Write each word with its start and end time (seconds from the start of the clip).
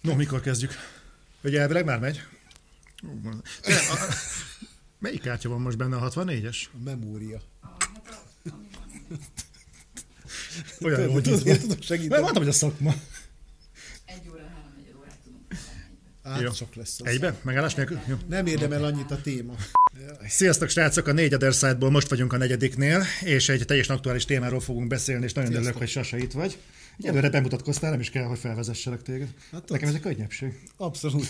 No, 0.00 0.14
mikor 0.14 0.40
kezdjük? 0.40 0.72
Hogy 1.40 1.54
elvileg 1.54 1.84
már 1.84 1.98
megy? 1.98 2.22
Melyik 4.98 5.20
kártya 5.20 5.48
van 5.48 5.60
most 5.60 5.76
benne, 5.76 5.96
a 5.96 6.10
64-es? 6.10 6.56
A 6.72 6.82
memória. 6.84 7.40
Olyan 10.80 11.00
jó, 11.00 11.12
hogy 11.12 11.22
tudod, 11.22 11.82
segíteni. 11.82 12.08
Mert 12.08 12.22
mondtam, 12.22 12.42
hogy 12.42 12.52
a 12.52 12.52
szakma. 12.52 12.94
Egy 14.04 14.28
óra, 14.30 14.38
három 14.38 14.72
negyed 14.76 14.94
órát 14.98 15.18
tudunk 15.24 15.42
foglalni. 15.48 15.90
Át 16.22 16.40
Jó. 16.40 16.52
sok 16.52 16.74
lesz 16.74 17.00
az. 17.00 17.06
Egybe? 17.06 17.38
Megállás 17.42 17.74
nélkül? 17.74 18.00
Jó. 18.06 18.16
Nem 18.28 18.46
érdemel 18.46 18.84
annyit 18.84 19.10
a 19.10 19.20
téma. 19.20 19.54
Sziasztok 20.26 20.68
srácok, 20.68 21.06
a 21.06 21.12
négy 21.12 21.34
Other 21.34 21.52
Side-ból 21.52 21.90
most 21.90 22.08
vagyunk 22.08 22.32
a 22.32 22.36
negyediknél, 22.36 23.04
és 23.24 23.48
egy 23.48 23.64
teljesen 23.64 23.96
aktuális 23.96 24.24
témáról 24.24 24.60
fogunk 24.60 24.88
beszélni, 24.88 25.24
és 25.24 25.32
nagyon 25.32 25.54
örülök, 25.54 25.76
hogy 25.76 25.88
Sasa 25.88 26.16
itt 26.16 26.32
vagy. 26.32 26.58
Egyelőre 27.02 27.30
bemutatkoztál, 27.30 27.90
nem 27.90 28.00
is 28.00 28.10
kell, 28.10 28.24
hogy 28.24 28.38
felvezesselek 28.38 29.02
téged. 29.02 29.28
Hát 29.52 29.68
Nekem 29.68 29.88
ez 29.88 29.94
egy 29.94 30.00
könnyebbség. 30.00 30.52
Abszolút. 30.76 31.28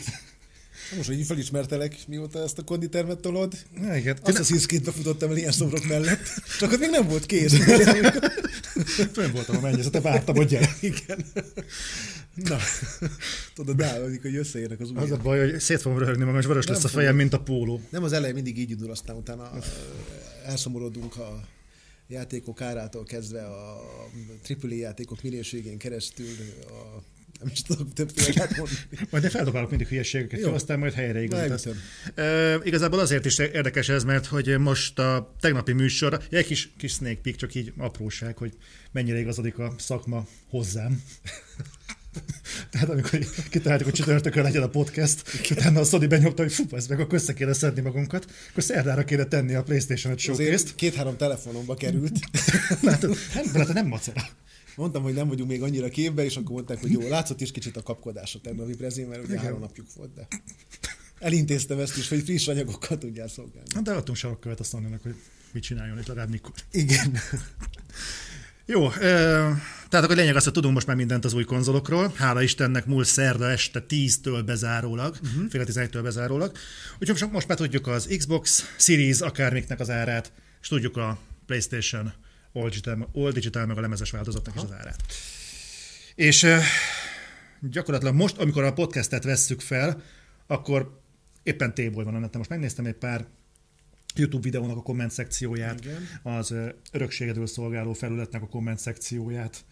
Na 0.91 0.97
Most, 0.97 1.09
hogy 1.09 1.19
így 1.19 1.27
felismertelek, 1.27 1.97
mióta 2.07 2.43
ezt 2.43 2.59
a 2.59 2.63
konditermet 2.65 3.19
tolod, 3.19 3.55
Ja, 3.83 3.97
igen. 3.97 4.19
azt 4.23 4.39
a 4.39 4.45
színszkétbe 4.45 4.91
futottam 4.93 5.31
el 5.31 5.37
ilyen 5.37 5.53
szobrok 5.53 5.87
mellett, 5.89 6.21
csak 6.59 6.73
ott 6.73 6.79
még 6.79 6.91
nem 6.91 7.09
volt 7.09 7.27
kész. 7.27 7.55
Fönn 9.15 9.33
voltam 9.33 9.57
a 9.57 9.61
mennyezete, 9.61 10.01
vártam, 10.01 10.35
hogy 10.37 10.47
gyere. 10.47 10.69
Igen. 10.81 11.25
Na, 12.35 12.57
tudod, 13.55 13.83
állódik, 13.83 14.23
hogy 14.23 14.37
összeérnek 14.37 14.81
az 14.81 14.91
Az 14.95 14.97
a 14.97 15.03
ujjak. 15.03 15.23
baj, 15.23 15.51
hogy 15.51 15.61
szét 15.61 15.81
fogom 15.81 15.99
röhögni 15.99 16.25
magam, 16.25 16.41
és 16.41 16.47
vörös 16.47 16.65
Nem 16.65 16.75
lesz 16.75 16.85
a 16.85 16.89
fejem, 16.89 17.17
mint 17.17 17.33
a 17.33 17.41
póló. 17.41 17.81
Nem 17.91 18.03
az 18.03 18.13
elején 18.13 18.35
mindig 18.35 18.59
így 18.59 18.71
indul, 18.71 18.91
aztán 18.91 19.17
utána 19.17 19.51
elszomorodunk 20.47 21.17
a 21.17 21.41
játékok 22.11 22.61
árától 22.61 23.05
kezdve 23.05 23.47
a 23.47 23.81
AAA 24.49 24.75
játékok 24.75 25.23
minőségén 25.23 25.79
keresztül 25.79 26.27
a 26.69 27.03
nem 27.41 27.49
is 27.53 27.63
tudok 27.63 27.93
több 27.93 28.13
példát 28.13 28.57
mondani. 28.57 28.79
Majd 29.11 29.25
én 29.25 29.31
feldobálok 29.31 29.71
mindig 29.71 29.87
hülyeségeket, 29.87 30.41
Jó. 30.41 30.53
aztán 30.53 30.79
majd 30.79 30.93
helyre 30.93 31.23
igazítasz. 31.23 31.67
E, 32.15 32.55
igazából 32.63 32.99
azért 32.99 33.25
is 33.25 33.39
érdekes 33.39 33.89
ez, 33.89 34.05
mert 34.05 34.27
hogy 34.27 34.59
most 34.59 34.99
a 34.99 35.35
tegnapi 35.41 35.73
műsor, 35.73 36.23
egy 36.31 36.47
kis, 36.47 36.73
kis 36.77 36.93
sneak 36.93 37.19
peek, 37.19 37.37
csak 37.37 37.55
így 37.55 37.73
apróság, 37.77 38.37
hogy 38.37 38.53
mennyire 38.93 39.19
igazodik 39.19 39.59
a 39.59 39.75
szakma 39.79 40.27
hozzám. 40.49 41.03
Tehát 42.71 42.89
amikor 42.95 43.19
kitaláltuk, 43.51 43.87
hogy 43.87 43.97
csütörtökön 43.97 44.43
legyen 44.43 44.63
a 44.63 44.69
podcast, 44.69 45.23
utána 45.51 45.81
a 45.81 45.85
Sony 45.85 46.09
benyomta, 46.09 46.43
hogy 46.43 46.53
fú, 46.53 46.65
ez 46.73 46.87
meg 46.87 47.01
akkor 47.01 47.15
össze 47.15 47.33
kéne 47.33 47.53
szedni 47.53 47.81
magunkat, 47.81 48.27
akkor 48.51 48.63
szerdára 48.63 49.05
kéne 49.05 49.25
tenni 49.25 49.55
a 49.55 49.63
Playstation 49.63 50.13
5 50.13 50.19
showcase-t. 50.19 50.55
Azért 50.55 50.75
két-három 50.75 51.17
telefonomba 51.17 51.75
került. 51.75 52.19
Látod, 52.81 53.17
nem, 53.35 53.45
látod, 53.53 53.75
nem 53.75 53.87
macera. 53.87 54.23
Mondtam, 54.77 55.03
hogy 55.03 55.15
nem 55.15 55.29
vagyunk 55.29 55.51
még 55.51 55.63
annyira 55.63 55.89
képbe, 55.89 56.25
és 56.25 56.37
akkor 56.37 56.51
mondták, 56.51 56.81
hogy 56.81 56.91
jó, 56.91 57.09
látszott 57.09 57.41
is 57.41 57.51
kicsit 57.51 57.77
a 57.77 57.83
kapkodás 57.83 58.35
a 58.35 58.41
tegnapi 58.41 58.75
prezén, 58.77 59.07
mert 59.07 59.25
ugye 59.25 59.41
három 59.41 59.61
napjuk 59.61 59.87
volt, 59.97 60.15
de 60.15 60.27
elintéztem 61.19 61.79
ezt 61.79 61.97
is, 61.97 62.09
hogy 62.09 62.23
friss 62.23 62.49
anyagokkal 62.49 62.99
tudjál 62.99 63.29
szolgálni. 63.29 63.69
Hát 63.75 63.83
de 63.83 63.93
adtunk 63.93 64.19
sarokkövet 64.19 64.61
a 64.61 64.65
sony 64.65 64.99
hogy 65.03 65.15
mit 65.53 65.63
csináljon 65.63 65.99
itt 65.99 66.07
legalább 66.07 66.31
mikor. 66.31 66.53
Igen. 66.71 67.19
Jó, 68.67 68.91
ö, 69.01 69.51
tehát 69.91 70.05
akkor 70.05 70.17
lényeg 70.17 70.37
az, 70.37 70.45
hogy 70.45 70.53
tudunk 70.53 70.75
most 70.75 70.87
már 70.87 70.97
mindent 70.97 71.25
az 71.25 71.33
új 71.33 71.45
konzolokról. 71.45 72.13
Hála 72.17 72.43
Istennek 72.43 72.87
múlt 72.87 73.07
szerda 73.07 73.51
este 73.51 73.85
10-től 73.89 74.43
bezárólag, 74.47 75.17
uh-huh. 75.23 75.51
fél 75.51 75.65
11-től 75.67 76.01
bezárólag. 76.03 76.53
Úgyhogy 77.01 77.31
most, 77.31 77.49
már 77.49 77.57
tudjuk 77.57 77.87
az 77.87 78.15
Xbox 78.19 78.75
Series 78.79 79.21
akármiknek 79.21 79.81
az 79.81 79.91
árát, 79.91 80.33
és 80.61 80.69
tudjuk 80.69 80.97
a 80.97 81.19
PlayStation 81.47 82.13
All 82.53 82.69
Digital, 82.69 83.11
All 83.13 83.31
Digital 83.31 83.67
meg 83.67 83.79
a 83.79 83.81
lemezes 83.81 84.11
változatnak 84.11 84.55
is 84.55 84.63
az 84.63 84.73
árát. 84.73 85.01
És 86.15 86.43
ö, 86.43 86.59
gyakorlatilag 87.61 88.15
most, 88.15 88.39
amikor 88.39 88.65
a 88.65 88.73
podcastet 88.73 89.25
vesszük 89.25 89.61
fel, 89.61 90.03
akkor 90.47 91.01
éppen 91.43 91.75
téboly 91.75 92.05
van 92.05 92.13
neten. 92.13 92.39
Most 92.39 92.51
megnéztem 92.51 92.85
egy 92.85 92.95
pár 92.95 93.27
YouTube 94.15 94.43
videónak 94.43 94.77
a 94.77 94.83
komment 94.83 95.11
szekcióját, 95.11 95.81
Igen. 95.85 96.09
az 96.23 96.51
ö, 96.51 96.69
örökségedről 96.93 97.47
szolgáló 97.47 97.93
felületnek 97.93 98.43
a 98.43 98.49
komment 98.49 98.79
szekcióját, 98.79 99.65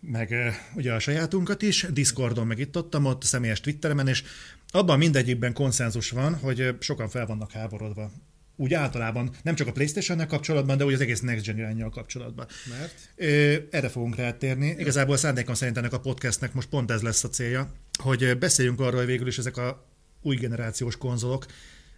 meg 0.00 0.34
ugye 0.74 0.92
a 0.92 0.98
sajátunkat 0.98 1.62
is, 1.62 1.86
Discordon 1.92 2.46
meg 2.46 2.58
itt 2.58 2.76
ottam, 2.76 3.04
ott 3.04 3.22
személyes 3.22 3.60
Twitteremen, 3.60 4.08
és 4.08 4.22
abban 4.68 4.98
mindegyikben 4.98 5.52
konszenzus 5.52 6.10
van, 6.10 6.34
hogy 6.34 6.76
sokan 6.80 7.08
fel 7.08 7.26
vannak 7.26 7.52
háborodva. 7.52 8.10
Úgy 8.56 8.74
általában, 8.74 9.30
nem 9.42 9.54
csak 9.54 9.66
a 9.66 9.72
Playstation-nel 9.72 10.26
kapcsolatban, 10.26 10.76
de 10.76 10.84
úgy 10.84 10.92
az 10.92 11.00
egész 11.00 11.20
Next 11.20 11.44
Gen 11.44 11.58
irányjal 11.58 11.90
kapcsolatban. 11.90 12.46
Mert? 12.68 12.94
Ö, 13.16 13.56
Erre 13.70 13.88
fogunk 13.88 14.16
rátérni. 14.16 14.74
Igazából 14.78 15.16
szándékon 15.16 15.54
szerint 15.54 15.76
ennek 15.76 15.92
a 15.92 16.00
podcastnek 16.00 16.52
most 16.52 16.68
pont 16.68 16.90
ez 16.90 17.02
lesz 17.02 17.24
a 17.24 17.28
célja, 17.28 17.72
hogy 18.02 18.38
beszéljünk 18.38 18.80
arról, 18.80 18.98
hogy 18.98 19.06
végül 19.06 19.26
is 19.26 19.38
ezek 19.38 19.56
a 19.56 19.86
új 20.22 20.36
generációs 20.36 20.96
konzolok 20.96 21.46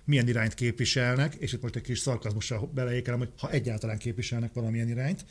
milyen 0.04 0.28
irányt 0.28 0.54
képviselnek, 0.54 1.34
és 1.34 1.53
itt 1.53 1.62
most 1.62 1.76
egy 1.76 1.82
kis 1.82 1.98
szarkazmussal 1.98 2.70
beleékelem, 2.75 3.19
hogy 3.19 3.32
ha 3.38 3.50
egyáltalán 3.50 3.98
képviselnek 3.98 4.53
valamilyen 4.53 4.88
irányt. 4.88 5.25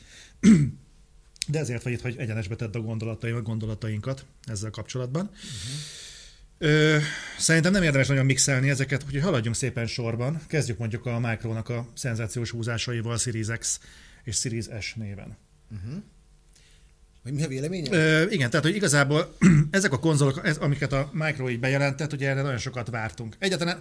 De 1.46 1.58
ezért 1.58 1.82
vagy 1.82 1.92
itt, 1.92 2.00
hogy 2.00 2.16
egyenesbe 2.18 2.56
tedd 2.56 2.76
a 2.76 2.80
gondolataim, 2.80 3.36
a 3.36 3.42
gondolatainkat 3.42 4.24
ezzel 4.44 4.70
kapcsolatban. 4.70 5.24
Uh-huh. 5.24 5.78
Ö, 6.58 6.96
szerintem 7.38 7.72
nem 7.72 7.82
érdemes 7.82 8.06
nagyon 8.06 8.24
mixelni 8.24 8.70
ezeket, 8.70 9.04
úgyhogy 9.06 9.22
haladjunk 9.22 9.56
szépen 9.56 9.86
sorban. 9.86 10.40
Kezdjük 10.46 10.78
mondjuk 10.78 11.06
a 11.06 11.18
Micronak 11.18 11.68
a 11.68 11.86
szenzációs 11.94 12.50
húzásaival 12.50 13.18
Series 13.18 13.46
X 13.58 13.80
és 14.24 14.36
Series 14.36 14.66
S 14.80 14.94
néven. 14.94 15.36
Hogy 17.22 17.32
mi 17.32 17.42
a 17.42 17.48
véleménye? 17.48 17.90
Ö, 17.90 18.30
igen, 18.30 18.50
tehát 18.50 18.64
hogy 18.64 18.74
igazából 18.74 19.36
ezek 19.70 19.92
a 19.92 19.98
konzolok, 19.98 20.46
ez, 20.46 20.56
amiket 20.56 20.92
a 20.92 21.10
Micro 21.12 21.48
így 21.48 21.60
bejelentett, 21.60 22.12
ugye 22.12 22.28
erre 22.28 22.42
nagyon 22.42 22.58
sokat 22.58 22.90
vártunk. 22.90 23.36
Egyáltalán 23.38 23.80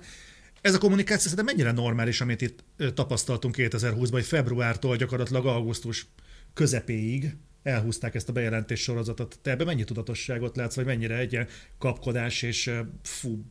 ez 0.61 0.73
a 0.73 0.77
kommunikáció 0.77 1.29
szerintem 1.29 1.45
mennyire 1.45 1.71
normális, 1.71 2.21
amit 2.21 2.41
itt 2.41 2.63
tapasztaltunk 2.93 3.55
2020-ban, 3.57 4.09
hogy 4.11 4.25
februártól 4.25 4.95
gyakorlatilag 4.95 5.45
augusztus 5.45 6.07
közepéig 6.53 7.35
elhúzták 7.67 8.15
ezt 8.15 8.29
a 8.29 8.33
bejelentés 8.33 8.81
sorozatot. 8.81 9.39
Te 9.41 9.51
ebben 9.51 9.65
mennyi 9.65 9.83
tudatosságot 9.83 10.55
látsz, 10.55 10.75
vagy 10.75 10.85
mennyire 10.85 11.17
egy 11.17 11.31
ilyen 11.31 11.47
kapkodás, 11.77 12.41
és 12.41 12.71
fú, 13.01 13.43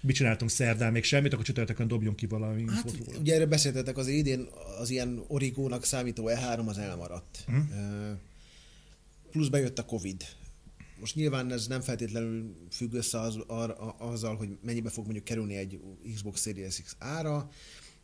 mit 0.00 0.14
csináltunk 0.16 0.50
szerdán, 0.50 0.92
még 0.92 1.04
semmit, 1.04 1.32
akkor 1.32 1.44
csütörtökön 1.44 1.88
dobjunk 1.88 2.16
ki 2.16 2.26
valami 2.26 2.64
Hát, 2.68 2.84
infót 2.84 3.16
ugye 3.16 3.34
erről 3.34 3.46
beszéltetek, 3.46 3.96
az 3.96 4.06
idén 4.06 4.48
az 4.78 4.90
ilyen 4.90 5.24
origónak 5.26 5.84
számító 5.84 6.30
E3 6.34 6.66
az 6.66 6.78
elmaradt. 6.78 7.44
Hm. 7.46 7.58
Plusz 9.30 9.48
bejött 9.48 9.78
a 9.78 9.84
Covid. 9.84 10.24
Most 11.00 11.14
nyilván 11.14 11.52
ez 11.52 11.66
nem 11.66 11.80
feltétlenül 11.80 12.54
függ 12.70 12.92
össze 12.92 13.20
az, 13.20 13.38
ar, 13.46 13.94
azzal, 13.98 14.36
hogy 14.36 14.48
mennyibe 14.62 14.90
fog 14.90 15.04
mondjuk 15.04 15.24
kerülni 15.24 15.56
egy 15.56 15.80
Xbox 16.14 16.40
Series 16.40 16.82
X 16.82 16.96
ára, 16.98 17.50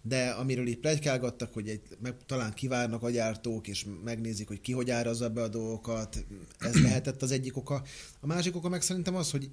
de 0.03 0.28
amiről 0.28 0.66
így 0.66 0.78
plegykálgattak, 0.78 1.53
hogy 1.53 1.69
egy, 1.69 1.83
meg, 2.03 2.16
talán 2.27 2.53
kivárnak 2.53 3.03
a 3.03 3.11
gyártók, 3.11 3.69
és 3.69 3.87
megnézik, 4.05 4.49
hogy 4.49 4.61
ki 4.61 4.72
hogy 4.72 4.91
árazza 4.91 5.31
be 5.31 5.43
a 5.43 5.49
dolgokat, 5.49 6.25
ez 6.59 6.81
lehetett 6.83 7.22
az 7.22 7.31
egyik 7.31 7.56
oka. 7.56 7.83
A 8.21 8.27
másik 8.27 8.56
oka 8.56 8.69
meg 8.69 8.83
szerintem 8.83 9.15
az, 9.15 9.31
hogy 9.31 9.50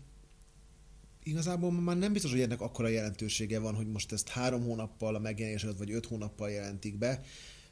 igazából 1.24 1.72
már 1.72 1.98
nem 1.98 2.14
biztos, 2.14 2.32
hogy 2.32 2.42
ennek 2.42 2.62
akkora 2.62 2.88
jelentősége 2.88 3.60
van, 3.60 3.76
hogy 3.76 3.88
most 3.88 4.12
ezt 4.12 4.30
három 4.30 4.64
hónappal 4.64 5.16
a 5.16 5.20
megjelenés 5.20 5.64
előtt, 5.64 5.78
vagy 5.78 5.92
öt 5.92 6.06
hónappal 6.06 6.50
jelentik 6.50 6.98
be. 6.98 7.22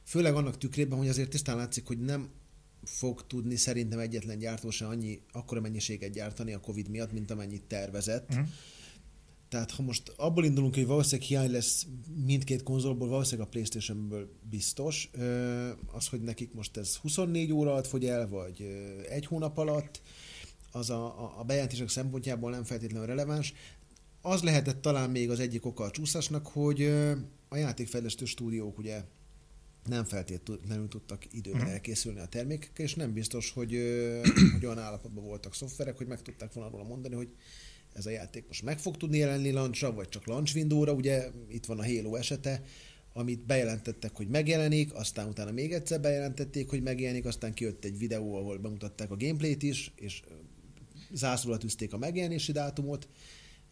Főleg 0.03 0.35
annak 0.35 0.57
tükrében, 0.57 0.97
hogy 0.97 1.09
azért 1.09 1.29
tisztán 1.29 1.57
látszik, 1.57 1.87
hogy 1.87 1.99
nem 1.99 2.29
fog 2.83 3.27
tudni 3.27 3.55
szerintem 3.55 3.99
egyetlen 3.99 4.37
gyártó 4.37 4.69
se 4.69 4.85
annyi, 4.85 5.21
akkora 5.31 5.61
mennyiséget 5.61 6.11
gyártani 6.11 6.53
a 6.53 6.59
Covid 6.59 6.89
miatt, 6.89 7.11
mint 7.11 7.31
amennyit 7.31 7.63
tervezett. 7.63 8.29
Mhm. 8.29 8.39
Tehát 9.55 9.71
ha 9.71 9.81
most 9.83 10.13
abból 10.17 10.45
indulunk, 10.45 10.73
hogy 10.75 10.85
valószínűleg 10.85 11.27
hiány 11.27 11.51
lesz 11.51 11.85
mindkét 12.25 12.63
konzolból, 12.63 13.07
valószínűleg 13.07 13.47
a 13.47 13.49
Playstation-ből 13.49 14.29
biztos, 14.49 15.09
az, 15.85 16.07
hogy 16.07 16.21
nekik 16.21 16.53
most 16.53 16.77
ez 16.77 16.95
24 16.95 17.51
óra 17.53 17.71
alatt 17.71 17.87
fogy 17.87 18.05
el, 18.05 18.27
vagy 18.27 18.61
egy 19.09 19.25
hónap 19.25 19.57
alatt, 19.57 20.01
az 20.71 20.89
a, 20.89 21.05
a- 21.39 21.43
bejelentések 21.43 21.89
szempontjából 21.89 22.51
nem 22.51 22.63
feltétlenül 22.63 23.07
releváns. 23.07 23.53
Az 24.21 24.41
lehetett 24.43 24.81
talán 24.81 25.09
még 25.09 25.29
az 25.29 25.39
egyik 25.39 25.65
oka 25.65 25.83
a 25.83 25.91
csúszásnak, 25.91 26.47
hogy 26.47 26.81
a 27.49 27.55
játékfejlesztő 27.55 28.25
stúdiók 28.25 28.77
ugye 28.77 29.03
nem 29.85 30.03
feltétlenül 30.05 30.87
tudtak 30.87 31.33
időben 31.33 31.61
Mhm. 31.61 31.69
elkészülni 31.69 32.19
a 32.19 32.25
termékekkel, 32.27 32.85
és 32.85 32.95
nem 32.95 33.13
biztos, 33.13 33.51
hogy, 33.51 33.71
hogy 34.53 34.65
olyan 34.65 34.79
állapotban 34.79 35.23
voltak 35.23 35.53
szoftverek, 35.55 35.97
hogy 35.97 36.07
meg 36.07 36.21
tudták 36.21 36.53
volna 36.53 36.69
róla 36.69 36.83
mondani, 36.83 37.15
hogy 37.15 37.29
ez 37.95 38.05
a 38.05 38.09
játék 38.09 38.47
most 38.47 38.63
meg 38.63 38.79
fog 38.79 38.97
tudni 38.97 39.17
jelenni 39.17 39.51
launchra, 39.51 39.93
vagy 39.93 40.09
csak 40.09 40.25
launch 40.25 40.55
window-ra, 40.55 40.93
ugye 40.93 41.27
itt 41.49 41.65
van 41.65 41.79
a 41.79 41.85
Halo 41.85 42.15
esete, 42.15 42.63
amit 43.13 43.45
bejelentettek, 43.45 44.15
hogy 44.15 44.27
megjelenik, 44.27 44.93
aztán 44.93 45.27
utána 45.27 45.51
még 45.51 45.73
egyszer 45.73 46.01
bejelentették, 46.01 46.69
hogy 46.69 46.81
megjelenik, 46.81 47.25
aztán 47.25 47.53
kijött 47.53 47.85
egy 47.85 47.97
videó, 47.97 48.35
ahol 48.35 48.57
bemutatták 48.57 49.11
a 49.11 49.17
gameplayt 49.17 49.63
is, 49.63 49.91
és 49.95 50.21
zászlóra 51.11 51.57
tűzték 51.57 51.93
a 51.93 51.97
megjelenési 51.97 52.51
dátumot, 52.51 53.07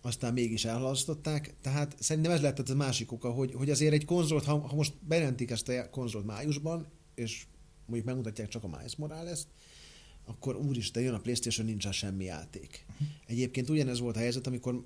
aztán 0.02 0.34
mégis 0.34 0.66
elhalasztották, 0.66 1.54
tehát 1.62 1.96
szerintem 2.00 2.32
ez 2.32 2.42
lehetett 2.42 2.70
a 2.70 2.76
másik 2.76 3.12
oka, 3.12 3.30
hogy, 3.30 3.54
hogy 3.54 3.70
azért 3.70 3.94
egy 3.94 4.06
konzolt, 4.06 4.44
ha, 4.44 4.58
ha 4.58 4.76
most 4.76 4.94
bejelentik 5.08 5.52
ezt 5.52 5.70
a 5.70 5.90
konzolt 5.90 6.26
májusban, 6.26 6.88
és 7.16 7.46
mondjuk 7.86 8.08
megmutatják 8.08 8.48
csak 8.48 8.64
a 8.64 8.68
Miles 8.68 8.96
Morales, 8.96 9.40
akkor 10.26 10.56
úristen, 10.56 11.04
jön 11.04 11.14
a 11.14 11.20
Playstation, 11.20 11.66
nincs 11.66 11.90
semmi 11.90 12.24
játék. 12.24 12.86
Egyébként 13.26 13.70
ugyanez 13.70 14.00
volt 14.00 14.16
a 14.16 14.20
helyzet, 14.20 14.48
amikor 14.48 14.86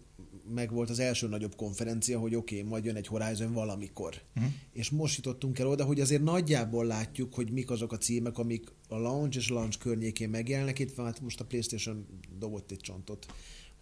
meg 0.53 0.71
volt 0.71 0.89
az 0.89 0.99
első 0.99 1.27
nagyobb 1.27 1.55
konferencia, 1.55 2.19
hogy 2.19 2.35
oké, 2.35 2.57
okay, 2.57 2.69
majd 2.69 2.85
jön 2.85 2.95
egy 2.95 3.07
Horizon 3.07 3.53
valamikor. 3.53 4.21
Uh-huh. 4.35 4.51
És 4.73 4.89
most 4.89 5.15
jutottunk 5.15 5.59
el 5.59 5.67
oda, 5.67 5.83
hogy 5.83 5.99
azért 5.99 6.23
nagyjából 6.23 6.85
látjuk, 6.85 7.33
hogy 7.33 7.51
mik 7.51 7.69
azok 7.69 7.91
a 7.91 7.97
címek, 7.97 8.37
amik 8.37 8.73
a 8.87 8.97
launch 8.97 9.37
és 9.37 9.49
launch 9.49 9.77
környékén 9.77 10.29
megjelennek. 10.29 10.79
Itt 10.79 10.95
hát 10.95 11.21
most 11.21 11.39
a 11.39 11.45
PlayStation 11.45 12.05
dobott 12.39 12.71
egy 12.71 12.79
csontot, 12.79 13.25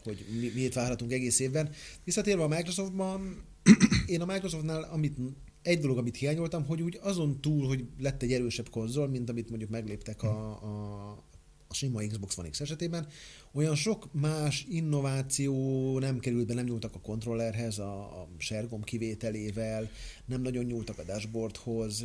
hogy 0.04 0.26
mi, 0.40 0.52
miért 0.54 0.74
várhatunk 0.74 1.12
egész 1.12 1.40
évben. 1.40 1.70
Visszatérve 2.04 2.44
a 2.44 2.48
Microsoftban, 2.48 3.44
én 4.06 4.22
a 4.22 4.26
Microsoftnál, 4.26 4.84
amit 4.84 5.18
egy 5.62 5.80
dolog, 5.80 5.98
amit 5.98 6.18
hiányoltam, 6.18 6.66
hogy 6.66 6.82
úgy 6.82 7.00
azon 7.02 7.42
túl, 7.42 7.68
hogy 7.68 7.86
lett 8.00 8.22
egy 8.22 8.34
erősebb 8.34 8.70
konzol, 8.70 9.08
mint 9.08 9.30
amit 9.30 9.50
mondjuk 9.50 9.70
megléptek 9.70 10.24
a, 10.24 10.52
a, 10.52 11.24
a 11.68 11.74
sima 11.74 12.08
Xbox 12.08 12.38
One 12.38 12.50
X 12.50 12.60
esetében, 12.60 13.08
olyan 13.52 13.76
sok 13.76 14.14
más 14.14 14.66
innováció 14.70 16.00
nem 16.00 16.20
került 16.20 16.48
be, 16.48 16.54
nem 16.54 16.66
nyúltak 16.66 16.96
a 16.96 17.00
kontrollerhez, 17.00 17.80
a, 17.80 18.22
a 18.22 18.28
sergom 18.38 18.84
kivételével, 18.84 19.90
nem 20.26 20.42
nagyon 20.42 20.64
nyúltak 20.64 21.00
a 21.00 21.04
dashboardhoz, 21.04 22.04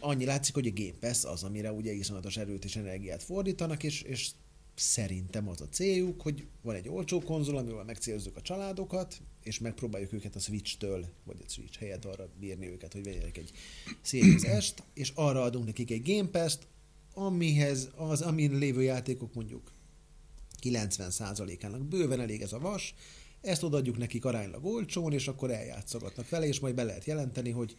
annyi 0.00 0.24
látszik, 0.24 0.54
hogy 0.54 0.66
a 0.66 0.72
Game 0.74 0.98
Pass 1.00 1.24
az, 1.24 1.42
amire 1.42 1.72
ugye 1.72 1.92
iszonyatos 1.92 2.36
erőt 2.36 2.64
és 2.64 2.76
energiát 2.76 3.22
fordítanak, 3.22 3.82
és, 3.82 4.02
és 4.02 4.30
szerintem 4.74 5.48
az 5.48 5.60
a 5.60 5.68
céljuk, 5.68 6.20
hogy 6.20 6.46
van 6.62 6.74
egy 6.74 6.88
olcsó 6.88 7.20
konzol, 7.20 7.56
amivel 7.56 7.84
megcélozzuk 7.84 8.36
a 8.36 8.40
családokat, 8.40 9.20
és 9.42 9.58
megpróbáljuk 9.58 10.12
őket 10.12 10.36
a 10.36 10.38
Switch-től, 10.38 11.06
vagy 11.24 11.36
a 11.46 11.50
Switch 11.50 11.78
helyett 11.78 12.04
arra 12.04 12.28
bírni 12.40 12.68
őket, 12.68 12.92
hogy 12.92 13.04
vegyenek 13.04 13.36
egy 13.36 13.50
Series 14.02 14.74
és 14.94 15.12
arra 15.14 15.42
adunk 15.42 15.66
nekik 15.66 15.90
egy 15.90 16.02
Game 16.02 16.28
Pass-t, 16.28 16.66
amihez 17.26 17.90
az, 17.96 18.20
amin 18.20 18.58
lévő 18.58 18.82
játékok 18.82 19.34
mondjuk 19.34 19.72
90%-ának 20.62 21.82
bőven 21.82 22.20
elég 22.20 22.40
ez 22.40 22.52
a 22.52 22.58
vas, 22.58 22.94
ezt 23.40 23.62
odaadjuk 23.62 23.98
nekik 23.98 24.24
aránylag 24.24 24.64
olcsón, 24.64 25.12
és 25.12 25.28
akkor 25.28 25.50
eljátszogatnak 25.50 26.28
vele, 26.28 26.46
és 26.46 26.60
majd 26.60 26.74
be 26.74 26.82
lehet 26.82 27.04
jelenteni, 27.04 27.50
hogy 27.50 27.76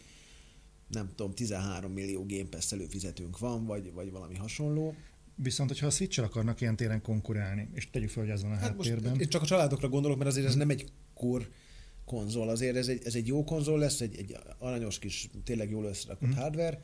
nem 0.87 1.09
tudom, 1.15 1.33
13 1.33 1.91
millió 1.91 2.25
Game 2.27 2.49
Pass 2.49 2.71
előfizetőnk 2.71 3.39
van, 3.39 3.65
vagy, 3.65 3.93
vagy 3.93 4.11
valami 4.11 4.35
hasonló. 4.35 4.95
Viszont, 5.35 5.69
hogyha 5.69 5.85
a 5.85 5.89
switch 5.89 6.23
akarnak 6.23 6.61
ilyen 6.61 6.75
téren 6.75 7.01
konkurálni, 7.01 7.69
és 7.73 7.89
tegyük 7.89 8.09
fel, 8.09 8.23
hogy 8.23 8.31
ez 8.31 8.41
van 8.41 8.51
a 8.51 8.55
hát 8.55 8.63
háttérben. 8.63 9.09
Most 9.09 9.21
én 9.21 9.29
csak 9.29 9.41
a 9.41 9.45
családokra 9.45 9.89
gondolok, 9.89 10.17
mert 10.17 10.29
azért 10.29 10.47
ez 10.47 10.55
nem 10.55 10.69
egy 10.69 10.91
kor 11.13 11.49
konzol, 12.05 12.49
azért 12.49 12.75
ez 12.75 12.87
egy, 12.87 13.01
ez 13.05 13.15
egy 13.15 13.27
jó 13.27 13.43
konzol 13.43 13.79
lesz, 13.79 14.01
egy, 14.01 14.15
egy 14.15 14.37
aranyos 14.57 14.99
kis, 14.99 15.29
tényleg 15.43 15.69
jól 15.69 15.85
összerakott 15.85 16.29
mm. 16.29 16.31
hardware, 16.31 16.81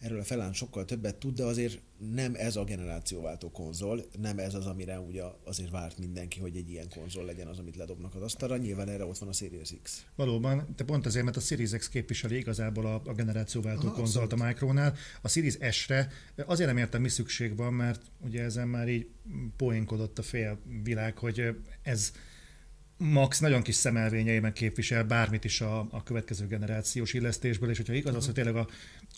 erről 0.00 0.20
a 0.20 0.24
felán 0.24 0.52
sokkal 0.52 0.84
többet 0.84 1.16
tud, 1.16 1.36
de 1.36 1.44
azért 1.44 1.80
nem 2.14 2.34
ez 2.34 2.56
a 2.56 2.64
generációváltó 2.64 3.50
konzol, 3.50 4.04
nem 4.20 4.38
ez 4.38 4.54
az, 4.54 4.66
amire 4.66 5.00
ugye 5.00 5.22
azért 5.44 5.70
várt 5.70 5.98
mindenki, 5.98 6.40
hogy 6.40 6.56
egy 6.56 6.70
ilyen 6.70 6.88
konzol 6.88 7.24
legyen 7.24 7.46
az, 7.46 7.58
amit 7.58 7.76
ledobnak 7.76 8.14
az 8.14 8.22
asztalra. 8.22 8.56
Nyilván 8.56 8.88
erre 8.88 9.04
ott 9.04 9.18
van 9.18 9.28
a 9.28 9.32
Series 9.32 9.74
X. 9.82 10.04
Valóban, 10.16 10.74
de 10.76 10.84
pont 10.84 11.06
azért, 11.06 11.24
mert 11.24 11.36
a 11.36 11.40
Series 11.40 11.70
X 11.70 11.88
képviseli 11.88 12.36
igazából 12.36 12.86
a, 12.86 13.02
a 13.04 13.12
generációváltó 13.12 13.86
Aha, 13.86 13.96
konzolt 13.96 14.32
abszolút. 14.32 14.44
a 14.44 14.48
Micronál. 14.48 14.94
A 15.22 15.28
Series 15.28 15.56
S-re 15.70 16.08
azért 16.36 16.68
nem 16.68 16.78
értem, 16.78 17.00
mi 17.00 17.08
szükség 17.08 17.56
van, 17.56 17.72
mert 17.72 18.02
ugye 18.24 18.42
ezen 18.42 18.68
már 18.68 18.88
így 18.88 19.08
poénkodott 19.56 20.18
a 20.18 20.22
fél 20.22 20.58
világ, 20.82 21.18
hogy 21.18 21.56
ez 21.82 22.12
Max 23.02 23.38
nagyon 23.38 23.62
kis 23.62 23.74
szemelvényeiben 23.74 24.52
képvisel 24.52 25.04
bármit 25.04 25.44
is 25.44 25.60
a, 25.60 25.86
a 25.90 26.02
következő 26.02 26.46
generációs 26.46 27.12
illesztésből, 27.12 27.70
és 27.70 27.76
hogyha 27.76 27.92
igaz 27.92 28.14
az, 28.14 28.24
hogy 28.24 28.34
tényleg 28.34 28.56
a, 28.56 28.68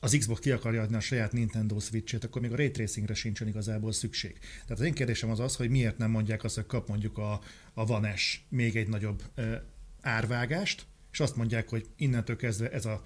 az 0.00 0.16
Xbox 0.18 0.40
ki 0.40 0.50
akarja 0.50 0.82
adni 0.82 0.96
a 0.96 1.00
saját 1.00 1.32
Nintendo 1.32 1.78
Switch-ét, 1.78 2.24
akkor 2.24 2.42
még 2.42 2.52
a 2.52 2.56
Ray 2.56 2.70
Tracingre 2.70 3.14
sincsen 3.14 3.48
igazából 3.48 3.92
szükség. 3.92 4.38
Tehát 4.38 4.70
az 4.70 4.80
én 4.80 4.92
kérdésem 4.92 5.30
az 5.30 5.40
az, 5.40 5.56
hogy 5.56 5.70
miért 5.70 5.98
nem 5.98 6.10
mondják 6.10 6.44
azt, 6.44 6.54
hogy 6.54 6.66
kap 6.66 6.88
mondjuk 6.88 7.18
a, 7.18 7.40
a 7.74 7.90
One 7.90 8.16
S 8.16 8.44
még 8.48 8.76
egy 8.76 8.88
nagyobb 8.88 9.22
ö, 9.34 9.54
árvágást, 10.00 10.86
és 11.12 11.20
azt 11.20 11.36
mondják, 11.36 11.68
hogy 11.68 11.86
innentől 11.96 12.36
kezdve 12.36 12.70
ez 12.70 12.84
a 12.84 13.02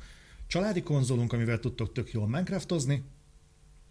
családi 0.47 0.83
konzolunk, 0.83 1.33
amivel 1.33 1.59
tudtok 1.59 1.93
tök 1.93 2.13
jól 2.13 2.27
Minecraftozni, 2.27 3.03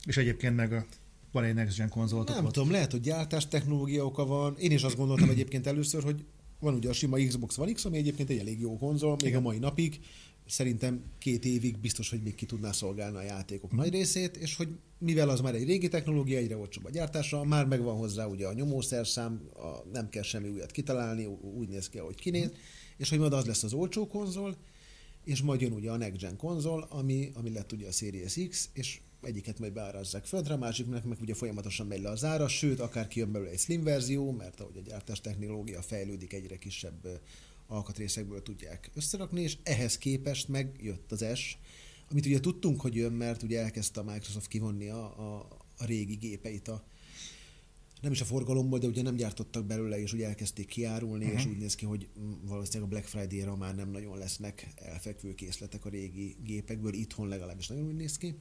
és 0.06 0.18
egyébként 0.18 0.56
meg 0.56 0.74
a 0.74 0.86
van 1.32 1.44
egy 1.44 1.54
Next 1.54 1.78
Gen 1.78 1.90
konzoltok. 1.90 2.36
Nem 2.36 2.46
ott. 2.46 2.54
tudom, 2.54 2.72
lehet, 2.72 2.92
hogy 2.92 3.02
gyártás 3.02 3.48
technológia 3.48 4.06
oka 4.06 4.26
van. 4.26 4.56
Én 4.58 4.72
is 4.72 4.84
azt 4.84 4.96
gondoltam 4.96 5.30
egyébként 5.30 5.68
először, 5.68 6.04
hogy 6.04 6.26
van 6.66 6.74
ugye 6.74 6.90
a 6.90 6.94
sima 6.94 7.18
Xbox 7.18 7.58
One 7.58 7.72
X, 7.72 7.86
ami 7.86 7.98
egyébként 7.98 8.30
egy 8.30 8.38
elég 8.38 8.60
jó 8.60 8.78
konzol, 8.78 9.12
még 9.12 9.26
Igen. 9.26 9.40
a 9.40 9.42
mai 9.42 9.58
napig. 9.58 10.00
Szerintem 10.48 11.04
két 11.18 11.46
évig 11.46 11.78
biztos, 11.78 12.10
hogy 12.10 12.22
még 12.22 12.36
ki 12.36 12.46
tudná 12.46 12.72
szolgálni 12.72 13.18
a 13.18 13.22
játékok 13.22 13.74
mm. 13.74 13.78
nagy 13.78 13.90
részét, 13.90 14.38
és 14.38 14.56
hogy 14.56 14.70
mivel 14.98 15.30
az 15.30 15.42
már 15.42 15.56
egy 15.56 15.66
régi 15.66 15.88
technológia, 15.88 16.38
egyre 16.38 16.58
olcsóbb 16.58 16.86
a 16.86 16.90
gyártása, 16.90 17.44
már 17.44 17.66
megvan 17.66 17.98
hozzá 17.98 18.26
ugye 18.26 18.48
a 18.48 18.54
nyomószerszám, 18.54 19.50
a, 19.54 19.88
nem 19.92 20.10
kell 20.10 20.24
semmi 20.24 20.50
újat 20.50 20.72
kitalálni, 20.72 21.26
úgy 21.58 21.68
néz 21.68 21.90
ki, 21.90 21.98
ahogy 21.98 22.16
kinéz, 22.16 22.48
mm. 22.48 22.54
és 22.98 23.10
hogy 23.10 23.20
majd 23.20 23.34
az 23.34 23.46
lesz 23.46 23.64
az 23.64 23.74
olcsó 23.74 24.08
konzol, 24.08 24.58
és 25.24 25.42
majd 25.42 25.62
jön 25.62 25.72
ugye 25.72 25.92
a 25.92 25.98
Next 25.98 26.22
Gen 26.22 26.38
konzol, 26.38 26.88
ami, 26.90 27.32
ami 27.34 27.52
lett 27.52 27.72
ugye 27.72 27.88
a 27.88 27.92
Series 27.92 28.40
X, 28.50 28.70
és 28.74 29.00
egyiket 29.26 29.60
majd 29.60 29.74
beárazzák 29.74 30.26
földre, 30.26 30.56
másiknak 30.56 31.04
meg 31.04 31.18
ugye 31.22 31.34
folyamatosan 31.34 31.88
megy 31.88 32.02
le 32.02 32.10
az 32.10 32.24
ára, 32.24 32.48
sőt, 32.48 32.80
akár 32.80 33.08
kijön 33.08 33.32
belőle 33.32 33.52
egy 33.52 33.60
slim 33.60 33.84
verzió, 33.84 34.32
mert 34.32 34.60
ahogy 34.60 34.78
a 34.78 34.82
gyártás 34.82 35.22
technológia 35.22 35.82
fejlődik, 35.82 36.34
egyre 36.34 36.58
kisebb 36.58 37.08
alkatrészekből 37.68 38.42
tudják 38.42 38.90
összerakni, 38.94 39.42
és 39.42 39.58
ehhez 39.64 39.98
képest 39.98 40.48
megjött 40.48 41.12
az 41.12 41.26
S, 41.36 41.58
amit 42.12 42.26
ugye 42.26 42.40
tudtunk, 42.40 42.82
hogy 42.82 42.96
jön, 42.96 43.12
mert 43.12 43.44
ugye 43.44 43.62
elkezdte 43.62 44.00
a 44.00 44.04
Microsoft 44.04 44.48
kivonni 44.48 44.90
a, 44.90 45.04
a, 45.20 45.48
a 45.78 45.86
régi 45.86 46.16
gépeit 46.16 46.68
a, 46.68 46.84
nem 48.06 48.14
is 48.14 48.22
a 48.22 48.26
forgalomból, 48.26 48.80
de 48.80 48.88
ugye 48.88 49.02
nem 49.02 49.16
gyártottak 49.16 49.66
belőle, 49.66 50.00
és 50.00 50.14
ugye 50.14 50.28
elkezdték 50.28 50.68
kiárulni, 50.68 51.26
uh-huh. 51.26 51.40
és 51.40 51.46
úgy 51.46 51.58
néz 51.58 51.76
ki, 51.76 51.86
hogy 51.86 52.08
valószínűleg 52.42 52.84
a 52.84 52.94
Black 52.94 53.08
Friday-ra 53.08 53.56
már 53.56 53.76
nem 53.76 53.90
nagyon 53.90 54.18
lesznek 54.18 54.68
elfekvő 54.76 55.36
készletek 55.36 55.86
a 55.86 55.90
régi 55.90 56.36
gépekből, 56.44 56.94
itthon 56.94 57.28
legalábbis 57.28 57.68
nagyon 57.68 57.86
úgy 57.86 57.96
néz 57.96 58.18
ki. 58.18 58.36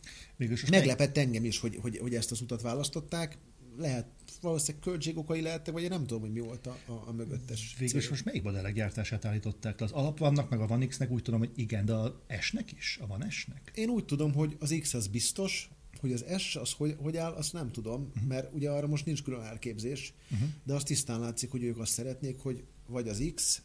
Meglepett 0.71 1.17
meg... 1.17 1.27
engem 1.27 1.45
is, 1.45 1.59
hogy, 1.59 1.77
hogy, 1.77 1.99
hogy 1.99 2.15
ezt 2.15 2.31
az 2.31 2.41
utat 2.41 2.63
választották. 2.63 3.39
Lehet, 3.79 4.07
valószínűleg 4.41 4.83
költségokai 4.83 5.41
lehettek, 5.41 5.75
vagy 5.75 5.83
én 5.83 5.89
nem 5.89 6.07
tudom, 6.07 6.21
hogy 6.21 6.33
mi 6.33 6.41
volt 6.41 6.67
a, 6.67 6.79
a, 6.87 6.93
a 7.07 7.13
mögöttes 7.13 7.77
Végülis 7.79 8.09
most 8.09 8.25
melyik 8.25 8.43
modellek 8.43 8.75
gyártását 8.75 9.25
állították 9.25 9.81
Az 9.81 9.93
alap 9.93 10.19
vannak, 10.19 10.51
meg 10.51 10.61
a 10.61 10.67
One 10.69 10.87
X-nek 10.87 11.11
úgy 11.11 11.23
tudom, 11.23 11.41
hogy 11.41 11.51
igen, 11.57 11.85
de 11.85 11.93
a 11.93 12.25
S-nek 12.41 12.73
is? 12.73 12.99
A 13.01 13.13
One 13.13 13.31
S-nek? 13.31 13.73
Én 13.75 13.89
úgy 13.89 14.05
tudom, 14.05 14.33
hogy 14.33 14.57
az 14.61 14.77
X 14.81 14.95
az 14.95 15.07
biztos, 15.07 15.71
hogy 16.05 16.13
az 16.13 16.41
S 16.41 16.57
az 16.57 16.73
hogy, 16.73 16.97
hogy 17.03 17.17
áll, 17.17 17.33
azt 17.33 17.53
nem 17.53 17.73
tudom, 17.73 18.03
uh-huh. 18.03 18.29
mert 18.29 18.53
ugye 18.53 18.71
arra 18.71 18.87
most 18.87 19.07
nincs 19.07 19.23
külön 19.23 19.41
elképzés, 19.41 20.13
uh-huh. 20.31 20.49
de 20.65 20.75
azt 20.75 20.87
tisztán 20.87 21.21
látszik, 21.21 21.51
hogy 21.51 21.63
ők 21.63 21.79
azt 21.79 21.93
szeretnék, 21.93 22.39
hogy 22.39 22.65
vagy 22.87 23.09
az 23.09 23.31
X, 23.35 23.63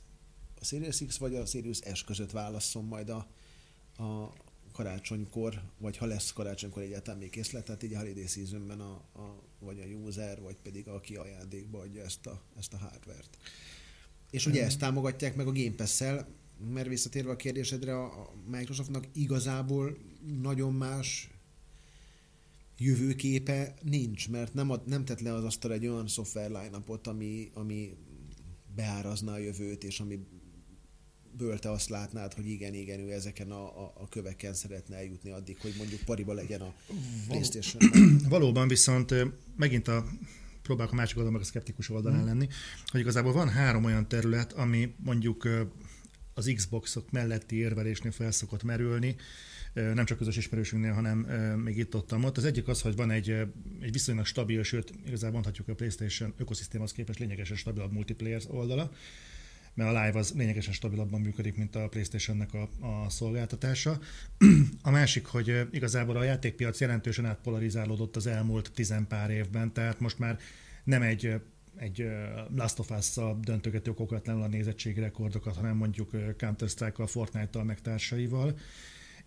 a 0.62 0.65
Series 0.65 0.98
X, 1.08 1.17
vagy 1.17 1.36
a 1.36 1.46
Series 1.46 1.79
S 1.93 2.03
között 2.03 2.31
válasszon 2.31 2.86
majd 2.86 3.10
a, 3.10 3.27
a 4.03 4.34
karácsonykor, 4.72 5.62
vagy 5.77 5.98
ha 5.98 6.05
lesz 6.05 6.34
karácsonykor 6.34 6.84
egyáltalán 6.84 7.19
még 7.19 7.29
készlet, 7.29 7.65
tehát 7.65 7.84
így 7.84 7.93
a 7.93 7.98
holiday 7.98 8.27
seasonben 8.27 8.79
a, 8.79 8.91
a, 9.13 9.43
vagy 9.60 9.79
a 9.79 10.08
user, 10.08 10.41
vagy 10.41 10.55
pedig 10.63 10.88
aki 10.88 11.15
ajándékba 11.15 11.79
adja 11.79 12.03
ezt 12.03 12.25
a, 12.25 12.41
ezt 12.58 12.74
a 12.74 12.77
hardware-t. 12.77 13.38
És 14.31 14.46
ugye 14.46 14.65
ezt 14.65 14.79
támogatják 14.79 15.36
meg 15.36 15.48
a 15.48 15.51
Game 15.51 15.75
Pass-szel, 15.75 16.27
mert 16.74 16.88
visszatérve 16.88 17.31
a 17.31 17.36
kérdésedre, 17.36 18.03
a 18.03 18.34
Microsoftnak 18.48 19.08
igazából 19.13 19.98
nagyon 20.41 20.74
más 20.74 21.29
jövőképe 22.79 23.74
nincs, 23.83 24.29
mert 24.29 24.53
nem, 24.53 24.69
ad, 24.69 24.88
nem 24.88 25.05
tett 25.05 25.19
le 25.19 25.33
az 25.33 25.43
asztal 25.43 25.74
egy 25.74 25.88
olyan 25.88 26.07
szoftver 26.07 26.50
line 26.50 26.83
ami, 27.03 27.51
ami 27.53 27.98
beárazna 28.75 29.31
a 29.31 29.38
jövőt, 29.38 29.83
és 29.83 30.00
ami 30.00 30.19
ből 31.38 31.59
te 31.59 31.71
azt 31.71 31.89
látnád, 31.89 32.33
hogy 32.33 32.48
igen, 32.48 32.74
igen, 32.74 33.00
ő 33.00 33.12
ezeken 33.12 33.51
a, 33.51 33.83
a, 33.83 33.93
a 33.95 34.07
köveken 34.07 34.53
szeretne 34.53 34.95
eljutni 34.95 35.29
addig, 35.29 35.57
hogy 35.62 35.74
mondjuk 35.77 36.01
pariba 36.01 36.33
legyen 36.33 36.62
a 36.62 36.74
playstation 37.27 37.91
Valóban 38.29 38.67
viszont 38.67 39.13
megint 39.55 39.88
a 39.88 40.05
próbálok 40.62 40.91
a 40.91 40.95
másik 40.95 41.17
oldalon 41.17 41.38
meg 41.38 41.48
a 41.48 41.50
szkeptikus 41.50 41.89
oldalán 41.89 42.21
mm. 42.21 42.25
lenni, 42.25 42.48
hogy 42.86 43.00
igazából 43.00 43.33
van 43.33 43.50
három 43.50 43.83
olyan 43.83 44.07
terület, 44.07 44.53
ami 44.53 44.93
mondjuk 45.03 45.48
az 46.33 46.51
Xboxok 46.55 47.12
melletti 47.12 47.55
érvelésnél 47.55 48.12
felszokott 48.12 48.63
merülni, 48.63 49.15
nem 49.74 50.06
csak 50.06 50.18
közös 50.18 50.38
ismerősünknél, 50.38 50.94
hanem 50.94 51.18
még 51.64 51.78
itt 51.78 51.96
ott 51.96 52.16
ott. 52.24 52.38
Az 52.38 52.46
egyik 52.46 52.68
az, 52.68 52.82
hogy 52.82 52.96
van 52.96 53.12
egy, 53.12 53.30
egy 53.80 53.92
viszonylag 53.92 54.26
stabil, 54.26 54.64
sőt, 54.64 54.94
igazából 55.06 55.34
mondhatjuk 55.34 55.68
a 55.68 55.74
PlayStation 55.74 56.34
ökoszisztémához 56.38 56.92
képest 56.92 57.20
lényegesen 57.20 57.58
stabilabb 57.58 57.92
multiplayer 57.92 58.42
oldala, 58.48 58.92
mert 59.74 59.96
a 59.96 60.04
Live 60.04 60.20
az 60.20 60.34
lényegesen 60.36 60.74
stabilabban 60.74 61.22
működik, 61.22 61.56
mint 61.56 61.76
a 61.76 61.88
PlayStation-nek 61.88 62.54
a, 62.54 62.70
a 62.88 63.10
szolgáltatása. 63.10 64.00
A 64.82 64.90
másik, 64.90 65.26
hogy 65.26 65.68
igazából 65.72 66.18
a 66.18 66.24
játékpiac 66.24 66.80
jelentősen 66.80 67.26
átpolarizálódott 67.26 68.16
az 68.16 68.28
elmúlt 68.28 68.72
tizen 68.76 69.08
pár 69.08 69.30
évben, 69.30 69.74
tehát 69.74 70.00
most 70.00 70.20
már 70.20 70.40
nem 70.84 71.02
egy 71.02 71.42
egy 71.76 72.10
Last 72.56 72.80
of 72.80 72.90
Us-szal 72.90 73.40
döntögető 73.42 73.92
okokatlanul 73.92 74.42
a 74.42 74.48
nézettségi 74.48 75.00
rekordokat, 75.00 75.56
hanem 75.56 75.76
mondjuk 75.76 76.10
Counter-Strike-kal, 76.38 77.08
Fortnite-tal, 77.08 77.64
meg 77.64 77.82
társaival 77.82 78.58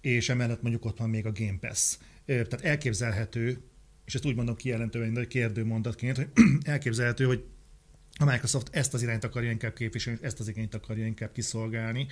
és 0.03 0.29
emellett 0.29 0.63
mondjuk 0.63 0.85
ott 0.85 0.99
van 0.99 1.11
még 1.11 1.27
a 1.27 1.33
Game 1.33 1.59
Pass. 1.61 1.97
Tehát 2.25 2.53
elképzelhető, 2.53 3.61
és 4.05 4.15
ezt 4.15 4.27
úgy 4.27 4.35
mondom 4.35 4.57
kijelentően, 4.57 5.13
de 5.13 5.27
kérdő 5.27 5.65
mondatként, 5.65 6.17
hogy 6.17 6.29
elképzelhető, 6.63 7.25
hogy 7.25 7.45
a 8.19 8.25
Microsoft 8.25 8.69
ezt 8.75 8.95
az 8.95 9.03
irányt 9.03 9.25
akarja 9.25 9.51
inkább 9.51 9.75
képviselni, 9.75 10.19
ezt 10.23 10.41
az 10.41 10.49
igényt 10.49 10.75
akarja 10.75 11.07
inkább 11.07 11.33
kiszolgálni. 11.33 12.07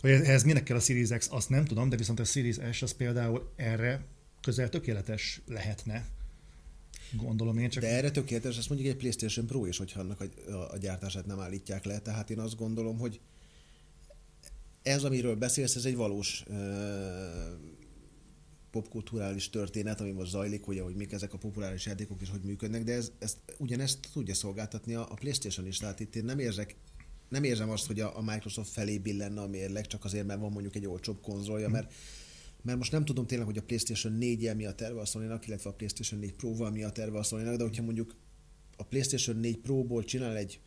Hogy 0.00 0.10
ehhez 0.10 0.42
minek 0.42 0.62
kell 0.62 0.76
a 0.76 0.80
Series 0.80 1.08
X, 1.08 1.28
azt 1.30 1.48
nem 1.48 1.64
tudom, 1.64 1.88
de 1.88 1.96
viszont 1.96 2.20
a 2.20 2.24
Series 2.24 2.56
S 2.72 2.82
az 2.82 2.92
például 2.92 3.52
erre 3.56 4.04
közel 4.40 4.68
tökéletes 4.68 5.40
lehetne. 5.46 6.06
Gondolom 7.12 7.58
én 7.58 7.68
csak. 7.68 7.82
De 7.82 7.88
erre 7.88 8.10
tökéletes, 8.10 8.58
azt 8.58 8.68
mondjuk 8.68 8.90
egy 8.90 8.96
PlayStation 8.96 9.46
Pro 9.46 9.66
is, 9.66 9.76
hogyha 9.76 10.00
annak 10.00 10.20
a, 10.20 10.50
a, 10.50 10.72
a 10.72 10.78
gyártását 10.78 11.26
nem 11.26 11.40
állítják 11.40 11.84
le. 11.84 11.98
Tehát 11.98 12.30
én 12.30 12.38
azt 12.38 12.56
gondolom, 12.56 12.98
hogy 12.98 13.20
ez, 14.86 15.04
amiről 15.04 15.34
beszélsz, 15.34 15.76
ez 15.76 15.84
egy 15.84 15.96
valós 15.96 16.42
uh, 16.48 16.56
popkulturális 18.70 19.50
történet, 19.50 20.00
ami 20.00 20.10
most 20.10 20.30
zajlik, 20.30 20.66
ugye, 20.66 20.82
hogy 20.82 20.94
mik 20.94 21.12
ezek 21.12 21.32
a 21.32 21.38
populáris 21.38 21.86
játékok 21.86 22.20
és 22.20 22.30
hogy 22.30 22.42
működnek, 22.42 22.84
de 22.84 22.92
ez, 22.92 23.12
ezt, 23.18 23.36
ugyanezt 23.58 24.08
tudja 24.12 24.34
szolgáltatni 24.34 24.94
a, 24.94 25.10
a 25.10 25.14
PlayStation 25.14 25.66
is. 25.66 25.78
Tehát 25.78 26.00
itt 26.00 26.16
én 26.16 26.24
nem 26.24 26.38
érzek 26.38 26.76
nem 27.28 27.44
érzem 27.44 27.70
azt, 27.70 27.86
hogy 27.86 28.00
a, 28.00 28.18
a 28.18 28.22
Microsoft 28.22 28.70
felé 28.70 28.98
billenne 28.98 29.40
a 29.40 29.46
mérleg, 29.46 29.86
csak 29.86 30.04
azért, 30.04 30.26
mert 30.26 30.40
van 30.40 30.52
mondjuk 30.52 30.76
egy 30.76 30.86
olcsóbb 30.86 31.20
konzolja, 31.20 31.68
mert 31.68 31.92
mert 32.62 32.78
most 32.78 32.92
nem 32.92 33.04
tudom 33.04 33.26
tényleg, 33.26 33.46
hogy 33.46 33.58
a 33.58 33.62
PlayStation 33.62 34.12
4 34.12 34.54
mi 34.54 34.66
a 34.66 34.74
terve 34.74 35.00
a 35.00 35.04
sony 35.04 35.24
illetve 35.46 35.70
a 35.70 35.72
PlayStation 35.72 36.20
4 36.20 36.32
Pro-val 36.32 36.70
mi 36.70 36.82
a 36.82 36.90
terve 36.90 37.18
a 37.18 37.22
sony 37.22 37.56
de 37.56 37.62
hogyha 37.62 37.82
mondjuk 37.82 38.16
a 38.76 38.84
PlayStation 38.84 39.36
4 39.36 39.56
Pro-ból 39.56 40.04
csinál 40.04 40.36
egy 40.36 40.60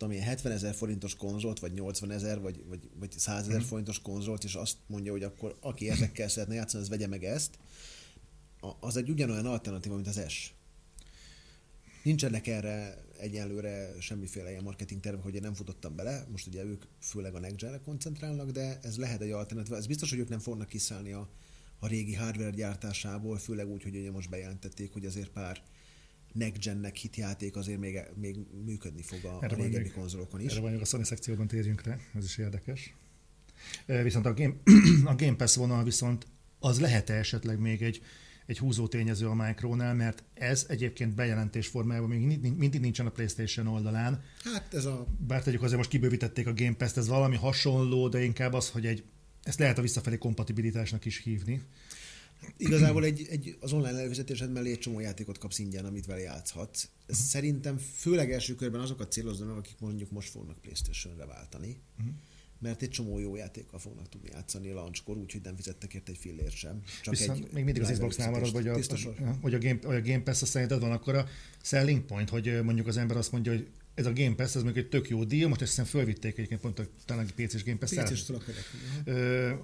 tudom 0.00 0.14
én, 0.14 0.22
70 0.22 0.52
ezer 0.52 0.74
forintos 0.74 1.16
konzolt, 1.16 1.58
vagy 1.58 1.72
80 1.72 2.10
ezer, 2.10 2.40
vagy, 2.40 2.64
vagy, 2.68 2.90
vagy 2.98 3.12
100 3.12 3.48
ezer 3.48 3.60
mm. 3.60 3.64
forintos 3.64 4.00
konzolt, 4.02 4.44
és 4.44 4.54
azt 4.54 4.76
mondja, 4.86 5.12
hogy 5.12 5.22
akkor 5.22 5.56
aki 5.60 5.90
ezekkel 5.90 6.28
szeretne 6.28 6.54
játszani, 6.54 6.82
az 6.82 6.88
vegye 6.88 7.06
meg 7.06 7.24
ezt, 7.24 7.58
az 8.80 8.96
egy 8.96 9.10
ugyanolyan 9.10 9.46
alternatíva, 9.46 9.94
mint 9.94 10.06
az 10.06 10.22
S. 10.28 10.52
Nincsenek 12.02 12.46
erre 12.46 13.04
egyelőre 13.18 13.94
semmiféle 13.98 14.50
ilyen 14.50 14.62
marketing 14.62 15.00
terve, 15.00 15.22
hogy 15.22 15.34
én 15.34 15.40
nem 15.40 15.54
futottam 15.54 15.96
bele, 15.96 16.26
most 16.30 16.46
ugye 16.46 16.64
ők 16.64 16.84
főleg 17.00 17.34
a 17.34 17.38
next 17.38 17.80
koncentrálnak, 17.84 18.50
de 18.50 18.78
ez 18.82 18.96
lehet 18.96 19.20
egy 19.20 19.30
alternatíva. 19.30 19.76
Ez 19.76 19.86
biztos, 19.86 20.10
hogy 20.10 20.18
ők 20.18 20.28
nem 20.28 20.38
fognak 20.38 20.68
kiszállni 20.68 21.12
a, 21.12 21.28
a 21.78 21.86
régi 21.86 22.14
hardware 22.14 22.50
gyártásából, 22.50 23.38
főleg 23.38 23.68
úgy, 23.68 23.82
hogy 23.82 23.96
ugye 23.96 24.10
most 24.10 24.30
bejelentették, 24.30 24.92
hogy 24.92 25.06
azért 25.06 25.30
pár 25.30 25.62
next 26.32 26.62
gennek 26.62 26.96
hitjáték 26.96 27.56
azért 27.56 27.78
még, 27.78 28.00
még 28.14 28.36
működni 28.64 29.02
fog 29.02 29.24
a, 29.24 29.38
erre 29.40 29.54
a 29.54 29.56
régebbi 29.56 29.72
mondjuk, 29.72 29.94
konzolokon 29.94 30.40
is. 30.40 30.50
Erre 30.50 30.60
mondjuk 30.60 30.82
a 30.82 30.84
Sony 30.84 31.04
szekcióban 31.04 31.46
térjünk 31.46 31.82
rá, 31.82 31.96
ez 32.14 32.24
is 32.24 32.38
érdekes. 32.38 32.94
Viszont 33.86 34.26
a 34.26 34.34
Game, 34.34 34.54
a 35.12 35.14
Game 35.14 35.36
Pass 35.36 35.56
vonal 35.56 35.84
viszont 35.84 36.26
az 36.58 36.80
lehet-e 36.80 37.14
esetleg 37.14 37.58
még 37.58 37.82
egy 37.82 38.02
egy 38.50 38.58
húzó 38.58 38.88
tényező 38.88 39.26
a 39.26 39.34
Micronál, 39.34 39.94
mert 39.94 40.24
ez 40.34 40.66
egyébként 40.68 41.14
bejelentés 41.14 41.66
formájában 41.66 42.08
még 42.08 42.40
mindig 42.56 42.80
nincsen 42.80 43.06
a 43.06 43.10
PlayStation 43.10 43.66
oldalán. 43.66 44.22
Hát 44.44 44.74
ez 44.74 44.84
a... 44.84 45.06
Bár 45.26 45.42
tegyük 45.42 45.62
azért 45.62 45.76
most 45.76 45.90
kibővítették 45.90 46.46
a 46.46 46.52
Game 46.52 46.74
Pass-t, 46.74 46.96
ez 46.96 47.08
valami 47.08 47.36
hasonló, 47.36 48.08
de 48.08 48.22
inkább 48.22 48.52
az, 48.52 48.70
hogy 48.70 48.86
egy, 48.86 49.04
ezt 49.42 49.58
lehet 49.58 49.78
a 49.78 49.82
visszafelé 49.82 50.18
kompatibilitásnak 50.18 51.04
is 51.04 51.22
hívni. 51.22 51.62
Igazából 52.56 53.04
egy, 53.04 53.26
egy, 53.30 53.56
az 53.60 53.72
online 53.72 53.98
előfizetésed 53.98 54.52
mellé 54.52 54.70
egy 54.70 54.78
csomó 54.78 55.00
játékot 55.00 55.38
kapsz 55.38 55.58
ingyen, 55.58 55.84
amit 55.84 56.06
vele 56.06 56.20
játszhatsz. 56.20 56.82
Ez 56.82 57.16
uh-huh. 57.16 57.26
Szerintem 57.26 57.78
főleg 57.78 58.32
első 58.32 58.54
körben 58.54 58.80
azokat 58.80 59.12
célozza 59.12 59.44
meg, 59.44 59.56
akik 59.56 59.76
mondjuk 59.78 60.10
most 60.10 60.30
fognak 60.30 60.58
PlayStation-re 60.58 61.26
váltani. 61.26 61.80
Uh-huh 61.98 62.14
mert 62.60 62.82
egy 62.82 62.90
csomó 62.90 63.18
jó 63.18 63.36
játékkal 63.36 63.78
fognak 63.78 64.08
tudni 64.08 64.28
játszani 64.32 64.70
a 64.70 64.74
launchkor, 64.74 65.16
úgyhogy 65.16 65.40
nem 65.42 65.56
fizettek 65.56 65.94
érte 65.94 66.12
egy 66.12 66.18
fillért 66.18 66.54
sem. 66.54 66.80
Csak 67.02 67.14
Viszont 67.14 67.44
egy 67.44 67.52
még 67.52 67.64
mindig 67.64 67.82
az 67.82 67.90
Xbox-nál 67.90 68.30
marad, 68.30 68.50
hogy 68.50 68.68
a, 68.68 68.78
hogy 69.40 69.54
a, 69.54 69.58
Game, 69.58 69.78
hogy 69.82 69.96
a 69.96 70.00
Game 70.00 70.22
Pass, 70.22 70.42
azt 70.42 70.50
szerinted 70.50 70.80
van 70.80 70.92
akkor 70.92 71.14
a 71.14 71.26
selling 71.62 72.00
point, 72.00 72.28
hogy 72.28 72.62
mondjuk 72.62 72.86
az 72.86 72.96
ember 72.96 73.16
azt 73.16 73.32
mondja, 73.32 73.52
hogy 73.52 73.68
ez 74.00 74.06
a 74.06 74.12
Game 74.12 74.34
Pass, 74.34 74.54
ez 74.54 74.62
mondjuk 74.62 74.84
egy 74.84 74.90
tök 74.90 75.08
jó 75.08 75.24
deal, 75.24 75.48
most 75.48 75.60
ezt 75.60 75.70
hiszem 75.70 75.84
fölvitték 75.84 76.32
egyébként 76.32 76.60
pont 76.60 76.78
a, 76.78 76.86
talán 77.04 77.26
egy 77.36 77.46
PC-s 77.46 77.64
Game 77.64 77.78
Pass. 77.78 77.94
PC-s 77.94 78.32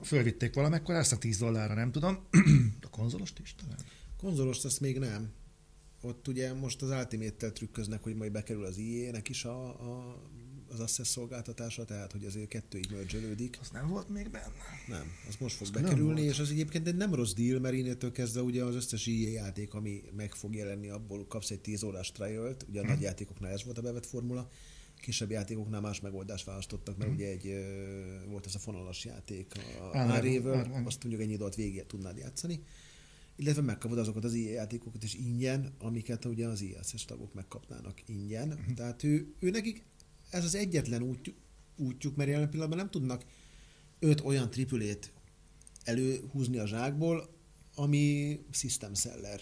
Fölvitték 0.03 0.55
valamekkor, 0.55 0.95
azt 0.95 1.13
a 1.13 1.19
10 1.19 1.39
dollárra, 1.39 1.75
nem 1.75 1.93
tudom. 1.93 2.19
a 2.87 2.91
konzolost 2.91 3.39
is 3.39 3.55
talán? 3.55 3.79
Konzolost 4.17 4.65
azt 4.65 4.81
még 4.81 4.99
nem. 4.99 5.33
Ott 6.01 6.29
ugye 6.29 6.55
most 6.55 6.83
az 6.83 6.91
Ultimate-tel 6.91 7.53
trükköznek, 7.53 8.03
hogy 8.03 8.15
majd 8.15 8.33
bekerül 8.33 8.65
az 8.65 8.79
IE-nek 8.79 9.29
is 9.29 9.45
a, 9.45 9.67
a 9.69 10.23
az 10.69 10.81
Access 10.81 11.09
szolgáltatása, 11.09 11.85
tehát 11.85 12.13
hogy 12.13 12.25
azért 12.25 12.49
kettő 12.49 12.79
így 12.79 12.91
mergelődik. 12.91 13.59
Az 13.61 13.71
nem 13.71 13.89
volt 13.89 14.09
még 14.09 14.31
benne? 14.31 14.53
Nem, 14.89 15.13
az 15.29 15.37
most 15.39 15.57
fog 15.57 15.67
az 15.67 15.73
bekerülni, 15.73 16.21
és 16.23 16.39
az 16.39 16.51
egyébként 16.51 16.87
egy 16.87 16.97
nem 16.97 17.15
rossz 17.15 17.33
deal, 17.33 17.61
mert 17.61 17.75
innétől 17.75 18.13
kezdve 18.13 18.41
ugye 18.41 18.65
az 18.65 18.75
összes 18.75 19.07
EA 19.07 19.29
játék, 19.29 19.75
ami 19.75 20.03
meg 20.17 20.35
fog 20.35 20.55
jelenni, 20.55 20.89
abból 20.89 21.27
kapsz 21.27 21.51
egy 21.51 21.61
10 21.61 21.83
órás 21.83 22.13
trial 22.13 22.57
ugye 22.69 22.81
a 22.81 22.83
hmm. 22.83 22.93
nagy 22.93 23.03
játékoknál 23.03 23.53
ez 23.53 23.65
volt 23.65 23.79
a 23.79 23.83
bevett 23.83 24.07
formula, 24.07 24.49
kisebb 25.01 25.31
játékoknál 25.31 25.81
más 25.81 26.01
megoldást 26.01 26.45
választottak, 26.45 26.97
mert 26.97 27.11
hmm. 27.11 27.19
ugye 27.19 27.29
egy 27.29 27.65
volt 28.29 28.47
ez 28.47 28.55
a 28.55 28.59
fonalas 28.59 29.05
játék, 29.05 29.53
a 29.93 29.97
Árével, 29.99 30.83
azt 30.85 31.03
mondjuk 31.03 31.23
ennyi 31.23 31.33
időt 31.33 31.55
végig 31.55 31.87
tudnád 31.87 32.17
játszani 32.17 32.61
illetve 33.37 33.63
megkapod 33.63 33.99
azokat 33.99 34.25
az 34.25 34.35
ilyen 34.35 34.53
játékokat 34.53 35.03
is 35.03 35.15
ingyen, 35.15 35.73
amiket 35.79 36.25
ugye 36.25 36.47
az 36.47 36.61
ISS 36.61 37.05
tagok 37.05 37.35
megkapnának 37.35 38.09
ingyen. 38.09 38.49
Uh-huh. 38.49 38.75
Tehát 38.75 39.03
ő, 39.03 39.35
ő 39.39 39.51
nekik 39.51 39.85
ez 40.31 40.45
az 40.45 40.55
egyetlen 40.55 41.03
út, 41.03 41.35
útjuk, 41.77 42.17
mert 42.17 42.31
jelen 42.31 42.51
pillanatban 42.51 42.79
nem 42.79 42.91
tudnak 42.91 43.25
öt 43.99 44.21
olyan 44.21 44.51
tripülét 44.51 45.13
előhúzni 45.85 46.59
a 46.59 46.67
zsákból, 46.67 47.35
ami 47.75 48.39
system 48.51 48.95
seller. 48.95 49.41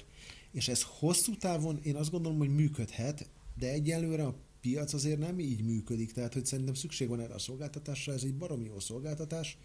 És 0.51 0.69
ez 0.69 0.83
hosszú 0.83 1.37
távon 1.37 1.81
én 1.83 1.97
azt 1.97 2.11
gondolom, 2.11 2.39
hogy 2.39 2.55
működhet, 2.55 3.29
de 3.59 3.71
egyelőre 3.71 4.25
a 4.27 4.39
piac 4.61 4.93
azért 4.93 5.19
nem 5.19 5.39
így 5.39 5.65
működik, 5.65 6.13
tehát 6.13 6.33
hogy 6.33 6.47
szerintem 6.47 6.75
szükség 6.75 7.09
van 7.09 7.21
erre 7.21 7.35
a 7.35 7.39
szolgáltatásra, 7.39 8.13
ez 8.13 8.23
egy 8.23 8.35
baromi 8.35 8.65
jó 8.65 8.81
szolgáltatás, 8.81 9.59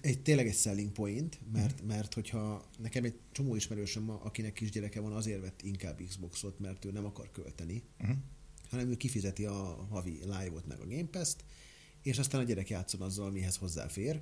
egy, 0.00 0.22
tényleg 0.22 0.46
egy 0.46 0.56
selling 0.56 0.92
point, 0.92 1.40
mert, 1.52 1.82
mert 1.86 2.14
hogyha 2.14 2.68
nekem 2.78 3.04
egy 3.04 3.18
csomó 3.32 3.54
ismerősöm, 3.54 4.10
akinek 4.10 4.52
kisgyereke 4.52 5.00
van, 5.00 5.12
azért 5.12 5.40
vett 5.40 5.62
inkább 5.62 6.00
Xboxot, 6.08 6.58
mert 6.58 6.84
ő 6.84 6.90
nem 6.90 7.04
akar 7.04 7.30
költeni. 7.30 7.82
Uh-huh 8.00 8.16
hanem 8.70 8.90
ő 8.90 8.96
kifizeti 8.96 9.44
a 9.44 9.86
havi 9.90 10.18
live-ot 10.22 10.66
meg 10.66 10.78
a 10.80 10.86
Game 10.86 11.08
Pass-t, 11.10 11.44
és 12.02 12.18
aztán 12.18 12.40
a 12.40 12.44
gyerek 12.44 12.68
játszon 12.68 13.00
azzal, 13.00 13.30
mihez 13.30 13.56
hozzáfér. 13.56 14.20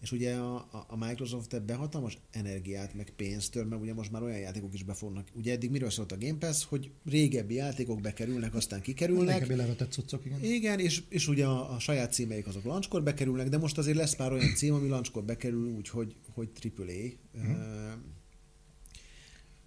És 0.00 0.12
ugye 0.12 0.34
a, 0.34 0.86
a 0.88 0.96
Microsoft 0.96 1.54
ebben 1.54 1.76
hatalmas 1.76 2.18
energiát, 2.30 2.94
meg 2.94 3.12
pénztől, 3.16 3.64
meg 3.64 3.80
ugye 3.80 3.94
most 3.94 4.10
már 4.10 4.22
olyan 4.22 4.38
játékok 4.38 4.74
is 4.74 4.82
befognak. 4.82 5.28
Ugye 5.34 5.52
eddig 5.52 5.70
miről 5.70 5.90
szólt 5.90 6.12
a 6.12 6.18
Game 6.18 6.38
Pass, 6.38 6.64
hogy 6.64 6.90
régebbi 7.04 7.54
játékok 7.54 8.00
bekerülnek, 8.00 8.54
aztán 8.54 8.80
kikerülnek. 8.80 9.34
Régebbi 9.34 9.54
levetett 9.54 9.92
cuccok, 9.92 10.24
igen. 10.24 10.44
Igen, 10.44 10.78
és, 10.78 11.02
és 11.08 11.28
ugye 11.28 11.46
a, 11.46 11.74
a 11.74 11.78
saját 11.78 12.12
címeik 12.12 12.46
azok 12.46 12.64
launchkor 12.64 13.02
bekerülnek, 13.02 13.48
de 13.48 13.58
most 13.58 13.78
azért 13.78 13.96
lesz 13.96 14.16
pár 14.16 14.32
olyan 14.32 14.54
cím, 14.54 14.74
ami 14.74 14.88
launchkor 14.88 15.24
bekerül, 15.24 15.68
úgyhogy 15.68 16.16
hogy 16.34 16.50
AAA. 16.78 17.42
Mm. 17.42 17.52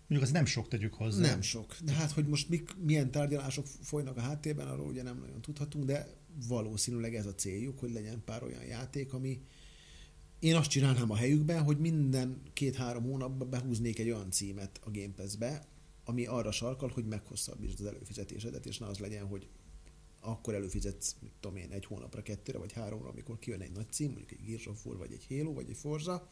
Mondjuk 0.10 0.30
az 0.30 0.36
nem 0.36 0.46
sok 0.46 0.68
tegyük 0.68 0.94
hozzá. 0.94 1.22
Nem 1.22 1.42
sok. 1.42 1.76
De 1.84 1.92
hát, 1.92 2.12
hogy 2.12 2.28
most 2.28 2.50
mik, 2.50 2.76
milyen 2.86 3.12
tárgyalások 3.12 3.66
folynak 3.82 4.18
a 4.18 4.22
háttérben, 4.22 4.68
arról 4.68 4.88
ugye 4.88 5.04
nem 5.04 5.20
nagyon 5.20 5.42
tudhatunk, 5.42 5.86
de 5.86 6.08
valószínűleg 6.48 7.16
ez 7.16 7.26
a 7.26 7.36
céljuk, 7.36 7.80
hogy 7.80 7.92
legyen 7.92 8.22
pár 8.26 8.44
olyan 8.44 8.64
játék, 8.64 9.14
ami 9.14 9.42
én 10.40 10.56
azt 10.56 10.70
csinálnám 10.70 11.12
a 11.12 11.16
helyükben, 11.16 11.64
hogy 11.64 11.78
minden 11.78 12.42
két-három 12.54 13.04
hónapban 13.04 13.50
behúznék 13.50 14.00
egy 14.00 14.10
olyan 14.10 14.32
címet 14.32 14.80
a 14.84 14.92
Game 14.92 15.14
Pass-be, 15.16 15.68
ami 16.04 16.26
arra 16.26 16.52
sarkal, 16.52 16.90
hogy 16.90 17.06
meghosszabbítsd 17.06 17.80
az 17.80 17.86
előfizetésedet, 17.86 18.66
és 18.66 18.78
ne 18.78 18.86
az 18.86 18.98
legyen, 18.98 19.26
hogy 19.26 19.48
akkor 20.20 20.54
előfizetsz, 20.54 21.16
mit 21.22 21.32
tudom 21.40 21.58
én, 21.58 21.72
egy 21.72 21.86
hónapra, 21.86 22.22
kettőre 22.22 22.58
vagy 22.58 22.74
háromra, 22.74 23.10
amikor 23.10 23.40
kijön 23.40 23.62
egy 23.62 23.72
nagy 23.72 23.92
cím, 23.92 24.08
mondjuk 24.08 24.32
egy 24.32 24.46
Gears 24.46 24.68
of 24.68 24.86
War, 24.86 24.98
vagy 24.98 25.12
egy 25.12 25.26
Halo, 25.30 25.54
vagy 25.54 25.70
egy 25.70 25.78
Forza, 25.78 26.30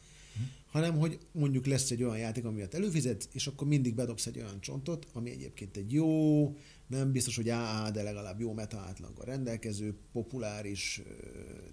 hanem 0.66 0.98
hogy 0.98 1.18
mondjuk 1.32 1.66
lesz 1.66 1.90
egy 1.90 2.02
olyan 2.02 2.18
játék, 2.18 2.44
amiatt 2.44 2.74
előfizetsz, 2.74 3.28
és 3.32 3.46
akkor 3.46 3.66
mindig 3.66 3.94
bedobsz 3.94 4.26
egy 4.26 4.36
olyan 4.36 4.60
csontot, 4.60 5.06
ami 5.12 5.30
egyébként 5.30 5.76
egy 5.76 5.92
jó, 5.92 6.56
nem 6.86 7.12
biztos, 7.12 7.36
hogy 7.36 7.48
AA, 7.48 7.90
de 7.90 8.02
legalább 8.02 8.40
jó 8.40 8.52
meta 8.52 8.78
átlaggal 8.78 9.24
rendelkező, 9.24 9.94
populáris 10.12 11.02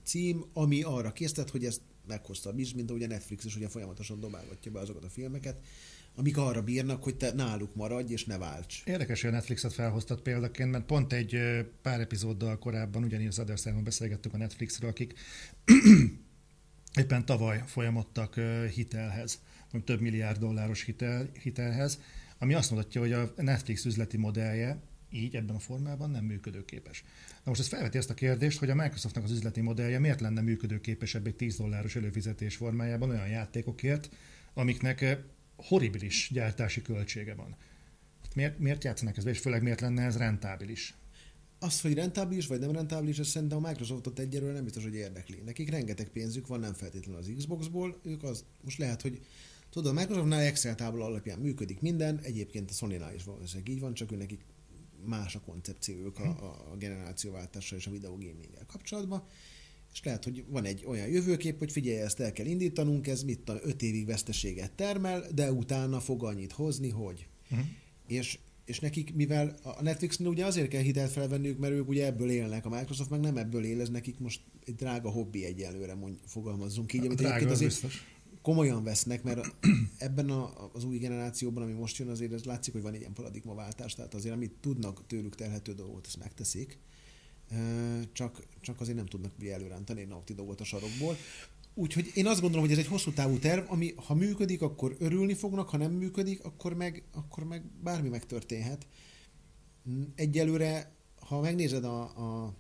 cím, 0.04 0.46
ami 0.54 0.82
arra 0.82 1.12
késztet, 1.12 1.50
hogy 1.50 1.66
ezt 1.66 1.82
is, 2.56 2.74
mint 2.74 2.90
ahogy 2.90 3.04
a 3.04 3.08
Netflix 3.08 3.46
is 3.46 3.56
ugye 3.56 3.68
folyamatosan 3.68 4.20
dobálgatja 4.20 4.72
be 4.72 4.80
azokat 4.80 5.04
a 5.04 5.10
filmeket, 5.10 5.60
amik 6.16 6.38
arra 6.38 6.62
bírnak, 6.62 7.04
hogy 7.04 7.16
te 7.16 7.34
náluk 7.34 7.76
maradj 7.76 8.14
és 8.14 8.26
ne 8.26 8.38
válts. 8.38 8.82
Érdekes, 8.86 9.22
hogy 9.22 9.30
a 9.30 9.34
Netflixet 9.34 9.74
felhoztat 9.74 10.22
példaként, 10.22 10.72
mert 10.72 10.86
pont 10.86 11.14
egy 11.14 11.38
pár 11.82 12.00
epizóddal 12.00 12.60
korábban, 12.60 13.04
ugyanígy 13.04 13.28
az 13.28 13.40
Adderszágon 13.40 13.84
beszélgettük 13.84 14.34
a 14.34 14.38
Netflixről, 14.38 14.90
akik 14.90 15.14
éppen 16.98 17.26
tavaly 17.26 17.64
folyamodtak 17.66 18.36
hitelhez, 18.74 19.42
több 19.84 20.02
milliárd 20.02 20.40
dolláros 20.40 20.84
hitel, 20.84 21.30
hitelhez, 21.42 22.00
ami 22.38 22.54
azt 22.54 22.72
mutatja, 22.72 23.02
hogy 23.02 23.12
a 23.12 23.34
Netflix 23.38 23.86
üzleti 23.86 24.18
modellje 24.18 24.80
így 25.10 25.36
ebben 25.36 25.56
a 25.56 25.60
formában 25.60 26.10
nem 26.10 26.26
működőképes. 26.26 27.04
Na 27.28 27.42
most 27.44 27.60
ez 27.60 27.68
felveti 27.68 27.98
ezt 27.98 28.10
a 28.10 28.14
kérdést, 28.14 28.60
hogy 28.60 28.70
a 28.70 28.76
Microsoftnak 28.76 29.24
az 29.24 29.32
üzleti 29.32 29.62
modellje 29.62 30.00
miért 30.00 30.22
lenne 30.22 30.42
működőképesebb 30.42 31.28
egy 31.28 31.36
10 31.36 31.58
dolláros 31.58 31.96
előfizetés 31.96 32.56
formájában 32.56 33.10
olyan 33.10 33.28
játékokért, 33.28 34.10
amiknek 34.54 35.18
horribilis 35.56 36.30
gyártási 36.34 36.82
költsége 36.82 37.34
van. 37.34 37.56
Miért, 38.36 38.60
miért 38.60 38.84
játszanak 38.84 39.18
ezzel, 39.18 39.32
és 39.32 39.40
főleg 39.40 39.62
miért 39.62 39.82
lenne 39.82 40.04
ez 40.04 40.18
rentábilis? 40.18 40.94
Az, 41.60 41.82
hogy 41.82 41.94
rentábilis 41.94 42.48
vagy 42.48 42.60
nem 42.60 42.72
rentábilis, 42.72 43.20
ez 43.20 43.28
szerintem 43.28 43.64
a 43.64 43.68
Microsoftot 43.68 44.20
egyelőre 44.20 44.54
nem 44.54 44.64
biztos, 44.64 44.84
hogy 44.84 44.96
érdekli. 44.96 45.42
Nekik 45.46 45.70
rengeteg 45.70 46.10
pénzük 46.10 46.48
van, 46.48 46.60
nem 46.60 46.74
feltétlenül 46.74 47.22
az 47.22 47.32
Xboxból, 47.38 48.00
ők 48.04 48.24
az, 48.24 48.46
most 48.64 48.78
lehet, 48.78 49.02
hogy 49.02 49.20
tudod, 49.70 49.98
a 49.98 50.00
Microsoftnál 50.00 50.42
Excel 50.42 50.76
tábla 50.76 51.06
alapján 51.06 51.40
működik 51.40 51.82
minden, 51.82 52.20
egyébként 52.20 52.70
a 52.70 52.74
Sony-nál 52.74 53.14
is 53.14 53.24
valószínűleg 53.24 53.70
így 53.70 53.80
van, 53.80 53.94
csak 53.94 54.12
ő 54.12 54.16
nekik 54.16 54.46
más 55.06 55.36
a 55.36 55.40
koncepciójuk 55.40 56.20
a, 56.20 56.24
a, 56.24 56.72
a 56.72 56.76
generációváltással 56.78 57.78
és 57.78 57.88
a 57.88 57.92
videogéminggel 57.92 58.66
kapcsolatban. 58.68 59.24
És 59.94 60.04
lehet, 60.04 60.24
hogy 60.24 60.46
van 60.48 60.66
egy 60.66 60.86
olyan 60.86 61.08
jövőkép, 61.08 61.58
hogy 61.60 61.72
figyelj, 61.72 61.98
ezt 61.98 62.20
el 62.20 62.32
kell 62.32 62.46
indítanunk, 62.46 63.08
ez 63.08 63.24
mit 63.24 63.50
5 63.64 63.82
évig 63.82 64.06
veszteséget 64.06 64.72
termel, 64.72 65.26
de 65.34 65.52
utána 65.52 66.00
fog 66.00 66.24
annyit 66.24 66.52
hozni, 66.52 66.90
hogy. 66.90 67.28
Uh-huh. 67.52 67.68
És 68.08 68.40
és 68.66 68.80
nekik, 68.80 69.14
mivel 69.14 69.56
a 69.64 69.82
Netflixnél 69.82 70.28
ugye 70.28 70.46
azért 70.46 70.68
kell 70.68 70.82
hitelt 70.82 71.12
felvenniük, 71.12 71.58
mert 71.58 71.74
ők 71.74 71.88
ugye 71.88 72.06
ebből 72.06 72.30
élnek, 72.30 72.66
a 72.66 72.70
Microsoft 72.70 73.10
meg 73.10 73.20
nem 73.20 73.38
ebből 73.38 73.66
él, 73.66 73.82
ez 73.82 73.90
nekik 73.90 74.20
most 74.20 74.42
egy 74.66 74.76
drága 74.76 75.10
hobbi 75.10 75.46
egyelőre, 75.46 75.96
mondj, 75.96 76.20
fogalmazzunk 76.26 76.94
így, 76.94 77.06
amit 77.06 77.18
Drága, 77.18 77.50
azért 77.50 77.70
biztos. 77.70 78.04
komolyan 78.42 78.84
vesznek, 78.84 79.24
mert 79.24 79.56
ebben 79.98 80.30
a, 80.30 80.70
az 80.74 80.84
új 80.84 80.98
generációban, 80.98 81.64
ami 81.64 81.74
most 81.74 81.98
jön, 81.98 82.10
azért 82.10 82.34
ez 82.34 82.44
látszik, 82.44 82.74
hogy 82.74 82.82
van 82.82 82.94
egy 82.94 83.00
ilyen 83.00 83.14
paradigmaváltás, 83.14 83.96
tehát 83.96 84.14
azért 84.14 84.36
amit 84.36 84.54
tudnak 84.62 85.08
tőlük 85.08 85.36
telhető 85.36 85.74
dolgot, 85.74 86.06
azt 86.06 86.20
megteszik, 86.20 86.80
csak, 88.12 88.44
csak 88.62 88.82
azért 88.82 88.98
nem 88.98 89.06
tudnak 89.06 89.32
ugye 89.40 89.54
előrántani 89.54 90.02
egy 90.02 90.08
Naughty 90.08 90.34
Dogot 90.34 90.62
a 90.62 90.64
sarokból. 90.64 91.18
Úgyhogy 91.78 92.12
én 92.14 92.28
azt 92.28 92.42
gondolom, 92.42 92.66
hogy 92.66 92.74
ez 92.74 92.84
egy 92.84 92.88
hosszú 92.88 93.12
távú 93.12 93.40
terv, 93.40 93.72
ami 93.72 93.94
ha 93.96 94.14
működik, 94.14 94.62
akkor 94.62 94.96
örülni 95.00 95.34
fognak, 95.34 95.70
ha 95.70 95.78
nem 95.78 95.92
működik, 95.92 96.44
akkor 96.44 96.74
meg, 96.74 97.04
akkor 97.12 97.44
meg 97.44 97.64
bármi 97.84 98.10
megtörténhet. 98.10 98.88
Egyelőre, 100.16 100.92
ha 101.20 101.42
megnézed 101.42 101.84
a, 101.84 102.02
a, 102.02 102.54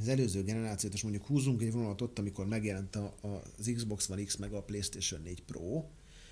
az 0.00 0.08
előző 0.08 0.42
generációt, 0.42 0.94
és 0.94 1.02
mondjuk 1.02 1.26
húzunk 1.26 1.62
egy 1.62 1.72
vonalat 1.72 2.00
ott, 2.00 2.18
amikor 2.18 2.46
megjelent 2.46 2.96
a, 2.96 3.14
a, 3.22 3.42
az 3.58 3.72
Xbox 3.74 4.08
One 4.08 4.22
X 4.22 4.36
meg 4.36 4.52
a 4.52 4.62
PlayStation 4.62 5.20
4 5.22 5.42
Pro, 5.42 5.84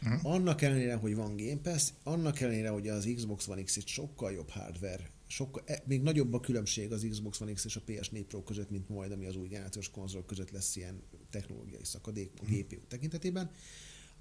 Uh-huh. 0.03 0.33
Annak 0.33 0.63
ellenére, 0.63 0.95
hogy 0.95 1.15
van 1.15 1.37
Game 1.37 1.61
Pass, 1.63 1.89
annak 2.03 2.41
ellenére, 2.41 2.69
hogy 2.69 2.89
az 2.89 3.09
Xbox 3.15 3.49
One 3.49 3.63
X 3.63 3.77
egy 3.77 3.87
sokkal 3.87 4.33
jobb 4.33 4.49
hardware, 4.49 5.11
sokkal, 5.31 5.63
e, 5.67 5.83
még 5.87 6.03
nagyobb 6.03 6.33
a 6.33 6.41
különbség 6.41 6.93
az 6.93 7.07
Xbox 7.11 7.41
One 7.41 7.53
X 7.53 7.65
és 7.65 7.77
a 7.77 7.83
PS4 7.87 8.25
Pro 8.29 8.43
között, 8.43 8.71
mint 8.71 8.89
majd, 8.89 9.13
ami 9.13 9.27
az 9.27 9.37
új 9.37 9.49
generációs 9.49 9.91
konzol 9.91 10.25
között 10.25 10.51
lesz 10.51 10.77
ilyen 10.77 11.03
technológiai 11.31 11.85
szakadék 11.85 12.31
a 12.37 12.45
GPU 12.45 12.87
tekintetében. 12.89 13.51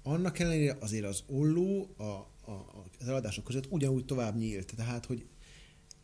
Annak 0.02 0.38
ellenére 0.38 0.76
azért 0.80 1.04
az 1.04 1.22
olló 1.26 1.94
a, 1.96 2.02
a, 2.02 2.84
az 2.98 3.08
eladások 3.08 3.44
között 3.44 3.66
ugyanúgy 3.70 4.04
tovább 4.04 4.36
nyílt. 4.36 4.74
Tehát, 4.76 5.06
hogy 5.06 5.26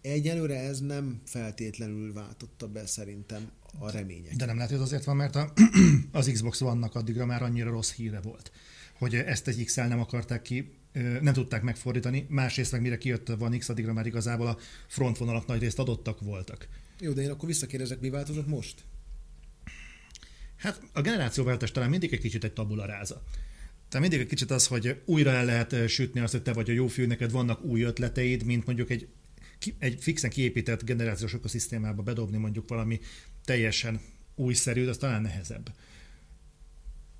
egyelőre 0.00 0.58
ez 0.58 0.80
nem 0.80 1.20
feltétlenül 1.24 2.12
váltotta 2.12 2.68
be 2.68 2.86
szerintem 2.86 3.50
a 3.78 3.90
reményeket. 3.90 4.36
De 4.36 4.44
nem 4.44 4.56
lehet, 4.56 4.70
hogy 4.70 4.80
az 4.80 4.86
azért 4.86 5.04
van, 5.04 5.16
mert 5.16 5.36
a, 5.36 5.52
az 6.12 6.30
Xbox 6.32 6.60
vannak 6.60 6.94
addigra 6.94 7.26
már 7.26 7.42
annyira 7.42 7.70
rossz 7.70 7.92
híre 7.92 8.20
volt, 8.20 8.50
hogy 8.98 9.14
ezt 9.14 9.48
egy 9.48 9.64
x 9.64 9.74
nem 9.74 10.00
akarták 10.00 10.42
ki, 10.42 10.74
nem 11.20 11.32
tudták 11.32 11.62
megfordítani, 11.62 12.26
másrészt 12.28 12.72
meg 12.72 12.80
mire 12.80 12.98
kijött 12.98 13.28
a 13.28 13.36
One 13.38 13.58
X, 13.58 13.68
addigra 13.68 13.92
már 13.92 14.06
igazából 14.06 14.46
a 14.46 14.58
frontvonalak 14.86 15.46
nagy 15.46 15.60
részt 15.60 15.78
adottak 15.78 16.20
voltak. 16.20 16.68
Jó, 17.00 17.12
de 17.12 17.22
én 17.22 17.30
akkor 17.30 17.48
visszakérdezek, 17.48 18.00
mi 18.00 18.10
változott 18.10 18.46
most? 18.46 18.84
Hát 20.56 20.82
a 20.92 21.00
generációváltás 21.00 21.72
talán 21.72 21.90
mindig 21.90 22.12
egy 22.12 22.20
kicsit 22.20 22.44
egy 22.44 22.52
tabula 22.52 22.86
ráza. 22.86 23.22
Tehát 23.88 24.08
mindig 24.08 24.20
egy 24.20 24.32
kicsit 24.32 24.50
az, 24.50 24.66
hogy 24.66 25.02
újra 25.04 25.30
el 25.30 25.44
lehet 25.44 25.88
sütni 25.88 26.20
azt, 26.20 26.32
hogy 26.32 26.42
te 26.42 26.52
vagy 26.52 26.70
a 26.70 26.72
jó 26.72 26.86
fiú, 26.86 27.06
neked 27.06 27.30
vannak 27.30 27.64
új 27.64 27.82
ötleteid, 27.82 28.44
mint 28.44 28.66
mondjuk 28.66 28.90
egy, 28.90 29.08
egy 29.78 29.96
fixen 30.00 30.30
kiépített 30.30 30.84
generációs 30.84 31.34
ökoszisztémába 31.34 32.02
bedobni 32.02 32.36
mondjuk 32.36 32.68
valami 32.68 33.00
teljesen 33.44 34.00
újszerű, 34.34 34.86
az 34.86 34.96
talán 34.96 35.22
nehezebb. 35.22 35.72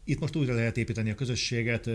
Itt 0.05 0.21
most 0.21 0.37
újra 0.37 0.55
lehet 0.55 0.77
építeni 0.77 1.11
a 1.11 1.15
közösséget, 1.15 1.87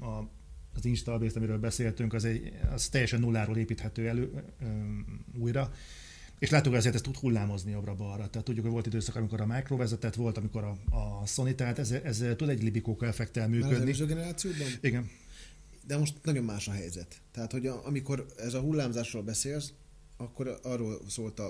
a, 0.00 0.30
az 0.78 0.84
installbase 0.84 1.36
amiről 1.36 1.58
beszéltünk, 1.58 2.12
az, 2.12 2.24
egy, 2.24 2.52
az 2.70 2.88
teljesen 2.88 3.20
nulláról 3.20 3.56
építhető 3.56 4.08
elő 4.08 4.44
ö, 4.60 4.66
újra. 5.38 5.72
És 6.38 6.50
látjuk, 6.50 6.68
hogy 6.68 6.78
ezért 6.78 6.94
ez 6.94 7.00
tud 7.00 7.16
hullámozni 7.16 7.70
jobbra-balra. 7.70 8.28
Tehát 8.28 8.44
tudjuk, 8.44 8.64
hogy 8.64 8.72
volt 8.72 8.86
időszak, 8.86 9.16
amikor 9.16 9.40
a 9.40 9.46
Micro 9.46 9.76
vezetett, 9.76 10.14
volt, 10.14 10.36
amikor 10.36 10.64
a, 10.64 10.96
a 10.96 11.26
Sony, 11.26 11.54
tehát 11.54 11.78
ez, 11.78 11.90
ez 11.90 12.24
tud 12.36 12.48
egy 12.48 12.62
libikóka 12.62 13.06
effektel 13.06 13.44
az 13.44 13.50
működni. 13.50 13.76
előző 13.76 14.06
generációban? 14.06 14.66
Igen. 14.80 15.10
De 15.86 15.98
most 15.98 16.14
nagyon 16.22 16.44
más 16.44 16.68
a 16.68 16.72
helyzet. 16.72 17.20
Tehát, 17.32 17.52
hogy 17.52 17.66
a, 17.66 17.86
amikor 17.86 18.26
ez 18.36 18.54
a 18.54 18.60
hullámzásról 18.60 19.22
beszélsz, 19.22 19.72
akkor 20.16 20.58
arról 20.62 21.00
szólt 21.08 21.38
a, 21.38 21.46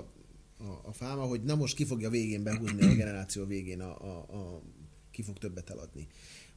a, 0.57 0.79
a 0.83 0.93
fáma, 0.93 1.21
hogy 1.21 1.43
na 1.43 1.55
most 1.55 1.75
ki 1.75 1.85
fogja 1.85 2.09
végén 2.09 2.43
behúzni 2.43 2.81
a 2.81 2.95
generáció 2.95 3.45
végén 3.45 3.81
a, 3.81 4.01
a, 4.01 4.17
a 4.17 4.61
ki 5.11 5.21
fog 5.21 5.37
többet 5.37 5.69
eladni. 5.69 6.07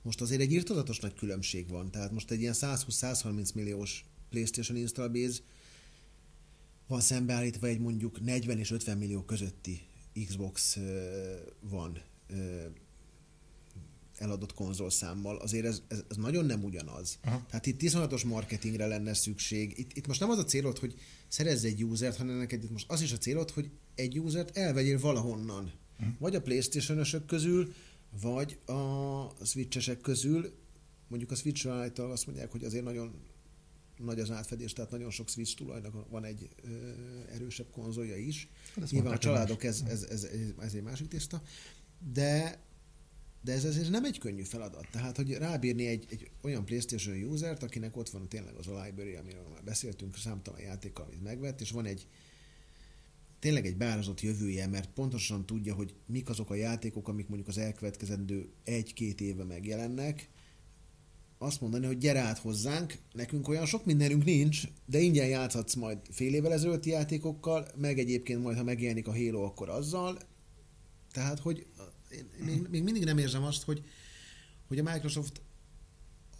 Most 0.02 0.20
azért 0.20 0.40
egy 0.40 0.52
irtozatos 0.52 1.00
nagy 1.00 1.14
különbség 1.14 1.68
van. 1.68 1.90
Tehát 1.90 2.12
most 2.12 2.30
egy 2.30 2.40
ilyen 2.40 2.54
120-130 2.56 3.54
milliós 3.54 4.04
PlayStation 4.30 4.76
install 4.76 5.08
base 5.08 5.38
van 6.86 7.00
szembeállítva 7.00 7.66
egy 7.66 7.80
mondjuk 7.80 8.20
40 8.20 8.58
és 8.58 8.70
50 8.70 8.98
millió 8.98 9.22
közötti 9.22 9.80
Xbox 10.26 10.78
van 11.60 12.02
eladott 14.16 14.54
konzolszámmal, 14.54 15.36
azért 15.36 15.64
ez, 15.64 15.82
ez, 15.88 16.04
ez 16.08 16.16
nagyon 16.16 16.44
nem 16.44 16.64
ugyanaz. 16.64 17.18
Aha. 17.24 17.44
Tehát 17.48 17.66
itt 17.66 17.82
iszonyatos 17.82 18.24
marketingre 18.24 18.86
lenne 18.86 19.14
szükség. 19.14 19.78
Itt, 19.78 19.96
itt 19.96 20.06
most 20.06 20.20
nem 20.20 20.30
az 20.30 20.38
a 20.38 20.44
célod, 20.44 20.78
hogy 20.78 20.94
szerezz 21.28 21.64
egy 21.64 21.84
usert, 21.84 22.16
hanem 22.16 22.36
neked 22.36 22.64
itt 22.64 22.70
most 22.70 22.90
az 22.90 23.00
is 23.00 23.12
a 23.12 23.18
célod, 23.18 23.50
hogy 23.50 23.70
egy 23.94 24.20
usert 24.20 24.56
elvegyél 24.56 25.00
valahonnan. 25.00 25.72
Vagy 26.18 26.34
a 26.34 26.40
playstation 26.40 27.26
közül, 27.26 27.72
vagy 28.20 28.58
a 28.66 29.44
Switch-esek 29.44 30.00
közül. 30.00 30.52
Mondjuk 31.08 31.30
a 31.30 31.34
switch 31.34 31.68
állítólag 31.68 32.10
azt 32.10 32.26
mondják, 32.26 32.50
hogy 32.50 32.64
azért 32.64 32.84
nagyon 32.84 33.14
nagy 33.96 34.20
az 34.20 34.30
átfedés, 34.30 34.72
tehát 34.72 34.90
nagyon 34.90 35.10
sok 35.10 35.28
Switch 35.28 35.56
tulajnak 35.56 36.10
van 36.10 36.24
egy 36.24 36.48
ö, 36.62 36.90
erősebb 37.32 37.70
konzolja 37.70 38.16
is. 38.16 38.48
Hát 38.74 38.90
Nyilván 38.90 39.12
a 39.12 39.18
családok, 39.18 39.64
ez, 39.64 39.82
ez, 39.86 40.02
ez, 40.02 40.26
ez 40.58 40.74
egy 40.74 40.82
másik 40.82 41.08
tészta. 41.08 41.42
De 42.12 42.60
de 43.44 43.52
ez 43.52 43.64
azért 43.64 43.90
nem 43.90 44.04
egy 44.04 44.18
könnyű 44.18 44.42
feladat. 44.42 44.88
Tehát, 44.90 45.16
hogy 45.16 45.32
rábírni 45.32 45.86
egy, 45.86 46.06
egy 46.10 46.30
olyan 46.42 46.64
PlayStation 46.64 47.22
usert, 47.22 47.62
akinek 47.62 47.96
ott 47.96 48.08
van 48.08 48.28
tényleg 48.28 48.54
az 48.54 48.66
a 48.66 48.82
library, 48.82 49.14
amiről 49.14 49.48
már 49.52 49.64
beszéltünk, 49.64 50.16
számtalan 50.16 50.60
játékkal, 50.60 51.04
amit 51.04 51.22
megvett, 51.22 51.60
és 51.60 51.70
van 51.70 51.84
egy 51.84 52.06
tényleg 53.42 53.66
egy 53.66 53.76
beárazott 53.76 54.20
jövője, 54.20 54.66
mert 54.66 54.90
pontosan 54.94 55.46
tudja, 55.46 55.74
hogy 55.74 55.94
mik 56.06 56.28
azok 56.28 56.50
a 56.50 56.54
játékok, 56.54 57.08
amik 57.08 57.28
mondjuk 57.28 57.48
az 57.48 57.58
elkövetkezendő 57.58 58.52
egy-két 58.64 59.20
éve 59.20 59.44
megjelennek, 59.44 60.28
azt 61.38 61.60
mondani, 61.60 61.86
hogy 61.86 61.98
gyere 61.98 62.20
át 62.20 62.38
hozzánk, 62.38 62.98
nekünk 63.12 63.48
olyan 63.48 63.66
sok 63.66 63.84
mindenünk 63.84 64.24
nincs, 64.24 64.62
de 64.86 64.98
ingyen 64.98 65.26
játszhatsz 65.26 65.74
majd 65.74 65.98
fél 66.10 66.34
évvel 66.34 66.52
ezelőtti 66.52 66.90
játékokkal, 66.90 67.68
meg 67.76 67.98
egyébként 67.98 68.42
majd, 68.42 68.56
ha 68.56 68.62
megjelenik 68.62 69.08
a 69.08 69.12
Halo, 69.12 69.42
akkor 69.42 69.68
azzal. 69.68 70.18
Tehát, 71.12 71.38
hogy 71.38 71.66
én 72.10 72.28
még, 72.44 72.66
még 72.70 72.82
mindig 72.82 73.04
nem 73.04 73.18
érzem 73.18 73.44
azt, 73.44 73.62
hogy, 73.62 73.82
hogy 74.68 74.78
a 74.78 74.82
Microsoft 74.82 75.40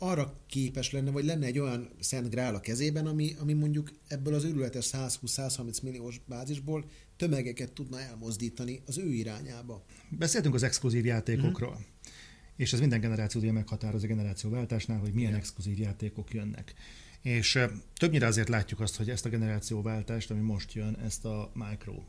arra 0.02 0.40
képes 0.46 0.90
lenne, 0.90 1.10
vagy 1.10 1.24
lenne 1.24 1.46
egy 1.46 1.58
olyan 1.58 1.88
szent 2.00 2.30
grál 2.30 2.54
a 2.54 2.60
kezében, 2.60 3.06
ami, 3.06 3.34
ami 3.38 3.52
mondjuk 3.52 3.92
ebből 4.08 4.34
az 4.34 4.44
őrületes 4.44 4.88
120-130 4.92 5.82
milliós 5.82 6.20
bázisból 6.26 6.84
tömegeket 7.16 7.72
tudna 7.72 8.00
elmozdítani 8.00 8.82
az 8.86 8.98
ő 8.98 9.12
irányába. 9.12 9.84
Beszéltünk 10.08 10.54
az 10.54 10.62
exkluzív 10.62 11.04
játékokról, 11.04 11.76
mm. 11.78 12.12
és 12.56 12.72
ez 12.72 12.80
minden 12.80 13.00
generáció 13.00 13.40
ugye 13.40 13.52
meghatároz 13.52 14.04
a 14.04 14.06
generációváltásnál, 14.06 14.98
hogy 14.98 15.12
milyen 15.12 15.30
Igen. 15.30 15.40
exkluzív 15.40 15.78
játékok 15.78 16.32
jönnek. 16.34 16.74
És 17.20 17.58
többnyire 17.94 18.26
azért 18.26 18.48
látjuk 18.48 18.80
azt, 18.80 18.96
hogy 18.96 19.10
ezt 19.10 19.26
a 19.26 19.28
generációváltást, 19.28 20.30
ami 20.30 20.40
most 20.40 20.72
jön, 20.72 20.96
ezt 20.96 21.24
a 21.24 21.50
Micro 21.54 22.02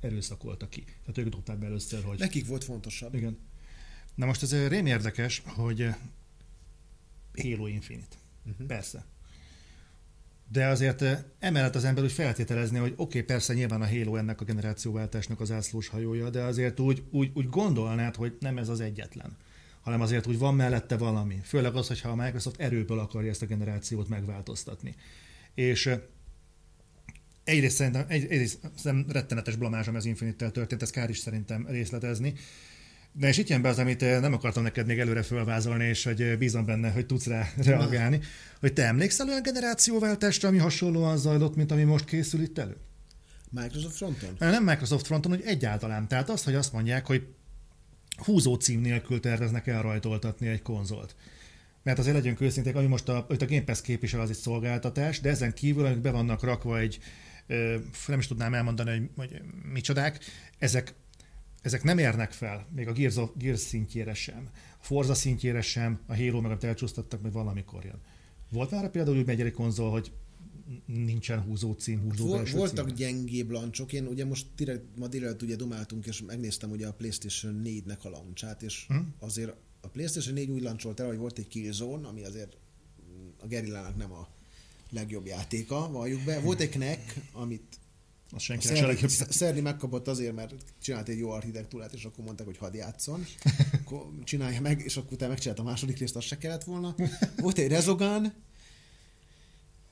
erőszakolta 0.00 0.68
ki. 0.68 0.84
Tehát 0.84 1.18
ők 1.18 1.28
dobták 1.28 1.58
be 1.58 1.66
először, 1.66 2.04
hogy... 2.04 2.18
Nekik 2.18 2.46
volt 2.46 2.64
fontosabb. 2.64 3.14
Igen. 3.14 3.38
Na 4.14 4.26
most 4.26 4.42
ez 4.42 4.66
rém 4.66 4.86
érdekes, 4.86 5.42
hogy 5.46 5.88
Halo 7.42 7.66
Infinite. 7.66 8.16
Uh-huh. 8.46 8.66
Persze. 8.66 9.04
De 10.48 10.66
azért 10.66 11.00
ö, 11.00 11.12
emellett 11.38 11.74
az 11.74 11.84
ember 11.84 12.04
úgy 12.04 12.12
feltételezni, 12.12 12.78
hogy 12.78 12.92
oké, 12.92 13.02
okay, 13.02 13.22
persze 13.22 13.54
nyilván 13.54 13.82
a 13.82 13.88
Halo 13.88 14.16
ennek 14.16 14.40
a 14.40 14.44
generációváltásnak 14.44 15.40
az 15.40 15.50
ászlós 15.50 15.88
hajója, 15.88 16.30
de 16.30 16.42
azért 16.42 16.80
úgy, 16.80 17.02
úgy, 17.10 17.30
úgy 17.34 17.48
gondolnád, 17.48 18.16
hogy 18.16 18.36
nem 18.40 18.58
ez 18.58 18.68
az 18.68 18.80
egyetlen 18.80 19.36
hanem 19.86 20.00
azért 20.00 20.26
úgy 20.26 20.38
van 20.38 20.54
mellette 20.54 20.96
valami. 20.96 21.40
Főleg 21.42 21.74
az, 21.74 21.86
hogyha 21.86 22.08
a 22.08 22.14
Microsoft 22.14 22.60
erőből 22.60 22.98
akarja 22.98 23.30
ezt 23.30 23.42
a 23.42 23.46
generációt 23.46 24.08
megváltoztatni. 24.08 24.94
És 25.54 25.86
ö, 25.86 25.94
egyrészt 27.44 27.76
szerintem, 27.76 28.04
egy, 28.08 28.22
egyrészt 28.22 28.58
szerintem 28.76 29.12
rettenetes 29.12 29.56
blamázs, 29.56 29.88
ami 29.88 29.96
az 29.96 30.04
Infinite-tel 30.04 30.50
történt, 30.50 30.82
ez 30.82 30.90
kár 30.90 31.10
is 31.10 31.18
szerintem 31.18 31.66
részletezni. 31.66 32.34
De 33.18 33.28
és 33.28 33.38
itt 33.38 33.48
jön 33.48 33.62
be 33.62 33.68
az, 33.68 33.78
amit 33.78 34.02
eh, 34.02 34.20
nem 34.20 34.32
akartam 34.32 34.62
neked 34.62 34.86
még 34.86 34.98
előre 34.98 35.22
fölvázolni, 35.22 35.84
és 35.84 36.04
hogy 36.04 36.22
eh, 36.22 36.36
bízom 36.36 36.64
benne, 36.64 36.90
hogy 36.90 37.06
tudsz 37.06 37.26
rá 37.26 37.48
reagálni. 37.56 38.20
Hogy 38.60 38.72
te 38.72 38.84
emlékszel 38.84 39.28
olyan 39.28 39.42
generációváltásra, 39.42 40.48
ami 40.48 40.58
hasonlóan 40.58 41.16
zajlott, 41.16 41.56
mint 41.56 41.70
ami 41.70 41.82
most 41.82 42.04
készül 42.04 42.42
itt 42.42 42.58
elő? 42.58 42.76
Microsoft 43.50 43.96
fronton? 43.96 44.36
Nem 44.38 44.64
Microsoft 44.64 45.06
fronton, 45.06 45.32
hogy 45.32 45.42
egyáltalán. 45.44 46.08
Tehát 46.08 46.30
azt, 46.30 46.44
hogy 46.44 46.54
azt 46.54 46.72
mondják, 46.72 47.06
hogy 47.06 47.26
húzó 48.16 48.54
cím 48.54 48.80
nélkül 48.80 49.20
terveznek 49.20 49.66
elrajtoltatni 49.66 50.48
egy 50.48 50.62
konzolt. 50.62 51.16
Mert 51.82 51.98
azért 51.98 52.16
legyünk 52.16 52.40
őszinték, 52.40 52.74
ami 52.74 52.86
most 52.86 53.08
a, 53.08 53.16
a 53.16 53.34
Game 53.38 53.62
Pass 53.62 53.80
képvisel, 53.80 54.20
az 54.20 54.30
egy 54.30 54.36
szolgáltatás, 54.36 55.20
de 55.20 55.30
ezen 55.30 55.54
kívül, 55.54 55.86
amik 55.86 56.00
be 56.00 56.10
vannak 56.10 56.42
rakva 56.42 56.78
egy, 56.78 56.98
nem 58.06 58.18
is 58.18 58.26
tudnám 58.26 58.54
elmondani, 58.54 58.90
hogy, 58.90 59.10
hogy 59.16 59.42
micsodák, 59.72 60.18
ezek, 60.58 60.94
ezek 61.66 61.82
nem 61.82 61.98
érnek 61.98 62.32
fel, 62.32 62.66
még 62.74 62.88
a 62.88 62.92
Gears, 62.92 63.16
Gears 63.38 63.60
szintjére 63.60 64.14
sem, 64.14 64.50
a 64.80 64.84
Forza 64.84 65.14
szintjére 65.14 65.60
sem, 65.60 66.00
a 66.06 66.16
Halo 66.16 66.40
meg 66.40 66.50
amit 66.50 66.64
elcsúsztattak, 66.64 67.20
majd 67.22 67.34
valamikor 67.34 67.84
jön. 67.84 68.00
Volt 68.50 68.70
már 68.70 68.90
például 68.90 69.18
úgy 69.18 69.26
megy 69.26 69.40
egy 69.40 69.52
konzol, 69.52 69.90
hogy 69.90 70.12
nincsen 70.86 71.40
húzó 71.40 71.72
cím, 71.72 72.00
húzó 72.00 72.26
Vol, 72.26 72.44
Voltak 72.52 72.86
cím. 72.86 72.94
gyengébb 72.94 73.50
lancsok, 73.50 73.92
én 73.92 74.06
ugye 74.06 74.24
most 74.24 74.46
direkt, 74.56 74.84
ma 74.98 75.06
délelőtt 75.06 75.42
ugye 75.42 75.56
domáltunk, 75.56 76.06
és 76.06 76.22
megnéztem 76.22 76.70
ugye 76.70 76.86
a 76.86 76.92
PlayStation 76.92 77.62
4-nek 77.64 78.00
a 78.02 78.08
lancsát, 78.08 78.62
és 78.62 78.84
hmm. 78.88 79.14
azért 79.18 79.54
a 79.80 79.88
PlayStation 79.88 80.34
4 80.34 80.50
úgy 80.50 80.62
lancsolt 80.62 81.00
el, 81.00 81.06
hogy 81.06 81.18
volt 81.18 81.38
egy 81.38 81.48
Killzone, 81.48 82.08
ami 82.08 82.24
azért 82.24 82.56
a 83.42 83.46
Gerillának 83.46 83.96
nem 83.96 84.12
a 84.12 84.28
legjobb 84.90 85.26
játéka, 85.26 85.90
valljuk 85.90 86.24
be. 86.24 86.40
Volt 86.40 86.60
egy 86.60 86.68
Knack, 86.68 87.14
amit 87.32 87.78
az 88.30 88.42
senki 88.42 88.66
Szerdi, 88.66 88.86
legjobb. 88.86 89.10
Szerdi 89.10 89.60
megkapott 89.60 90.08
azért, 90.08 90.34
mert 90.34 90.54
csinált 90.82 91.08
egy 91.08 91.18
jó 91.18 91.30
architektúrát, 91.30 91.92
és 91.92 92.04
akkor 92.04 92.24
mondták, 92.24 92.46
hogy 92.46 92.56
hadd 92.56 92.74
játszon. 92.74 93.26
Akkor 93.84 94.06
csinálja 94.24 94.60
meg, 94.60 94.80
és 94.80 94.96
akkor 94.96 95.12
utána 95.12 95.30
megcsinált 95.30 95.58
a 95.58 95.62
második 95.62 95.98
részt, 95.98 96.16
az 96.16 96.24
se 96.24 96.38
kellett 96.38 96.64
volna. 96.64 96.94
Volt 97.36 97.58
egy 97.58 97.68
Rezogan, 97.68 98.32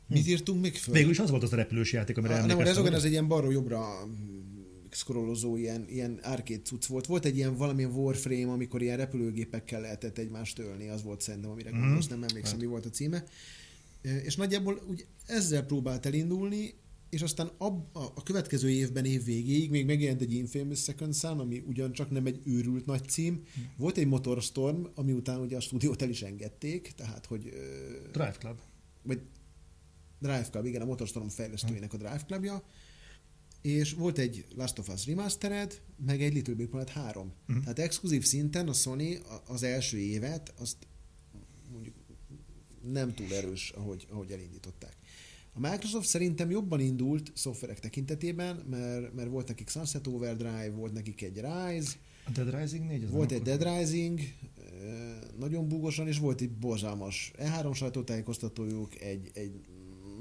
Mit 0.06 0.26
írtunk 0.26 0.60
még 0.60 0.76
föl? 0.76 0.94
Végül 0.94 1.10
is 1.10 1.18
az 1.18 1.30
volt 1.30 1.42
az 1.42 1.52
a 1.52 1.56
repülős 1.56 1.92
játék, 1.92 2.18
amire 2.18 2.40
a, 2.40 2.46
Nem, 2.46 2.58
a 2.58 2.62
Rezogan 2.62 2.92
az 2.92 3.04
egy 3.04 3.10
ilyen 3.10 3.28
balról 3.28 3.52
jobbra 3.52 4.08
scrollozó 4.90 5.56
ilyen, 5.56 5.84
ilyen 5.88 6.20
arcade 6.22 6.62
cucc 6.62 6.86
volt. 6.86 7.06
Volt 7.06 7.24
egy 7.24 7.36
ilyen 7.36 7.56
valamilyen 7.56 7.90
Warframe, 7.90 8.52
amikor 8.52 8.82
ilyen 8.82 8.96
repülőgépekkel 8.96 9.80
lehetett 9.80 10.18
egymást 10.18 10.58
ölni, 10.58 10.88
az 10.88 11.02
volt 11.02 11.20
szerintem, 11.20 11.50
amire 11.50 11.70
mm. 11.70 11.80
gondolsz, 11.80 12.06
nem 12.06 12.22
emlékszem, 12.22 12.52
hát. 12.52 12.62
mi 12.62 12.66
volt 12.66 12.86
a 12.86 12.90
címe. 12.90 13.24
És 14.22 14.36
nagyjából 14.36 14.82
úgy 14.90 15.06
ezzel 15.26 15.62
próbált 15.62 16.06
elindulni, 16.06 16.74
és 17.14 17.22
aztán 17.22 17.50
ab, 17.58 17.96
a, 17.96 18.02
a 18.14 18.22
következő 18.22 18.70
évben 18.70 19.04
év 19.04 19.24
végéig 19.24 19.70
még 19.70 19.86
megjelent 19.86 20.20
egy 20.20 20.32
Infamous 20.32 20.82
Second 20.82 21.14
Son, 21.14 21.40
ami 21.40 21.62
ugyancsak 21.66 22.10
nem 22.10 22.26
egy 22.26 22.40
őrült 22.44 22.86
nagy 22.86 23.08
cím. 23.08 23.42
Volt 23.76 23.96
egy 23.96 24.06
Motorstorm, 24.06 24.84
ami 24.94 25.12
után 25.12 25.40
ugye 25.40 25.56
a 25.56 25.60
stúdiót 25.60 26.02
el 26.02 26.08
is 26.08 26.22
engedték, 26.22 26.92
tehát 26.96 27.26
hogy... 27.26 27.42
Drive 28.12 28.36
Club. 28.38 28.58
Vagy 29.02 29.20
Drive 30.18 30.48
Club, 30.50 30.66
igen, 30.66 30.82
a 30.82 30.84
Motorstorm 30.84 31.26
fejlesztőjének 31.26 31.92
a 31.92 31.96
Drive 31.96 32.22
Clubja. 32.26 32.64
És 33.62 33.92
volt 33.92 34.18
egy 34.18 34.46
Last 34.54 34.78
of 34.78 34.88
Us 34.88 35.06
Remastered, 35.06 35.80
meg 36.06 36.22
egy 36.22 36.32
Little 36.32 36.54
Big 36.54 36.68
Planet 36.68 36.88
3. 36.88 37.32
Uh-huh. 37.48 37.62
Tehát 37.62 37.78
exkluzív 37.78 38.24
szinten 38.24 38.68
a 38.68 38.72
Sony 38.72 39.18
az 39.46 39.62
első 39.62 39.98
évet, 39.98 40.54
azt 40.58 40.76
mondjuk 41.72 41.94
nem 42.92 43.14
túl 43.14 43.34
erős, 43.34 43.70
ahogy, 43.70 44.06
ahogy 44.10 44.30
elindították. 44.30 44.93
A 45.56 45.60
Microsoft 45.60 46.08
szerintem 46.08 46.50
jobban 46.50 46.80
indult 46.80 47.30
szoftverek 47.34 47.80
tekintetében, 47.80 48.56
mert, 48.56 49.14
mert 49.14 49.28
volt 49.28 49.48
nekik 49.48 49.68
Sunset 49.68 50.06
Overdrive, 50.06 50.70
volt 50.70 50.92
nekik 50.92 51.22
egy 51.22 51.34
Rise, 51.34 51.92
a 52.26 52.30
Dead 52.30 52.60
Rising 52.60 52.86
4? 52.86 53.10
Volt 53.10 53.32
egy 53.32 53.42
Dead 53.42 53.62
Rising, 53.62 54.20
nagyon 55.38 55.68
búgosan, 55.68 56.08
és 56.08 56.18
volt 56.18 56.40
egy 56.40 56.50
borzalmas 56.50 57.32
E3 57.38 57.74
sajtótájékoztatójuk, 57.74 59.00
egy, 59.00 59.30
egy 59.34 59.60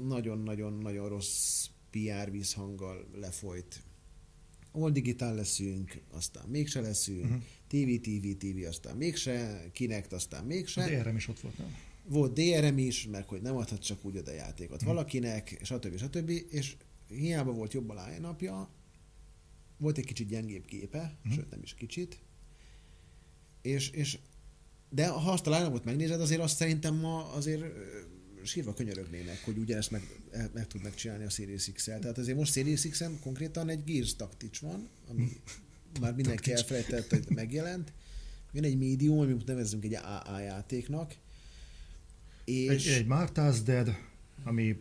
nagyon-nagyon-nagyon 0.08 1.08
rossz 1.08 1.66
PR 1.90 2.30
vízhanggal 2.30 3.08
lefolyt. 3.14 3.82
All 4.72 4.90
digitál 4.90 5.34
leszünk, 5.34 6.00
aztán 6.12 6.44
mégse 6.48 6.80
leszünk, 6.80 7.24
uh-huh. 7.24 7.42
TV, 7.68 8.00
TV, 8.00 8.46
TV, 8.46 8.66
aztán 8.68 8.96
mégse, 8.96 9.64
Kinect, 9.72 10.12
aztán 10.12 10.44
mégse. 10.44 10.82
A 10.82 11.02
DRM 11.02 11.16
is 11.16 11.28
ott 11.28 11.40
volt, 11.40 11.58
nem? 11.58 11.74
Volt 12.08 12.32
DRM 12.32 12.78
is, 12.78 13.06
mert 13.06 13.28
hogy 13.28 13.42
nem 13.42 13.56
adhat 13.56 13.84
csak 13.84 14.04
úgy 14.04 14.16
a 14.16 14.30
játékot 14.30 14.76
uh-huh. 14.76 14.94
valakinek, 14.94 15.60
stb. 15.62 15.96
stb. 15.96 16.30
És 16.50 16.76
hiába 17.08 17.52
volt 17.52 17.72
jobb 17.72 17.88
a 17.88 18.18
napja, 18.20 18.68
volt 19.76 19.98
egy 19.98 20.04
kicsit 20.04 20.28
gyengébb 20.28 20.64
képe, 20.64 21.16
uh-huh. 21.16 21.34
sőt 21.34 21.50
nem 21.50 21.60
is 21.62 21.74
kicsit, 21.74 22.18
és, 23.62 23.90
és 23.90 24.18
de 24.90 25.08
ha 25.08 25.32
azt 25.32 25.46
a 25.46 25.50
line 25.50 25.80
megnézed, 25.84 26.20
azért 26.20 26.40
azt 26.40 26.56
szerintem 26.56 26.94
ma 26.94 27.32
azért 27.32 27.64
sírva 28.42 28.74
könyörögnének, 28.74 29.44
hogy 29.44 29.58
ugye 29.58 29.76
ezt 29.76 29.90
meg, 29.90 30.02
meg 30.52 30.66
tudnak 30.66 30.94
csinálni 30.94 31.24
a 31.24 31.30
Series 31.30 31.70
x 31.72 31.88
-el. 31.88 31.98
Tehát 31.98 32.18
azért 32.18 32.38
most 32.38 32.52
Series 32.52 32.88
x 32.88 33.02
konkrétan 33.20 33.68
egy 33.68 33.84
Gears 33.84 34.16
Tactics 34.16 34.60
van, 34.60 34.88
ami 35.08 35.28
már 36.00 36.14
mindenki 36.14 36.52
elfelejtett, 36.52 37.10
hogy 37.10 37.24
megjelent. 37.28 37.92
Jön 38.52 38.64
egy 38.64 38.78
médium, 38.78 39.18
amit 39.18 39.46
nevezzünk 39.46 39.84
egy 39.84 39.94
AA 39.94 40.40
játéknak. 40.40 41.14
És... 42.44 42.86
Egy, 42.86 42.98
egy 42.98 43.06
Martha's 43.08 43.58
Dead, 43.64 43.96
ami 44.44 44.76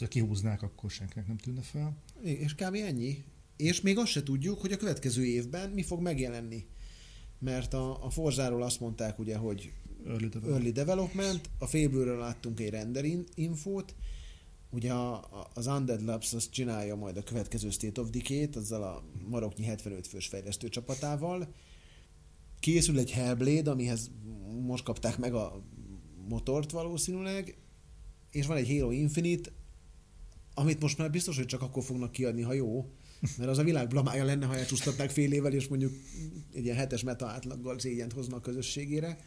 ha 0.00 0.06
kihúznák, 0.06 0.62
akkor 0.62 0.90
senkinek 0.90 1.26
nem 1.26 1.36
tűnne 1.36 1.60
fel. 1.60 1.96
És 2.22 2.54
kb. 2.54 2.74
ennyi. 2.74 3.24
És 3.56 3.80
még 3.80 3.98
azt 3.98 4.10
se 4.10 4.22
tudjuk, 4.22 4.60
hogy 4.60 4.72
a 4.72 4.76
következő 4.76 5.24
évben 5.24 5.70
mi 5.70 5.82
fog 5.82 6.00
megjelenni. 6.00 6.66
Mert 7.38 7.74
a, 7.74 8.04
a 8.04 8.10
Forzáról 8.10 8.62
azt 8.62 8.80
mondták 8.80 9.18
ugye, 9.18 9.36
hogy 9.36 9.72
Early 10.06 10.26
Development. 10.26 10.56
Early 10.56 10.72
development. 10.72 11.50
A 11.58 11.66
félbőről 11.66 12.18
láttunk 12.18 12.60
egy 12.60 12.70
render 12.70 13.04
infót. 13.34 13.94
Ugye 14.70 14.92
a, 14.92 15.28
az 15.54 15.66
Undead 15.66 16.04
Labs 16.04 16.32
azt 16.32 16.50
csinálja 16.50 16.96
majd 16.96 17.16
a 17.16 17.22
következő 17.22 17.70
State 17.70 18.00
of 18.00 18.10
Decay-t, 18.10 18.56
azzal 18.56 18.82
a 18.82 19.04
maroknyi 19.28 19.64
75 19.64 20.06
fős 20.06 20.26
fejlesztő 20.26 20.68
csapatával. 20.68 21.54
Készül 22.60 22.98
egy 22.98 23.10
Hellblade, 23.10 23.70
amihez 23.70 24.10
most 24.60 24.84
kapták 24.84 25.18
meg 25.18 25.34
a 25.34 25.62
motort 26.28 26.70
valószínűleg, 26.70 27.56
és 28.30 28.46
van 28.46 28.56
egy 28.56 28.68
Halo 28.68 28.90
Infinite, 28.90 29.50
amit 30.54 30.80
most 30.80 30.98
már 30.98 31.10
biztos, 31.10 31.36
hogy 31.36 31.46
csak 31.46 31.62
akkor 31.62 31.82
fognak 31.82 32.12
kiadni, 32.12 32.42
ha 32.42 32.52
jó, 32.52 32.90
mert 33.38 33.50
az 33.50 33.58
a 33.58 33.64
világ 33.64 33.88
blamája 33.88 34.24
lenne, 34.24 34.46
ha 34.46 34.56
elcsúsztatnák 34.56 35.10
fél 35.10 35.32
évvel, 35.32 35.52
és 35.52 35.68
mondjuk 35.68 35.92
egy 36.52 36.64
ilyen 36.64 36.76
hetes 36.76 37.02
meta 37.02 37.26
átlaggal 37.26 37.78
szégyent 37.78 38.12
hozna 38.12 38.36
a 38.36 38.40
közösségére. 38.40 39.18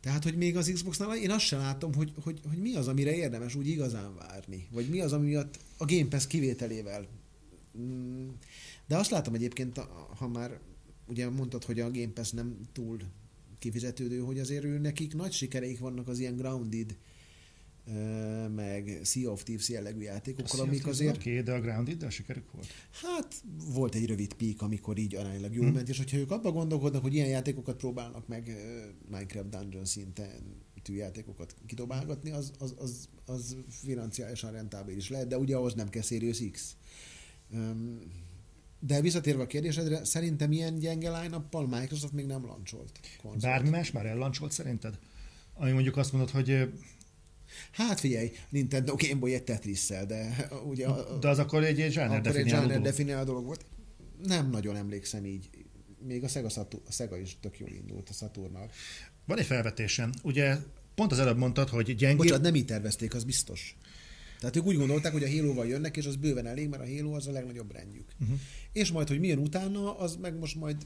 Tehát, 0.00 0.22
hogy 0.22 0.36
még 0.36 0.56
az 0.56 0.70
Xboxnál 0.72 1.16
én 1.16 1.30
azt 1.30 1.44
sem 1.44 1.58
látom, 1.58 1.94
hogy, 1.94 2.12
hogy, 2.22 2.40
hogy 2.48 2.58
mi 2.58 2.74
az, 2.74 2.88
amire 2.88 3.14
érdemes 3.14 3.54
úgy 3.54 3.68
igazán 3.68 4.14
várni. 4.14 4.68
Vagy 4.70 4.88
mi 4.88 5.00
az, 5.00 5.12
ami 5.12 5.26
miatt 5.26 5.58
a 5.76 5.84
Game 5.84 6.08
Pass 6.08 6.26
kivételével. 6.26 7.06
Mm, 7.78 8.28
de 8.86 8.96
azt 8.96 9.10
látom 9.10 9.34
egyébként, 9.34 9.78
ha 10.16 10.28
már 10.28 10.60
ugye 11.06 11.30
mondtad, 11.30 11.64
hogy 11.64 11.80
a 11.80 11.90
Game 11.90 12.12
Pass 12.12 12.30
nem 12.30 12.56
túl 12.72 12.98
kifizetődő, 13.60 14.18
hogy 14.18 14.38
azért 14.38 14.64
ő 14.64 14.78
nekik 14.78 15.14
nagy 15.14 15.32
sikereik 15.32 15.78
vannak 15.78 16.08
az 16.08 16.18
ilyen 16.18 16.36
grounded 16.36 16.96
meg 18.54 19.00
Sea 19.04 19.30
of 19.30 19.42
Thieves 19.42 19.68
jellegű 19.68 20.00
játékokkal, 20.00 20.60
amik 20.60 20.86
azért... 20.86 21.16
Oké, 21.16 21.30
okay, 21.30 21.42
de 21.42 21.52
a 21.52 21.60
Grounded, 21.60 21.98
de 21.98 22.06
a 22.06 22.10
sikerük 22.10 22.52
volt? 22.52 22.66
Hát 23.02 23.34
volt 23.74 23.94
egy 23.94 24.06
rövid 24.06 24.34
pík, 24.34 24.62
amikor 24.62 24.98
így 24.98 25.14
aránylag 25.14 25.54
jól 25.54 25.64
hmm. 25.64 25.74
ment, 25.74 25.88
és 25.88 25.96
hogyha 25.96 26.16
ők 26.16 26.30
abban 26.30 26.52
gondolkodnak, 26.52 27.02
hogy 27.02 27.14
ilyen 27.14 27.28
játékokat 27.28 27.76
próbálnak 27.76 28.28
meg 28.28 28.56
Minecraft 29.08 29.48
Dungeon 29.48 29.84
szinten 29.84 30.58
játékokat 30.88 31.54
kidobálgatni, 31.66 32.30
az, 32.30 32.52
az, 32.58 32.74
az, 32.78 33.08
az 33.26 33.56
financiálisan 33.68 34.52
rentábilis 34.52 35.08
lehet, 35.08 35.26
de 35.26 35.38
ugye 35.38 35.56
ahhoz 35.56 35.74
nem 35.74 35.88
kell 35.88 36.02
Series 36.02 36.42
X. 36.50 36.76
De 38.80 39.00
visszatérve 39.00 39.42
a 39.42 39.46
kérdésedre, 39.46 40.04
szerintem 40.04 40.52
ilyen 40.52 40.78
gyenge 40.78 41.20
line 41.20 41.44
Microsoft 41.50 42.12
még 42.12 42.26
nem 42.26 42.46
lancsolt. 42.46 43.00
Konzolt. 43.22 43.42
Bármi 43.42 43.68
más 43.68 43.90
már 43.90 44.06
ellancsolt 44.06 44.52
szerinted? 44.52 44.98
Ami 45.54 45.70
mondjuk 45.70 45.96
azt 45.96 46.12
mondod, 46.12 46.30
hogy 46.30 46.68
Hát 47.72 48.00
figyelj, 48.00 48.32
Nintendo 48.48 48.94
Game 48.96 49.14
Boy 49.14 49.34
egy 49.34 49.42
tetris 49.42 49.86
de 49.86 50.48
ugye... 50.64 50.86
De 51.20 51.28
az 51.28 51.38
akkor 51.38 51.64
egy, 51.64 51.80
egy 51.80 51.92
zsáner 51.92 52.18
akkor 52.18 52.36
egy 52.36 52.48
zsáner 52.48 52.80
definiáló 52.80 53.24
dolog 53.24 53.44
volt. 53.44 53.64
Nem 54.24 54.50
nagyon 54.50 54.76
emlékszem 54.76 55.24
így. 55.24 55.50
Még 56.06 56.24
a 56.24 56.28
Sega, 56.28 56.48
Saturn, 56.48 56.84
a 56.86 56.92
Sega 56.92 57.18
is 57.18 57.36
tök 57.40 57.58
jól 57.58 57.70
indult 57.70 58.08
a 58.08 58.12
Saturnnal. 58.12 58.70
Van 59.26 59.38
egy 59.38 59.46
felvetésem. 59.46 60.12
Ugye 60.22 60.56
pont 60.94 61.12
az 61.12 61.18
előbb 61.18 61.38
mondtad, 61.38 61.68
hogy 61.68 61.94
gyengébb... 61.94 62.18
Bocsánat, 62.18 62.42
nem 62.42 62.54
így 62.54 62.66
tervezték, 62.66 63.14
az 63.14 63.24
biztos. 63.24 63.76
Tehát 64.40 64.56
ők 64.56 64.66
úgy 64.66 64.76
gondolták, 64.76 65.12
hogy 65.12 65.22
a 65.22 65.30
Halo-val 65.30 65.66
jönnek, 65.66 65.96
és 65.96 66.06
az 66.06 66.16
bőven 66.16 66.46
elég, 66.46 66.68
mert 66.68 66.82
a 66.82 66.86
Halo 66.86 67.12
az 67.12 67.26
a 67.26 67.32
legnagyobb 67.32 67.72
rendjük. 67.72 68.08
Uh-huh. 68.20 68.38
És 68.72 68.90
majd, 68.90 69.08
hogy 69.08 69.20
milyen 69.20 69.38
utána, 69.38 69.98
az 69.98 70.16
meg 70.16 70.38
most 70.38 70.56
majd 70.56 70.76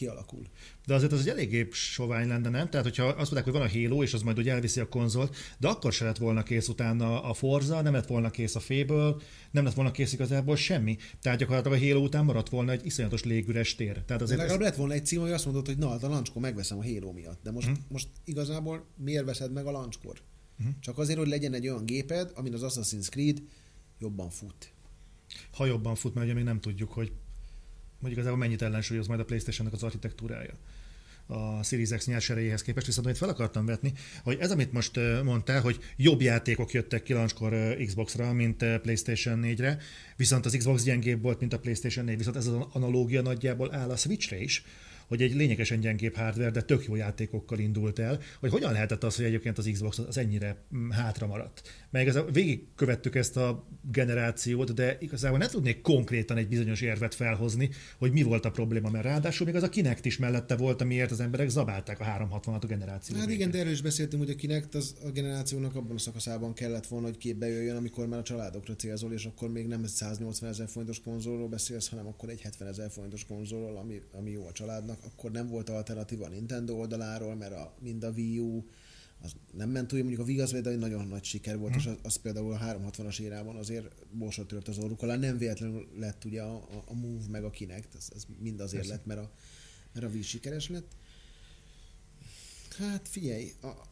kialakul. 0.00 0.46
De 0.86 0.94
azért 0.94 1.12
az 1.12 1.20
egy 1.20 1.28
eléggé 1.28 1.68
sovány 1.70 2.28
lenne, 2.28 2.48
nem? 2.48 2.70
Tehát, 2.70 2.86
hogyha 2.86 3.04
azt 3.04 3.16
mondják, 3.16 3.44
hogy 3.44 3.52
van 3.52 3.62
a 3.62 3.70
Halo, 3.70 4.02
és 4.02 4.14
az 4.14 4.22
majd 4.22 4.38
ugye 4.38 4.52
elviszi 4.52 4.80
a 4.80 4.88
konzolt, 4.88 5.36
de 5.58 5.68
akkor 5.68 5.92
se 5.92 6.04
lett 6.04 6.18
volna 6.18 6.42
kész 6.42 6.68
utána 6.68 7.22
a 7.22 7.34
Forza, 7.34 7.80
nem 7.82 7.92
lett 7.92 8.06
volna 8.06 8.30
kész 8.30 8.54
a 8.54 8.60
Fable, 8.60 9.14
nem 9.50 9.64
lett 9.64 9.74
volna 9.74 9.90
kész 9.90 10.12
igazából 10.12 10.56
semmi. 10.56 10.96
Tehát 11.22 11.38
gyakorlatilag 11.38 11.78
a 11.78 11.86
Halo 11.86 12.00
után 12.00 12.24
maradt 12.24 12.48
volna 12.48 12.72
egy 12.72 12.86
iszonyatos 12.86 13.24
légüres 13.24 13.74
tér. 13.74 13.92
Tehát 13.92 14.06
De 14.06 14.24
azért 14.24 14.38
legalább 14.38 14.60
ez... 14.60 14.66
lett 14.66 14.76
volna 14.76 14.92
egy 14.92 15.06
cím, 15.06 15.20
hogy 15.20 15.32
azt 15.32 15.44
mondod, 15.44 15.66
hogy 15.66 15.78
na, 15.78 15.90
a 15.90 16.08
launchkor 16.08 16.42
megveszem 16.42 16.78
a 16.78 16.82
Halo 16.84 17.12
miatt. 17.12 17.42
De 17.42 17.50
most, 17.50 17.66
hmm. 17.66 17.84
most 17.88 18.08
igazából 18.24 18.86
miért 18.96 19.24
veszed 19.24 19.52
meg 19.52 19.66
a 19.66 19.70
launchkor? 19.70 20.22
Hmm. 20.62 20.76
Csak 20.80 20.98
azért, 20.98 21.18
hogy 21.18 21.28
legyen 21.28 21.54
egy 21.54 21.68
olyan 21.68 21.84
géped, 21.84 22.32
amin 22.34 22.54
az 22.54 22.62
Assassin's 22.64 23.08
Creed 23.08 23.42
jobban 23.98 24.30
fut. 24.30 24.72
ha 25.52 25.66
jobban 25.66 25.94
fut, 25.94 26.14
mert 26.14 26.26
ugye 26.26 26.34
még 26.34 26.44
nem 26.44 26.60
tudjuk, 26.60 26.92
hogy, 26.92 27.12
hogy 28.00 28.10
igazából 28.10 28.38
mennyit 28.38 28.62
ellensúlyoz 28.62 29.06
majd 29.06 29.20
a 29.20 29.24
PlayStation-nek 29.24 29.72
az 29.72 29.82
architektúrája 29.82 30.54
a 31.30 31.62
Series 31.62 31.88
X 31.88 32.06
nyers 32.06 32.30
erejéhez 32.30 32.62
képest, 32.62 32.86
viszont 32.86 33.06
amit 33.06 33.18
fel 33.18 33.28
akartam 33.28 33.66
vetni, 33.66 33.92
hogy 34.22 34.36
ez, 34.40 34.50
amit 34.50 34.72
most 34.72 35.00
mondtál, 35.24 35.60
hogy 35.60 35.78
jobb 35.96 36.20
játékok 36.20 36.72
jöttek 36.72 37.02
ki 37.02 37.12
launchkor 37.12 37.76
Xbox-ra, 37.86 38.32
mint 38.32 38.56
PlayStation 38.56 39.40
4-re, 39.42 39.78
viszont 40.16 40.46
az 40.46 40.56
Xbox 40.56 40.82
gyengébb 40.82 41.22
volt, 41.22 41.40
mint 41.40 41.52
a 41.52 41.58
PlayStation 41.58 42.04
4, 42.04 42.16
viszont 42.16 42.36
ez 42.36 42.46
az 42.46 42.66
analógia 42.72 43.22
nagyjából 43.22 43.74
áll 43.74 43.90
a 43.90 43.96
Switchre 43.96 44.42
is, 44.42 44.64
hogy 45.10 45.22
egy 45.22 45.34
lényegesen 45.34 45.80
gyengébb 45.80 46.14
hardware, 46.16 46.50
de 46.50 46.62
tök 46.62 46.84
jó 46.84 46.94
játékokkal 46.94 47.58
indult 47.58 47.98
el, 47.98 48.20
hogy 48.40 48.50
hogyan 48.50 48.72
lehetett 48.72 49.04
az, 49.04 49.16
hogy 49.16 49.24
egyébként 49.24 49.58
az 49.58 49.68
Xbox 49.72 49.98
az 49.98 50.18
ennyire 50.18 50.56
mm, 50.76 50.90
hátra 50.90 51.26
maradt. 51.26 51.62
Mert 51.90 52.04
igazából 52.04 52.30
végigkövettük 52.30 53.14
ezt 53.14 53.36
a 53.36 53.68
generációt, 53.92 54.74
de 54.74 54.96
igazából 55.00 55.38
nem 55.38 55.48
tudnék 55.48 55.80
konkrétan 55.80 56.36
egy 56.36 56.48
bizonyos 56.48 56.80
érvet 56.80 57.14
felhozni, 57.14 57.70
hogy 57.98 58.12
mi 58.12 58.22
volt 58.22 58.44
a 58.44 58.50
probléma, 58.50 58.90
mert 58.90 59.04
ráadásul 59.04 59.46
még 59.46 59.54
az 59.54 59.62
a 59.62 59.68
Kinect 59.68 60.04
is 60.04 60.18
mellette 60.18 60.56
volt, 60.56 60.80
amiért 60.80 61.10
az 61.10 61.20
emberek 61.20 61.48
zabálták 61.48 62.00
a 62.00 62.04
360-at 62.04 62.62
a 62.62 62.66
generáció. 62.66 63.16
Hát 63.16 63.30
igen, 63.30 63.50
de 63.50 63.58
erről 63.58 63.72
is 63.72 63.82
beszéltünk, 63.82 64.22
hogy 64.22 64.32
a 64.32 64.36
Kinect 64.36 64.74
az 64.74 64.94
a 65.04 65.10
generációnak 65.10 65.74
abban 65.76 65.96
a 65.96 65.98
szakaszában 65.98 66.52
kellett 66.52 66.86
volna, 66.86 67.06
hogy 67.06 67.18
képbe 67.18 67.46
jöjjön, 67.46 67.76
amikor 67.76 68.06
már 68.06 68.18
a 68.18 68.22
családokra 68.22 68.74
célzol, 68.74 69.12
és 69.12 69.24
akkor 69.24 69.50
még 69.50 69.66
nem 69.66 69.84
180 69.84 70.48
ezer 70.48 70.68
forintos 70.68 71.00
konzolról 71.00 71.48
beszélsz, 71.48 71.88
hanem 71.88 72.06
akkor 72.06 72.28
egy 72.28 72.40
70 72.40 72.68
ezer 72.68 72.90
forintos 72.90 73.24
konzolról, 73.24 73.76
ami, 73.76 74.00
ami 74.12 74.30
jó 74.30 74.46
a 74.46 74.52
családnak. 74.52 74.99
Akkor 75.04 75.30
nem 75.30 75.48
volt 75.48 75.68
alternatíva 75.68 76.24
a 76.24 76.28
Nintendo 76.28 76.74
oldaláról, 76.74 77.34
mert 77.34 77.52
a, 77.52 77.74
mind 77.80 78.04
a 78.04 78.10
Wii 78.10 78.38
U, 78.38 78.64
az 79.22 79.32
nem 79.52 79.70
ment 79.70 79.92
úgy, 79.92 79.98
mondjuk 79.98 80.20
a 80.20 80.24
Wii 80.24 80.40
az 80.40 80.50
például 80.50 80.74
egy 80.74 80.80
nagyon 80.80 81.06
nagy 81.06 81.24
siker 81.24 81.58
volt, 81.58 81.74
és 81.74 81.86
az, 81.86 81.96
az 82.02 82.16
például 82.16 82.52
a 82.52 82.58
360-as 82.58 83.20
érában 83.20 83.56
azért 83.56 84.06
borsot 84.12 84.46
tört 84.46 84.68
az 84.68 84.78
orruk 84.78 85.02
alá. 85.02 85.16
Nem 85.16 85.38
véletlenül 85.38 85.88
lett 85.98 86.24
ugye 86.24 86.42
a, 86.42 86.54
a, 86.54 86.84
a 86.86 86.94
Move 86.94 87.28
meg 87.28 87.44
a 87.44 87.50
Kinect, 87.50 87.94
ez, 87.94 88.08
ez 88.14 88.26
mind 88.38 88.60
azért 88.60 88.82
Persze. 88.82 88.96
lett, 88.96 89.06
mert 89.06 89.20
a, 89.20 89.32
mert 89.92 90.06
a 90.06 90.08
Wii 90.08 90.22
sikeres 90.22 90.68
lett. 90.68 90.96
Hát 92.78 93.08
figyelj, 93.08 93.52
a, 93.62 93.89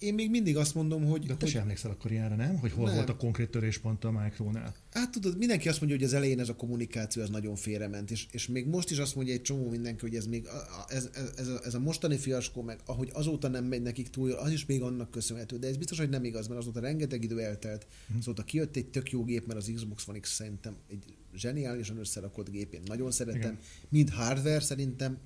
én 0.00 0.14
még 0.14 0.30
mindig 0.30 0.56
azt 0.56 0.74
mondom, 0.74 1.04
hogy... 1.04 1.20
De 1.20 1.26
te 1.26 1.36
hogy 1.40 1.48
sem 1.48 1.60
emlékszel 1.60 1.90
akkor 1.90 2.10
ilyenre, 2.10 2.36
nem? 2.36 2.58
Hogy 2.58 2.72
hol 2.72 2.86
Nem. 2.86 2.94
volt 2.94 3.08
a 3.08 3.16
konkrét 3.16 3.50
töréspont 3.50 4.04
a 4.04 4.10
Micronál. 4.10 4.74
Hát 4.90 5.10
tudod, 5.10 5.38
mindenki 5.38 5.68
azt 5.68 5.80
mondja, 5.80 5.98
hogy 5.98 6.06
az 6.06 6.12
elején 6.12 6.40
ez 6.40 6.48
a 6.48 6.54
kommunikáció 6.54 7.22
az 7.22 7.30
nagyon 7.30 7.56
félrement, 7.56 8.10
és, 8.10 8.26
és 8.30 8.46
még 8.46 8.66
most 8.66 8.90
is 8.90 8.98
azt 8.98 9.14
mondja 9.14 9.34
egy 9.34 9.42
csomó 9.42 9.70
mindenki, 9.70 10.00
hogy 10.00 10.14
ez 10.14 10.26
még 10.26 10.48
ez, 10.88 11.10
ez, 11.14 11.32
ez, 11.36 11.48
a, 11.48 11.60
ez 11.64 11.74
a 11.74 11.78
mostani 11.78 12.16
fiaskó, 12.16 12.62
meg 12.62 12.78
ahogy 12.84 13.10
azóta 13.12 13.48
nem 13.48 13.64
megy 13.64 13.82
nekik 13.82 14.08
túl, 14.08 14.30
az 14.30 14.50
is 14.50 14.66
még 14.66 14.82
annak 14.82 15.10
köszönhető, 15.10 15.58
de 15.58 15.66
ez 15.66 15.76
biztos, 15.76 15.98
hogy 15.98 16.08
nem 16.08 16.24
igaz, 16.24 16.48
mert 16.48 16.60
azóta 16.60 16.80
rengeteg 16.80 17.22
idő 17.22 17.40
eltelt, 17.40 17.86
azóta 18.18 18.42
kijött 18.42 18.76
egy 18.76 18.86
tök 18.86 19.10
jó 19.10 19.24
gép, 19.24 19.46
mert 19.46 19.58
az 19.58 19.72
Xbox 19.74 20.08
One 20.08 20.18
X 20.18 20.34
szerintem 20.34 20.76
egy 20.90 21.04
zseniálisan 21.34 21.98
összerakott 21.98 22.50
gép, 22.50 22.72
én 22.72 22.82
nagyon 22.84 23.10
szeretem, 23.10 23.40
Igen. 23.40 23.58
mind 23.88 24.10
hardware 24.10 24.60
szerintem 24.60 25.18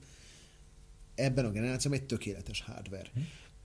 ebben 1.14 1.44
a 1.44 1.50
generációban 1.50 2.00
egy 2.00 2.06
tökéletes 2.06 2.60
hardware. 2.60 3.10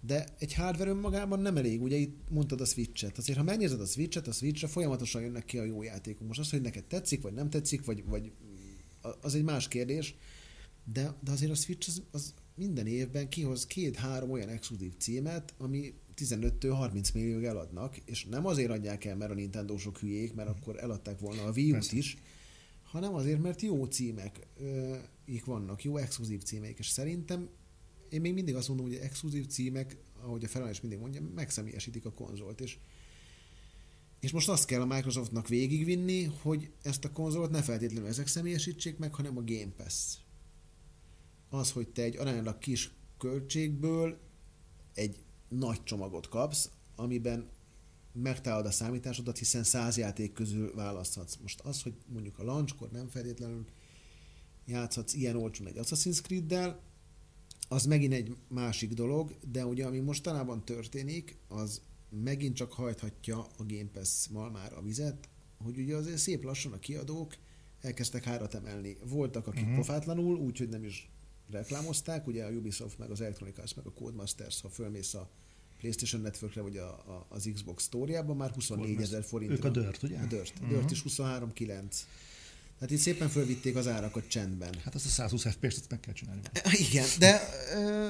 De 0.01 0.27
egy 0.39 0.53
hardware 0.53 0.89
önmagában 0.89 1.39
nem 1.39 1.57
elég, 1.57 1.81
ugye 1.81 1.95
itt 1.95 2.29
mondtad 2.29 2.61
a 2.61 2.65
Switch-et. 2.65 3.17
Azért, 3.17 3.37
ha 3.37 3.43
megnézed 3.43 3.81
a 3.81 3.85
Switch-et, 3.85 4.27
a 4.27 4.31
Switch-re 4.31 4.67
folyamatosan 4.67 5.21
jönnek 5.21 5.45
ki 5.45 5.57
a 5.57 5.63
jó 5.63 5.83
játékok. 5.83 6.27
Most 6.27 6.39
az, 6.39 6.49
hogy 6.49 6.61
neked 6.61 6.83
tetszik, 6.83 7.21
vagy 7.21 7.33
nem 7.33 7.49
tetszik, 7.49 7.85
vagy, 7.85 8.03
vagy 8.05 8.31
az 9.21 9.35
egy 9.35 9.43
más 9.43 9.67
kérdés, 9.67 10.15
de, 10.93 11.13
de 11.23 11.31
azért 11.31 11.51
a 11.51 11.55
Switch 11.55 11.89
az, 11.89 12.03
az 12.11 12.33
minden 12.55 12.87
évben 12.87 13.29
kihoz 13.29 13.65
két-három 13.65 14.31
olyan 14.31 14.49
exkluzív 14.49 14.93
címet, 14.97 15.53
ami 15.57 15.93
15-től 16.17 16.73
30 16.75 17.11
millióig 17.11 17.43
eladnak, 17.43 17.97
és 17.97 18.25
nem 18.25 18.45
azért 18.45 18.71
adják 18.71 19.05
el, 19.05 19.15
mert 19.15 19.31
a 19.31 19.33
Nintendo-sok 19.33 19.97
hülyék, 19.97 20.33
mert 20.33 20.49
akkor 20.49 20.79
eladták 20.79 21.19
volna 21.19 21.43
a 21.43 21.51
Wii 21.51 21.71
U-t 21.71 21.91
is, 21.91 22.17
hanem 22.83 23.13
azért, 23.13 23.41
mert 23.41 23.61
jó 23.61 23.85
címek 23.85 24.47
ö, 24.57 24.95
ik 25.25 25.45
vannak, 25.45 25.83
jó 25.83 25.97
exkluzív 25.97 26.43
címek, 26.43 26.79
és 26.79 26.87
szerintem 26.87 27.49
én 28.09 28.21
még 28.21 28.33
mindig 28.33 28.55
azt 28.55 28.67
mondom, 28.67 28.85
hogy 28.85 28.95
exkluzív 28.95 29.47
címek, 29.47 29.97
ahogy 30.21 30.43
a 30.43 30.47
felelős 30.47 30.81
mindig 30.81 30.99
mondja, 30.99 31.21
megszemélyesítik 31.35 32.05
a 32.05 32.11
konzolt, 32.11 32.61
és 32.61 32.77
és 34.19 34.31
most 34.31 34.49
azt 34.49 34.65
kell 34.65 34.81
a 34.81 34.85
Microsoftnak 34.85 35.47
végigvinni, 35.47 36.23
hogy 36.23 36.71
ezt 36.81 37.05
a 37.05 37.11
konzolt 37.11 37.51
ne 37.51 37.61
feltétlenül 37.61 38.07
ezek 38.07 38.27
személyesítsék 38.27 38.97
meg, 38.97 39.13
hanem 39.13 39.37
a 39.37 39.43
Game 39.43 39.71
Pass. 39.77 40.15
Az, 41.49 41.71
hogy 41.71 41.87
te 41.87 42.01
egy 42.01 42.17
aránylag 42.17 42.57
kis 42.57 42.91
költségből 43.17 44.19
egy 44.93 45.23
nagy 45.49 45.83
csomagot 45.83 46.29
kapsz, 46.29 46.69
amiben 46.95 47.49
megtalálod 48.13 48.65
a 48.65 48.71
számításodat, 48.71 49.37
hiszen 49.37 49.63
száz 49.63 49.97
játék 49.97 50.33
közül 50.33 50.75
választhatsz. 50.75 51.35
Most 51.41 51.59
az, 51.59 51.81
hogy 51.81 51.93
mondjuk 52.07 52.39
a 52.39 52.43
launchkor 52.43 52.91
nem 52.91 53.07
feltétlenül 53.07 53.65
játszhatsz 54.65 55.13
ilyen 55.13 55.35
olcsón 55.35 55.67
egy 55.67 55.77
Assassin's 55.77 56.21
Creed-del, 56.21 56.81
az 57.67 57.85
megint 57.85 58.13
egy 58.13 58.35
másik 58.47 58.93
dolog, 58.93 59.35
de 59.51 59.65
ugye 59.65 59.85
ami 59.85 59.99
mostanában 59.99 60.65
történik, 60.65 61.37
az 61.47 61.81
megint 62.09 62.55
csak 62.55 62.73
hajthatja 62.73 63.39
a 63.57 63.63
Game 63.67 63.89
Pass 63.93 64.27
malmára 64.27 64.77
a 64.77 64.81
vizet, 64.81 65.29
hogy 65.63 65.77
ugye 65.79 65.95
azért 65.95 66.17
szép 66.17 66.43
lassan 66.43 66.71
a 66.71 66.79
kiadók 66.79 67.35
elkezdtek 67.81 68.23
hárat 68.23 68.53
emelni. 68.55 68.97
Voltak, 69.03 69.47
akik 69.47 69.61
uh-huh. 69.61 69.75
pofátlanul, 69.75 70.37
úgyhogy 70.37 70.69
nem 70.69 70.83
is 70.83 71.09
reklámozták, 71.49 72.27
ugye 72.27 72.45
a 72.45 72.49
Ubisoft, 72.49 72.97
meg 72.97 73.11
az 73.11 73.21
Electronic 73.21 73.57
Arts, 73.57 73.75
meg 73.75 73.85
a 73.85 73.91
Codemasters, 73.91 74.61
ha 74.61 74.69
fölmész 74.69 75.13
a 75.13 75.29
PlayStation 75.77 76.21
Networkre, 76.21 76.61
vagy 76.61 76.77
a, 76.77 76.89
a, 76.89 77.25
az 77.29 77.49
Xbox 77.53 77.83
Store-jába, 77.83 78.33
már 78.33 78.51
24 78.51 79.01
ezer 79.01 79.23
forintra. 79.23 79.55
Ők 79.55 79.63
a 79.63 79.69
Dirt, 79.69 80.03
ugye? 80.03 80.19
A 80.19 80.25
Dirt. 80.25 80.53
A 80.61 80.63
Mhm. 80.63 80.73
Dirt 80.73 80.91
is 80.91 81.03
23,9. 81.03 81.83
Tehát 82.79 82.93
itt 82.93 82.99
szépen 82.99 83.29
fölvitték 83.29 83.75
az 83.75 83.87
árakat 83.87 84.27
csendben. 84.27 84.73
Hát 84.83 84.95
azt 84.95 85.05
a 85.05 85.09
120 85.09 85.45
FPS-t 85.47 85.89
meg 85.89 85.99
kell 85.99 86.13
csinálni. 86.13 86.41
Igen, 86.89 87.05
de 87.19 87.41
ö, 87.75 88.09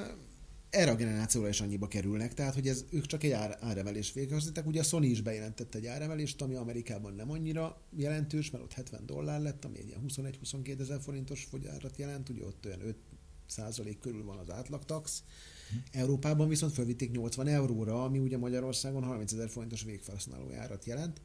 erre 0.70 0.92
a 0.92 0.96
generációra 0.96 1.48
is 1.48 1.62
annyiba 1.62 1.88
kerülnek, 1.88 2.34
tehát 2.34 2.54
hogy 2.54 2.68
ez, 2.68 2.86
ők 2.90 3.06
csak 3.06 3.24
egy 3.24 3.32
ár, 3.32 3.58
áremelés 3.62 4.14
végeztek. 4.14 4.66
Ugye 4.66 4.80
a 4.80 4.84
Sony 4.84 5.04
is 5.04 5.22
bejelentette 5.22 5.78
egy 5.78 5.86
áremelést, 5.86 6.42
ami 6.42 6.56
Amerikában 6.56 7.14
nem 7.14 7.32
annyira 7.32 7.82
jelentős, 7.96 8.52
mert 8.52 8.64
ott 8.64 8.74
70 8.74 9.06
dollár 9.06 9.42
lett, 9.42 9.66
ami 9.66 9.78
egy 9.78 9.88
ilyen 9.88 10.02
21-22 10.08 10.80
ezer 10.80 11.02
forintos 11.02 11.48
fogyárat 11.50 11.98
jelent, 11.98 12.30
ugye 12.30 12.46
ott 12.46 12.66
olyan 12.66 12.82
5 12.82 12.96
százalék 13.46 14.00
körül 14.00 14.24
van 14.24 14.38
az 14.38 14.50
átlagtax. 14.50 15.24
Európában 15.92 16.48
viszont 16.48 16.74
felvitték 16.74 17.12
80 17.12 17.48
euróra, 17.48 18.04
ami 18.04 18.20
ugye 18.20 18.38
Magyarországon 18.38 19.04
30 19.04 19.32
ezer 19.32 19.50
forintos 19.50 19.84
végfelhasználó 19.84 20.52
árat 20.54 20.86
jelent. 20.86 21.22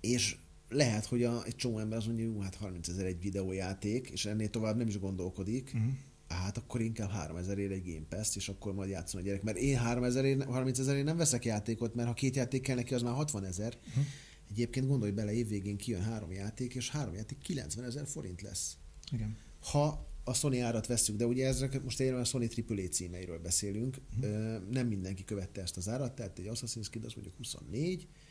És 0.00 0.36
lehet, 0.70 1.06
hogy 1.06 1.24
a, 1.24 1.44
egy 1.44 1.56
csomó 1.56 1.78
ember 1.78 1.98
azt 1.98 2.06
mondja, 2.06 2.26
hogy 2.26 2.34
jó, 2.34 2.40
hát 2.40 2.54
30 2.54 2.88
ezer 2.88 3.06
egy 3.06 3.20
videójáték, 3.20 4.10
és 4.10 4.24
ennél 4.24 4.50
tovább 4.50 4.76
nem 4.76 4.86
is 4.86 4.98
gondolkodik. 4.98 5.72
Uh-huh. 5.74 5.92
Hát 6.28 6.56
akkor 6.56 6.80
inkább 6.80 7.10
3000 7.10 7.58
ér 7.58 7.70
egy 7.70 7.92
Game 7.92 8.06
Pass, 8.08 8.36
és 8.36 8.48
akkor 8.48 8.74
majd 8.74 8.90
játszon 8.90 9.20
a 9.20 9.24
gyerek. 9.24 9.42
Mert 9.42 9.56
én 9.56 9.76
3000 9.76 10.24
ér, 10.24 10.44
30 10.44 10.78
ezerért 10.78 11.04
nem 11.04 11.16
veszek 11.16 11.44
játékot, 11.44 11.94
mert 11.94 12.08
ha 12.08 12.14
két 12.14 12.36
játék 12.36 12.62
kell 12.62 12.76
neki, 12.76 12.94
az 12.94 13.02
már 13.02 13.14
60 13.14 13.44
ezer. 13.44 13.78
Uh-huh. 13.88 14.04
Egyébként 14.50 14.86
gondolj 14.86 15.10
bele, 15.10 15.32
évvégén 15.32 15.76
kijön 15.76 16.02
három 16.02 16.32
játék, 16.32 16.74
és 16.74 16.90
három 16.90 17.14
játék 17.14 17.38
90 17.38 17.84
ezer 17.84 18.06
forint 18.06 18.42
lesz. 18.42 18.76
Igen. 19.12 19.36
Ha 19.60 20.08
a 20.24 20.34
Sony 20.34 20.58
árat 20.58 20.86
vesszük, 20.86 21.16
de 21.16 21.26
ugye 21.26 21.46
ezek 21.46 21.82
most 21.82 22.00
én 22.00 22.14
a 22.14 22.24
Sony 22.24 22.48
AAA 22.68 22.88
címeiről 22.88 23.38
beszélünk, 23.38 23.96
uh-huh. 24.18 24.68
nem 24.70 24.86
mindenki 24.86 25.24
követte 25.24 25.62
ezt 25.62 25.76
az 25.76 25.88
árat, 25.88 26.14
tehát 26.14 26.38
egy 26.38 26.48
Assassin's 26.52 26.88
Creed 26.90 27.04
az 27.04 27.12
mondjuk 27.14 27.36
24, 27.36 28.02
Ö, 28.02 28.29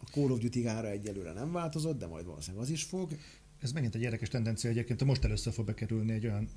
a 0.00 0.04
Call 0.10 0.30
of 0.30 0.38
Duty 0.38 0.66
ára 0.66 0.90
egyelőre 0.90 1.32
nem 1.32 1.52
változott, 1.52 1.98
de 1.98 2.06
majd 2.06 2.26
valószínűleg 2.26 2.64
az 2.64 2.70
is 2.70 2.82
fog. 2.82 3.16
Ez 3.60 3.72
megint 3.72 3.94
egy 3.94 4.02
érdekes 4.02 4.28
tendencia 4.28 4.70
egyébként, 4.70 5.04
most 5.04 5.24
először 5.24 5.52
fog 5.52 5.66
bekerülni 5.66 6.12
egy 6.12 6.26
olyan 6.26 6.48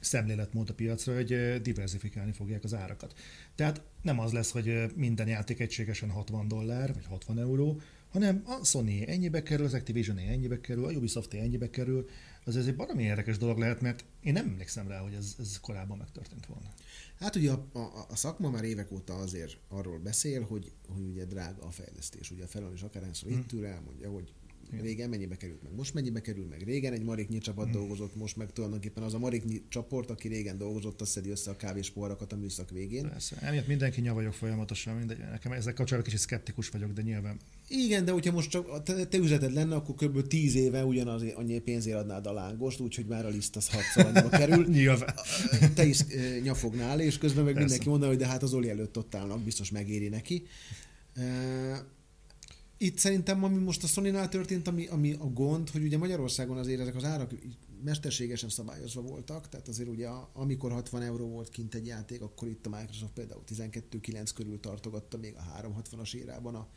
szemléletmód 0.00 0.70
a 0.70 0.74
piacra, 0.74 1.14
hogy 1.14 1.60
diversifikálni 1.62 2.32
fogják 2.32 2.64
az 2.64 2.74
árakat. 2.74 3.14
Tehát 3.54 3.82
nem 4.02 4.18
az 4.18 4.32
lesz, 4.32 4.50
hogy 4.50 4.92
minden 4.94 5.28
játék 5.28 5.60
egységesen 5.60 6.10
60 6.10 6.48
dollár, 6.48 6.94
vagy 6.94 7.04
60 7.06 7.38
euró, 7.38 7.80
hanem 8.10 8.42
a 8.44 8.64
Sony 8.64 9.04
ennyibe 9.06 9.42
kerül, 9.42 9.66
az 9.66 9.74
Activision 9.74 10.18
ennyibe 10.18 10.60
kerül, 10.60 10.84
a 10.84 10.90
Ubisoft 10.90 11.34
ennyibe 11.34 11.70
kerül. 11.70 12.08
Az 12.44 12.56
ez 12.56 12.66
egy 12.66 12.76
baromi 12.76 13.02
érdekes 13.02 13.38
dolog 13.38 13.58
lehet, 13.58 13.80
mert 13.80 14.04
én 14.20 14.32
nem 14.32 14.48
emlékszem 14.48 14.88
rá, 14.88 14.98
hogy 14.98 15.14
ez, 15.14 15.34
ez 15.38 15.60
korábban 15.60 15.98
megtörtént 15.98 16.46
volna. 16.46 16.68
Hát 17.18 17.36
ugye 17.36 17.52
a, 17.52 17.66
a, 17.72 18.06
a 18.08 18.16
szakma 18.16 18.50
már 18.50 18.64
évek 18.64 18.92
óta 18.92 19.14
azért 19.14 19.58
arról 19.68 19.98
beszél, 19.98 20.42
hogy, 20.42 20.72
hogy 20.88 21.04
ugye 21.04 21.24
drága 21.24 21.62
a 21.62 21.70
fejlesztés. 21.70 22.30
Ugye 22.30 22.44
a 22.44 22.48
felelős 22.48 22.82
akárhányszor 22.82 23.30
itt 23.30 23.52
ül, 23.52 23.66
elmondja, 23.66 24.10
hogy 24.10 24.32
Régen 24.70 25.08
mennyibe 25.08 25.36
került 25.36 25.62
meg? 25.62 25.74
Most 25.74 25.94
mennyibe 25.94 26.20
kerül 26.20 26.46
meg? 26.46 26.62
Régen 26.62 26.92
egy 26.92 27.02
mariknyi 27.02 27.38
csapat 27.38 27.64
Mhm. 27.66 27.74
dolgozott, 27.74 28.16
most 28.16 28.36
meg 28.36 28.52
tulajdonképpen 28.52 29.02
az 29.02 29.14
a 29.14 29.18
mariknyi 29.18 29.62
csoport, 29.68 30.10
aki 30.10 30.28
régen 30.28 30.58
dolgozott, 30.58 31.00
az 31.00 31.08
szedi 31.08 31.30
össze 31.30 31.50
a 31.50 31.56
kávés 31.56 31.90
poharakat 31.90 32.32
a 32.32 32.36
műszak 32.36 32.70
végén. 32.70 33.08
Persze. 33.08 33.36
Emiatt 33.40 33.66
mindenki 33.66 34.00
nyavajog 34.00 34.32
folyamatosan, 34.32 34.96
mindegy. 34.96 35.18
Nekem 35.18 35.52
ezzel 35.52 35.72
kapcsolatban 35.74 36.02
kicsit 36.12 36.18
szkeptikus 36.26 36.68
vagyok, 36.68 36.92
de 36.92 37.02
nyilván 37.02 37.36
Igen, 37.68 38.04
de 38.04 38.12
hogyha 38.12 38.32
most 38.32 38.50
csak 38.50 38.82
te, 38.82 39.06
te 39.06 39.18
üzleted 39.18 39.52
lenne, 39.52 39.74
akkor 39.74 39.94
kb. 39.94 40.26
10 40.26 40.54
éve 40.54 40.84
ugyanaz 40.84 41.22
annyi 41.34 41.58
pénzért 41.58 41.96
adnád 41.98 42.26
a 42.26 42.32
lángost, 42.32 42.80
úgyhogy 42.80 43.06
már 43.06 43.26
a 43.26 43.28
liszt 43.28 43.56
az 43.56 43.68
hatszor 43.70 44.04
annyiba 44.06 44.28
kerül. 44.28 44.66
nyilván. 44.76 45.14
Te 45.74 45.84
is 45.84 45.98
nyafognál, 46.42 47.00
és 47.00 47.18
közben 47.18 47.44
meg 47.44 47.52
Persze. 47.52 47.68
mindenki 47.68 47.88
mondaná, 47.88 48.10
hogy 48.10 48.20
de 48.20 48.26
hát 48.26 48.42
az 48.42 48.54
Oli 48.54 48.68
előtt 48.70 48.98
ott 48.98 49.14
állnak, 49.14 49.40
biztos 49.42 49.70
megéri 49.70 50.08
neki. 50.08 50.42
Itt 52.78 52.98
szerintem, 52.98 53.44
ami 53.44 53.58
most 53.58 53.82
a 53.82 53.86
sony 53.86 54.28
történt, 54.28 54.68
ami, 54.68 54.86
ami 54.86 55.12
a 55.12 55.24
gond, 55.26 55.70
hogy 55.70 55.82
ugye 55.82 55.98
Magyarországon 55.98 56.56
azért 56.58 56.80
ezek 56.80 56.94
az 56.94 57.04
árak 57.04 57.32
mesterségesen 57.84 58.48
szabályozva 58.48 59.00
voltak, 59.00 59.48
tehát 59.48 59.68
azért 59.68 59.88
ugye 59.88 60.08
amikor 60.32 60.72
60 60.72 61.02
euró 61.02 61.26
volt 61.26 61.48
kint 61.48 61.74
egy 61.74 61.86
játék, 61.86 62.22
akkor 62.22 62.48
itt 62.48 62.66
a 62.66 62.68
Microsoft 62.68 63.12
például 63.12 63.42
12-9 63.54 64.30
körül 64.34 64.60
tartogatta 64.60 65.18
még 65.18 65.34
a 65.36 65.60
360-as 65.62 66.14
érában 66.14 66.54
a, 66.54 66.68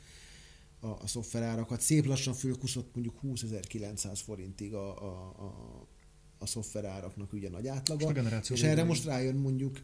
a, 0.79 0.87
a 0.87 1.07
szoftverárakat. 1.07 1.81
Szép 1.81 2.05
lassan 2.05 2.33
fölkuszott 2.33 2.95
mondjuk 2.95 3.15
20.900 3.23 4.19
forintig 4.23 4.73
a, 4.73 5.03
a, 5.03 5.33
a, 5.37 5.87
a 6.37 6.45
szoftveráraknak 6.45 7.33
ugye 7.33 7.49
nagy 7.49 7.67
átlaga. 7.67 8.01
És 8.39 8.47
végén 8.49 8.69
erre 8.69 8.83
most 8.83 9.05
rájön 9.05 9.35
mondjuk 9.35 9.79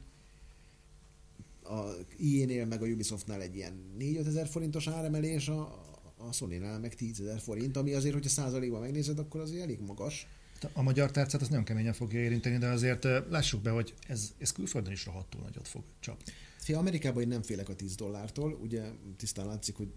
a 1.63 1.79
EA-nél 2.19 2.65
meg 2.65 2.81
a 2.81 2.85
Ubisoftnál 2.85 3.41
egy 3.41 3.55
ilyen 3.55 3.73
4 3.97 4.15
ezer 4.15 4.47
forintos 4.47 4.87
áremelés, 4.87 5.47
a, 5.47 5.83
a 6.27 6.31
Sony-nál 6.31 6.79
meg 6.79 6.95
10 6.95 7.19
ezer 7.19 7.39
forint, 7.39 7.77
ami 7.77 7.93
azért, 7.93 8.13
hogyha 8.13 8.29
százalékban 8.29 8.81
megnézed, 8.81 9.19
akkor 9.19 9.41
azért 9.41 9.63
elég 9.63 9.79
magas. 9.79 10.27
A 10.73 10.81
magyar 10.81 11.11
tárcát 11.11 11.41
az 11.41 11.47
nagyon 11.47 11.63
keményen 11.63 11.93
fogja 11.93 12.19
érinteni, 12.19 12.57
de 12.57 12.67
azért 12.67 13.03
lássuk 13.29 13.61
be, 13.61 13.69
hogy 13.69 13.93
ez, 14.07 14.33
ez 14.37 14.51
külföldön 14.51 14.91
is 14.91 15.05
rohadtul 15.05 15.41
nagyot 15.41 15.67
fog 15.67 15.83
csapni. 15.99 16.33
Fia, 16.57 16.77
Amerikában 16.77 17.21
én 17.21 17.27
nem 17.27 17.41
félek 17.41 17.69
a 17.69 17.75
10 17.75 17.95
dollártól, 17.95 18.53
ugye 18.61 18.83
tisztán 19.17 19.45
látszik, 19.45 19.75
hogy 19.75 19.87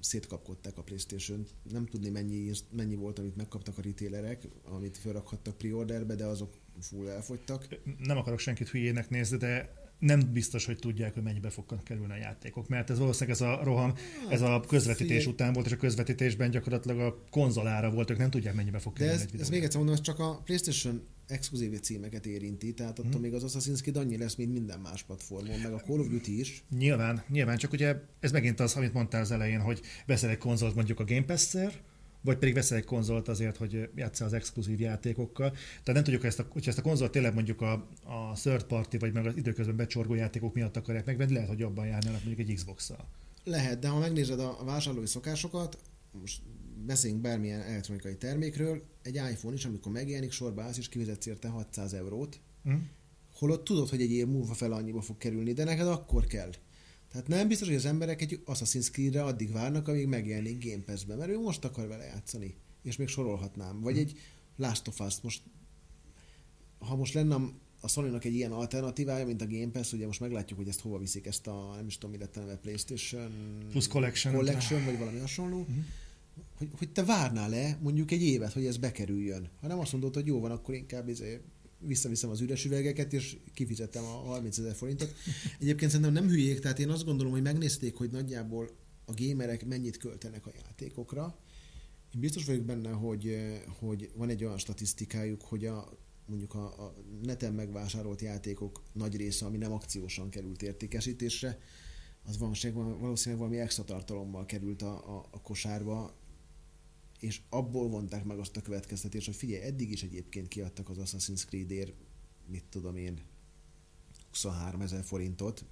szétkapkodták 0.00 0.78
a 0.78 0.82
playstation 0.82 1.46
nem 1.70 1.86
tudni 1.86 2.08
mennyi, 2.08 2.50
mennyi 2.70 2.94
volt, 2.94 3.18
amit 3.18 3.36
megkaptak 3.36 3.78
a 3.78 3.82
retailerek, 3.82 4.48
amit 4.64 4.98
felrakhattak 4.98 5.58
pre-orderbe, 5.58 6.14
de 6.14 6.24
azok 6.24 6.54
full 6.80 7.08
elfogytak. 7.08 7.66
Nem 7.98 8.16
akarok 8.16 8.38
senkit 8.38 8.68
hülyének 8.68 9.10
nézni, 9.10 9.36
de 9.36 9.79
nem 10.00 10.32
biztos, 10.32 10.64
hogy 10.64 10.78
tudják, 10.78 11.14
hogy 11.14 11.22
mennyibe 11.22 11.50
fognak 11.50 11.84
kerülni 11.84 12.12
a 12.12 12.16
játékok, 12.16 12.68
mert 12.68 12.90
ez 12.90 12.98
valószínűleg 12.98 13.40
ez 13.40 13.46
a 13.46 13.60
roham, 13.64 13.94
ez 14.28 14.40
a 14.42 14.64
közvetítés 14.68 15.06
figyelj. 15.08 15.32
után 15.32 15.52
volt, 15.52 15.66
és 15.66 15.72
a 15.72 15.76
közvetítésben 15.76 16.50
gyakorlatilag 16.50 16.98
a 17.00 17.24
konzolára 17.30 17.90
volt, 17.90 18.10
ők 18.10 18.18
nem 18.18 18.30
tudják, 18.30 18.54
mennyibe 18.54 18.78
fog 18.78 18.92
De 18.92 18.98
kerülni 18.98 19.22
ez, 19.22 19.28
egy 19.32 19.40
ez 19.40 19.48
még 19.48 19.62
egyszer 19.62 19.76
mondom, 19.76 19.94
ez 19.94 20.00
csak 20.00 20.18
a 20.18 20.40
PlayStation 20.44 21.02
exkluzív 21.26 21.80
címeket 21.80 22.26
érinti, 22.26 22.74
tehát 22.74 22.98
attól 22.98 23.10
Mhm. 23.10 23.20
még 23.20 23.34
az 23.34 23.44
Assassin's 23.46 23.80
Creed 23.80 23.96
annyi 23.96 24.16
lesz, 24.16 24.34
mint 24.34 24.52
minden 24.52 24.80
más 24.80 25.02
platformon, 25.02 25.58
meg 25.60 25.72
a 25.72 25.78
Call 25.80 25.98
of 25.98 26.08
Duty 26.08 26.38
is. 26.40 26.64
Nyilván, 26.78 27.22
nyilván, 27.28 27.56
csak 27.56 27.72
ugye 27.72 27.96
ez 28.20 28.32
megint 28.32 28.60
az, 28.60 28.74
amit 28.76 28.92
mondtál 28.92 29.20
az 29.20 29.30
elején, 29.30 29.60
hogy 29.60 29.80
veszel 30.06 30.30
egy 30.30 30.38
konzolt 30.38 30.74
mondjuk 30.74 31.00
a 31.00 31.04
Game 31.04 31.24
Pass-szer, 31.24 31.72
vagy 32.20 32.38
pedig 32.38 32.54
veszel 32.54 32.76
egy 32.76 32.84
konzolt 32.84 33.28
azért, 33.28 33.56
hogy 33.56 33.90
játszál 33.94 34.26
az 34.26 34.32
exkluzív 34.32 34.80
játékokkal. 34.80 35.50
Tehát 35.50 35.92
nem 35.92 36.04
tudjuk, 36.04 36.24
ezt 36.24 36.38
a, 36.38 36.46
hogyha 36.48 36.70
ezt 36.70 36.78
a 36.78 36.82
konzolt 36.82 37.10
tényleg 37.10 37.34
mondjuk 37.34 37.60
a, 37.60 37.72
a 38.04 38.32
third 38.34 38.64
party, 38.64 38.96
vagy 38.98 39.12
meg 39.12 39.26
az 39.26 39.36
időközben 39.36 39.76
becsorgó 39.76 40.14
játékok 40.14 40.54
miatt 40.54 40.76
akarják 40.76 41.06
megvenni, 41.06 41.32
lehet, 41.32 41.48
hogy 41.48 41.58
jobban 41.58 41.86
járnának 41.86 42.24
mondjuk 42.24 42.48
egy 42.48 42.54
Xbox-szal. 42.54 43.08
Lehet, 43.44 43.78
de 43.78 43.88
ha 43.88 43.98
megnézed 43.98 44.40
a 44.40 44.58
vásárlói 44.64 45.06
szokásokat, 45.06 45.78
most 46.20 46.42
beszéljünk 46.86 47.22
bármilyen 47.22 47.60
elektronikai 47.60 48.16
termékről, 48.16 48.82
egy 49.02 49.14
iPhone 49.14 49.54
is, 49.54 49.64
amikor 49.64 49.92
megjelenik, 49.92 50.32
sorba 50.32 50.62
állsz 50.62 50.78
és 50.78 50.88
kifizetsz 50.88 51.26
érte 51.26 51.48
600 51.48 51.92
eurót, 51.92 52.40
Hm? 52.64 52.74
holott 53.32 53.64
tudod, 53.64 53.88
hogy 53.88 54.00
egy 54.00 54.10
év 54.10 54.26
múlva 54.26 54.54
fel 54.54 54.72
annyiba 54.72 55.00
fog 55.00 55.18
kerülni, 55.18 55.52
de 55.52 55.64
neked 55.64 55.86
akkor 55.86 56.26
kell. 56.26 56.50
Tehát 57.12 57.28
nem 57.28 57.48
biztos, 57.48 57.66
hogy 57.68 57.76
az 57.76 57.84
emberek 57.84 58.22
egy 58.22 58.40
Assassin's 58.46 58.90
Creed-re 58.90 59.24
addig 59.24 59.52
várnak, 59.52 59.88
amíg 59.88 60.06
megjelenik 60.06 60.64
Game 60.64 60.82
Pass-be, 60.82 61.14
mert 61.14 61.30
ő 61.30 61.38
most 61.38 61.64
akar 61.64 61.86
vele 61.88 62.04
játszani, 62.04 62.54
és 62.82 62.96
még 62.96 63.08
sorolhatnám. 63.08 63.80
Vagy 63.80 63.98
egy 63.98 64.18
Last 64.56 64.88
of 64.88 65.00
Us, 65.00 65.20
most 65.20 65.42
ha 66.78 66.96
most 66.96 67.14
lenne 67.14 67.36
a 67.80 67.88
sony 67.88 68.18
egy 68.20 68.34
ilyen 68.34 68.52
alternatívája, 68.52 69.26
mint 69.26 69.42
a 69.42 69.46
Game 69.46 69.70
Pass, 69.70 69.92
ugye 69.92 70.06
most 70.06 70.20
meglátjuk, 70.20 70.58
hogy 70.58 70.68
ezt 70.68 70.80
hova 70.80 70.98
viszik, 70.98 71.26
ezt 71.26 71.46
a, 71.46 71.72
nem 71.76 71.86
is 71.86 71.94
tudom, 71.94 72.10
mi 72.10 72.18
lett 72.18 72.36
a 72.36 72.40
neve, 72.40 72.56
PlayStation 72.56 73.30
Plus 73.70 73.88
Collection. 73.88 74.34
Collection, 74.34 74.84
vagy 74.84 74.98
valami 74.98 75.18
hasonló, 75.18 75.58
Mhm. 75.58 75.78
hogy, 76.58 76.68
hogy 76.78 76.90
te 76.92 77.04
várnál-e 77.04 77.78
mondjuk 77.82 78.10
egy 78.10 78.22
évet, 78.22 78.52
hogy 78.52 78.66
ez 78.66 78.76
bekerüljön. 78.76 79.48
Ha 79.60 79.66
nem 79.66 79.78
azt 79.78 79.92
mondod, 79.92 80.14
hogy 80.14 80.26
jó 80.26 80.40
van, 80.40 80.50
akkor 80.50 80.74
inkább 80.74 81.08
izé, 81.08 81.40
visszaviszem 81.80 82.30
az 82.30 82.40
üres 82.40 82.64
üvegeket, 82.64 83.12
és 83.12 83.36
kifizettem 83.54 84.04
a 84.04 84.06
30 84.06 84.58
ezer 84.58 84.74
forintot. 84.74 85.14
Egyébként 85.60 85.90
szerintem 85.90 86.14
nem 86.14 86.28
hülyék, 86.28 86.60
tehát 86.60 86.78
én 86.78 86.88
azt 86.88 87.04
gondolom, 87.04 87.32
hogy 87.32 87.42
megnézték, 87.42 87.94
hogy 87.94 88.10
nagyjából 88.10 88.70
a 89.04 89.12
gémerek 89.12 89.66
mennyit 89.66 89.96
költenek 89.96 90.46
a 90.46 90.50
játékokra. 90.62 91.38
Én 92.14 92.20
biztos 92.20 92.44
vagyok 92.44 92.62
benne, 92.62 92.90
hogy, 92.90 93.26
eh, 93.26 93.62
hogy 93.78 94.10
van 94.16 94.28
egy 94.28 94.44
olyan 94.44 94.58
statisztikájuk, 94.58 95.42
hogy 95.42 95.66
a, 95.66 95.98
mondjuk 96.26 96.54
a, 96.54 96.84
a 96.84 96.94
neten 97.22 97.52
megvásárolt 97.52 98.20
játékok 98.20 98.82
nagy 98.92 99.16
része, 99.16 99.44
ami 99.46 99.56
nem 99.56 99.72
akciósan 99.72 100.28
került 100.28 100.62
értékesítésre, 100.62 101.58
az 102.26 102.38
valószínűleg, 102.38 103.00
valószínűleg 103.00 103.40
valami 103.44 103.60
extra 103.60 103.84
tartalommal 103.84 104.46
került 104.46 104.82
a, 104.82 105.16
a, 105.16 105.28
a 105.30 105.40
kosárba, 105.40 106.14
és 107.20 107.40
abból 107.48 107.88
vonták 107.88 108.24
meg 108.24 108.38
azt 108.38 108.56
a 108.56 108.60
következtetést, 108.62 109.26
hogy 109.26 109.36
figyelj, 109.36 109.62
eddig 109.62 109.90
is 109.90 110.02
egyébként 110.02 110.48
kiadtak 110.48 110.88
az 110.88 110.96
Assassin's 111.00 111.46
Creed-ért, 111.46 111.92
mit 112.46 112.64
tudom 112.70 112.96
én, 112.96 113.20
23 114.30 114.80
ezer 114.80 115.04
forintot, 115.04 115.64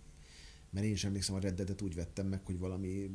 mert 0.70 0.86
én 0.86 0.92
is 0.92 1.04
emlékszem, 1.04 1.34
a 1.34 1.38
Red 1.38 1.54
Dead-et 1.54 1.82
úgy 1.82 1.94
vettem 1.94 2.26
meg, 2.26 2.40
hogy 2.44 2.58
valami 2.58 3.10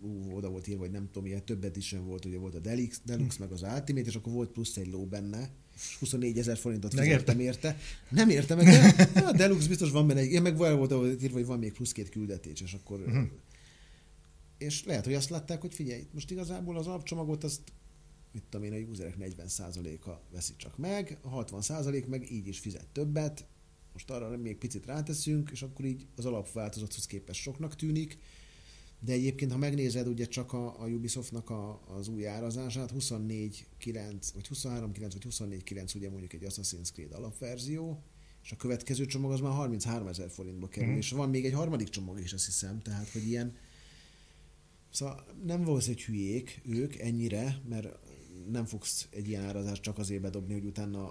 ú, 0.00 0.30
oda 0.34 0.48
volt 0.48 0.66
írva, 0.66 0.80
vagy 0.80 0.90
nem 0.90 1.06
tudom, 1.12 1.26
ilyen 1.26 1.44
több 1.44 1.64
edition 1.64 2.06
volt, 2.06 2.24
ugye 2.24 2.38
volt 2.38 2.54
a 2.54 2.58
Deluxe, 2.58 3.00
Deluxe 3.04 3.36
meg 3.40 3.52
az 3.52 3.62
Ultimate, 3.62 4.08
és 4.08 4.14
akkor 4.14 4.32
volt 4.32 4.50
plusz 4.50 4.76
egy 4.76 4.90
ló 4.90 5.06
benne, 5.06 5.50
és 5.74 5.96
24 5.98 6.38
ezer 6.38 6.56
forintot 6.56 6.94
fizettem 7.04 7.40
érte. 7.40 7.78
Nem 8.10 8.28
értem 8.30 8.56
meg, 8.56 8.66
de 8.66 9.20
a 9.20 9.32
Deluxe 9.32 9.68
biztos 9.68 9.90
van 9.90 10.06
benne, 10.06 10.24
én 10.26 10.42
meg 10.42 10.56
volt 10.56 10.92
ahol 10.92 11.08
írva, 11.10 11.36
hogy 11.36 11.46
van 11.46 11.58
még 11.58 11.72
plusz 11.72 11.92
két 11.92 12.08
küldetés, 12.08 12.60
és 12.60 12.72
akkor 12.72 12.98
Mhm. 12.98 13.22
És 14.58 14.84
lehet, 14.84 15.04
hogy 15.04 15.14
azt 15.14 15.28
látták, 15.30 15.60
hogy 15.60 15.74
figyelj, 15.74 16.06
most 16.12 16.30
igazából 16.30 16.76
az 16.76 16.86
alapcsomagot 16.86 17.44
azt 17.44 17.60
mit 18.32 18.44
tudom 18.50 18.66
én, 18.66 18.72
a 18.72 18.90
userek 18.90 19.16
40%-a 19.20 20.10
veszi 20.32 20.52
csak 20.56 20.76
meg, 20.78 21.18
a 21.22 21.44
60% 21.44 22.06
meg 22.06 22.30
így 22.30 22.46
is 22.46 22.58
fizet 22.58 22.86
többet, 22.92 23.46
most 23.92 24.10
arra 24.10 24.36
még 24.36 24.56
picit 24.56 24.86
ráteszünk, 24.86 25.50
és 25.50 25.62
akkor 25.62 25.84
így 25.84 26.06
az 26.16 26.24
alapváltozathoz 26.26 27.06
képest 27.06 27.40
soknak 27.40 27.76
tűnik, 27.76 28.18
de 29.00 29.12
egyébként, 29.12 29.52
ha 29.52 29.58
megnézed 29.58 30.06
ugye 30.06 30.24
csak 30.26 30.52
a, 30.52 30.82
a 30.82 30.86
Ubisoftnak 30.86 31.50
a, 31.50 31.80
az 31.96 32.08
új 32.08 32.26
árazását, 32.26 32.92
24.9, 32.98 34.28
vagy 34.34 34.48
23.9, 34.54 34.98
vagy 34.98 35.26
24.9 35.28 35.96
ugye 35.96 36.10
mondjuk 36.10 36.32
egy 36.32 36.44
Assassin's 36.44 36.92
Creed 36.92 37.12
alapverzió, 37.12 38.02
és 38.42 38.52
a 38.52 38.56
következő 38.56 39.06
csomag 39.06 39.32
az 39.32 39.40
már 39.40 39.52
33 39.52 40.06
ezer 40.08 40.30
forintba 40.30 40.68
kerül, 40.68 40.88
Mhm. 40.88 40.98
és 40.98 41.10
van 41.10 41.30
még 41.30 41.44
egy 41.44 41.52
harmadik 41.52 41.88
csomag 41.88 42.20
is, 42.20 42.32
azt 42.32 42.44
hiszem, 42.44 42.80
tehát, 42.82 43.08
hogy 43.08 43.26
ilyen 43.28 43.54
Szóval 44.96 45.24
nem 45.44 45.64
valószínűleg 45.64 46.04
hülyék 46.04 46.60
ők 46.64 46.98
ennyire, 46.98 47.60
mert 47.68 47.98
nem 48.50 48.64
fogsz 48.64 49.08
egy 49.10 49.28
ilyen 49.28 49.44
árazást 49.44 49.82
csak 49.82 49.98
azért 49.98 50.20
bedobni, 50.20 50.52
hogy 50.52 50.64
utána 50.64 51.04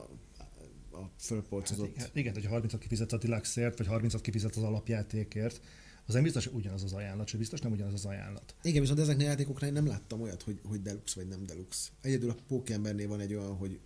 a 0.91 1.09
fölpolcozott... 1.17 1.95
Hát, 1.95 2.15
igen, 2.15 2.33
hogy 2.33 2.47
30-at 2.51 2.79
kifizetsz 2.79 3.13
a 3.13 3.17
Deluxe-ért, 3.17 3.77
vagy 3.77 3.87
30-at 3.89 4.19
kifizetsz 4.21 4.57
az 4.57 4.63
alapjátékért, 4.63 5.61
az 6.05 6.13
nem 6.13 6.23
biztos, 6.23 6.45
hogy 6.45 6.55
ugyanaz 6.55 6.83
az 6.83 6.93
ajánlat, 6.93 7.27
sőt 7.27 7.39
biztos 7.39 7.59
nem 7.59 7.71
ugyanaz 7.71 7.93
az 7.93 8.05
ajánlat. 8.05 8.55
Igen, 8.61 8.81
viszont 8.81 8.99
ezeknél 8.99 9.25
a 9.25 9.29
játékoknál 9.29 9.69
én 9.69 9.75
nem 9.75 9.87
láttam 9.87 10.21
olyat, 10.21 10.41
hogy, 10.41 10.59
hogy 10.63 10.81
deluxe 10.81 11.19
vagy 11.19 11.27
nem 11.27 11.45
deluxe. 11.45 11.89
Egyedül 12.01 12.29
a 12.29 12.35
Pókembernél 12.47 13.07
van 13.07 13.19
egy 13.19 13.33
olyan, 13.33 13.55
hogy 13.55 13.79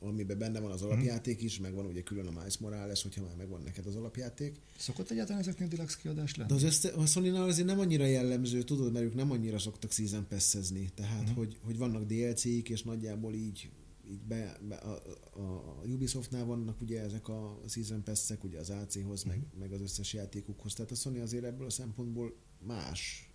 amiben 0.00 0.38
benne 0.38 0.60
van 0.60 0.70
az 0.70 0.82
alapjáték 0.82 1.42
is, 1.42 1.58
meg 1.58 1.74
van 1.74 1.86
ugye 1.86 2.02
külön 2.02 2.26
a 2.26 2.30
Miles 2.30 2.58
Morales, 2.58 3.02
hogyha 3.02 3.22
már 3.22 3.36
megvan 3.36 3.62
neked 3.62 3.86
az 3.86 3.94
alapjáték. 3.96 4.60
Szokott 4.78 5.10
egyáltalán 5.10 5.40
ezeknél 5.40 5.68
Deluxe 5.68 5.96
kiadás 6.00 6.34
lenni? 6.36 6.48
De 6.48 6.54
az 6.54 6.62
össze, 6.62 6.88
a 6.88 7.06
sony 7.06 7.30
azért 7.30 7.66
nem 7.66 7.78
annyira 7.78 8.04
jellemző, 8.04 8.62
tudod, 8.62 8.92
mert 8.92 9.04
ők 9.04 9.14
nem 9.14 9.30
annyira 9.30 9.58
szoktak 9.58 9.90
season 9.92 10.26
pass 10.28 10.56
tehát 10.94 11.24
Mhm. 11.26 11.34
hogy, 11.34 11.58
hogy 11.62 11.78
vannak 11.78 12.04
DLC-k, 12.04 12.68
és 12.68 12.82
nagyjából 12.82 13.34
így, 13.34 13.70
így 14.10 14.22
be, 14.22 14.58
be 14.68 14.74
a, 14.74 15.02
a, 15.40 15.82
Ubisoftnál 15.86 16.44
vannak 16.44 16.80
ugye 16.80 17.00
ezek 17.00 17.28
a 17.28 17.60
season 17.68 18.02
pass 18.02 18.30
ugye 18.42 18.58
az 18.58 18.70
AC-hoz, 18.70 19.22
meg, 19.22 19.36
Mhm. 19.36 19.58
meg 19.58 19.72
az 19.72 19.80
összes 19.80 20.12
játékukhoz, 20.12 20.74
tehát 20.74 20.90
a 20.90 20.94
Sony 20.94 21.20
azért 21.20 21.44
ebből 21.44 21.66
a 21.66 21.70
szempontból 21.70 22.34
más 22.66 23.30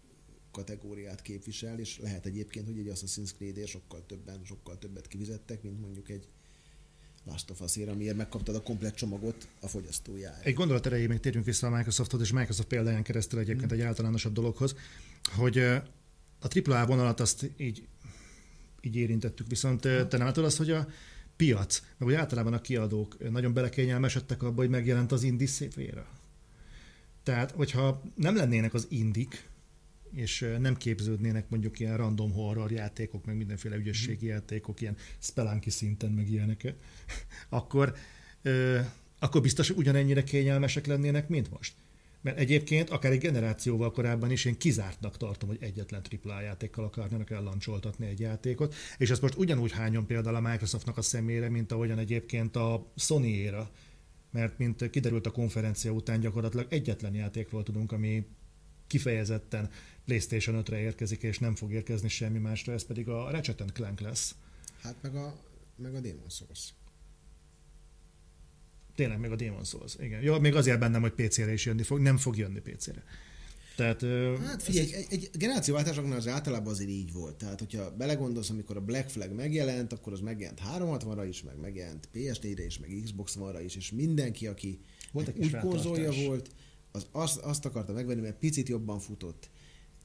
kategóriát 0.52 1.22
képvisel, 1.22 1.80
és 1.80 2.00
lehet 2.00 2.26
egyébként, 2.26 2.66
hogy 2.66 2.78
egy 2.80 2.88
Assassin's 2.94 3.34
creed 3.36 3.68
sokkal 3.68 4.06
többen, 4.06 4.42
sokkal 4.44 4.78
többet 4.78 5.08
kifizettek, 5.08 5.64
mint 5.64 5.80
mondjuk 5.82 6.10
egy 6.10 6.28
Last 7.26 7.50
of 7.50 7.62
Us-ért, 7.62 7.90
amiért 7.90 8.16
megkaptad 8.16 8.56
a 8.56 8.62
komplet 8.62 8.96
csomagot 8.96 9.48
a 9.60 9.68
fogyasztójára. 9.68 10.38
Egy 10.44 10.54
gondolat 10.54 10.86
erejéig 10.86 11.08
még 11.08 11.20
térjünk 11.20 11.46
vissza 11.46 11.68
a 11.68 11.70
Microsofthoz, 11.70 12.22
és 12.22 12.32
Microsoft 12.32 12.68
példáján 12.68 13.04
keresztül 13.04 13.40
egyébként 13.40 13.72
egy 13.72 13.82
általánosabb 13.82 14.34
dologhoz, 14.34 14.76
hogy 15.36 15.58
a 16.40 16.48
AAA 16.66 16.86
vonalat 16.86 17.20
azt 17.20 17.52
így 17.58 17.88
így 18.82 18.96
érintettük. 18.96 19.48
Viszont 19.48 19.82
te 19.82 20.08
nem 20.10 20.26
látod 20.26 20.46
azt, 20.46 20.58
hogy 20.58 20.72
a 20.72 20.88
piac, 21.36 21.82
meg 21.98 22.08
hogy 22.08 22.14
általában 22.14 22.54
a 22.54 22.62
kiadók 22.62 23.30
nagyon 23.32 23.54
belekényelmesedtek 23.54 24.44
abba, 24.44 24.62
hogy 24.62 24.70
megjelent 24.70 25.12
az 25.12 25.24
indi 25.24 25.46
szépvére. 25.46 26.06
Tehát, 27.24 27.52
hogyha 27.52 28.02
nem 28.16 28.36
lennének 28.36 28.74
az 28.74 28.86
indik, 28.90 29.50
és 30.16 30.46
nem 30.60 30.76
képződnének 30.76 31.50
mondjuk 31.50 31.80
ilyen 31.80 31.98
random 31.98 32.32
horror 32.32 32.72
játékok, 32.72 33.26
meg 33.26 33.36
mindenféle 33.36 33.76
ügyességi 33.76 34.26
játékok, 34.26 34.82
ilyen 34.82 34.98
spelunky 35.20 35.70
szinten, 35.70 36.12
meg 36.12 36.30
ilyenek, 36.30 36.74
akkor, 37.50 37.96
akkor 39.20 39.42
biztos, 39.42 39.68
hogy 39.68 39.78
ugyanennyire 39.78 40.24
kényelmesek 40.24 40.86
lennének, 40.86 41.28
mint 41.28 41.52
most. 41.52 41.74
Mert 42.22 42.38
egyébként 42.38 42.90
akár 42.90 43.12
egy 43.12 43.20
generációval 43.20 43.92
korábban 43.92 44.32
is 44.32 44.46
én 44.46 44.58
kizártnak 44.58 45.18
tartom, 45.18 45.50
hogy 45.50 45.58
egyetlen 45.62 46.02
AAA 46.24 46.42
játékkal 46.42 46.84
akarnának 46.84 47.30
ellancsoltatni 47.30 48.08
egy 48.08 48.20
játékot, 48.20 48.76
és 48.98 49.10
ezt 49.10 49.22
most 49.22 49.38
ugyanúgy 49.38 49.72
hányon 49.72 50.06
például 50.06 50.36
a 50.36 50.50
Microsoftnak 50.50 50.98
a 50.98 51.02
szemére, 51.02 51.50
mint 51.50 51.72
ahogyan 51.72 52.00
egyébként 52.00 52.56
a 52.56 52.92
Sony-éra, 52.96 53.72
mert 54.32 54.58
mint 54.58 54.90
kiderült 54.90 55.26
a 55.26 55.32
konferencia 55.32 55.92
után 55.92 56.20
gyakorlatilag 56.20 56.66
egyetlen 56.70 57.14
játékról 57.14 57.64
tudunk, 57.64 57.92
ami 57.92 58.26
kifejezetten 58.88 59.70
PlayStation 60.06 60.64
5-re 60.66 60.80
érkezik, 60.80 61.22
és 61.22 61.40
nem 61.40 61.56
fog 61.56 61.72
érkezni 61.72 62.08
semmi 62.08 62.40
másra, 62.40 62.74
ez 62.74 62.86
pedig 62.86 63.10
a 63.10 63.32
Ratchet 63.32 63.72
Clank 63.74 64.00
lesz. 64.00 64.36
Hát 64.82 64.96
meg 65.02 65.16
a, 65.16 65.40
meg 65.76 65.96
a 65.96 66.00
Demon 66.00 66.30
Souls. 66.30 66.74
Tényleg, 68.96 69.20
meg 69.20 69.32
a 69.32 69.36
Demon 69.36 69.64
Souls, 69.64 69.96
igen. 70.00 70.22
Jó, 70.22 70.40
még 70.40 70.56
azért 70.56 70.80
bennem, 70.80 71.02
hogy 71.02 71.14
PC-re 71.14 71.54
is 71.54 71.66
jönni 71.66 71.84
fog, 71.84 72.00
nem 72.00 72.18
fog 72.18 72.38
jönni 72.38 72.60
PC-re. 72.60 73.04
Tehát, 73.76 74.02
hát 74.46 74.64
figyelj, 74.64 74.94
egy, 74.94 75.06
egy 75.10 75.30
generációváltásoknál 75.34 76.18
az 76.18 76.28
általában 76.28 76.74
azért 76.74 76.90
így 76.90 77.14
volt. 77.14 77.36
Tehát, 77.36 77.60
hogyha 77.60 77.96
belegondolsz, 77.96 78.50
amikor 78.50 78.78
a 78.78 78.82
Black 78.82 79.10
Flag 79.10 79.32
megjelent, 79.32 79.94
akkor 79.94 80.14
az 80.14 80.20
megjelent 80.20 80.62
360-ra 80.78 81.26
is, 81.28 81.44
meg 81.44 81.60
megjelent 81.60 82.10
PS4-re 82.14 82.66
is, 82.66 82.80
meg 82.80 83.02
Xbox 83.04 83.36
One-ra 83.36 83.62
is, 83.62 83.76
és 83.76 83.92
mindenki, 83.92 84.48
aki 84.48 84.80
volt 85.12 85.28
egy 85.28 85.58
konzolja 85.60 86.12
volt, 86.26 86.50
az 86.92 87.08
azt, 87.12 87.38
azt 87.38 87.66
akarta 87.66 87.94
megvenni, 87.94 88.22
mert 88.22 88.38
picit 88.38 88.70
jobban 88.70 89.00
futott. 89.00 89.50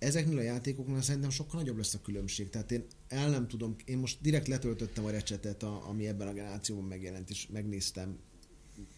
Ezeknél 0.01 0.39
a 0.39 0.43
játékoknál 0.43 1.03
szerintem 1.03 1.31
sokkal 1.31 1.61
nagyobb 1.61 1.77
lesz 1.77 1.95
a 1.95 2.01
különbség. 2.01 2.49
Tehát 2.49 2.71
én 2.71 2.85
el 3.09 3.31
nem 3.31 3.49
tudom, 3.49 3.77
én 3.85 3.99
most 3.99 4.19
direkt 4.21 4.49
letöltöttem 4.49 5.05
a 5.05 5.11
recsetet, 5.11 5.63
ami 5.63 6.07
ebben 6.07 6.29
a 6.29 6.33
generációban 6.33 6.85
megjelent, 6.85 7.31
és 7.31 7.47
megnéztem 7.53 8.19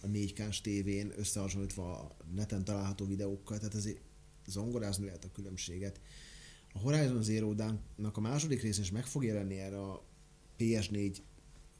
a 0.02 0.06
4K-s 0.06 0.60
tévén 0.60 1.12
összehasonlítva 1.16 1.98
a 1.98 2.16
neten 2.34 2.64
található 2.64 3.06
videókkal, 3.06 3.58
tehát 3.58 3.74
azért 3.74 4.00
zongorázni 4.46 5.04
lehet 5.04 5.24
a 5.24 5.32
különbséget. 5.32 6.00
A 6.72 6.78
Horizon 6.78 7.22
Zero 7.22 7.54
Dawn-nak 7.54 8.16
a 8.16 8.20
második 8.20 8.62
rész 8.62 8.78
is 8.78 8.90
meg 8.90 9.06
fog 9.06 9.24
jelenni 9.24 9.58
erre 9.58 9.80
a 9.80 10.04
PS4 10.58 11.16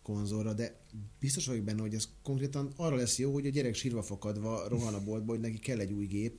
konzolra, 0.02 0.52
de 0.52 0.80
biztos 1.18 1.46
vagyok 1.46 1.64
benne, 1.64 1.80
hogy 1.80 1.94
ez 1.94 2.08
konkrétan 2.22 2.72
arra 2.76 2.96
lesz 2.96 3.18
jó, 3.18 3.32
hogy 3.32 3.46
a 3.46 3.50
gyerek 3.50 3.74
sírva 3.74 4.02
fakadva 4.02 4.68
rohan 4.68 4.94
a 4.94 5.04
boltba, 5.04 5.32
hogy 5.32 5.40
neki 5.40 5.58
kell 5.58 5.78
egy 5.78 5.92
új 5.92 6.06
gép, 6.06 6.38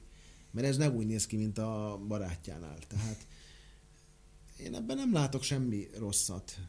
mert 0.54 0.68
ez 0.68 0.78
nem 0.78 0.96
úgy 0.96 1.06
néz 1.06 1.26
ki, 1.26 1.38
mint 1.38 1.58
a 1.58 2.02
barátjánál. 2.08 2.80
Tehát 2.88 3.28
én 4.58 4.76
ebben 4.76 4.98
nem 4.98 5.14
látok 5.14 5.44
semmi 5.44 5.88
rosszat. 5.98 6.60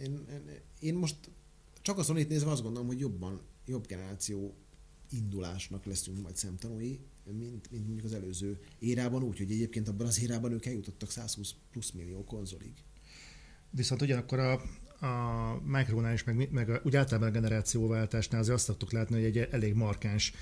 Én, 0.00 0.24
én, 0.30 0.60
én 0.80 0.94
most 0.94 1.16
csak 1.82 1.98
a 1.98 2.02
sony 2.02 2.26
nézve 2.28 2.50
azt 2.50 2.62
gondolom, 2.62 2.88
hogy 2.88 3.00
jobban, 3.00 3.40
jobb 3.66 3.86
generáció 3.86 4.54
indulásnak 5.10 5.84
leszünk 5.84 6.22
majd 6.22 6.36
szemtanúi, 6.36 7.00
mint, 7.24 7.70
mint 7.70 7.84
mondjuk 7.86 8.04
az 8.04 8.12
előző 8.12 8.60
érában, 8.78 9.22
úgy, 9.22 9.38
hogy 9.38 9.50
egyébként 9.50 9.88
abban 9.88 10.06
az 10.06 10.22
érában 10.22 10.52
ők 10.52 10.66
eljutottak 10.66 11.10
120 11.10 11.54
plusz 11.70 11.90
millió 11.90 12.24
konzolig. 12.24 12.72
Viszont 13.70 14.02
ugyanakkor 14.02 14.38
a, 14.38 14.52
a 15.06 15.60
Micronál 15.64 16.12
is, 16.12 16.24
meg, 16.24 16.50
meg 16.50 16.80
úgy 16.84 16.96
általában 16.96 17.28
a 17.28 17.32
generációváltásnál 17.32 18.40
azért 18.40 18.56
azt 18.56 18.64
szoktuk 18.64 18.92
látni, 18.92 19.14
hogy 19.14 19.24
egy 19.24 19.48
elég 19.50 19.74
markáns 19.74 20.32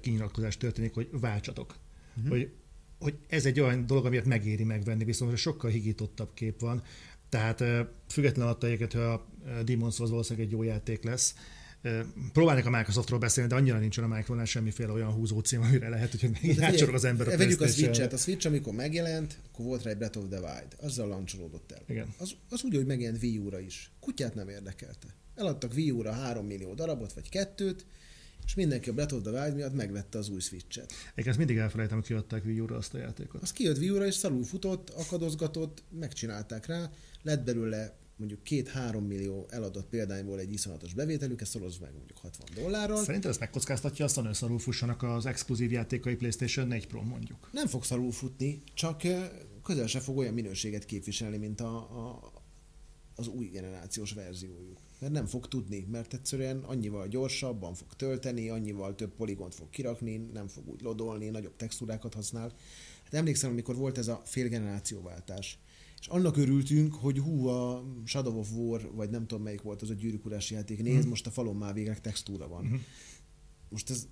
kinyilatkozás 0.00 0.56
történik, 0.56 0.94
hogy 0.94 1.08
váltsatok. 1.12 1.76
Uh-huh. 2.16 2.28
Hogy, 2.28 2.50
hogy 2.98 3.14
ez 3.28 3.46
egy 3.46 3.60
olyan 3.60 3.86
dolog, 3.86 4.06
amiért 4.06 4.26
megéri 4.26 4.64
megvenni, 4.64 5.04
viszont 5.04 5.36
sokkal 5.36 5.70
higítottabb 5.70 6.34
kép 6.34 6.60
van. 6.60 6.82
Tehát 7.28 7.64
függetlenül 8.08 8.52
attól, 8.52 8.70
hogy 8.70 8.82
a 8.82 9.26
Demon's 9.64 9.94
Souls 9.94 10.10
valószínűleg 10.10 10.46
egy 10.46 10.52
jó 10.52 10.62
játék 10.62 11.02
lesz, 11.02 11.34
Próbálnak 12.32 12.66
a 12.66 12.70
Microsoftról 12.70 13.18
beszélni, 13.18 13.48
de 13.50 13.56
annyira 13.56 13.78
nincsen 13.78 14.04
a 14.04 14.14
Micronál 14.14 14.44
semmiféle 14.44 14.92
olyan 14.92 15.12
húzó 15.12 15.40
cím, 15.40 15.62
amire 15.62 15.88
lehet, 15.88 16.20
hogy 16.20 16.30
játszol 16.42 16.94
az 16.94 17.04
ember 17.04 17.28
a 17.28 17.36
Vegyük 17.36 17.60
a 17.60 17.66
Switch-et. 17.66 18.12
A 18.12 18.16
Switch, 18.16 18.46
amikor 18.46 18.74
megjelent, 18.74 19.38
akkor 19.48 19.64
volt 19.64 19.82
rá 19.82 19.90
egy 19.90 19.96
Breath 19.96 20.18
of 20.18 20.24
the 20.30 20.38
Wild. 20.38 20.76
Azzal 20.80 21.08
lancsolódott 21.08 21.72
el. 21.72 21.82
Igen. 21.86 22.14
Az, 22.18 22.30
az 22.48 22.64
úgy, 22.64 22.74
hogy 22.74 22.86
megjelent 22.86 23.22
Wii 23.22 23.38
U-ra 23.38 23.60
is. 23.60 23.90
Kutyát 24.00 24.34
nem 24.34 24.48
érdekelte. 24.48 25.06
Eladtak 25.34 25.72
Wii 25.72 25.90
U-ra 25.90 26.12
3 26.12 26.46
millió 26.46 26.74
darabot, 26.74 27.12
vagy 27.12 27.28
kettőt, 27.28 27.86
és 28.46 28.54
mindenki 28.54 28.88
a 28.88 28.92
Breath 28.92 29.14
of 29.14 29.22
the 29.22 29.30
Wild 29.30 29.54
miatt 29.54 29.74
megvette 29.74 30.18
az 30.18 30.28
új 30.28 30.40
Switch-et. 30.40 30.92
Én 31.14 31.28
ezt 31.28 31.38
mindig 31.38 31.56
elfelejtem, 31.56 31.96
hogy 31.96 32.06
kiadták 32.06 32.44
Wii 32.44 32.60
U-ra 32.60 32.76
azt 32.76 32.94
a 32.94 32.98
játékot. 32.98 33.42
Az 33.42 33.52
kijött 33.52 33.78
Wii 33.78 33.90
U-ra, 33.90 34.06
és 34.06 34.14
szalul 34.14 34.44
futott, 34.44 34.90
akadozgatott, 34.90 35.82
megcsinálták 35.90 36.66
rá, 36.66 36.90
lett 37.22 37.44
belőle 37.44 37.96
mondjuk 38.16 38.42
két-három 38.42 39.04
millió 39.04 39.46
eladott 39.50 39.88
példányból 39.88 40.38
egy 40.38 40.52
iszonyatos 40.52 40.94
bevételük, 40.94 41.40
ezt 41.40 41.50
szoroz 41.50 41.78
meg 41.78 41.92
mondjuk 41.94 42.18
60 42.18 42.48
dollárral. 42.54 43.04
Szerintem 43.04 43.30
ez 43.30 43.38
megkockáztatja 43.38 44.04
azt, 44.04 44.16
hogy 44.16 44.34
szarul 44.34 44.58
fussanak 44.58 45.02
az 45.02 45.26
exkluzív 45.26 45.72
játékai 45.72 46.14
PlayStation 46.14 46.66
4 46.66 46.86
Pro 46.86 47.02
mondjuk. 47.02 47.48
Nem 47.52 47.66
fog 47.66 47.84
szarul 47.84 48.12
futni, 48.12 48.62
csak 48.74 49.02
közel 49.62 49.86
se 49.86 50.00
fog 50.00 50.16
olyan 50.16 50.34
minőséget 50.34 50.84
képviselni, 50.84 51.36
mint 51.36 51.60
a, 51.60 51.76
a, 51.76 52.32
az 53.14 53.28
új 53.28 53.46
generációs 53.46 54.12
verziójuk. 54.12 54.78
Mert 55.00 55.12
nem 55.12 55.26
fog 55.26 55.48
tudni, 55.48 55.86
mert 55.90 56.14
egyszerűen 56.14 56.58
annyival 56.58 57.08
gyorsabban 57.08 57.74
fog 57.74 57.94
tölteni, 57.96 58.48
annyival 58.48 58.94
több 58.94 59.14
poligont 59.14 59.54
fog 59.54 59.70
kirakni, 59.70 60.16
nem 60.16 60.48
fog 60.48 60.68
úgy 60.68 60.80
lodolni, 60.80 61.28
nagyobb 61.28 61.56
textúrákat 61.56 62.14
használ. 62.14 62.52
Hát 63.04 63.14
emlékszem, 63.14 63.50
amikor 63.50 63.76
volt 63.76 63.98
ez 63.98 64.08
a 64.08 64.22
félgenerációváltás, 64.24 65.58
és 66.00 66.06
annak 66.06 66.36
örültünk, 66.36 66.94
hogy 66.94 67.18
hú, 67.18 67.46
a 67.46 67.84
Shadow 68.04 68.38
of 68.38 68.52
War, 68.52 68.90
vagy 68.94 69.10
nem 69.10 69.26
tudom 69.26 69.44
melyik 69.44 69.62
volt 69.62 69.82
az 69.82 69.90
a 69.90 69.94
gyűrűk 69.94 70.48
játék, 70.48 70.82
nézd, 70.82 71.06
mm. 71.06 71.08
most 71.08 71.26
a 71.26 71.30
falon 71.30 71.56
már 71.56 71.74
végre 71.74 71.98
textúra 71.98 72.48
van. 72.48 72.64
Mm. 72.64 72.74
Most 73.68 73.90
ez 73.90 74.06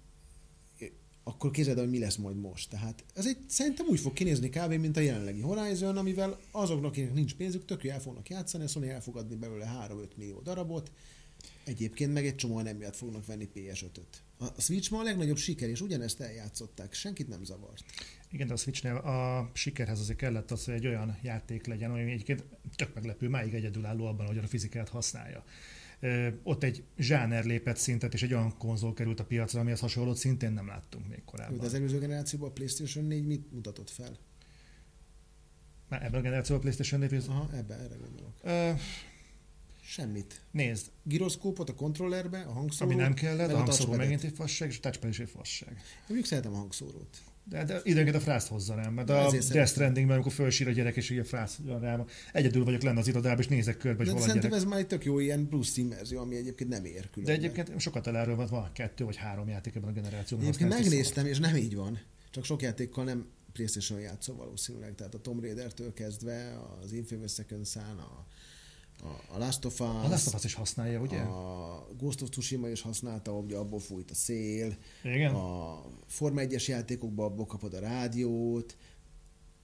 akkor 1.25 1.51
képzeld 1.51 1.79
hogy 1.79 1.91
mi 1.91 1.99
lesz 1.99 2.16
majd 2.16 2.37
most. 2.37 2.70
Tehát 2.70 3.05
ez 3.14 3.27
egy, 3.27 3.37
szerintem 3.47 3.87
úgy 3.89 4.01
fog 4.01 4.12
kinézni 4.12 4.49
kb. 4.49 4.72
mint 4.72 4.97
a 4.97 5.01
jelenlegi 5.01 5.41
Horizon, 5.41 5.97
amivel 5.97 6.39
azoknak, 6.51 6.91
akiknek 6.91 7.14
nincs 7.14 7.35
pénzük, 7.35 7.64
tök 7.64 7.85
el 7.85 8.01
fognak 8.01 8.29
játszani, 8.29 8.64
a 8.64 8.68
Sony 8.68 8.89
elfogadni 8.89 9.37
belőle 9.37 9.87
3-5 9.89 10.16
millió 10.16 10.41
darabot, 10.41 10.91
Egyébként 11.64 12.12
meg 12.12 12.27
egy 12.27 12.35
csomóan 12.35 12.66
emiatt 12.66 12.97
fognak 12.97 13.27
venni 13.27 13.49
PS5-öt. 13.55 14.22
A 14.57 14.61
Switch 14.61 14.91
ma 14.91 14.99
a 14.99 15.03
legnagyobb 15.03 15.37
siker, 15.37 15.68
és 15.68 15.81
ugyanezt 15.81 16.20
eljátszották, 16.20 16.93
senkit 16.93 17.29
nem 17.29 17.45
zavart. 17.45 17.85
Igen, 18.31 18.47
de 18.47 18.53
a 18.53 18.57
Switchnél 18.57 18.97
a 18.97 19.51
sikerhez 19.53 20.01
azért 20.01 20.18
kellett 20.18 20.51
az, 20.51 20.64
hogy 20.64 20.75
egy 20.75 20.87
olyan 20.87 21.18
játék 21.22 21.66
legyen, 21.66 21.91
ami 21.91 22.01
egyébként 22.01 22.45
tök 22.77 22.95
meglepő, 22.95 23.29
máig 23.29 23.55
egyedülálló 23.55 24.07
abban, 24.07 24.27
hogy 24.27 24.39
a 24.39 24.47
fizikát 24.47 24.89
használja. 24.89 25.45
Ott 26.43 26.63
egy 26.63 26.85
zsáner 26.99 27.45
lépett 27.45 27.77
szintet, 27.77 28.15
és 28.15 28.23
egy 28.23 28.33
olyan 28.33 28.59
konzol 28.59 28.95
került 28.95 29.21
a 29.21 29.25
piacra, 29.25 29.61
amihez 29.61 29.81
hasonlót 29.81 30.17
szintén 30.17 30.53
nem 30.53 30.67
láttunk 30.67 31.09
még 31.09 31.25
korábban. 31.25 31.59
De 31.59 31.65
az 31.65 31.75
előző 31.75 31.99
generációban 31.99 32.49
a 32.49 32.53
PlayStation 32.53 33.05
4 33.05 33.27
mit 33.27 33.53
mutatott 33.53 33.91
fel? 33.91 34.19
Már 35.89 36.03
ebben 36.03 36.21
a 36.21 36.23
generációban 36.23 36.59
a 36.59 36.71
PlayStation 36.71 37.01
4? 37.01 37.25
Aha, 37.29 37.51
ebben, 37.57 37.81
erre 37.81 37.97
gondolok. 37.97 38.33
Ö, 38.43 38.71
Semmit. 39.87 40.41
Nézd. 40.51 40.91
Giroszkópot 41.03 41.69
a 41.69 41.75
kontrollerbe, 41.75 42.43
a 42.43 42.53
hangszóró. 42.53 42.91
Ami 42.91 43.01
nem 43.01 43.15
kellett, 43.15 43.53
a 43.53 43.57
hangszóró 43.57 43.93
megint 43.93 44.23
egy 44.23 44.33
fasság, 44.35 44.69
és 44.69 44.77
a 44.77 44.81
touchpad 44.81 45.11
is 45.11 45.19
egy 45.19 45.31
fasság. 45.31 45.71
Én 45.71 46.05
mondjuk 46.07 46.27
szeretem 46.27 46.53
a 46.53 46.57
hangszórót. 46.57 47.23
De, 47.49 47.65
de 47.65 47.81
időnként 47.85 48.17
a 48.17 48.21
frászt 48.21 48.49
hozza 48.49 48.75
rám, 48.75 48.93
mert 48.93 49.11
a 49.11 49.31
Death 49.51 49.71
Strandingben, 49.71 50.15
amikor 50.15 50.33
fölsír 50.33 50.69
a 50.69 50.71
gyerek, 50.71 50.97
és 50.97 51.11
ugye 51.11 51.25
frász 51.25 51.59
rám, 51.81 52.05
egyedül 52.33 52.65
vagyok 52.65 52.83
lenne 52.83 52.99
az 52.99 53.09
irodában, 53.09 53.39
és 53.39 53.49
nézek 53.49 53.77
körbe, 53.77 54.05
hogy 54.05 54.13
hol 54.13 54.31
a 54.31 54.35
gyerek. 54.35 54.53
ez 54.53 54.65
már 54.65 54.79
egy 54.79 54.87
tök 54.87 55.05
jó 55.05 55.19
ilyen 55.19 55.49
plusz 55.49 55.77
immerzió, 55.77 56.21
ami 56.21 56.37
egyébként 56.37 56.71
nem 56.71 56.85
ér 56.85 57.11
külön. 57.11 57.29
De 57.29 57.33
egyébként 57.33 57.81
sokat 57.81 58.07
eláról 58.07 58.37
van, 58.37 58.47
van 58.47 58.71
kettő 58.73 59.05
vagy 59.05 59.17
három 59.17 59.49
játék 59.49 59.75
ebben 59.75 59.89
a 59.89 59.93
generációban. 59.93 60.47
Egyébként 60.47 60.71
megnéztem, 60.71 61.27
és 61.27 61.39
nem 61.39 61.57
így 61.57 61.75
van. 61.75 62.01
Csak 62.31 62.45
sok 62.45 62.63
játékkal 62.63 63.05
nem 63.05 63.27
PlayStation 63.53 64.01
játszol 64.01 64.37
valószínűleg. 64.37 64.95
Tehát 64.95 65.15
a 65.15 65.21
Tomb 65.21 65.41
Raider-től 65.41 65.93
kezdve, 65.93 66.61
az 66.83 66.93
Infamous 66.93 67.33
Second 67.33 67.67
Son, 67.67 68.01
a 69.05 69.25
a 69.35 69.39
Last 69.39 69.65
of 69.65 69.81
Us, 69.81 69.87
a 69.87 70.09
Last 70.09 70.27
of 70.27 70.35
Us 70.35 70.45
is 70.45 70.55
használja, 70.55 71.01
ugye? 71.01 71.19
A 71.21 71.87
Ghost 71.99 72.23
of 72.23 72.29
Tsushima 72.29 72.69
is 72.69 72.81
használta, 72.81 73.33
ugye 73.33 73.57
abból 73.57 73.81
fújt 73.81 74.11
a 74.11 74.15
szél. 74.15 74.77
Igen. 75.03 75.35
A 75.35 75.83
Forma 76.07 76.41
1-es 76.45 76.67
játékokban 76.67 77.27
abból 77.27 77.47
kapod 77.47 77.75
a 77.75 77.79
rádiót. 77.79 78.77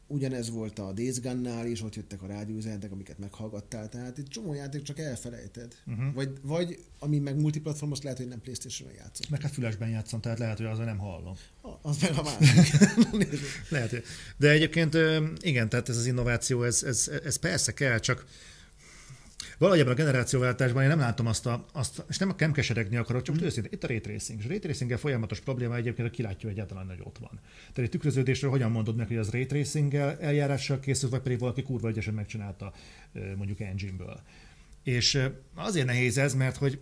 Ugyanez 0.07 0.51
volt 0.51 0.78
a 0.78 0.93
Days 0.93 1.20
Gone-nál 1.20 1.66
is, 1.66 1.82
ott 1.82 1.95
jöttek 1.95 2.22
a 2.22 2.26
rádióüzenetek, 2.26 2.93
amiket 2.93 3.18
meghallgattál, 3.18 3.88
tehát 3.88 4.18
egy 4.18 4.26
csomó 4.28 4.55
játék 4.55 4.82
csak 4.82 4.99
elfelejted. 4.99 5.74
Uh-huh. 5.86 6.14
Vagy, 6.14 6.38
vagy 6.43 6.78
ami 6.99 7.18
meg 7.18 7.41
multiplatform, 7.41 7.93
azt 7.93 8.03
lehet, 8.03 8.18
hogy 8.18 8.28
nem 8.28 8.41
Playstation-on 8.41 8.97
játszott. 8.97 9.28
Meg 9.30 9.43
hát 9.43 9.53
fülesben 9.53 9.88
játszom, 9.88 10.20
tehát 10.20 10.38
lehet, 10.38 10.57
hogy 10.57 10.66
azon 10.66 10.84
nem 10.84 10.99
hallom. 10.99 11.34
Az 11.82 12.01
meg 12.01 12.12
a 12.18 12.22
másik. 12.22 12.80
lehet. 13.68 14.03
De 14.36 14.51
egyébként 14.51 14.97
igen, 15.41 15.68
tehát 15.68 15.88
ez 15.88 15.97
az 15.97 16.07
innováció, 16.07 16.62
ez, 16.62 16.82
ez, 16.82 17.11
ez 17.24 17.36
persze 17.36 17.72
kell, 17.72 17.99
csak 17.99 18.26
valahogy 19.61 19.80
ebben 19.80 19.92
a 19.92 19.96
generációváltásban 19.96 20.82
én 20.82 20.88
nem 20.88 20.98
látom 20.98 21.26
azt, 21.26 21.46
a, 21.46 21.64
azt 21.72 22.04
és 22.08 22.18
nem, 22.18 22.34
nem 22.38 22.52
keseregni 22.52 22.96
akarok, 22.96 23.22
csak 23.22 23.40
mm. 23.40 23.44
őszintén, 23.44 23.72
itt 23.72 23.84
a 23.84 23.86
ray 23.86 24.00
tracing. 24.00 24.38
És 24.38 24.44
a 24.44 24.48
ray 24.48 24.58
tracing 24.58 24.98
folyamatos 24.98 25.40
probléma 25.40 25.76
egyébként, 25.76 26.08
hogy 26.08 26.16
kilátja 26.16 26.48
egyáltalán, 26.48 26.86
hogy 26.86 27.00
ott 27.02 27.18
van. 27.18 27.40
Tehát 27.58 27.76
egy 27.76 27.90
tükröződésről 27.90 28.50
hogyan 28.50 28.70
mondod 28.70 28.96
meg, 28.96 29.06
hogy 29.06 29.16
az 29.16 29.30
ray 29.30 29.46
tracing 29.46 29.94
eljárással 29.94 30.80
készült, 30.80 31.12
vagy 31.12 31.20
pedig 31.20 31.38
valaki 31.38 31.62
kurva 31.62 31.88
ügyesen 31.88 32.14
megcsinálta 32.14 32.72
mondjuk 33.36 33.61
engine-ből. 33.61 34.20
És 34.82 35.18
azért 35.54 35.86
nehéz 35.86 36.18
ez, 36.18 36.34
mert 36.34 36.56
hogy 36.56 36.78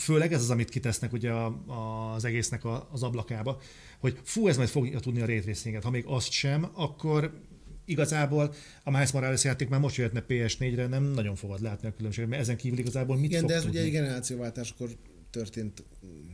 főleg 0.00 0.32
ez 0.32 0.42
az, 0.42 0.50
amit 0.50 0.68
kitesznek 0.68 1.12
ugye 1.12 1.30
a, 1.30 2.14
az 2.14 2.24
egésznek 2.24 2.64
a, 2.64 2.88
az 2.92 3.02
ablakába, 3.02 3.60
hogy 3.98 4.18
fú, 4.22 4.48
ez 4.48 4.56
majd 4.56 4.68
fogja 4.68 5.00
tudni 5.00 5.20
a 5.20 5.26
ray 5.26 5.40
tracinget. 5.40 5.82
Ha 5.82 5.90
még 5.90 6.04
azt 6.06 6.30
sem, 6.30 6.70
akkor 6.72 7.46
igazából 7.88 8.54
a 8.84 8.90
Miles 8.90 9.12
Morales 9.12 9.44
játék 9.44 9.68
már 9.68 9.80
most 9.80 9.96
jöhetne 9.96 10.24
PS4-re, 10.28 10.86
nem 10.86 11.04
nagyon 11.04 11.34
fogod 11.34 11.60
látni 11.60 11.88
a 11.88 11.94
különbséget, 11.96 12.30
mert 12.30 12.42
ezen 12.42 12.56
kívül 12.56 12.78
igazából 12.78 13.16
mit 13.16 13.30
Igen, 13.30 13.46
de 13.46 13.54
ez 13.54 13.62
tudni? 13.62 13.76
ugye 13.76 13.86
egy 13.86 13.92
generációváltáskor 13.92 14.90
történt 15.30 15.84
mm, 16.06 16.28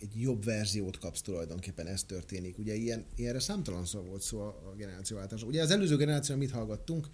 egy 0.00 0.20
jobb 0.20 0.44
verziót 0.44 0.98
kapsz 0.98 1.20
tulajdonképpen, 1.20 1.86
ez 1.86 2.04
történik. 2.04 2.58
Ugye 2.58 2.74
ilyen, 2.74 3.04
ilyenre 3.16 3.40
számtalan 3.40 3.84
szó 3.84 4.00
volt 4.00 4.22
szó 4.22 4.40
a 4.40 4.74
generációváltás. 4.76 5.42
Ugye 5.42 5.62
az 5.62 5.70
előző 5.70 5.96
generáció, 5.96 6.36
mit 6.36 6.50
hallgattunk, 6.50 7.08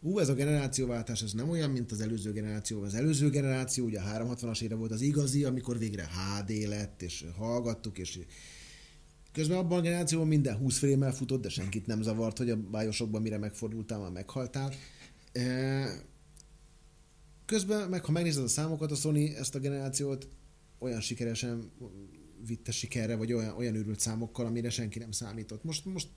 ú, 0.00 0.18
ez 0.18 0.28
a 0.28 0.34
generációváltás, 0.34 1.22
ez 1.22 1.32
nem 1.32 1.50
olyan, 1.50 1.70
mint 1.70 1.92
az 1.92 2.00
előző 2.00 2.32
generáció. 2.32 2.82
Az 2.82 2.94
előző 2.94 3.30
generáció, 3.30 3.84
ugye 3.84 4.00
a 4.00 4.24
360-as 4.24 4.60
ére 4.60 4.74
volt 4.74 4.90
az 4.90 5.00
igazi, 5.00 5.44
amikor 5.44 5.78
végre 5.78 6.08
HD 6.08 6.68
lett, 6.68 7.02
és 7.02 7.24
hallgattuk, 7.36 7.98
és 7.98 8.18
Közben 9.38 9.58
abban 9.58 9.78
a 9.78 9.82
generációban 9.82 10.28
minden 10.28 10.56
20 10.56 10.78
frame 10.78 11.12
futott, 11.12 11.42
de 11.42 11.48
senkit 11.48 11.86
nem 11.86 12.02
zavart, 12.02 12.38
hogy 12.38 12.50
a 12.50 12.56
bájosokban 12.56 13.22
mire 13.22 13.38
megfordultál, 13.38 13.98
már 13.98 14.10
meghaltál. 14.10 14.72
Közben, 17.44 17.88
meg 17.88 18.04
ha 18.04 18.12
megnézed 18.12 18.42
a 18.42 18.48
számokat, 18.48 18.90
a 18.90 18.94
Sony 18.94 19.18
ezt 19.18 19.54
a 19.54 19.58
generációt 19.58 20.28
olyan 20.78 21.00
sikeresen 21.00 21.70
vitte 22.46 22.72
sikerre, 22.72 23.16
vagy 23.16 23.32
olyan, 23.32 23.56
olyan 23.56 23.74
őrült 23.74 24.00
számokkal, 24.00 24.46
amire 24.46 24.70
senki 24.70 24.98
nem 24.98 25.10
számított. 25.10 25.64
Most, 25.64 25.84
most 25.84 26.08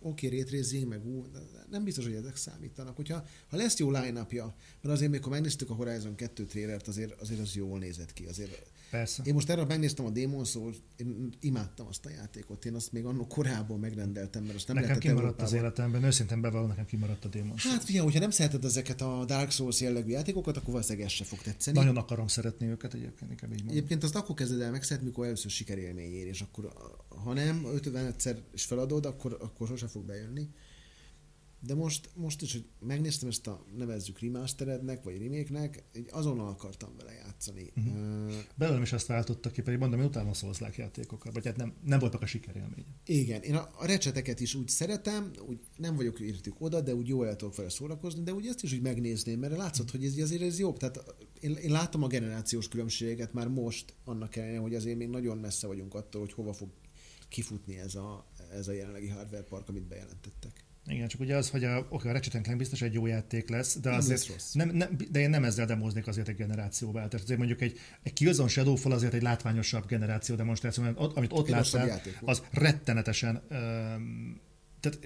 oké, 0.00 0.26
okay, 0.26 0.38
rétrézzénk, 0.38 0.88
meg 0.88 1.06
ú, 1.06 1.26
nem 1.70 1.84
biztos, 1.84 2.04
hogy 2.04 2.14
ezek 2.14 2.36
számítanak. 2.36 2.96
Hogyha 2.96 3.24
ha 3.48 3.56
lesz 3.56 3.78
jó 3.78 3.90
line 3.90 4.10
mert 4.10 4.54
azért 4.82 5.10
még 5.10 5.22
ha 5.22 5.30
megnéztük 5.30 5.70
a 5.70 5.74
Horizon 5.74 6.14
2 6.14 6.44
trailert, 6.44 6.88
azért, 6.88 7.20
azért 7.20 7.40
az 7.40 7.54
jól 7.54 7.78
nézett 7.78 8.12
ki. 8.12 8.26
Azért 8.26 8.70
Persze. 8.90 9.22
Én 9.24 9.34
most 9.34 9.50
erre 9.50 9.64
megnéztem 9.64 10.04
a 10.04 10.10
Demon 10.10 10.44
Souls, 10.44 10.76
én 10.96 11.32
imádtam 11.40 11.86
azt 11.86 12.06
a 12.06 12.10
játékot. 12.10 12.64
Én 12.64 12.74
azt 12.74 12.92
még 12.92 13.04
annak 13.04 13.28
korábban 13.28 13.78
megrendeltem, 13.78 14.42
mert 14.42 14.54
azt 14.54 14.66
nem 14.66 14.76
nekem 14.76 14.90
lehetett 14.90 15.10
kimaradt 15.10 15.42
az 15.42 15.52
életemben, 15.52 16.04
őszintén 16.04 16.40
bevallom, 16.40 16.68
nekem 16.68 16.84
kimaradt 16.84 17.24
a 17.24 17.28
Demon 17.28 17.56
Souls. 17.56 17.76
Hát 17.76 17.84
figyelj, 17.84 18.04
hogyha 18.04 18.20
nem 18.20 18.30
szereted 18.30 18.64
ezeket 18.64 19.00
a 19.00 19.24
Dark 19.24 19.50
Souls 19.50 19.80
jellegű 19.80 20.10
játékokat, 20.10 20.56
akkor 20.56 20.72
valószínűleg 20.72 21.06
ez 21.06 21.12
se 21.12 21.24
fog 21.24 21.38
tetszeni. 21.38 21.78
Nagyon 21.78 21.96
akarom 21.96 22.26
szeretni 22.26 22.66
őket 22.66 22.94
egyébként, 22.94 23.30
inkább 23.30 23.50
így 23.50 23.56
mondom. 23.56 23.76
Egyébként 23.76 24.02
azt 24.02 24.16
akkor 24.16 24.34
kezded 24.34 24.60
el 24.60 24.70
megszeretni, 24.70 25.08
mikor 25.08 25.24
először 25.24 25.50
sikerélmény 25.50 26.12
ér, 26.12 26.26
és 26.26 26.40
akkor 26.40 26.72
ha 27.24 27.32
nem, 27.32 27.64
50 27.74 28.06
egyszer 28.06 28.38
is 28.54 28.64
feladod, 28.64 29.06
akkor, 29.06 29.36
akkor 29.40 29.66
sose 29.66 29.86
fog 29.86 30.04
bejönni. 30.04 30.48
De 31.62 31.74
most, 31.74 32.10
most 32.14 32.42
is, 32.42 32.52
hogy 32.52 32.64
megnéztem 32.78 33.28
ezt 33.28 33.46
a 33.46 33.64
nevezzük 33.76 34.20
remasterednek, 34.20 35.02
vagy 35.02 35.18
remake-nek, 35.18 35.84
így 35.96 36.08
azonnal 36.10 36.48
akartam 36.48 36.96
vele 36.96 37.12
játszani. 37.12 37.72
Uh-huh. 37.76 38.26
Uh, 38.26 38.32
Belőlem 38.54 38.82
is 38.82 38.92
ezt 38.92 39.06
váltottak 39.06 39.52
ki, 39.52 39.62
pedig 39.62 39.78
mondom, 39.78 39.98
hogy 39.98 40.08
utána 40.08 40.34
szólzlák 40.34 40.76
játékokat, 40.76 41.32
vagy 41.32 41.46
hát 41.46 41.56
nem, 41.56 41.74
nem 41.84 41.98
voltak 41.98 42.22
a 42.22 42.26
sikerélmény. 42.26 42.84
Igen, 43.04 43.42
én 43.42 43.54
a, 43.54 43.70
a 43.78 43.86
recseteket 43.86 44.40
is 44.40 44.54
úgy 44.54 44.68
szeretem, 44.68 45.30
úgy 45.48 45.58
nem 45.76 45.96
vagyok 45.96 46.20
értük 46.20 46.60
oda, 46.60 46.80
de 46.80 46.94
úgy 46.94 47.08
jól 47.08 47.26
el 47.26 47.36
tudok 47.36 47.56
vele 47.56 47.68
szórakozni, 47.68 48.22
de 48.22 48.34
úgy 48.34 48.46
ezt 48.46 48.62
is 48.62 48.72
úgy 48.72 48.82
megnézném, 48.82 49.38
mert 49.38 49.56
látszott, 49.56 49.90
hogy 49.90 50.04
ez 50.04 50.18
azért 50.18 50.42
ez 50.42 50.58
jobb. 50.58 50.76
Tehát 50.76 51.14
én, 51.40 51.54
én 51.54 51.70
látom 51.70 52.02
a 52.02 52.06
generációs 52.06 52.68
különbséget 52.68 53.32
már 53.32 53.48
most, 53.48 53.94
annak 54.04 54.36
ellenére, 54.36 54.58
hogy 54.58 54.74
azért 54.74 54.98
még 54.98 55.08
nagyon 55.08 55.38
messze 55.38 55.66
vagyunk 55.66 55.94
attól, 55.94 56.20
hogy 56.20 56.32
hova 56.32 56.52
fog 56.52 56.68
kifutni 57.28 57.78
ez 57.78 57.94
a, 57.94 58.26
ez 58.52 58.68
a 58.68 58.72
jelenlegi 58.72 59.08
hardware 59.08 59.42
park, 59.42 59.68
amit 59.68 59.86
bejelentettek. 59.86 60.68
Igen, 60.86 61.08
csak 61.08 61.20
ugye 61.20 61.36
az, 61.36 61.50
hogy 61.50 61.64
a, 61.64 61.86
oké, 61.88 62.08
a 62.08 62.12
Ratchet 62.12 62.42
Clank 62.42 62.58
biztos 62.58 62.82
egy 62.82 62.92
jó 62.92 63.06
játék 63.06 63.48
lesz, 63.48 63.78
de 63.78 63.88
Nem 63.90 63.98
azért 63.98 64.26
rossz. 64.26 64.52
nem, 64.52 64.68
nem, 64.68 64.96
de 65.10 65.20
én 65.20 65.30
nem 65.30 65.44
ezzel 65.44 65.66
demoznék 65.66 66.06
azért 66.06 66.28
egy 66.28 66.36
generációval. 66.36 67.08
Tehát 67.08 67.24
azért 67.24 67.38
mondjuk 67.38 67.60
egy, 67.60 67.78
egy 68.02 68.12
Killzone 68.12 68.48
Shadowfall 68.48 68.92
azért 68.92 69.14
egy 69.14 69.22
látványosabb 69.22 69.86
generáció 69.86 70.34
demonstráció, 70.34 70.82
mert 70.82 71.00
ott, 71.00 71.16
amit 71.16 71.32
ott 71.32 71.48
rosszabb 71.50 71.86
láttál, 71.86 72.12
az 72.20 72.42
rettenetesen 72.50 73.42
um, 73.50 74.40
tehát 74.80 74.98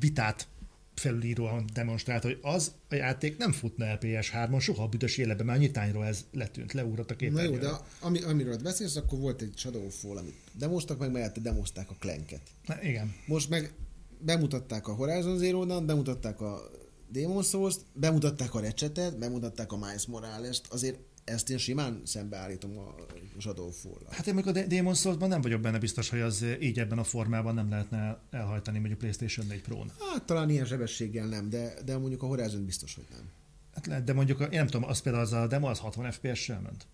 vitát 0.00 0.48
felülíróan 0.94 1.64
demonstrált, 1.72 2.22
hogy 2.22 2.38
az 2.42 2.72
a 2.88 2.94
játék 2.94 3.36
nem 3.36 3.52
futna 3.52 3.84
el 3.84 3.98
PS3-on, 4.00 4.60
soha 4.60 4.82
a 4.82 4.88
büdös 4.88 5.16
életben, 5.16 5.46
már 5.46 5.58
nyitányról 5.58 6.04
ez 6.06 6.24
letűnt, 6.32 6.72
leugrott 6.72 7.10
a 7.10 7.14
Na 7.18 7.24
jó, 7.24 7.30
képernyőre. 7.30 7.62
de 7.62 7.76
ami, 8.00 8.22
amiről 8.22 8.58
beszélsz, 8.58 8.96
akkor 8.96 9.18
volt 9.18 9.42
egy 9.42 9.52
Shadowfall, 9.56 10.16
amit 10.16 10.36
demoztak 10.52 10.98
meg, 10.98 11.10
mellette 11.10 11.40
demozták 11.40 11.90
a 11.90 11.94
Clanket. 11.98 12.40
Na, 12.66 12.82
igen. 12.82 13.14
Most 13.26 13.48
meg 13.48 13.72
bemutatták 14.20 14.88
a 14.88 14.92
Horizon 14.92 15.38
zero 15.38 15.64
Dawn, 15.64 15.86
bemutatták 15.86 16.40
a 16.40 16.60
Demon 17.08 17.42
souls 17.42 17.74
bemutatták 17.92 18.54
a 18.54 18.60
Ratchetet, 18.60 19.18
bemutatták 19.18 19.72
a 19.72 19.76
Miles 19.76 20.06
Morales-t, 20.06 20.66
azért 20.72 20.98
ezt 21.24 21.50
én 21.50 21.58
simán 21.58 22.00
szembeállítom 22.04 22.78
a 22.78 22.94
Shadowfall-ra. 23.38 24.06
Hát 24.10 24.26
én 24.26 24.34
még 24.34 24.46
a 24.46 24.52
Demon 24.52 24.94
Souls-ban 24.94 25.28
nem 25.28 25.40
vagyok 25.40 25.60
benne 25.60 25.78
biztos, 25.78 26.08
hogy 26.08 26.20
az 26.20 26.44
így 26.60 26.78
ebben 26.78 26.98
a 26.98 27.04
formában 27.04 27.54
nem 27.54 27.70
lehetne 27.70 28.20
elhajtani 28.30 28.78
mondjuk 28.78 28.98
PlayStation 28.98 29.46
4 29.46 29.60
Pro-n. 29.60 29.90
Hát 30.12 30.24
talán 30.24 30.50
ilyen 30.50 30.64
sebességgel 30.64 31.26
nem, 31.26 31.50
de, 31.50 31.74
de 31.84 31.98
mondjuk 31.98 32.22
a 32.22 32.26
Horizon 32.26 32.64
biztos, 32.64 32.94
hogy 32.94 33.06
nem. 33.10 33.30
Hát 33.74 33.86
lehet, 33.86 34.04
de 34.04 34.12
mondjuk, 34.12 34.40
a, 34.40 34.44
én 34.44 34.58
nem 34.58 34.66
tudom, 34.66 34.88
az 34.88 35.00
például 35.00 35.24
az 35.24 35.32
a 35.32 35.46
demo 35.46 35.68
az 35.68 35.78
60 35.78 36.10
FPS-sel 36.10 36.60
ment. 36.60 36.86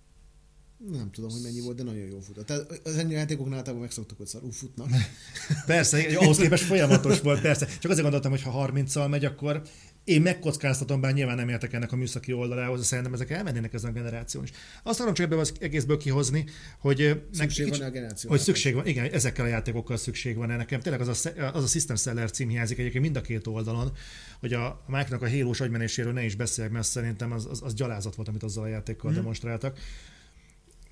Nem 0.78 1.10
tudom, 1.10 1.30
hogy 1.30 1.40
mennyi 1.42 1.60
volt, 1.60 1.76
de 1.76 1.82
nagyon 1.82 2.06
jó 2.06 2.20
futott. 2.20 2.46
Tehát 2.46 2.80
az 2.84 2.96
ennyi 2.96 3.12
játékoknál 3.12 3.56
általában 3.56 3.82
megszoktuk, 3.82 4.16
hogy 4.16 4.26
szarul 4.26 4.52
futnak. 4.52 4.88
Persze, 5.66 6.18
ahhoz 6.18 6.36
képest 6.36 6.64
folyamatos 6.64 7.20
volt, 7.20 7.40
persze. 7.40 7.66
Csak 7.66 7.90
azért 7.90 8.02
gondoltam, 8.02 8.30
hogy 8.30 8.42
ha 8.42 8.70
30-al 8.72 9.08
megy, 9.08 9.24
akkor 9.24 9.62
én 10.04 10.22
megkockáztatom, 10.22 11.00
bár 11.00 11.12
nyilván 11.12 11.36
nem 11.36 11.48
értek 11.48 11.72
ennek 11.72 11.92
a 11.92 11.96
műszaki 11.96 12.32
oldalához, 12.32 12.78
de 12.78 12.84
szerintem 12.84 13.12
ezek 13.12 13.30
elmennének 13.30 13.72
ezen 13.72 13.90
a 13.90 13.92
generáción 13.92 14.42
is. 14.42 14.50
Azt 14.82 14.98
akarom 14.98 15.14
csak 15.14 15.26
ebből 15.26 15.38
az 15.38 15.52
egészből 15.60 15.96
kihozni, 15.96 16.44
hogy 16.78 17.00
eh, 17.00 17.16
Szükség 17.32 17.66
nek- 17.68 17.78
van 17.78 17.88
a 17.88 17.90
generáció. 17.90 18.30
hogy 18.30 18.40
szükség 18.40 18.74
van, 18.74 18.86
igen, 18.86 19.12
ezekkel 19.12 19.44
a 19.44 19.48
játékokkal 19.48 19.96
szükség 19.96 20.36
van 20.36 20.48
nekem. 20.48 20.80
Tényleg 20.80 21.00
az 21.00 21.26
a, 21.26 21.42
az 21.52 21.64
a 21.64 21.66
System 21.66 21.96
Seller 21.96 22.30
cím 22.30 22.48
hiányzik 22.48 22.78
egyébként 22.78 23.04
mind 23.04 23.16
a 23.16 23.20
két 23.20 23.46
oldalon, 23.46 23.92
hogy 24.40 24.52
a, 24.52 24.66
a 24.66 24.84
Mike-nak 24.86 25.22
a 25.22 25.26
hélós 25.26 25.60
agymenéséről 25.60 26.12
ne 26.12 26.24
is 26.24 26.34
beszéljek, 26.34 26.72
mert 26.72 26.86
szerintem 26.86 27.32
az, 27.32 27.46
az, 27.50 27.62
az 27.62 27.74
gyalázat 27.74 28.14
volt, 28.14 28.28
amit 28.28 28.42
azzal 28.42 28.64
a 28.64 28.68
játékkal 28.68 29.10
hmm. 29.10 29.20
demonstráltak. 29.20 29.78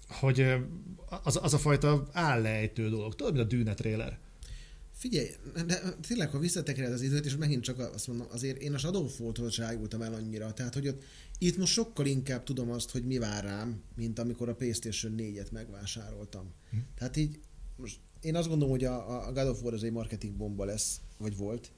Hogy 0.08 0.54
az, 1.22 1.38
az 1.42 1.54
a 1.54 1.58
fajta 1.58 2.08
állejtő 2.12 2.88
dolog, 2.88 3.14
tudod, 3.14 3.32
mint 3.32 3.44
a 3.44 3.48
Dűne 3.48 3.74
trailer. 3.74 4.18
Figyelj, 4.92 5.28
de 5.66 5.80
tényleg, 6.08 6.30
ha 6.30 6.38
visszatekered 6.38 6.92
az 6.92 7.02
időt, 7.02 7.24
és 7.24 7.36
megint 7.36 7.62
csak 7.62 7.78
azt 7.78 8.06
mondom, 8.06 8.26
azért 8.30 8.62
én 8.62 8.74
a 8.74 8.78
Shadowfall-tól 8.78 9.50
se 9.50 9.64
ájultam 9.64 10.02
el 10.02 10.14
annyira. 10.14 10.52
Tehát, 10.52 10.74
hogy 10.74 10.88
ott, 10.88 11.02
itt 11.38 11.56
most 11.56 11.72
sokkal 11.72 12.06
inkább 12.06 12.42
tudom 12.42 12.70
azt, 12.70 12.90
hogy 12.90 13.04
mi 13.04 13.18
vár 13.18 13.44
rám, 13.44 13.82
mint 13.96 14.18
amikor 14.18 14.48
a 14.48 14.54
PlayStation 14.54 15.14
4-et 15.18 15.50
megvásároltam. 15.50 16.52
Hm. 16.70 16.76
Tehát 16.98 17.16
így, 17.16 17.38
most 17.76 17.98
én 18.20 18.36
azt 18.36 18.48
gondolom, 18.48 18.72
hogy 18.72 18.84
a, 18.84 19.26
a 19.26 19.32
God 19.32 19.46
of 19.46 19.62
War 19.62 19.74
az 19.74 19.84
egy 19.84 19.92
marketing 19.92 20.36
bomba 20.36 20.64
lesz, 20.64 21.00
vagy 21.18 21.36
volt. 21.36 21.70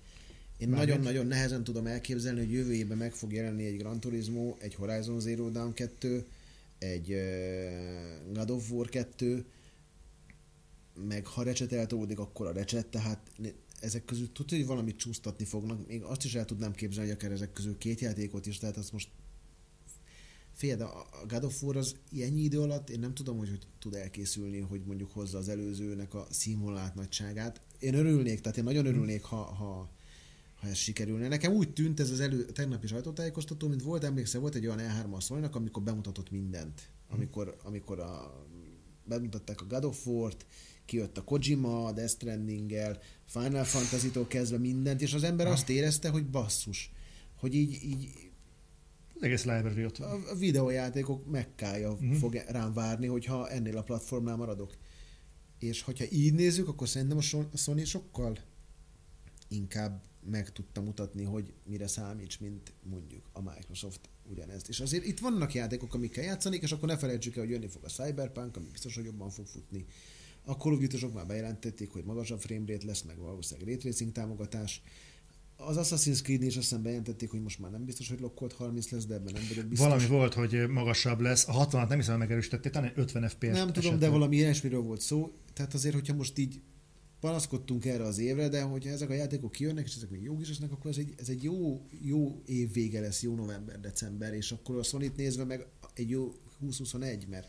Én 0.59 0.69
nagyon-nagyon 0.69 1.27
nehezen 1.27 1.65
tudom 1.65 1.87
elképzelni, 1.87 2.39
hogy 2.39 2.53
jövő 2.53 2.73
évben 2.73 2.97
meg 2.97 3.13
fog 3.13 3.33
jelenni 3.33 3.65
egy 3.65 3.77
Gran 3.77 4.01
Turismo, 4.01 4.55
egy 4.59 4.75
Horizon 4.75 5.21
Zero 5.21 5.51
Dawn 5.51 5.73
2, 5.73 6.25
egy 6.79 7.13
uh, 7.13 8.33
God 8.33 8.51
of 8.51 8.71
War 8.71 8.89
2, 8.89 9.47
meg 10.95 11.27
ha 11.27 11.43
recset 11.43 11.93
akkor 12.17 12.47
a 12.47 12.53
recset, 12.53 12.87
tehát 12.87 13.31
ezek 13.81 14.05
közül 14.05 14.33
tudja, 14.33 14.57
hogy 14.57 14.67
valamit 14.67 14.97
csúsztatni 14.97 15.45
fognak. 15.45 15.87
Még 15.87 16.03
azt 16.03 16.25
is 16.25 16.35
el 16.35 16.45
tudnám 16.45 16.73
képzelni, 16.73 17.09
hogy 17.09 17.19
akár 17.19 17.33
ezek 17.33 17.53
közül 17.53 17.79
két 17.79 18.01
játékot 18.01 18.47
is, 18.47 18.59
tehát 18.59 18.77
azt 18.77 18.93
most 18.93 19.09
Fél, 20.57 20.77
de 20.77 20.85
a 20.85 21.07
God 21.29 21.45
of 21.45 21.63
War 21.63 21.77
az 21.77 21.97
ennyi 22.21 22.41
idő 22.41 22.61
alatt, 22.61 22.91
én 22.91 22.99
nem 22.99 23.15
tudom, 23.15 23.39
hogy, 23.39 23.49
hogy 23.49 23.67
tud 23.79 23.95
elkészülni, 23.95 24.59
hogy 24.59 24.83
mondjuk 24.85 25.11
hozza 25.11 25.39
az 25.39 25.49
előzőnek 25.49 26.15
a 26.15 26.27
színvonalat 26.31 26.95
nagyságát. 26.95 27.61
Én 27.79 27.95
örülnék, 27.95 28.41
tehát 28.41 28.59
én 28.59 28.65
nagyon 28.65 28.87
örülnék, 28.87 29.23
ha, 29.23 29.37
ha, 29.37 29.91
ha 30.67 30.73
ez 30.73 30.79
sikerülne. 30.79 31.29
Nekem 31.29 31.53
úgy 31.53 31.73
tűnt 31.73 32.01
ez 32.01 32.11
az 32.11 32.21
elő, 32.21 32.45
tegnapi 32.45 32.87
sajtótájékoztató, 32.87 33.69
mint 33.69 33.83
volt, 33.83 34.05
emlékszel, 34.05 34.41
volt 34.41 34.55
egy 34.55 34.67
olyan 34.67 34.81
E3 34.81 35.21
szólnak, 35.21 35.55
amikor 35.55 35.83
bemutatott 35.83 36.31
mindent. 36.31 36.91
Amikor, 37.09 37.57
amikor 37.63 38.01
a, 38.01 38.45
bemutatták 39.05 39.61
a 39.61 39.65
God 39.65 39.85
of 39.85 40.07
War-t, 40.07 40.47
kijött 40.85 41.19
a 41.19 41.25
Kojima, 41.25 41.85
a 41.85 41.93
Death 41.93 42.13
Stranding-el, 42.13 42.99
Final 43.25 43.65
Fantasy-tól 43.65 44.27
kezdve 44.27 44.59
mindent, 44.59 45.03
és 45.03 45.15
az 45.15 45.23
ember 45.23 45.47
azt 45.47 45.69
érezte, 45.69 46.09
hogy 46.09 46.27
basszus, 46.27 46.93
hogy 47.35 47.55
így, 47.55 47.83
így 47.83 48.09
egész 49.21 49.45
library 49.45 49.85
ott 49.85 49.97
van. 49.97 50.23
a 50.23 50.35
videójátékok 50.35 51.31
mekkája 51.31 51.93
uh-huh. 51.93 52.15
fog 52.15 52.35
rám 52.35 52.73
várni, 52.73 53.07
hogyha 53.07 53.49
ennél 53.49 53.77
a 53.77 53.83
platformnál 53.83 54.37
maradok. 54.37 54.77
És 55.59 55.83
hogyha 55.83 56.05
így 56.11 56.35
nézzük, 56.35 56.69
akkor 56.69 56.89
szerintem 56.89 57.19
a 57.53 57.57
Sony 57.57 57.85
sokkal 57.85 58.39
inkább 59.49 60.03
meg 60.31 60.53
tudta 60.53 60.81
mutatni, 60.81 61.25
hogy 61.25 61.53
mire 61.65 61.87
számíts, 61.87 62.41
mint 62.41 62.73
mondjuk 62.83 63.31
a 63.33 63.41
Microsoft 63.43 64.01
ugyanezt. 64.31 64.69
És 64.69 64.81
azért 64.81 65.05
itt 65.05 65.19
vannak 65.19 65.55
játékok, 65.55 65.95
amikkel 65.95 66.25
játszanik, 66.25 66.63
és 66.63 66.73
akkor 66.73 66.89
ne 66.89 66.97
felejtsük 66.97 67.37
el, 67.37 67.43
hogy 67.43 67.53
jönni 67.53 67.69
fog 67.69 67.85
a 67.85 67.89
Cyberpunk, 67.89 68.57
ami 68.57 68.67
biztos, 68.73 68.95
hogy 68.95 69.05
jobban 69.05 69.31
fog 69.31 69.47
futni. 69.47 69.87
A 70.45 70.53
Call 70.53 70.73
of 70.73 71.13
már 71.15 71.27
bejelentették, 71.27 71.91
hogy 71.91 72.05
magasabb 72.05 72.41
framerate 72.41 72.87
lesz, 72.87 73.03
meg 73.03 73.19
valószínűleg 73.19 73.69
ray 73.69 73.77
tracing 73.77 74.13
támogatás. 74.13 74.83
Az 75.57 75.77
Assassin's 75.79 76.23
Creed 76.23 76.43
is 76.43 76.57
aztán 76.57 76.83
bejelentették, 76.83 77.31
hogy 77.31 77.43
most 77.43 77.59
már 77.59 77.71
nem 77.71 77.85
biztos, 77.85 78.09
hogy 78.09 78.21
lokkolt 78.21 78.53
30 78.53 78.91
lesz, 78.91 79.07
de 79.07 79.15
ebben 79.15 79.33
nem 79.33 79.45
vagyok 79.49 79.67
biztos. 79.67 79.87
Valami 79.89 80.07
volt, 80.07 80.35
hogy 80.35 80.69
magasabb 80.69 81.21
lesz. 81.21 81.49
A 81.49 81.67
60-at 81.67 81.89
nem 81.89 81.99
hiszem 81.99 82.19
megerősítették, 82.19 82.73
talán 82.73 82.93
50 82.95 83.29
FPS. 83.29 83.41
Nem 83.41 83.53
tudom, 83.53 83.75
esetleg. 83.77 83.99
de 83.99 84.09
valami 84.09 84.37
ilyesmiről 84.37 84.81
volt 84.81 85.01
szó. 85.01 85.33
Tehát 85.53 85.75
azért, 85.75 85.95
hogyha 85.95 86.15
most 86.15 86.39
így 86.39 86.61
panaszkodtunk 87.21 87.85
erre 87.85 88.05
az 88.05 88.19
évre, 88.19 88.49
de 88.49 88.63
hogyha 88.63 88.91
ezek 88.91 89.11
a 89.11 89.15
játékok 89.15 89.53
kijönnek, 89.53 89.87
és 89.87 89.97
ezek 89.97 90.11
még 90.11 90.23
jók 90.23 90.41
is 90.41 90.49
lesznek, 90.49 90.73
akkor 90.73 90.91
ez 90.91 90.99
egy, 90.99 91.15
ez 91.17 91.29
egy 91.29 91.43
jó, 91.43 91.87
jó 92.03 92.43
év 92.47 92.73
vége 92.73 93.01
lesz, 93.01 93.23
jó 93.23 93.35
november-december, 93.35 94.35
és 94.35 94.53
akkor 94.53 94.77
a 94.77 94.83
sony 94.83 95.13
nézve 95.17 95.45
meg 95.45 95.67
egy 95.95 96.11
jó 96.11 96.33
2021, 96.59 97.27
mert, 97.29 97.49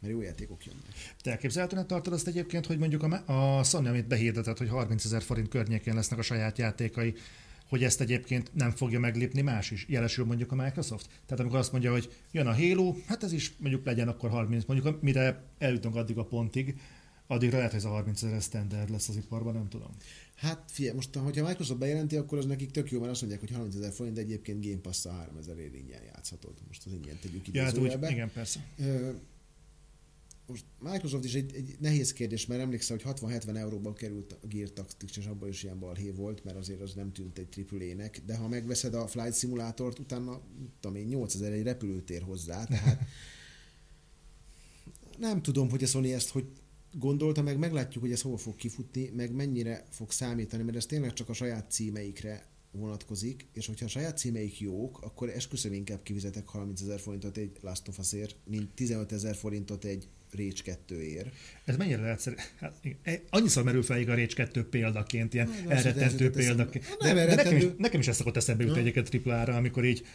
mert 0.00 0.12
jó 0.12 0.20
játékok 0.20 0.66
jönnek. 0.66 0.84
Te 1.22 1.30
elképzelhetően 1.30 1.86
tartod 1.86 2.12
azt 2.12 2.26
egyébként, 2.26 2.66
hogy 2.66 2.78
mondjuk 2.78 3.02
a, 3.02 3.58
a 3.58 3.62
Sony, 3.64 3.86
amit 3.86 4.06
behirdetett, 4.06 4.58
hogy 4.58 4.68
30 4.68 5.04
ezer 5.04 5.22
forint 5.22 5.48
környékén 5.48 5.94
lesznek 5.94 6.18
a 6.18 6.22
saját 6.22 6.58
játékai, 6.58 7.14
hogy 7.68 7.84
ezt 7.84 8.00
egyébként 8.00 8.50
nem 8.54 8.70
fogja 8.70 8.98
meglépni 8.98 9.40
más 9.40 9.70
is, 9.70 9.86
jelesül 9.88 10.24
mondjuk 10.24 10.52
a 10.52 10.54
Microsoft. 10.54 11.06
Tehát 11.26 11.40
amikor 11.40 11.58
azt 11.58 11.72
mondja, 11.72 11.92
hogy 11.92 12.12
jön 12.30 12.46
a 12.46 12.54
Halo, 12.54 12.94
hát 13.06 13.22
ez 13.22 13.32
is 13.32 13.54
mondjuk 13.58 13.86
legyen 13.86 14.08
akkor 14.08 14.30
30, 14.30 14.64
mondjuk 14.64 15.02
mire 15.02 15.44
eljutunk 15.58 15.94
addig 15.94 16.18
a 16.18 16.24
pontig, 16.24 16.80
addigra 17.28 17.56
lehet, 17.56 17.72
hogy 17.72 17.80
ez 17.80 17.86
a 17.86 17.90
30 17.90 18.22
ezer 18.22 18.40
standard 18.40 18.90
lesz 18.90 19.08
az 19.08 19.16
iparban, 19.16 19.54
nem 19.54 19.68
tudom. 19.68 19.90
Hát 20.34 20.70
figyelj, 20.70 20.94
most 20.94 21.14
hogyha 21.14 21.46
Microsoft 21.46 21.78
bejelenti, 21.78 22.16
akkor 22.16 22.38
az 22.38 22.46
nekik 22.46 22.70
tök 22.70 22.90
jó, 22.90 22.98
mert 22.98 23.10
azt 23.10 23.20
mondják, 23.20 23.42
hogy 23.42 23.50
30 23.50 23.74
ezer 23.74 23.92
forint, 23.92 24.14
de 24.14 24.20
egyébként 24.20 24.64
Game 24.64 24.80
Pass-a 24.80 25.10
3000 25.10 25.58
ér 25.58 25.74
ingyen 25.74 26.02
játszhatod. 26.02 26.54
Most 26.66 26.86
az 26.86 26.92
ingyen 26.92 27.18
tegyük 27.20 27.48
Ja, 27.52 27.62
hát 27.62 27.78
úgy, 27.78 27.96
igen, 28.10 28.32
persze. 28.32 28.66
Ö, 28.78 29.10
most 30.46 30.64
Microsoft 30.78 31.24
is 31.24 31.34
egy, 31.34 31.54
egy 31.54 31.76
nehéz 31.80 32.12
kérdés, 32.12 32.46
mert 32.46 32.60
emlékszel, 32.60 32.98
hogy 33.02 33.14
60-70 33.20 33.56
euróban 33.56 33.94
került 33.94 34.32
a 34.32 34.46
Gear 34.46 34.72
Tactics, 34.72 35.16
és 35.16 35.26
abban 35.26 35.48
is 35.48 35.62
ilyen 35.62 35.78
balhé 35.78 36.10
volt, 36.10 36.44
mert 36.44 36.56
azért 36.56 36.80
az 36.80 36.94
nem 36.94 37.12
tűnt 37.12 37.38
egy 37.38 37.66
AAA-nek, 37.70 38.22
de 38.26 38.36
ha 38.36 38.48
megveszed 38.48 38.94
a 38.94 39.06
Flight 39.06 39.38
Simulátort, 39.38 39.98
utána, 39.98 40.40
tudom 40.80 40.96
én, 40.96 41.06
8000 41.06 41.52
egy 41.52 41.62
repülőtér 41.62 42.22
hozzá, 42.22 42.64
tehát 42.64 43.00
nem 45.18 45.42
tudom, 45.42 45.70
hogy 45.70 45.82
a 45.82 45.86
Sony 45.86 46.08
ezt 46.08 46.28
hogy 46.28 46.46
gondolta, 46.92 47.42
meg 47.42 47.58
meglátjuk, 47.58 48.02
hogy 48.02 48.12
ez 48.12 48.20
hova 48.20 48.36
fog 48.36 48.56
kifutni, 48.56 49.12
meg 49.16 49.32
mennyire 49.32 49.84
fog 49.90 50.10
számítani, 50.12 50.62
mert 50.62 50.76
ez 50.76 50.86
tényleg 50.86 51.12
csak 51.12 51.28
a 51.28 51.32
saját 51.32 51.70
címeikre 51.70 52.46
vonatkozik, 52.70 53.46
és 53.52 53.66
hogyha 53.66 53.84
a 53.84 53.88
saját 53.88 54.18
címeik 54.18 54.60
jók, 54.60 54.98
akkor 55.02 55.28
esküszöm 55.28 55.72
inkább 55.72 56.02
kifizetek 56.02 56.48
30 56.48 56.80
ezer 56.80 57.00
forintot 57.00 57.36
egy 57.36 57.50
Last 57.60 57.88
of 57.88 57.98
Us-ért, 57.98 58.36
mint 58.44 58.70
15 58.74 59.12
ezer 59.12 59.34
forintot 59.36 59.84
egy 59.84 60.08
Rage 60.30 60.62
2 60.64 61.02
ér. 61.02 61.32
Ez 61.64 61.76
mennyire 61.76 62.00
lehetszerű? 62.00 62.34
Hát. 62.58 62.80
E- 63.02 63.22
annyiszor 63.30 63.62
merül 63.64 63.82
fel 63.82 63.98
a 64.02 64.04
Rage 64.04 64.26
2 64.26 64.68
példaként, 64.68 65.34
ilyen 65.34 65.48
Hát, 65.48 65.70
elrettentő 65.70 66.24
jutott 66.24 66.40
eszembe. 66.40 66.64
példaként. 66.64 66.96
Nem 66.98 67.14
De, 67.14 67.26
de 67.26 67.34
nekem, 67.34 67.38
is, 67.38 67.46
elrettentő. 67.52 67.82
nekem 67.82 68.00
is 68.00 68.08
ezt 68.08 68.18
szokott 68.18 68.36
eszembe 68.36 68.64
jutni 68.64 68.80
egyébként 68.80 69.08
triplára, 69.08 69.56
amikor 69.56 69.84
így 69.84 70.06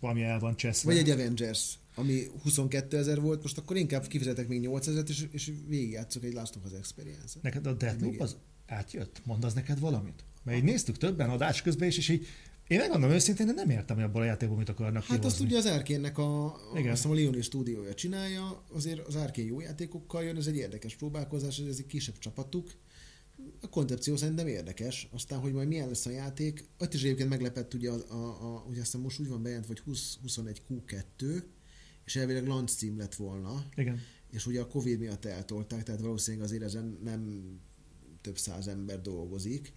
valami 0.00 0.22
el 0.22 0.38
van 0.38 0.56
cseszve. 0.56 0.90
Vagy 0.92 0.98
egy 1.00 1.10
Avengers, 1.10 1.74
ami 1.94 2.22
22 2.42 2.96
ezer 2.96 3.20
volt, 3.20 3.42
most 3.42 3.58
akkor 3.58 3.76
inkább 3.76 4.06
kifizetek 4.06 4.48
még 4.48 4.60
8 4.60 4.86
ezeret, 4.86 5.08
és, 5.08 5.26
és 5.32 5.52
végigjátszok 5.66 6.24
egy 6.24 6.32
Last 6.32 6.56
of 6.56 6.64
Us 6.64 6.78
Experience-et. 6.78 7.42
Neked 7.42 7.66
a 7.66 7.72
Deathloop 7.72 8.20
az 8.20 8.36
átjött? 8.66 9.20
Mond 9.24 9.44
az 9.44 9.54
neked 9.54 9.78
valamit? 9.78 10.24
Mert 10.42 10.58
így 10.58 10.64
néztük 10.64 10.96
többen 10.96 11.30
adás 11.30 11.62
közben 11.62 11.88
is, 11.88 11.98
és 11.98 12.08
így 12.08 12.26
én 12.68 12.78
megmondom 12.78 13.10
őszintén, 13.10 13.46
de 13.46 13.52
nem 13.52 13.70
értem, 13.70 13.96
hogy 13.96 14.04
abból 14.04 14.22
a 14.22 14.24
játékból 14.24 14.56
mit 14.58 14.68
akarnak 14.68 15.04
Hát 15.04 15.24
azt 15.24 15.36
kihozni. 15.36 15.56
ugye 15.56 15.68
az 15.68 15.76
Arkénnek 15.76 16.18
a, 16.18 16.44
a, 16.44 16.78
Igen. 16.78 16.92
azt 16.92 17.02
hiszem 17.02 17.16
a 17.16 17.20
Leonie 17.20 17.42
stúdiója 17.42 17.94
csinálja, 17.94 18.64
azért 18.72 19.06
az 19.06 19.14
Arkane 19.14 19.46
jó 19.46 19.60
játékokkal 19.60 20.22
jön, 20.24 20.36
ez 20.36 20.46
egy 20.46 20.56
érdekes 20.56 20.94
próbálkozás, 20.96 21.58
ez 21.58 21.78
egy 21.78 21.86
kisebb 21.86 22.18
csapatuk. 22.18 22.70
A 23.60 23.68
koncepció 23.68 24.16
szerintem 24.16 24.46
érdekes, 24.46 25.08
aztán, 25.12 25.38
hogy 25.38 25.52
majd 25.52 25.68
milyen 25.68 25.88
lesz 25.88 26.06
a 26.06 26.10
játék. 26.10 26.64
Ott 26.78 26.94
is 26.94 27.02
egyébként 27.02 27.28
meglepett, 27.28 27.74
ugye, 27.74 27.90
a, 27.90 28.04
a, 28.08 28.54
a, 28.54 28.64
ugye 28.68 28.80
aztán 28.80 29.00
most 29.00 29.20
úgy 29.20 29.28
van 29.28 29.42
bejelentve, 29.42 29.72
hogy 29.74 29.82
20, 29.84 30.18
21 30.22 30.62
Q2, 30.70 31.42
és 32.10 32.16
elvileg 32.16 32.46
launch 32.46 32.74
cím 32.74 32.98
lett 32.98 33.14
volna, 33.14 33.66
Igen. 33.74 34.00
és 34.30 34.46
ugye 34.46 34.60
a 34.60 34.66
Covid 34.66 34.98
miatt 34.98 35.24
eltolták, 35.24 35.82
tehát 35.82 36.00
valószínűleg 36.00 36.46
azért 36.46 36.62
ezen 36.62 36.98
nem 37.02 37.42
több 38.20 38.38
száz 38.38 38.68
ember 38.68 39.00
dolgozik. 39.00 39.72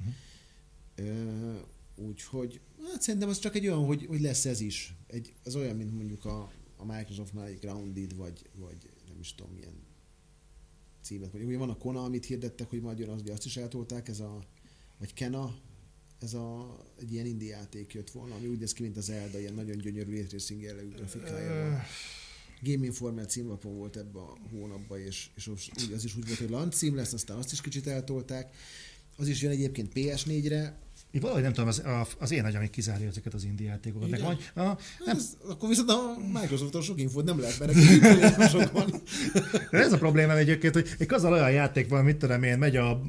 Uh-huh. 0.98 1.58
Úgyhogy 1.96 2.62
hát 2.92 3.02
szerintem 3.02 3.30
az 3.30 3.40
csak 3.40 3.56
egy 3.56 3.68
olyan, 3.68 3.86
hogy, 3.86 4.06
hogy 4.06 4.22
lesz 4.22 4.46
ez 4.46 4.60
is. 4.60 4.96
Egy, 5.08 5.34
az 5.44 5.56
olyan, 5.56 5.76
mint 5.76 5.94
mondjuk 5.94 6.26
a, 6.26 6.52
a 6.78 6.86
Microsoftnál 6.86 7.46
egy 7.46 7.60
Grounded, 7.60 8.16
vagy, 8.16 8.50
vagy 8.56 8.90
nem 9.08 9.20
is 9.20 9.36
tudom 9.36 9.54
milyen 9.54 9.76
címet. 11.02 11.32
Mondjuk, 11.32 11.50
ugye 11.50 11.60
van 11.60 11.70
a 11.70 11.78
Kona, 11.78 12.04
amit 12.04 12.26
hirdettek, 12.26 12.70
hogy 12.70 12.82
majd 12.82 13.00
jön, 13.00 13.10
az, 13.10 13.22
ugye 13.22 13.32
azt 13.32 13.46
is 13.46 13.58
eltolták, 13.58 14.08
ez 14.08 14.20
a, 14.20 14.44
vagy 14.98 15.14
Kena, 15.14 15.56
ez 16.20 16.34
a, 16.34 16.78
egy 17.00 17.14
ilyen 17.14 17.26
indie 17.26 17.56
játék 17.56 17.94
jött 17.94 18.12
volna, 18.12 18.36
ami 18.36 18.48
úgy 18.48 18.60
néz 18.60 18.74
ki, 18.74 18.84
mint 18.84 18.98
az 18.98 19.04
Zelda, 19.04 19.40
ilyen 19.40 19.54
nagyon 19.54 19.78
gyönyörű 19.78 20.24
tracing 20.24 20.62
jellegű 20.62 20.90
grafikája. 20.90 21.84
Game 22.62 22.86
Informer 22.86 23.26
címlapon 23.26 23.76
volt 23.76 23.98
ebbe 23.98 24.20
a 24.20 24.38
hónapban, 24.52 25.00
és, 25.00 25.30
és 25.36 25.50
az, 25.96 26.04
is 26.04 26.16
úgy 26.16 26.26
volt, 26.28 26.40
hogy 26.40 26.50
launch 26.50 26.76
cím 26.76 26.96
lesz, 26.96 27.14
aztán 27.14 27.38
azt 27.38 27.52
is 27.52 27.62
kicsit 27.62 27.88
eltolták. 27.88 28.56
Az 29.18 29.28
is 29.28 29.42
jön 29.42 29.52
egyébként 29.52 29.92
PS4-re. 29.96 30.78
Így 31.12 31.22
valahogy 31.22 31.44
nem 31.44 31.54
tudom, 31.54 31.68
az, 31.68 31.84
az 32.20 32.32
én 32.32 32.46
agyam, 32.46 32.70
kizárja 32.70 33.08
ezeket 33.08 33.34
az 33.34 33.44
indie 33.44 33.68
játékokat. 33.68 34.10
Nekem, 34.10 34.26
hogy, 34.26 34.52
a, 34.54 34.62
Nem. 34.62 34.78
Ez, 35.18 35.38
akkor 35.48 35.70
viszont 35.70 35.90
a 35.90 36.18
Microsofttól 36.34 36.82
sok 36.82 37.00
infót 37.00 37.24
nem 37.24 37.40
lehet, 37.40 37.60
mert 37.60 38.72
van. 38.72 39.02
Ez 39.82 39.94
a 39.94 39.98
problémám 39.98 40.38
egyébként, 40.38 40.74
hogy 40.74 40.96
egy 40.98 41.14
az 41.14 41.24
olyan 41.24 41.52
játék 41.52 41.90
van, 41.90 42.04
mit 42.04 42.18
tudom 42.18 42.44
én, 42.44 42.58
megy 42.58 42.76
a 42.76 43.02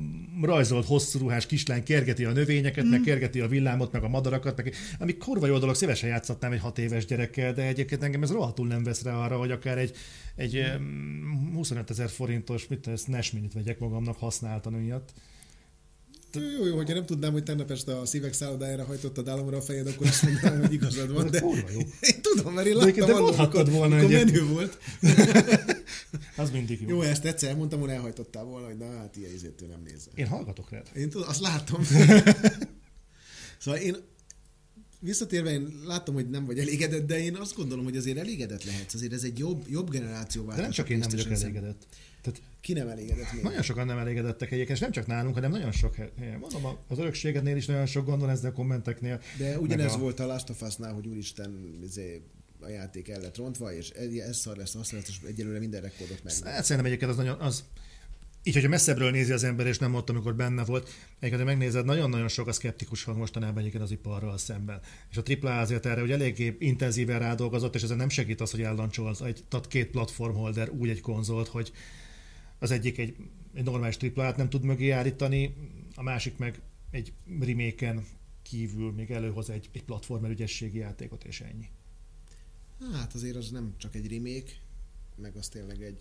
rajzolt 0.42 0.86
hosszú 0.86 1.18
ruhás 1.18 1.46
kislány, 1.46 1.82
kergeti 1.82 2.24
a 2.24 2.32
növényeket, 2.32 2.84
mm. 2.84 2.88
meg 2.88 3.00
kergeti 3.00 3.40
a 3.40 3.48
villámot, 3.48 3.92
meg 3.92 4.02
a 4.02 4.08
madarakat, 4.08 4.56
meg, 4.56 4.74
ami 4.98 5.16
kurva 5.16 5.46
jó 5.46 5.58
dolog, 5.58 5.74
szívesen 5.74 6.08
játszhatnám 6.08 6.52
egy 6.52 6.60
hat 6.60 6.78
éves 6.78 7.04
gyerekkel, 7.04 7.52
de 7.52 7.62
egyébként 7.62 8.02
engem 8.02 8.22
ez 8.22 8.30
rohadtul 8.30 8.66
nem 8.66 8.82
vesz 8.82 9.02
rá 9.02 9.14
arra, 9.16 9.36
hogy 9.36 9.50
akár 9.50 9.78
egy, 9.78 9.96
egy 10.36 10.62
mm. 10.78 11.54
25 11.54 11.90
ezer 11.90 12.08
forintos, 12.08 12.68
mit 12.68 12.78
tudom, 12.78 12.98
SNES 12.98 13.32
minit 13.32 13.52
vegyek 13.52 13.78
magamnak 13.78 14.16
használtan 14.16 14.72
miatt. 14.72 15.12
Jó, 16.58 16.66
jó, 16.66 16.76
hogyha 16.76 16.94
nem 16.94 17.06
tudnám, 17.06 17.32
hogy 17.32 17.42
tegnap 17.42 17.70
este 17.70 17.98
a 17.98 18.06
szívek 18.06 18.32
szállodájára 18.32 18.84
hajtottad 18.84 19.28
államra 19.28 19.56
a 19.56 19.60
fejed, 19.60 19.86
akkor 19.86 20.06
azt 20.06 20.22
mondanám, 20.22 20.60
hogy 20.60 20.72
igazad 20.72 21.12
van, 21.12 21.30
de 21.30 21.40
Kurva 21.40 21.70
jó. 21.72 21.78
én 22.12 22.22
tudom, 22.22 22.54
mert 22.54 22.66
én 22.66 22.72
De 22.72 22.84
láttam 22.84 22.94
egyébként 22.94 23.06
te 23.06 23.22
annól, 23.22 23.34
amikor, 23.34 23.70
volna 23.70 23.96
amikor 23.96 24.12
menő 24.12 24.44
volt. 24.46 24.78
Az 26.36 26.50
mindig 26.50 26.80
jó. 26.80 26.88
Jó, 26.88 27.00
ezt 27.02 27.24
egyszer 27.24 27.48
elmondtam, 27.48 27.80
hogy 27.80 27.90
elhajtottál 27.90 28.44
volna, 28.44 28.66
hogy 28.66 28.76
na 28.76 28.96
hát 28.96 29.16
ilyen 29.16 29.32
izétől 29.32 29.68
nem 29.68 29.82
nézze. 29.84 30.10
Én 30.14 30.26
hallgatok 30.26 30.70
rád. 30.70 30.90
Én 30.96 31.10
tudom, 31.10 31.28
azt 31.28 31.40
látom. 31.40 31.82
szóval 33.62 33.80
én 33.80 33.96
visszatérve 35.00 35.50
én 35.50 35.80
látom, 35.84 36.14
hogy 36.14 36.30
nem 36.30 36.44
vagy 36.44 36.58
elégedett, 36.58 37.06
de 37.06 37.18
én 37.18 37.36
azt 37.36 37.56
gondolom, 37.56 37.84
hogy 37.84 37.96
azért 37.96 38.18
elégedett 38.18 38.64
lehetsz. 38.64 38.94
Azért 38.94 39.12
ez 39.12 39.22
egy 39.22 39.38
jobb, 39.38 39.64
jobb 39.68 39.90
generációváltás. 39.90 40.56
De 40.56 40.62
nem 40.62 40.72
csak 40.72 40.88
én 40.88 40.98
nem 40.98 41.08
vagyok 41.10 41.30
elégedett. 41.30 41.86
Tehát. 42.22 42.42
Ki 42.60 42.72
nem 42.72 42.88
elégedett 42.88 43.32
még? 43.32 43.42
nagyon 43.42 43.62
sokan 43.62 43.86
nem 43.86 43.98
elégedettek 43.98 44.50
egyébként, 44.50 44.76
és 44.76 44.82
nem 44.82 44.90
csak 44.90 45.06
nálunk, 45.06 45.34
hanem 45.34 45.50
nagyon 45.50 45.72
sok 45.72 45.94
helyen. 45.94 46.38
Mondom, 46.38 46.76
az 46.88 46.98
örökségednél 46.98 47.56
is 47.56 47.66
nagyon 47.66 47.86
sok 47.86 48.04
gond 48.06 48.20
van 48.20 48.30
ezzel 48.30 48.50
a 48.50 48.52
kommenteknél. 48.54 49.20
De 49.38 49.58
ugyanez 49.58 49.94
a- 49.94 49.98
volt 49.98 50.20
a 50.20 50.26
Last 50.26 50.50
of 50.50 50.62
Us-nál, 50.62 50.92
hogy 50.92 51.06
úristen, 51.06 51.78
izé, 51.82 52.22
a 52.64 52.68
játék 52.68 53.08
el 53.08 53.20
lett 53.20 53.36
rontva, 53.36 53.72
és 53.72 53.90
ez, 53.90 54.36
szar 54.36 54.56
lesz, 54.56 54.74
azt 54.74 54.92
lesz, 54.92 55.08
és 55.08 55.18
egyelőre 55.26 55.58
minden 55.58 55.80
rekordot 55.80 56.24
meg. 56.24 56.34
Hát 56.42 56.64
szerintem 56.64 56.86
egyébként 56.86 57.10
az 57.10 57.16
nagyon, 57.16 57.40
az, 57.40 57.64
így, 58.46 58.54
hogyha 58.54 58.68
messzebbről 58.68 59.10
nézi 59.10 59.32
az 59.32 59.44
ember, 59.44 59.66
és 59.66 59.78
nem 59.78 59.94
ott, 59.94 60.10
amikor 60.10 60.34
benne 60.34 60.64
volt, 60.64 60.88
egyébként, 61.18 61.40
ha 61.42 61.44
megnézed, 61.44 61.84
nagyon-nagyon 61.84 62.28
sok 62.28 62.46
a 62.46 62.52
szkeptikus 62.52 63.04
hang 63.04 63.18
mostanában 63.18 63.58
egyébként 63.58 63.82
az 63.82 63.90
iparral 63.90 64.38
szemben. 64.38 64.80
És 65.10 65.16
a 65.16 65.22
AAA 65.40 65.60
azért 65.60 65.86
erre, 65.86 66.00
hogy 66.00 66.10
eléggé 66.10 66.56
intenzíven 66.58 67.18
rádolgozott, 67.18 67.74
és 67.74 67.82
ezen 67.82 67.96
nem 67.96 68.08
segít 68.08 68.40
az, 68.40 68.50
hogy 68.50 68.62
ellancsolsz 68.62 69.20
egy, 69.20 69.44
tehát 69.48 69.66
két 69.66 69.90
platformholder 69.90 70.70
úgy 70.70 70.88
egy 70.88 71.00
konzolt, 71.00 71.48
hogy 71.48 71.72
az 72.58 72.70
egyik 72.70 72.98
egy, 72.98 73.16
egy 73.54 73.64
normális 73.64 73.96
AAA-t 73.96 74.36
nem 74.36 74.48
tud 74.48 74.64
mögé 74.64 74.90
állítani, 74.90 75.56
a 75.94 76.02
másik 76.02 76.36
meg 76.36 76.60
egy 76.90 77.12
remake 77.40 78.02
kívül 78.42 78.92
még 78.92 79.10
előhoz 79.10 79.50
egy, 79.50 79.68
egy 79.72 79.84
platformer 79.84 80.30
ügyességi 80.30 80.78
játékot, 80.78 81.24
és 81.24 81.40
ennyi. 81.40 81.68
Hát 82.92 83.14
azért 83.14 83.36
az 83.36 83.50
nem 83.50 83.74
csak 83.78 83.94
egy 83.94 84.12
remake, 84.12 84.50
meg 85.16 85.36
az 85.36 85.48
tényleg 85.48 85.82
egy... 85.82 85.98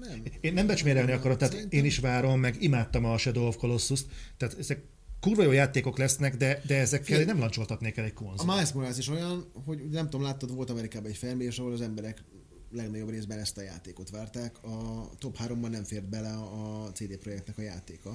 Nem. 0.00 0.22
Én 0.40 0.52
nem 0.52 0.66
becsmérelni 0.66 1.12
akarok, 1.12 1.36
tehát 1.36 1.52
Szerintem- 1.52 1.78
én 1.78 1.84
is 1.84 1.98
várom, 1.98 2.40
meg 2.40 2.62
imádtam 2.62 3.04
a 3.04 3.18
Shadow 3.18 3.46
of 3.46 3.56
Colossus-t, 3.56 4.06
tehát 4.36 4.58
ezek 4.58 4.82
kurva 5.20 5.42
jó 5.42 5.52
játékok 5.52 5.98
lesznek, 5.98 6.36
de, 6.36 6.62
de 6.66 6.76
ezekkel 6.78 7.06
Figyelj, 7.06 7.24
nem 7.24 7.38
lancsoltatnék 7.38 7.96
el 7.96 8.04
egy 8.04 8.12
A 8.14 8.14
konzolt. 8.14 8.48
Miles 8.48 8.72
Morales 8.72 8.98
is 8.98 9.08
olyan, 9.08 9.50
hogy 9.64 9.88
nem 9.90 10.04
tudom, 10.04 10.26
láttad, 10.26 10.54
volt 10.54 10.70
Amerikában 10.70 11.10
egy 11.10 11.16
felmérés, 11.16 11.58
ahol 11.58 11.72
az 11.72 11.80
emberek 11.80 12.22
legnagyobb 12.70 13.10
részben 13.10 13.38
ezt 13.38 13.58
a 13.58 13.62
játékot 13.62 14.10
várták. 14.10 14.64
A 14.64 15.08
top 15.18 15.36
3-ban 15.44 15.70
nem 15.70 15.84
fért 15.84 16.08
bele 16.08 16.32
a 16.32 16.90
CD 16.92 17.16
Projektnek 17.16 17.58
a 17.58 17.62
játéka, 17.62 18.10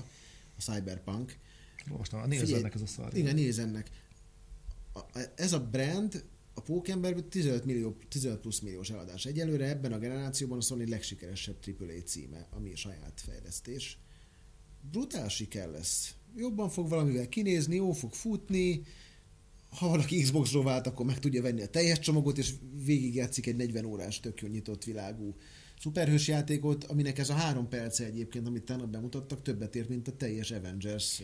a 0.57 0.71
Cyberpunk. 0.71 1.37
Olvastam, 1.91 2.27
nézz 2.27 2.51
ennek 2.51 2.75
ez 2.75 2.81
a 2.81 2.87
szar. 2.87 3.17
Igen, 3.17 3.35
nézz 3.35 3.59
ennek. 3.59 3.89
A, 4.93 4.99
ez 5.35 5.53
a 5.53 5.59
brand 5.59 6.23
a 6.57 6.61
Pókemberben 6.61 7.29
15, 7.29 7.65
millió, 7.65 7.97
15 8.09 8.39
plusz 8.39 8.59
milliós 8.59 8.89
eladás. 8.89 9.25
Egyelőre 9.25 9.67
ebben 9.67 9.93
a 9.93 9.99
generációban 9.99 10.57
a 10.57 10.61
Sony 10.61 10.89
legsikeresebb 10.89 11.55
AAA 11.79 12.01
címe, 12.05 12.47
ami 12.51 12.71
a 12.71 12.75
saját 12.75 13.21
fejlesztés. 13.25 13.99
Brutál 14.91 15.29
siker 15.29 15.69
lesz. 15.69 16.15
Jobban 16.35 16.69
fog 16.69 16.89
valamivel 16.89 17.29
kinézni, 17.29 17.75
jó 17.75 17.91
fog 17.91 18.13
futni, 18.13 18.83
ha 19.69 19.89
valaki 19.89 20.21
Xbox-ról 20.21 20.63
vált, 20.63 20.87
akkor 20.87 21.05
meg 21.05 21.19
tudja 21.19 21.41
venni 21.41 21.61
a 21.61 21.67
teljes 21.67 21.99
csomagot, 21.99 22.37
és 22.37 22.53
végigjátszik 22.85 23.47
egy 23.47 23.55
40 23.55 23.85
órás 23.85 24.19
tök 24.19 24.41
jó 24.41 24.47
nyitott 24.47 24.83
világú 24.83 25.35
szuperhős 25.79 26.27
játékot, 26.27 26.83
aminek 26.83 27.17
ez 27.17 27.29
a 27.29 27.33
három 27.33 27.67
perce 27.67 28.05
egyébként, 28.05 28.47
amit 28.47 28.63
tegnap 28.63 28.89
bemutattak, 28.89 29.41
többet 29.41 29.75
ért, 29.75 29.89
mint 29.89 30.07
a 30.07 30.15
teljes 30.15 30.51
Avengers 30.51 31.21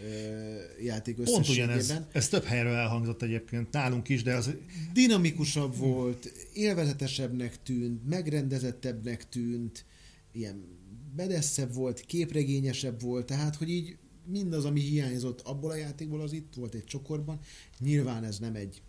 játék 0.84 1.16
Pont 1.16 1.28
összességében. 1.28 1.80
ugyanez, 1.80 2.06
ez 2.12 2.28
több 2.28 2.44
helyről 2.44 2.74
elhangzott 2.74 3.22
egyébként, 3.22 3.72
nálunk 3.72 4.10
is, 4.10 4.24
de 4.24 4.36
az 4.36 4.56
Dinamikusabb 4.94 5.78
volt, 5.78 6.32
élvezetesebbnek 6.54 7.64
tűnt, 7.64 8.10
megrendezettebbnek 8.10 9.30
tűnt, 9.30 9.86
ilyen 10.32 10.82
bedesszebb 11.16 11.74
volt, 11.74 12.00
képregényesebb 12.00 13.02
volt, 13.02 13.26
tehát 13.26 13.56
hogy 13.56 13.70
így 13.70 13.98
mindaz, 14.26 14.66
ami 14.66 14.80
hiányzott 14.82 15.42
abból 15.42 15.72
a 15.72 15.76
játékból, 15.76 16.22
az 16.22 16.34
itt 16.34 16.54
volt 16.56 16.74
egy 16.74 16.84
csokorban. 16.84 17.40
Nyilván 17.80 18.24
ez 18.24 18.40
nem 18.40 18.56
egy 18.56 18.82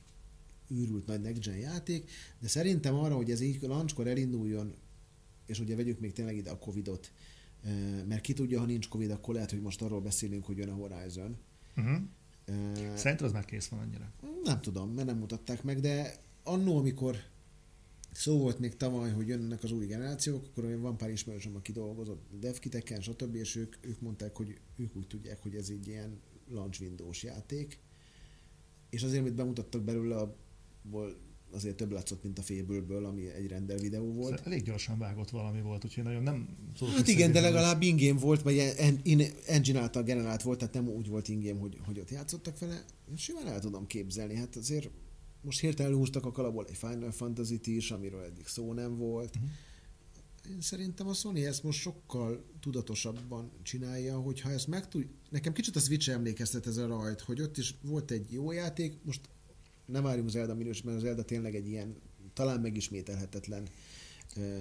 űrült 0.72 1.06
nagy 1.06 1.20
next 1.20 1.42
gen 1.42 1.56
játék, 1.56 2.10
de 2.40 2.48
szerintem 2.48 2.94
arra, 2.94 3.14
hogy 3.14 3.30
ez 3.30 3.40
így 3.40 3.62
launchkor 3.62 4.06
elinduljon, 4.06 4.74
és 5.46 5.60
ugye 5.60 5.76
vegyük 5.76 6.00
még 6.00 6.12
tényleg 6.12 6.36
ide 6.36 6.50
a 6.50 6.58
Covidot, 6.58 7.12
mert 8.08 8.20
ki 8.20 8.32
tudja, 8.32 8.58
ha 8.58 8.66
nincs 8.66 8.88
Covid, 8.88 9.10
akkor 9.10 9.34
lehet, 9.34 9.50
hogy 9.50 9.60
most 9.60 9.82
arról 9.82 10.00
beszélünk, 10.00 10.44
hogy 10.44 10.56
jön 10.56 10.68
a 10.68 10.74
Horizon. 10.74 11.36
uh-huh. 11.76 12.96
Szerintem 12.96 13.26
az 13.26 13.32
már 13.32 13.44
kész 13.44 13.66
van 13.66 13.80
annyira. 13.80 14.12
nem 14.44 14.60
tudom, 14.60 14.90
mert 14.90 15.06
nem 15.06 15.18
mutatták 15.18 15.62
meg, 15.62 15.80
de 15.80 16.16
annó, 16.42 16.76
amikor 16.76 17.16
szó 18.12 18.38
volt 18.38 18.58
még 18.58 18.76
tavaly, 18.76 19.10
hogy 19.10 19.28
jönnek 19.28 19.62
az 19.62 19.72
új 19.72 19.86
generációk, 19.86 20.44
akkor 20.44 20.78
van 20.78 20.96
pár 20.96 21.10
ismerősöm, 21.10 21.56
aki 21.56 21.72
dolgozott 21.72 22.22
devkiteken, 22.40 23.00
stb., 23.00 23.34
és 23.34 23.56
ők, 23.56 23.76
ők 23.80 24.00
mondták, 24.00 24.36
hogy 24.36 24.58
ők 24.76 24.96
úgy 24.96 25.06
tudják, 25.06 25.42
hogy 25.42 25.54
ez 25.54 25.68
egy 25.68 25.86
ilyen 25.86 26.20
launch 26.48 26.80
windows 26.80 27.22
játék. 27.22 27.78
És 28.90 29.02
azért, 29.02 29.20
amit 29.20 29.34
bemutattak 29.34 29.82
belőle, 29.82 30.16
abból 30.16 31.16
azért 31.54 31.76
több 31.76 31.92
látszott, 31.92 32.22
mint 32.22 32.38
a 32.38 32.42
féből, 32.42 33.06
ami 33.06 33.30
egy 33.30 33.46
render 33.46 33.80
videó 33.80 34.12
volt. 34.12 34.36
Szóval 34.36 34.52
elég 34.52 34.62
gyorsan 34.62 34.98
vágott 34.98 35.30
valami 35.30 35.60
volt, 35.60 35.84
úgyhogy 35.84 36.04
nagyon 36.04 36.22
nem 36.22 36.48
tudok 36.78 36.94
Hát 36.94 37.08
igen, 37.08 37.32
de 37.32 37.40
legalább 37.40 37.82
ingame 37.82 38.20
volt, 38.20 38.42
vagy 38.42 38.58
en- 38.58 39.00
in- 39.02 39.34
engine 39.46 39.80
által 39.80 40.02
generált 40.02 40.42
volt, 40.42 40.58
tehát 40.58 40.74
nem 40.74 40.88
úgy 40.88 41.08
volt 41.08 41.28
ingame, 41.28 41.60
hogy, 41.60 41.78
hogy 41.86 41.98
ott 41.98 42.10
játszottak 42.10 42.58
vele. 42.58 42.84
Simán 43.16 43.46
el 43.46 43.60
tudom 43.60 43.86
képzelni, 43.86 44.36
hát 44.36 44.56
azért 44.56 44.90
most 45.42 45.60
hirtelen 45.60 45.94
húztak 45.94 46.24
a 46.24 46.32
kalapból 46.32 46.66
egy 46.68 46.76
Final 46.76 47.10
Fantasy-t 47.10 47.66
is, 47.66 47.90
amiről 47.90 48.22
eddig 48.22 48.46
szó 48.46 48.72
nem 48.72 48.96
volt. 48.96 49.34
Mhm. 49.34 49.44
Én 50.50 50.60
szerintem 50.60 51.08
a 51.08 51.12
Sony 51.12 51.38
ezt 51.38 51.62
most 51.62 51.80
sokkal 51.80 52.44
tudatosabban 52.60 53.50
csinálja, 53.62 54.18
hogyha 54.18 54.50
ezt 54.50 54.66
meg 54.66 54.88
tud... 54.88 55.06
Nekem 55.30 55.52
kicsit 55.52 55.76
a 55.76 55.80
Switch 55.80 56.10
emlékeztet 56.10 56.66
ez 56.66 56.76
a 56.76 56.86
rajt, 56.86 57.20
hogy 57.20 57.40
ott 57.40 57.56
is 57.56 57.74
volt 57.82 58.10
egy 58.10 58.32
jó 58.32 58.52
játék, 58.52 58.98
most 59.04 59.20
nem 59.86 60.02
várjunk 60.02 60.28
Zelda 60.28 60.54
mert 60.54 60.86
az 60.86 61.00
Zelda 61.00 61.22
tényleg 61.22 61.54
egy 61.54 61.68
ilyen 61.68 61.96
talán 62.32 62.60
megismételhetetlen 62.60 63.68
ö, 64.36 64.58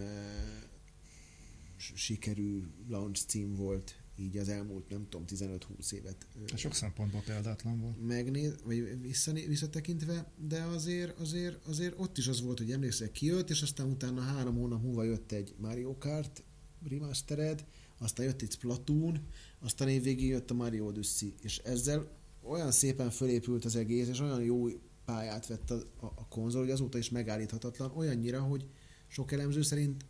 sikerű 1.77 2.63
launch 2.87 3.25
cím 3.25 3.55
volt 3.55 3.95
így 4.15 4.37
az 4.37 4.49
elmúlt, 4.49 4.89
nem 4.89 5.07
tudom, 5.09 5.25
15-20 5.29 5.91
évet 5.91 6.27
ö, 6.35 6.57
Sok 6.57 6.73
szempontból 6.73 7.21
példátlan 7.25 7.79
volt. 7.79 8.07
megnéz, 8.07 8.55
vagy 8.63 9.01
visszané, 9.01 9.45
visszatekintve, 9.45 10.31
de 10.37 10.61
azért, 10.61 11.19
azért, 11.19 11.65
azért 11.65 11.93
ott 11.97 12.17
is 12.17 12.27
az 12.27 12.41
volt, 12.41 12.57
hogy 12.57 12.71
emlékszel, 12.71 13.11
kijött, 13.11 13.49
és 13.49 13.61
aztán 13.61 13.89
utána 13.89 14.21
három 14.21 14.55
hónap 14.55 14.81
múlva 14.81 15.03
jött 15.03 15.31
egy 15.31 15.55
Mario 15.57 15.97
Kart 15.97 16.43
remastered, 16.89 17.65
aztán 17.97 18.25
jött 18.25 18.41
egy 18.41 18.51
Splatoon, 18.51 19.19
aztán 19.59 19.89
év 19.89 20.03
végén 20.03 20.29
jött 20.29 20.51
a 20.51 20.53
Mario 20.53 20.85
Odyssey, 20.85 21.33
és 21.41 21.57
ezzel 21.57 22.11
olyan 22.41 22.71
szépen 22.71 23.09
fölépült 23.09 23.65
az 23.65 23.75
egész, 23.75 24.07
és 24.07 24.19
olyan 24.19 24.43
jó 24.43 24.67
pályát 25.05 25.47
vett 25.47 25.71
a, 25.71 25.83
a, 25.99 26.27
konzol, 26.27 26.61
hogy 26.61 26.71
azóta 26.71 26.97
is 26.97 27.09
megállíthatatlan, 27.09 27.91
olyannyira, 27.95 28.41
hogy 28.41 28.65
sok 29.07 29.31
elemző 29.31 29.61
szerint 29.61 30.05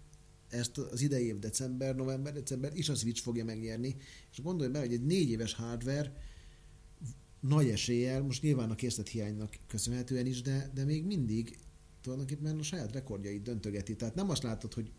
ezt 0.49 0.77
az 0.77 1.01
idei 1.01 1.25
év 1.25 1.39
december, 1.39 1.95
november, 1.95 2.33
december 2.33 2.71
is 2.75 2.89
a 2.89 2.95
Switch 2.95 3.21
fogja 3.21 3.45
megnyerni, 3.45 3.95
és 4.31 4.41
gondolj 4.41 4.69
bele, 4.69 4.85
hogy 4.85 4.93
egy 4.93 5.05
négy 5.05 5.29
éves 5.29 5.53
hardware 5.53 6.13
nagy 7.39 7.69
eséllyel, 7.69 8.21
most 8.21 8.41
nyilván 8.41 8.71
a 8.71 8.75
készlet 8.75 9.07
hiánynak 9.07 9.57
köszönhetően 9.67 10.25
is, 10.25 10.41
de, 10.41 10.71
de 10.73 10.83
még 10.85 11.05
mindig 11.05 11.57
tulajdonképpen 12.01 12.59
a 12.59 12.63
saját 12.63 12.91
rekordjait 12.91 13.41
döntögeti. 13.41 13.95
Tehát 13.95 14.15
nem 14.15 14.29
azt 14.29 14.43
látod, 14.43 14.73
hogy 14.73 14.91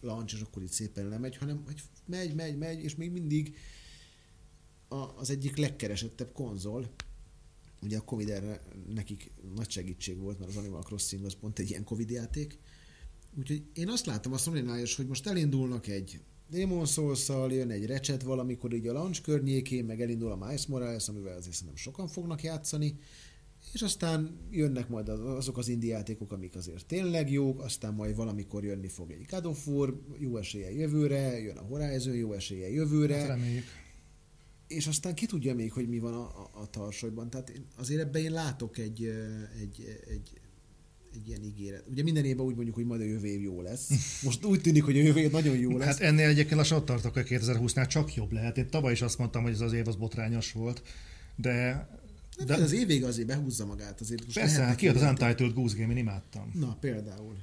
launch, 0.00 0.34
és 0.34 0.40
akkor 0.40 0.62
itt 0.62 0.70
szépen 0.72 1.08
lemegy, 1.08 1.36
hanem 1.36 1.62
hogy 1.64 1.82
megy, 2.06 2.34
megy, 2.34 2.58
megy, 2.58 2.82
és 2.82 2.94
még 2.94 3.10
mindig 3.10 3.56
a, 4.88 5.18
az 5.18 5.30
egyik 5.30 5.56
legkeresettebb 5.56 6.32
konzol. 6.32 6.90
Ugye 7.86 7.96
a 7.96 8.00
Covid 8.00 8.28
erre 8.28 8.62
nekik 8.94 9.30
nagy 9.54 9.70
segítség 9.70 10.18
volt, 10.18 10.38
mert 10.38 10.50
az 10.50 10.56
Animal 10.56 10.82
Crossing 10.82 11.24
az 11.24 11.34
pont 11.40 11.58
egy 11.58 11.70
ilyen 11.70 11.84
Covid 11.84 12.10
játék. 12.10 12.58
Úgyhogy 13.38 13.62
én 13.74 13.88
azt 13.88 14.06
látom 14.06 14.32
a 14.32 14.38
sony 14.38 14.66
hogy 14.96 15.06
most 15.06 15.26
elindulnak 15.26 15.86
egy 15.86 16.20
Demon 16.50 16.86
souls 16.86 17.28
jön 17.28 17.70
egy 17.70 17.86
Recset 17.86 18.22
valamikor 18.22 18.74
így 18.74 18.86
a 18.86 18.92
launch 18.92 19.22
környékén, 19.22 19.84
meg 19.84 20.00
elindul 20.00 20.30
a 20.30 20.36
Miles 20.36 20.66
Morales, 20.66 21.08
amivel 21.08 21.36
azért 21.36 21.54
szerintem 21.54 21.76
sokan 21.76 22.08
fognak 22.08 22.42
játszani, 22.42 22.98
és 23.72 23.82
aztán 23.82 24.38
jönnek 24.50 24.88
majd 24.88 25.08
az- 25.08 25.20
azok 25.20 25.58
az 25.58 25.68
indie 25.68 25.94
játékok, 25.94 26.32
amik 26.32 26.54
azért 26.54 26.86
tényleg 26.86 27.30
jók, 27.32 27.60
aztán 27.60 27.94
majd 27.94 28.16
valamikor 28.16 28.64
jönni 28.64 28.88
fog 28.88 29.10
egy 29.10 29.26
God 29.30 29.46
of 29.46 29.66
War, 29.66 30.00
jó 30.18 30.36
esélye 30.36 30.72
jövőre, 30.72 31.40
jön 31.40 31.56
a 31.56 31.62
Horizon, 31.62 32.14
jó 32.14 32.32
esélye 32.32 32.70
jövőre, 32.70 33.16
Hát 33.16 33.26
reméljük. 33.28 33.64
És 34.68 34.86
aztán 34.86 35.14
ki 35.14 35.26
tudja 35.26 35.54
még, 35.54 35.72
hogy 35.72 35.88
mi 35.88 35.98
van 35.98 36.14
a, 36.14 36.24
a, 36.24 36.50
a 36.52 36.70
tarsolyban. 36.70 37.30
Tehát 37.30 37.48
én, 37.48 37.64
azért 37.76 38.00
ebben 38.00 38.22
én 38.22 38.32
látok 38.32 38.78
egy, 38.78 39.04
egy, 39.60 40.00
egy, 40.10 40.40
egy 41.14 41.28
ilyen 41.28 41.42
ígéret. 41.42 41.84
Ugye 41.90 42.02
minden 42.02 42.24
évben 42.24 42.46
úgy 42.46 42.54
mondjuk, 42.54 42.74
hogy 42.76 42.86
majd 42.86 43.00
a 43.00 43.04
jövő 43.04 43.26
év 43.26 43.42
jó 43.42 43.62
lesz. 43.62 43.90
Most 44.22 44.44
úgy 44.44 44.60
tűnik, 44.60 44.84
hogy 44.84 44.98
a 44.98 45.02
jövő 45.02 45.20
év 45.20 45.30
nagyon 45.30 45.56
jó 45.56 45.76
lesz. 45.76 45.86
Hát 45.86 46.00
ennél 46.00 46.28
egyébként 46.28 46.56
lassan 46.56 46.78
ott 46.78 46.86
tartok, 46.86 47.14
hogy 47.14 47.26
2020-nál 47.28 47.88
csak 47.88 48.14
jobb 48.14 48.32
lehet. 48.32 48.58
Én 48.58 48.70
tavaly 48.70 48.92
is 48.92 49.02
azt 49.02 49.18
mondtam, 49.18 49.42
hogy 49.42 49.52
ez 49.52 49.60
az 49.60 49.72
év 49.72 49.88
az 49.88 49.96
botrányos 49.96 50.52
volt, 50.52 50.82
de, 51.36 51.88
de 52.36 52.44
de 52.44 52.54
az 52.54 52.72
év 52.72 52.86
vége 52.86 53.06
azért 53.06 53.26
behúzza 53.26 53.66
magát. 53.66 54.00
Azért 54.00 54.24
most 54.24 54.38
persze, 54.38 54.62
hát 54.62 54.76
kijött 54.76 54.94
az 54.94 55.02
Untitled 55.02 55.52
Goose 55.52 55.76
Game, 55.76 55.92
én 55.92 55.96
imádtam. 55.96 56.50
Na, 56.54 56.76
például. 56.80 57.36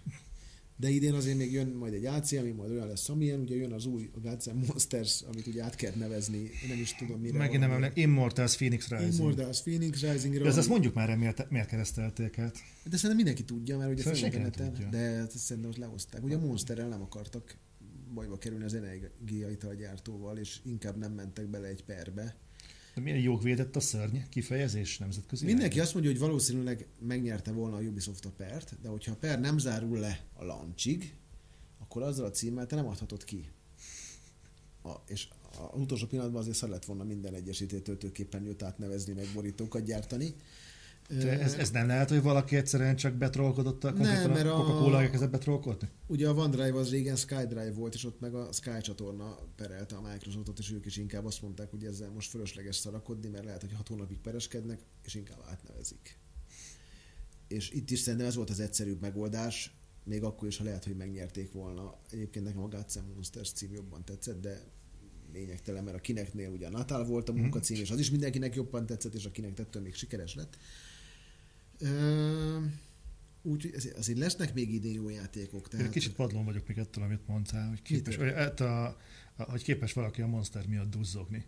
De 0.75 0.89
idén 0.89 1.13
azért 1.13 1.37
még 1.37 1.51
jön 1.51 1.67
majd 1.67 1.93
egy 1.93 2.05
AC, 2.05 2.31
ami 2.31 2.51
majd 2.51 2.71
olyan 2.71 2.87
lesz, 2.87 3.09
amilyen, 3.09 3.39
ugye 3.39 3.55
jön 3.55 3.71
az 3.71 3.85
új 3.85 4.09
a 4.15 4.19
Gods 4.19 4.47
and 4.47 4.67
Monsters, 4.67 5.21
amit 5.21 5.47
ugye 5.47 5.63
át 5.63 5.75
kell 5.75 5.93
nevezni, 5.95 6.37
én 6.37 6.69
nem 6.69 6.79
is 6.79 6.95
tudom 6.95 7.19
mire. 7.19 7.37
Megint 7.37 7.59
nem 7.59 7.71
emlékszem, 7.71 8.03
Immortals 8.03 8.55
Phoenix 8.55 8.87
Rising. 8.87 9.13
Immortals 9.13 9.61
Phoenix 9.61 10.01
Rising 10.01 10.37
De 10.37 10.45
ezt, 10.45 10.57
ezt 10.57 10.69
mondjuk 10.69 10.93
már, 10.93 11.17
miért, 11.17 11.49
miért 11.49 11.67
keresztelték 11.67 12.37
át. 12.37 12.53
De 12.83 12.97
szerintem 12.97 13.15
mindenki 13.15 13.43
tudja, 13.43 13.77
mert 13.77 13.91
ugye 13.91 14.03
tudja. 14.51 14.89
de 14.89 14.97
ezt 14.97 15.37
szerintem 15.37 15.71
most 15.71 15.81
lehozták. 15.81 16.23
Ugye 16.23 16.35
a 16.35 16.39
Monsterrel 16.39 16.87
nem 16.87 17.01
akartak 17.01 17.57
bajba 18.13 18.37
kerülni 18.37 18.63
az 18.63 18.73
energiaitalgyártóval, 18.73 20.37
és 20.37 20.59
inkább 20.63 20.97
nem 20.97 21.11
mentek 21.11 21.47
bele 21.47 21.67
egy 21.67 21.83
perbe. 21.83 22.35
De 22.93 23.01
milyen 23.01 23.19
jogvédett 23.19 23.75
a 23.75 23.79
szörny 23.79 24.17
kifejezés 24.29 24.97
nemzetközi? 24.97 25.45
Mindenki 25.45 25.79
azt 25.79 25.93
mondja, 25.93 26.11
hogy 26.11 26.19
valószínűleg 26.19 26.87
megnyerte 26.99 27.51
volna 27.51 27.75
a 27.75 27.81
Ubisoft 27.81 28.25
a 28.25 28.31
pert, 28.37 28.77
de 28.81 28.87
hogyha 28.87 29.11
a 29.11 29.15
per 29.15 29.39
nem 29.39 29.57
zárul 29.57 29.99
le 29.99 30.25
a 30.33 30.43
launchig, 30.43 31.15
akkor 31.79 32.01
azzal 32.01 32.25
a 32.25 32.31
címmel 32.31 32.65
te 32.65 32.75
nem 32.75 32.87
adhatod 32.87 33.23
ki. 33.23 33.49
A, 34.83 34.91
és 35.07 35.27
az 35.71 35.79
utolsó 35.79 36.07
pillanatban 36.07 36.41
azért 36.41 36.57
szar 36.57 36.69
lett 36.69 36.85
volna 36.85 37.03
minden 37.03 37.33
egyesítő 37.33 37.79
töltőképernyőt 37.79 38.63
átnevezni, 38.63 39.13
meg 39.13 39.27
borítókat 39.33 39.83
gyártani. 39.83 40.35
Ez, 41.09 41.53
ez 41.53 41.71
nem 41.71 41.87
lehet, 41.87 42.09
hogy 42.09 42.21
valaki 42.21 42.55
egyszerűen 42.55 42.95
csak 42.95 43.13
betrollkodott 43.13 43.83
a 43.83 43.91
Nem, 43.91 44.31
mert 44.31 44.47
a 44.47 44.53
Coca-Cola 44.53 45.01
elkezdett 45.01 45.29
betrollkodni? 45.29 45.89
Ugye 46.07 46.27
a 46.27 46.33
OneDrive 46.33 46.77
az 46.77 46.89
régen 46.89 47.15
SkyDrive 47.15 47.71
volt, 47.71 47.93
és 47.93 48.05
ott 48.05 48.19
meg 48.19 48.33
a 48.33 48.51
Sky 48.51 48.81
csatorna 48.81 49.37
perelte 49.55 49.95
a 49.95 50.01
Microsoftot, 50.01 50.59
és 50.59 50.71
ők 50.71 50.85
is 50.85 50.97
inkább 50.97 51.25
azt 51.25 51.41
mondták, 51.41 51.69
hogy 51.69 51.83
ezzel 51.83 52.09
most 52.09 52.29
fölösleges 52.29 52.75
szarakodni, 52.75 53.29
mert 53.29 53.45
lehet, 53.45 53.61
hogy 53.61 53.73
hat 53.73 53.87
hónapig 53.87 54.19
pereskednek, 54.19 54.79
és 55.03 55.15
inkább 55.15 55.39
átnevezik. 55.49 56.17
És 57.47 57.71
itt 57.71 57.91
is 57.91 57.99
szerintem 57.99 58.27
ez 58.27 58.35
volt 58.35 58.49
az 58.49 58.59
egyszerűbb 58.59 59.01
megoldás, 59.01 59.75
még 60.03 60.23
akkor 60.23 60.47
is, 60.47 60.57
ha 60.57 60.63
lehet, 60.63 60.83
hogy 60.83 60.95
megnyerték 60.95 61.51
volna. 61.51 61.99
Egyébként 62.11 62.45
nekem 62.45 62.61
a 62.61 62.75
and 62.75 63.13
Monsters 63.13 63.51
cím 63.51 63.73
jobban 63.73 64.05
tetszett, 64.05 64.41
de 64.41 64.61
lényegtelen, 65.33 65.83
mert 65.83 65.97
a 65.97 65.99
Kinectnél 65.99 66.49
ugye 66.49 66.67
a 66.67 66.69
Natal 66.69 67.05
volt 67.05 67.29
a 67.29 67.33
munkacím, 67.33 67.77
és 67.77 67.91
az 67.91 67.99
is 67.99 68.11
mindenkinek 68.11 68.55
jobban 68.55 68.85
tetszett, 68.85 69.13
és 69.13 69.25
a 69.25 69.31
Kinect 69.31 69.59
ettől 69.59 69.81
még 69.81 69.93
sikeres 69.93 70.35
lett. 70.35 70.57
Úgyhogy 73.41 73.93
azért- 73.97 74.19
lesznek 74.19 74.53
még 74.53 74.73
idén 74.73 74.93
jó 74.93 75.09
játékok. 75.09 75.61
Én 75.63 75.77
Tehát... 75.77 75.91
kicsit 75.91 76.13
padlón 76.13 76.45
vagyok 76.45 76.67
még 76.67 76.77
ettől, 76.77 77.03
amit 77.03 77.27
mondtál, 77.27 77.69
hogy 77.69 77.81
képes, 77.81 78.15
hogy, 78.15 78.31
hát 78.33 78.59
a, 78.59 78.85
a, 79.35 79.43
hogy 79.51 79.63
képes 79.63 79.93
valaki 79.93 80.21
a 80.21 80.27
monster 80.27 80.67
miatt 80.67 80.89
duzzogni. 80.89 81.45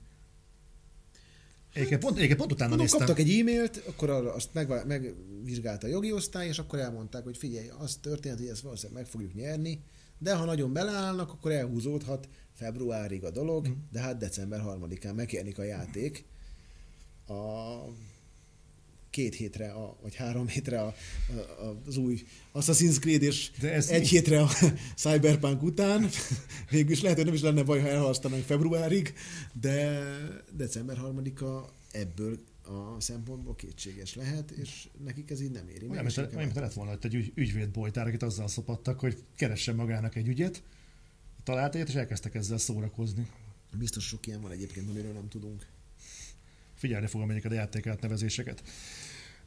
Egyébként 1.73 2.01
pont, 2.01 2.15
egyébként 2.15 2.39
pont 2.39 2.51
utána 2.51 2.69
Mondom, 2.69 2.85
néztem. 2.85 3.07
kaptak 3.07 3.25
egy 3.25 3.39
e-mailt, 3.39 3.83
akkor 3.87 4.09
arra 4.09 4.33
azt 4.33 4.49
meg, 4.53 4.85
megvizsgálta 4.87 5.87
a 5.87 5.89
jogi 5.89 6.11
osztály, 6.11 6.47
és 6.47 6.59
akkor 6.59 6.79
elmondták, 6.79 7.23
hogy 7.23 7.37
figyelj, 7.37 7.67
az 7.67 7.95
történt, 7.95 8.37
hogy 8.37 8.47
ezt 8.47 8.61
valószínűleg 8.61 9.01
meg 9.01 9.11
fogjuk 9.11 9.33
nyerni, 9.33 9.83
de 10.17 10.35
ha 10.35 10.45
nagyon 10.45 10.73
beleállnak, 10.73 11.31
akkor 11.31 11.51
elhúzódhat 11.51 12.27
februárig 12.53 13.23
a 13.23 13.31
dolog, 13.31 13.67
mm. 13.67 13.71
de 13.91 13.99
hát 13.99 14.17
december 14.17 14.61
3-án 14.65 15.15
megjelenik 15.15 15.57
a 15.57 15.63
játék. 15.63 16.25
A 17.27 17.33
két 19.15 19.35
hétre, 19.35 19.71
a, 19.71 19.97
vagy 20.01 20.15
három 20.15 20.47
hétre 20.47 20.81
a, 20.81 20.85
a, 20.85 21.75
az 21.85 21.97
új 21.97 22.25
Assassin's 22.53 22.99
Creed, 22.99 23.21
és 23.21 23.51
De 23.59 23.73
ez 23.73 23.89
egy 23.89 24.01
mi? 24.01 24.07
hétre 24.07 24.41
a 24.41 24.49
Cyberpunk 25.03 25.63
után. 25.63 26.09
Végülis 26.69 27.01
lehet, 27.01 27.17
hogy 27.17 27.25
nem 27.25 27.33
is 27.33 27.41
lenne 27.41 27.63
baj, 27.63 27.79
ha 27.79 27.87
elhalasztanánk 27.87 28.43
februárig, 28.43 29.13
de 29.61 30.03
december 30.51 30.97
3-a 31.01 31.69
ebből 31.91 32.39
a 32.63 33.01
szempontból 33.01 33.55
kétséges 33.55 34.15
lehet, 34.15 34.51
és 34.51 34.87
nekik 35.03 35.29
ez 35.29 35.41
így 35.41 35.51
nem 35.51 35.67
éri. 35.69 35.87
Olyan, 35.87 36.03
mint, 36.03 36.17
olyan, 36.17 36.31
mint 36.33 36.55
lett 36.55 36.73
volna 36.73 36.91
ott 36.91 37.05
egy 37.05 37.15
ügy, 37.15 37.31
ügyvédbolytár, 37.35 38.07
akit 38.07 38.23
azzal 38.23 38.47
szopattak, 38.47 38.99
hogy 38.99 39.23
keressen 39.35 39.75
magának 39.75 40.15
egy 40.15 40.27
ügyet, 40.27 40.63
talált 41.43 41.75
egyet, 41.75 41.87
és 41.87 41.95
elkezdtek 41.95 42.35
ezzel 42.35 42.57
szórakozni. 42.57 43.27
Biztos 43.77 44.05
sok 44.05 44.27
ilyen 44.27 44.41
van 44.41 44.51
egyébként, 44.51 44.89
amiről 44.89 45.13
nem 45.13 45.27
tudunk. 45.29 45.65
Figyelni 46.75 47.07
fogom 47.07 47.29
egyébként 47.29 47.53
a 47.53 47.57
játék 47.57 47.87
átnevezéseket. 47.87 48.63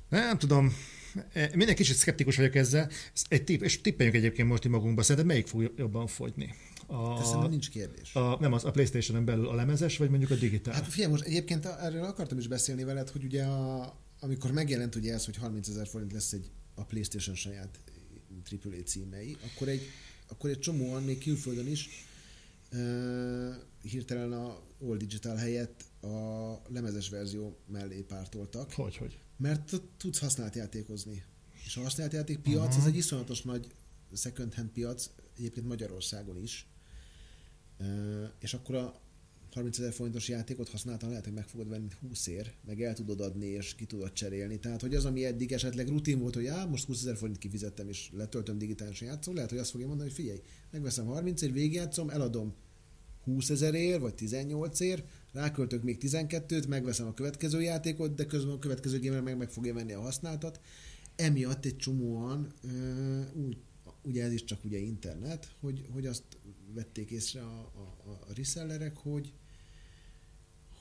Nem 0.08 0.38
tudom, 0.38 0.72
E, 1.32 1.50
minden 1.54 1.74
kicsit 1.74 1.96
szkeptikus 1.96 2.36
vagyok 2.36 2.54
ezzel. 2.54 2.90
Egy 3.28 3.44
tipp, 3.44 3.62
és 3.62 3.80
tippeljünk 3.80 4.16
egyébként 4.16 4.48
most 4.48 4.68
magunkba, 4.68 5.02
szerinted 5.02 5.26
melyik 5.30 5.46
fog 5.46 5.72
jobban 5.76 6.06
fogyni? 6.06 6.54
De 6.88 6.94
szerintem 7.22 7.40
A, 7.40 7.48
nincs 7.48 7.70
kérdés. 7.70 8.14
a, 8.14 8.36
nem 8.40 8.52
az, 8.52 8.64
a 8.64 8.70
Playstation-en 8.70 9.24
belül 9.24 9.48
a 9.48 9.54
lemezes, 9.54 9.96
vagy 9.96 10.10
mondjuk 10.10 10.30
a 10.30 10.34
digitál? 10.34 10.74
Hát 10.74 10.86
figyelj, 10.86 11.10
most 11.10 11.24
egyébként 11.24 11.66
erről 11.66 12.04
akartam 12.04 12.38
is 12.38 12.46
beszélni 12.46 12.84
veled, 12.84 13.08
hogy 13.08 13.24
ugye 13.24 13.44
a, 13.44 13.96
amikor 14.20 14.52
megjelent 14.52 14.94
ugye 14.94 15.12
ez, 15.12 15.24
hogy 15.24 15.36
30 15.36 15.68
ezer 15.68 15.86
forint 15.88 16.12
lesz 16.12 16.32
egy 16.32 16.50
a 16.74 16.84
PlayStation 16.84 17.34
saját 17.34 17.78
AAA 18.50 18.82
címei, 18.84 19.36
akkor 19.52 19.68
egy, 19.68 19.82
akkor 20.28 20.50
egy 20.50 20.58
csomóan, 20.58 21.02
még 21.02 21.18
külföldön 21.22 21.66
is, 21.66 21.88
uh, 22.72 23.54
hirtelen 23.82 24.32
a 24.32 24.60
All 24.80 24.96
Digital 24.96 25.36
helyett 25.36 25.84
a 26.02 26.08
lemezes 26.68 27.08
verzió 27.08 27.58
mellé 27.66 28.00
pártoltak, 28.00 28.72
Hogy, 28.72 28.96
hogy? 28.96 29.18
Mert 29.38 29.80
tudsz 29.96 30.18
használt 30.18 30.54
játékozni. 30.54 31.24
És 31.64 31.76
a 31.76 31.80
használt 31.80 32.12
játék 32.12 32.38
piac, 32.38 32.76
ez 32.76 32.84
egy 32.84 32.96
iszonyatos 32.96 33.42
nagy 33.42 33.66
second 34.14 34.54
hand 34.54 34.68
piac, 34.68 35.10
egyébként 35.36 35.66
Magyarországon 35.66 36.42
is. 36.42 36.66
És 38.38 38.54
akkor 38.54 38.74
a 38.74 39.00
30 39.52 39.78
ezer 39.78 39.92
forintos 39.92 40.28
játékot 40.28 40.68
használtan 40.68 41.08
lehet, 41.08 41.24
hogy 41.24 41.34
meg 41.34 41.48
fogod 41.48 41.68
venni 41.68 41.88
20 42.00 42.26
ér, 42.26 42.52
meg 42.66 42.82
el 42.82 42.94
tudod 42.94 43.20
adni, 43.20 43.46
és 43.46 43.74
ki 43.74 43.84
tudod 43.84 44.12
cserélni. 44.12 44.58
Tehát, 44.58 44.80
hogy 44.80 44.94
az, 44.94 45.04
ami 45.04 45.24
eddig 45.24 45.52
esetleg 45.52 45.88
rutin 45.88 46.18
volt, 46.18 46.34
hogy 46.34 46.46
á, 46.46 46.64
most 46.64 46.84
20 46.84 47.00
ezer 47.00 47.16
forint 47.16 47.38
kifizettem, 47.38 47.88
és 47.88 48.10
letöltöm 48.12 48.58
digitálisan 48.58 49.08
játszom, 49.08 49.34
lehet, 49.34 49.50
hogy 49.50 49.58
azt 49.58 49.70
fogja 49.70 49.86
mondani, 49.86 50.08
hogy 50.08 50.18
figyelj, 50.18 50.42
megveszem 50.70 51.06
30 51.06 51.42
ér, 51.42 51.52
végigjátszom, 51.52 52.10
eladom 52.10 52.54
20 53.24 53.50
ezerért, 53.50 54.00
vagy 54.00 54.14
18 54.14 54.80
ér, 54.80 55.04
ráköltök 55.38 55.82
még 55.82 55.98
12-t, 56.00 56.68
megveszem 56.68 57.06
a 57.06 57.14
következő 57.14 57.62
játékot, 57.62 58.14
de 58.14 58.26
közben 58.26 58.54
a 58.54 58.58
következő 58.58 59.00
gamer 59.00 59.20
meg 59.20 59.36
meg 59.36 59.50
fogja 59.50 59.74
venni 59.74 59.92
a 59.92 60.00
használtat. 60.00 60.60
Emiatt 61.16 61.64
egy 61.64 61.76
csomóan, 61.76 62.52
úgy, 63.32 63.56
ugye 64.02 64.24
ez 64.24 64.32
is 64.32 64.44
csak 64.44 64.64
ugye 64.64 64.78
internet, 64.78 65.54
hogy, 65.60 65.86
hogy 65.92 66.06
azt 66.06 66.22
vették 66.74 67.10
észre 67.10 67.40
a, 67.40 67.72
a, 67.74 68.10
a 68.10 68.32
resellerek, 68.34 68.96
hogy 68.96 69.32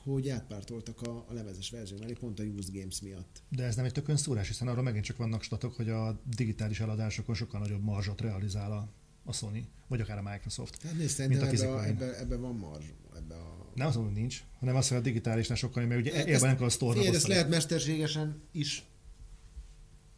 hogy 0.04 0.30
átpártoltak 0.30 1.02
a, 1.02 1.26
a 1.30 1.34
lemezes 1.34 1.70
verzió 1.70 1.98
mellé, 1.98 2.14
pont 2.14 2.40
a 2.40 2.44
used 2.44 2.74
games 2.74 3.02
miatt. 3.02 3.42
De 3.50 3.64
ez 3.64 3.76
nem 3.76 3.86
egy 3.86 3.92
tök 3.92 4.08
önszúrás, 4.08 4.48
hiszen 4.48 4.68
arra 4.68 4.82
megint 4.82 5.06
csak 5.06 5.18
vannak 5.18 5.44
statok, 5.44 5.76
hogy 5.76 5.90
a 5.90 6.22
digitális 6.36 6.80
eladásokon 6.80 7.36
sokkal 7.36 7.60
nagyobb 7.60 7.84
marzsot 7.84 8.22
realizál 8.22 8.72
a, 8.72 8.90
a 9.24 9.34
Sony, 9.34 9.68
vagy 9.88 10.02
akár 10.02 10.18
a 10.18 10.22
Microsoft. 10.22 10.82
Hát 10.82 10.98
nézd, 10.98 11.20
Mint 11.30 11.42
a 11.42 11.46
szerintem 11.46 11.48
ebbe, 11.48 11.48
a, 11.48 11.50
fizikainak. 11.50 12.02
ebbe, 12.02 12.20
ebbe, 12.20 12.36
van 12.36 12.56
marzs, 12.56 12.86
ebbe 13.16 13.36
a... 13.36 13.67
Nem 13.78 13.88
azt 13.88 13.96
mondom, 13.96 14.14
hogy 14.14 14.22
nincs, 14.22 14.44
hanem 14.60 14.76
azt, 14.76 14.90
hogy 14.90 14.98
a 14.98 15.02
digitálisnál 15.02 15.58
sokkal, 15.58 15.86
mert 15.86 16.02
ugye 16.02 16.16
Hát 16.16 16.28
élben 16.28 16.48
nem 16.48 16.58
kell 16.58 16.66
a 16.66 16.94
Figyelj, 16.94 17.16
ezt 17.16 17.28
lehet 17.28 17.50
mesterségesen 17.50 18.42
is 18.52 18.86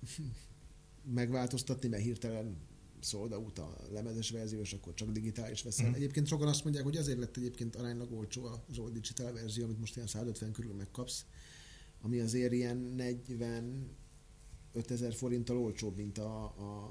megváltoztatni, 1.19 1.87
mert 1.87 2.03
hirtelen 2.03 2.57
sold 3.01 3.33
out 3.33 3.59
a 3.59 3.77
lemezes 3.91 4.29
verzió, 4.29 4.59
és 4.59 4.73
akkor 4.73 4.93
csak 4.93 5.11
digitális 5.11 5.61
veszel. 5.61 5.89
Mm. 5.89 5.93
Egyébként 5.93 6.27
sokan 6.27 6.47
azt 6.47 6.63
mondják, 6.63 6.85
hogy 6.85 6.97
azért 6.97 7.17
lett 7.17 7.37
egyébként 7.37 7.75
aránylag 7.75 8.11
olcsó 8.11 8.45
az 8.45 8.77
Old 8.77 8.93
Digital 8.93 9.33
verzió, 9.33 9.63
amit 9.63 9.79
most 9.79 9.95
ilyen 9.95 10.07
150 10.07 10.51
körül 10.51 10.73
megkapsz, 10.73 11.25
ami 12.01 12.19
azért 12.19 12.51
ilyen 12.51 12.77
45 12.77 13.85
ezer 14.87 15.13
forinttal 15.13 15.57
olcsóbb, 15.57 15.97
mint 15.97 16.17
a, 16.17 16.43
a, 16.43 16.89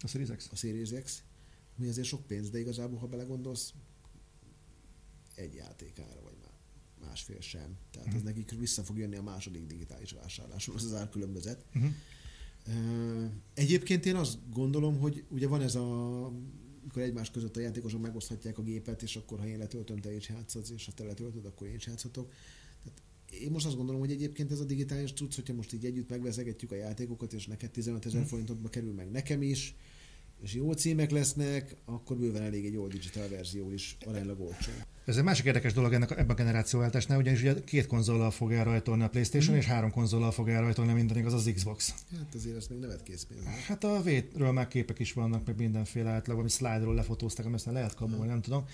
A 0.00 0.06
Series 0.06 0.28
X? 0.36 0.48
a 0.50 0.56
Series 0.56 0.90
X, 1.02 1.22
ami 1.78 1.88
azért 1.88 2.06
sok 2.06 2.26
pénz, 2.26 2.50
de 2.50 2.58
igazából, 2.58 2.98
ha 2.98 3.06
belegondolsz, 3.06 3.72
egy 5.34 5.54
játékára, 5.54 6.20
vagy 6.22 6.36
már 6.42 6.50
másfél 7.08 7.40
sem. 7.40 7.76
Tehát 7.90 8.06
Mhm. 8.08 8.16
ez 8.16 8.22
nekik 8.22 8.50
vissza 8.58 8.82
fog 8.82 8.98
jönni 8.98 9.16
a 9.16 9.22
második 9.22 9.66
digitális 9.66 10.12
vásárláson, 10.12 10.74
az 10.74 10.84
az 10.84 10.94
árkülönbözet. 10.94 11.64
Uh-huh. 11.74 11.90
Ö, 12.66 13.24
Egyébként 13.54 14.06
én 14.06 14.14
azt 14.16 14.38
gondolom, 14.52 14.98
hogy 14.98 15.24
ugye 15.28 15.46
van 15.48 15.60
ez 15.62 15.74
a 15.74 16.26
amikor 16.82 17.02
egymás 17.02 17.30
között 17.30 17.56
a 17.56 17.60
játékosok 17.60 18.00
megoszthatják 18.00 18.58
a 18.58 18.62
gépet, 18.62 19.02
és 19.02 19.16
akkor 19.16 19.38
ha 19.38 19.46
én 19.46 19.58
letöltöm, 19.58 19.96
te 20.00 20.14
is 20.14 20.28
játszhatsz, 20.28 20.70
és 20.70 20.84
ha 20.84 20.92
te 20.92 21.04
letöltöd, 21.04 21.44
akkor 21.44 21.66
én 21.66 21.74
is 21.74 21.86
játszhatok. 21.86 22.32
Tehát 22.84 23.02
én 23.42 23.50
most 23.50 23.66
azt 23.66 23.76
gondolom, 23.76 24.00
hogy 24.00 24.10
egyébként 24.10 24.50
ez 24.50 24.60
a 24.60 24.64
digitális 24.64 25.12
cucc, 25.12 25.34
hogyha 25.34 25.54
most 25.54 25.72
így 25.72 25.84
együtt 25.84 26.08
megvezegetjük 26.08 26.72
a 26.72 26.74
játékokat, 26.74 27.32
és 27.32 27.46
neked 27.46 27.70
15 27.70 28.06
ezer 28.06 28.26
forintotba 28.26 28.68
kerül 28.68 28.92
meg 28.92 29.10
nekem 29.10 29.42
is, 29.42 29.74
és 30.42 30.54
jó 30.54 30.72
címek 30.72 31.10
lesznek, 31.10 31.76
akkor 31.84 32.16
bőven 32.16 32.42
elég 32.42 32.64
egy 32.66 32.72
jó 32.72 32.86
digital 32.86 33.28
verzió 33.28 33.70
is 33.70 33.96
aránylag 34.06 34.40
olcsó. 34.40 34.70
Ez 35.04 35.16
egy 35.16 35.22
másik 35.22 35.44
érdekes 35.44 35.72
dolog 35.72 35.92
ennek 35.92 36.10
ebben 36.10 36.28
a 36.28 36.34
generációváltásnál, 36.34 37.18
ugyanis 37.18 37.40
ugye 37.40 37.54
két 37.64 37.86
konzollal 37.86 38.30
fog 38.30 38.52
elrajtolni 38.52 39.02
a 39.02 39.08
PlayStation, 39.08 39.56
és 39.56 39.64
három 39.64 39.90
konzollal 39.90 40.30
fog 40.30 40.48
elrajtolni 40.48 40.92
minden 40.92 41.24
az 41.24 41.32
az 41.32 41.50
Xbox. 41.54 41.94
Hát 42.16 42.34
azért 42.34 42.56
ezt 42.56 42.70
még 42.70 42.78
nevet 42.78 43.02
készpénz. 43.02 43.40
Hát 43.66 43.84
a 43.84 44.02
vétről 44.02 44.52
már 44.52 44.68
képek 44.68 44.98
is 44.98 45.12
vannak, 45.12 45.46
meg 45.46 45.56
mindenféle 45.56 46.10
átlag, 46.10 46.38
ami 46.38 46.48
slide-ról 46.48 46.94
lefotózták, 46.94 47.44
amit 47.44 47.58
aztán 47.58 47.74
lehet 47.74 47.94
kamolni, 47.94 48.26
nem 48.26 48.40
tudom. 48.40 48.64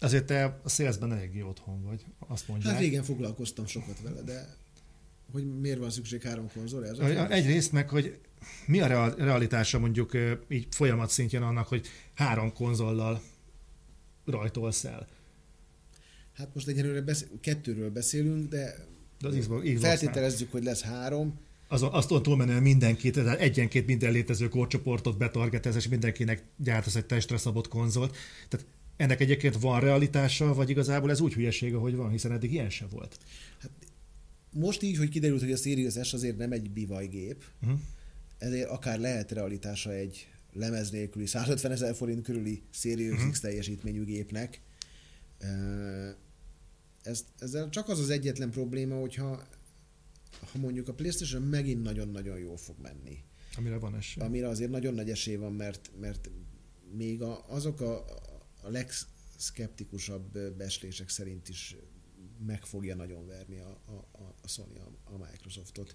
Azért 0.00 0.24
te 0.24 0.60
a 0.62 0.68
salesben 0.68 1.12
eléggé 1.12 1.40
otthon 1.40 1.82
vagy, 1.82 2.04
azt 2.18 2.48
mondják. 2.48 2.72
Hát 2.72 2.82
régen 2.82 3.02
foglalkoztam 3.02 3.66
sokat 3.66 4.00
vele, 4.02 4.20
de 4.20 4.56
hogy 5.32 5.60
miért 5.60 5.78
van 5.78 5.90
szükség 5.90 6.22
három 6.22 6.50
konzolra? 6.54 6.86
Ez. 6.86 6.98
Egyrészt 7.30 7.72
meg, 7.72 7.88
hogy 7.88 8.18
mi 8.66 8.80
a 8.80 8.86
real- 8.86 9.18
realitása 9.18 9.78
mondjuk 9.78 10.12
így 10.48 10.66
folyamat 10.70 11.10
szintjén 11.10 11.42
annak, 11.42 11.68
hogy 11.68 11.86
három 12.14 12.52
konzollal 12.52 13.22
rajtolsz 14.24 14.84
el. 14.84 15.06
Hát 16.32 16.48
most 16.54 16.68
egyelőre 16.68 17.00
besz- 17.00 17.28
kettőről 17.40 17.90
beszélünk, 17.90 18.48
de 18.48 18.74
De 19.20 19.28
az 19.28 19.36
Xbox, 19.38 19.62
Xbox 19.64 19.80
feltételezzük, 19.80 20.50
hogy 20.52 20.64
lesz 20.64 20.80
három. 20.82 21.38
azon, 21.68 21.92
azon 21.92 22.22
túlmenően 22.22 22.62
mindenkit, 22.62 23.14
tehát 23.14 23.40
egyenként 23.40 23.86
minden 23.86 24.12
létező 24.12 24.48
korcsoportot 24.48 25.18
betargetez, 25.18 25.76
és 25.76 25.88
mindenkinek 25.88 26.42
gyártasz 26.56 26.94
egy 26.94 27.06
testre 27.06 27.36
szabott 27.36 27.68
konzolt. 27.68 28.16
Tehát 28.48 28.66
ennek 28.96 29.20
egyébként 29.20 29.56
van 29.60 29.80
realitása, 29.80 30.54
vagy 30.54 30.70
igazából 30.70 31.10
ez 31.10 31.20
úgy 31.20 31.32
hülyeség, 31.32 31.74
ahogy 31.74 31.94
van, 31.96 32.10
hiszen 32.10 32.32
eddig 32.32 32.52
ilyen 32.52 32.70
se 32.70 32.86
volt. 32.90 33.18
Most 34.50 34.82
így, 34.82 34.96
hogy 34.96 35.08
kiderült, 35.08 35.40
hogy 35.40 35.52
a 35.52 35.56
Series 35.56 35.94
S 36.02 36.12
azért 36.12 36.36
nem 36.36 36.52
egy 36.52 36.70
bivajgép, 36.70 37.44
Uh-huh. 37.62 37.78
ezért 38.38 38.68
akár 38.68 38.98
lehet 38.98 39.30
realitása 39.32 39.92
egy 39.92 40.28
lemez 40.54 40.90
nélküli 40.90 41.26
150 41.26 41.72
ezer 41.72 41.94
forint 41.94 42.22
körüli 42.22 42.62
Series 42.70 43.20
Mhm. 43.20 43.30
X 43.30 43.40
teljesítményű 43.40 44.04
gépnek. 44.04 44.60
Ö, 45.38 46.10
Ez, 47.02 47.24
ezzel 47.38 47.68
csak 47.70 47.88
az 47.88 47.98
az 47.98 48.10
egyetlen 48.10 48.50
probléma, 48.50 49.00
hogyha 49.00 49.48
ha 50.52 50.58
mondjuk 50.58 50.88
a 50.88 50.94
PlayStation 50.94 51.42
megint 51.42 51.82
nagyon-nagyon 51.82 52.38
jól 52.38 52.56
fog 52.56 52.76
menni, 52.82 53.18
Amire 53.56 53.78
van 53.78 53.96
esély. 53.96 54.24
amire 54.24 54.48
azért 54.48 54.70
nagyon 54.70 54.94
nagy 54.94 55.10
esély 55.10 55.36
van, 55.36 55.52
mert, 55.52 55.90
mert 56.00 56.30
még 56.92 57.22
a, 57.22 57.44
azok 57.48 57.80
a, 57.80 58.04
a 58.62 58.68
legszkeptikusabb 58.68 60.38
beslések 60.56 61.08
szerint 61.08 61.48
is 61.48 61.76
meg 62.46 62.64
fogja 62.64 62.94
nagyon 62.94 63.26
verni 63.26 63.58
a, 63.58 63.80
a, 63.86 64.18
a- 64.42 64.48
Sony 64.48 64.78
a, 64.78 65.12
a 65.14 65.16
Microsoftot. 65.30 65.94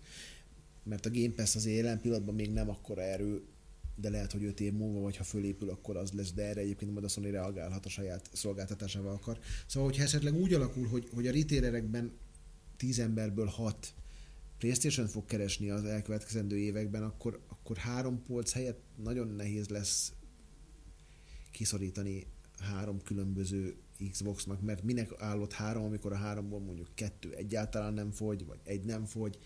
Mert 0.83 1.05
a 1.05 1.09
Game 1.11 1.33
Pass 1.33 1.55
azért 1.55 1.75
jelen 1.77 2.01
pillanatban 2.01 2.35
még 2.35 2.51
nem 2.51 2.69
akkora 2.69 3.01
erő, 3.01 3.43
de 4.01 4.09
lehet, 4.09 4.31
hogy 4.31 4.43
5 4.43 4.59
év 4.59 4.73
múlva, 4.73 4.99
vagy 4.99 5.17
ha 5.17 5.23
fölépül, 5.23 5.69
akkor 5.69 5.97
az 5.97 6.11
lesz, 6.11 6.33
de 6.33 6.43
erre 6.43 6.61
egyébként 6.61 6.91
majd 6.91 7.03
a 7.05 7.07
Sony 7.07 7.31
reagálhat 7.31 7.85
a 7.85 7.89
saját 7.89 8.29
szolgáltatásával 8.33 9.13
akar. 9.13 9.39
Szóval, 9.67 9.89
hogyha 9.89 10.03
esetleg 10.03 10.33
úgy 10.33 10.53
alakul, 10.53 10.87
hogy, 10.87 11.09
hogy 11.13 11.27
a 11.27 11.31
retailerekben 11.31 12.11
10 12.77 12.99
emberből 12.99 13.45
6 13.45 13.93
PlayStation 14.57 15.07
fog 15.07 15.25
keresni 15.25 15.69
az 15.69 15.83
elkövetkezendő 15.83 16.57
években, 16.57 17.03
akkor, 17.03 17.39
akkor 17.47 17.77
három 17.77 18.23
polc 18.23 18.51
helyett 18.51 18.81
nagyon 19.03 19.27
nehéz 19.27 19.67
lesz 19.67 20.13
kiszorítani 21.51 22.25
három 22.59 23.01
különböző 23.01 23.75
Xboxnak, 24.11 24.61
mert 24.61 24.83
minek 24.83 25.13
állott 25.17 25.53
három, 25.53 25.83
amikor 25.83 26.11
a 26.11 26.15
háromból 26.15 26.59
mondjuk 26.59 26.87
kettő 26.93 27.33
egyáltalán 27.33 27.93
nem 27.93 28.11
fogy, 28.11 28.45
vagy 28.45 28.59
egy 28.63 28.83
nem 28.83 29.05
fogy. 29.05 29.39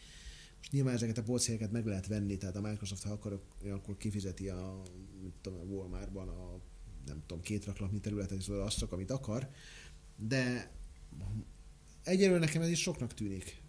Most 0.64 0.76
nyilván 0.76 0.93
ezeket 0.93 1.18
a 1.18 1.24
polchelyeket 1.24 1.72
meg 1.72 1.86
lehet 1.86 2.07
venni, 2.07 2.38
tehát 2.38 2.55
a 2.55 2.61
Microsoft, 2.61 3.03
ha 3.03 3.11
akar, 3.11 3.43
akkor 3.70 3.97
kifizeti 3.97 4.49
a, 4.49 4.82
mit 5.24 5.34
tudom, 5.41 5.59
a 5.59 5.64
Walmartban 5.64 6.28
a 6.28 6.59
nem 7.05 7.24
tudom, 7.26 7.43
két 7.43 7.66
raklatni 7.66 7.99
területet, 7.99 8.38
és 8.38 8.47
azt 8.47 8.78
csak, 8.78 8.91
amit 8.91 9.11
akar, 9.11 9.49
de 10.18 10.72
egyelőre 12.03 12.39
nekem 12.39 12.61
ez 12.61 12.70
is 12.70 12.82
soknak 12.82 13.14
tűnik. 13.14 13.61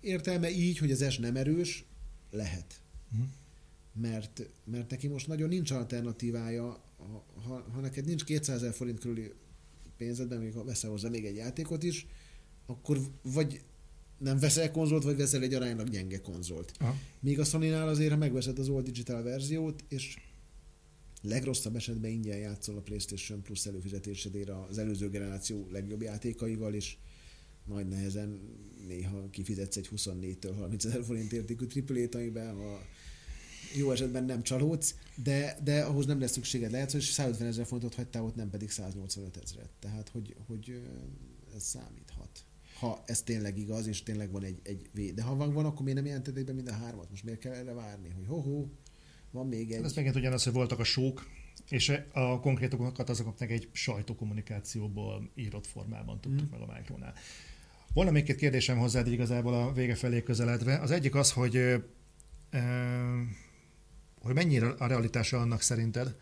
Értelme 0.00 0.50
így, 0.50 0.78
hogy 0.78 0.90
az 0.90 1.10
S 1.10 1.18
nem 1.18 1.36
erős, 1.36 1.84
lehet. 2.30 2.80
Uh-huh. 3.12 3.28
Mert, 3.92 4.50
mert 4.64 4.90
neki 4.90 5.06
most 5.06 5.26
nagyon 5.26 5.48
nincs 5.48 5.70
alternatívája, 5.70 6.82
ha, 7.44 7.64
ha 7.72 7.80
neked 7.80 8.04
nincs 8.04 8.24
200 8.24 8.56
ezer 8.56 8.74
forint 8.74 8.98
körüli 8.98 9.32
pénzed, 9.96 10.28
de 10.28 10.36
még 10.36 10.52
ha 10.52 10.64
veszel 10.64 10.90
hozzá 10.90 11.08
még 11.08 11.24
egy 11.24 11.36
játékot 11.36 11.82
is, 11.82 12.06
akkor 12.66 13.00
vagy 13.22 13.62
nem 14.18 14.38
veszel 14.38 14.70
konzolt, 14.70 15.02
vagy 15.02 15.16
veszel 15.16 15.42
egy 15.42 15.54
aránylag 15.54 15.88
gyenge 15.88 16.20
konzolt. 16.20 16.72
Aha. 16.78 16.96
Míg 17.20 17.40
a 17.40 17.44
Sony-nál 17.44 17.88
azért, 17.88 18.10
ha 18.10 18.16
megveszed 18.16 18.58
az 18.58 18.68
All 18.68 18.82
Digital 18.82 19.22
verziót, 19.22 19.84
és 19.88 20.16
legrosszabb 21.22 21.76
esetben 21.76 22.10
ingyen 22.10 22.38
játszol 22.38 22.76
a 22.76 22.80
PlayStation 22.80 23.42
Plus 23.42 23.66
előfizetésedére 23.66 24.60
az 24.62 24.78
előző 24.78 25.08
generáció 25.08 25.68
legjobb 25.70 26.02
játékaival, 26.02 26.74
és 26.74 26.96
nagy 27.64 27.88
nehezen 27.88 28.40
néha 28.86 29.30
kifizetsz 29.30 29.76
egy 29.76 29.88
24-től 29.96 30.52
30 30.58 30.84
ezer 30.84 31.04
forint 31.04 31.32
értékű 31.32 31.66
triplét, 31.66 32.14
amiben 32.14 32.54
ha 32.54 32.80
jó 33.76 33.90
esetben 33.92 34.24
nem 34.24 34.42
csalódsz, 34.42 34.94
de, 35.22 35.58
de 35.64 35.80
ahhoz 35.80 36.06
nem 36.06 36.20
lesz 36.20 36.32
szükséged. 36.32 36.70
Lehet, 36.70 36.92
hogy 36.92 37.00
150 37.00 37.46
ezer 37.46 37.66
fontot 37.66 37.94
hagytál 37.94 38.22
ott, 38.24 38.34
nem 38.34 38.50
pedig 38.50 38.70
185 38.70 39.36
ezeret. 39.42 39.70
Tehát, 39.80 40.08
hogy, 40.08 40.34
hogy 40.46 40.82
ez 41.56 41.62
számíthat. 41.62 42.17
Ha 42.78 43.02
ez 43.06 43.22
tényleg 43.22 43.58
igaz, 43.58 43.86
és 43.86 44.02
tényleg 44.02 44.30
van 44.30 44.44
egy, 44.44 44.60
egy 44.62 44.90
V. 44.92 45.14
De 45.14 45.22
ha 45.22 45.36
van, 45.36 45.52
van, 45.52 45.64
akkor 45.64 45.82
miért 45.82 45.96
nem 45.96 46.06
jelentetek 46.06 46.44
be 46.44 46.52
mind 46.52 46.68
a 46.68 46.72
hármat? 46.72 47.10
Most 47.10 47.24
miért 47.24 47.40
kell 47.40 47.52
erre 47.52 47.72
várni, 47.72 48.08
hogy 48.08 48.26
ho-ho, 48.26 48.66
van 49.30 49.46
még 49.46 49.72
egy... 49.72 49.84
Ez 49.84 49.94
megint 49.94 50.16
ugyanaz, 50.16 50.44
hogy 50.44 50.52
voltak 50.52 50.78
a 50.78 50.84
sók, 50.84 51.26
és 51.68 51.92
a 52.12 52.40
konkrétokat 52.40 53.08
azoknak 53.08 53.50
egy 53.50 53.68
sajtókommunikációból 53.72 55.30
írott 55.34 55.66
formában 55.66 56.20
tudtuk 56.20 56.46
mm. 56.46 56.50
meg 56.50 56.68
a 56.68 56.74
Micronál. 56.76 57.14
Volna 57.92 58.10
még 58.10 58.24
két 58.24 58.36
kérdésem 58.36 58.78
hozzád 58.78 59.06
igazából 59.06 59.54
a 59.54 59.72
vége 59.72 59.94
felé 59.94 60.22
közeledve. 60.22 60.78
Az 60.78 60.90
egyik 60.90 61.14
az, 61.14 61.32
hogy, 61.32 61.82
hogy 64.20 64.34
mennyire 64.34 64.68
a 64.68 64.86
realitása 64.86 65.40
annak 65.40 65.60
szerinted, 65.60 66.16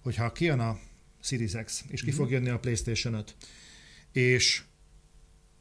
hogyha 0.00 0.32
kijön 0.32 0.60
a 0.60 0.78
Series 1.20 1.52
X, 1.64 1.84
és 1.88 2.02
ki 2.02 2.10
mm. 2.10 2.14
fog 2.14 2.30
jönni 2.30 2.48
a 2.48 2.58
PlayStation 2.58 3.14
5, 3.14 3.36
és 4.12 4.62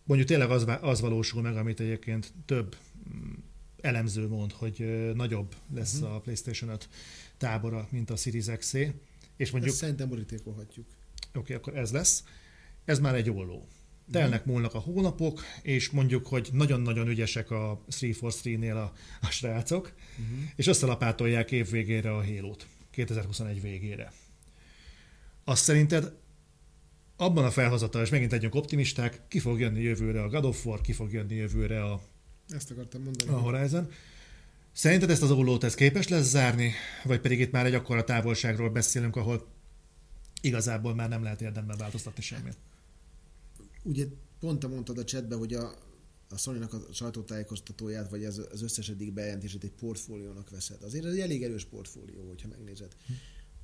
mondjuk 0.03 0.29
tényleg 0.29 0.49
az, 0.49 0.65
az 0.81 1.01
valósul 1.01 1.41
meg, 1.41 1.57
amit 1.57 1.79
egyébként 1.79 2.33
több 2.45 2.75
mm, 3.15 3.31
elemző 3.81 4.27
mond, 4.27 4.51
hogy 4.51 5.11
nagyobb 5.15 5.55
lesz 5.73 5.93
uh-huh. 5.93 6.15
a 6.15 6.19
PlayStation 6.19 6.69
5 6.69 6.89
tábora, 7.37 7.87
mint 7.91 8.09
a 8.09 8.15
Series 8.15 8.45
x 8.57 8.73
És 9.37 9.51
mondjuk... 9.51 9.73
Ezt 9.73 9.81
szerintem 9.81 10.09
borítékolhatjuk. 10.09 10.85
Oké, 11.27 11.39
okay, 11.39 11.55
akkor 11.55 11.77
ez 11.77 11.91
lesz. 11.91 12.23
Ez 12.85 12.99
már 12.99 13.15
egy 13.15 13.29
olló. 13.29 13.67
Telnek, 14.11 14.45
múlnak 14.45 14.73
a 14.73 14.79
hónapok, 14.79 15.41
és 15.61 15.89
mondjuk, 15.89 16.27
hogy 16.27 16.49
nagyon-nagyon 16.51 17.07
ügyesek 17.07 17.51
a 17.51 17.83
343-nél 17.89 18.75
a, 18.75 18.93
a 19.21 19.29
srácok, 19.29 19.93
uh-huh. 20.11 20.43
és 20.55 20.67
összelapátolják 20.67 21.51
év 21.51 21.69
végére 21.69 22.15
a 22.15 22.25
halo 22.25 22.55
2021 22.91 23.61
végére. 23.61 24.11
Azt 25.43 25.63
szerinted 25.63 26.13
abban 27.17 27.45
a 27.45 27.51
felhozatal, 27.51 28.01
és 28.01 28.09
megint 28.09 28.31
legyünk 28.31 28.55
optimisták, 28.55 29.21
ki 29.27 29.39
fog 29.39 29.59
jönni 29.59 29.81
jövőre 29.81 30.23
a 30.23 30.29
God 30.29 30.45
of 30.45 30.65
War, 30.65 30.81
ki 30.81 30.93
fog 30.93 31.13
jönni 31.13 31.35
jövőre 31.35 31.83
a 31.83 32.01
ezt 32.49 32.71
akartam 32.71 33.03
mondani. 33.03 33.31
A 33.31 33.37
Horizon. 33.37 33.89
Szerinted 34.71 35.09
ezt 35.09 35.21
az 35.21 35.31
ollót 35.31 35.63
ez 35.63 35.75
képes 35.75 36.07
lesz 36.07 36.29
zárni, 36.29 36.71
vagy 37.03 37.19
pedig 37.19 37.39
itt 37.39 37.51
már 37.51 37.65
egy 37.65 37.73
akkora 37.73 38.03
távolságról 38.03 38.69
beszélünk, 38.69 39.15
ahol 39.15 39.47
igazából 40.41 40.95
már 40.95 41.09
nem 41.09 41.23
lehet 41.23 41.41
érdemben 41.41 41.77
változtatni 41.77 42.21
semmit? 42.21 42.57
Ugye 43.83 44.05
pont 44.39 44.59
te 44.59 44.67
mondtad 44.67 44.97
a 44.97 45.03
chatbe, 45.03 45.35
hogy 45.35 45.53
a, 45.53 45.75
a 46.29 46.37
sony 46.37 46.61
a 46.61 46.93
sajtótájékoztatóját, 46.93 48.09
vagy 48.09 48.25
az, 48.25 48.47
az 48.51 48.61
összes 48.61 48.89
eddig 48.89 49.13
bejelentését 49.13 49.63
egy 49.63 49.71
portfóliónak 49.71 50.49
veszed. 50.49 50.83
Azért 50.83 51.05
ez 51.05 51.13
egy 51.13 51.19
elég 51.19 51.43
erős 51.43 51.65
portfólió, 51.65 52.27
hogyha 52.27 52.47
megnézed. 52.47 52.95
Hm. 53.07 53.13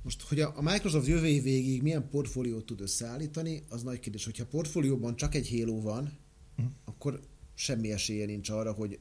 Most, 0.02 0.22
hogy 0.22 0.40
a, 0.40 0.54
Microsoft 0.60 1.06
jövő 1.06 1.26
év 1.26 1.42
végig 1.42 1.82
milyen 1.82 2.08
portfóliót 2.08 2.66
tud 2.66 2.80
összeállítani, 2.80 3.62
az 3.68 3.82
nagy 3.82 3.98
kérdés. 3.98 4.24
Hogyha 4.24 4.46
portfólióban 4.46 5.16
csak 5.16 5.34
egy 5.34 5.50
Halo 5.50 5.80
van, 5.80 6.18
hm. 6.56 6.64
akkor 6.84 7.20
semmi 7.54 7.92
esélye 7.92 8.26
nincs 8.26 8.48
arra, 8.48 8.72
hogy 8.72 8.98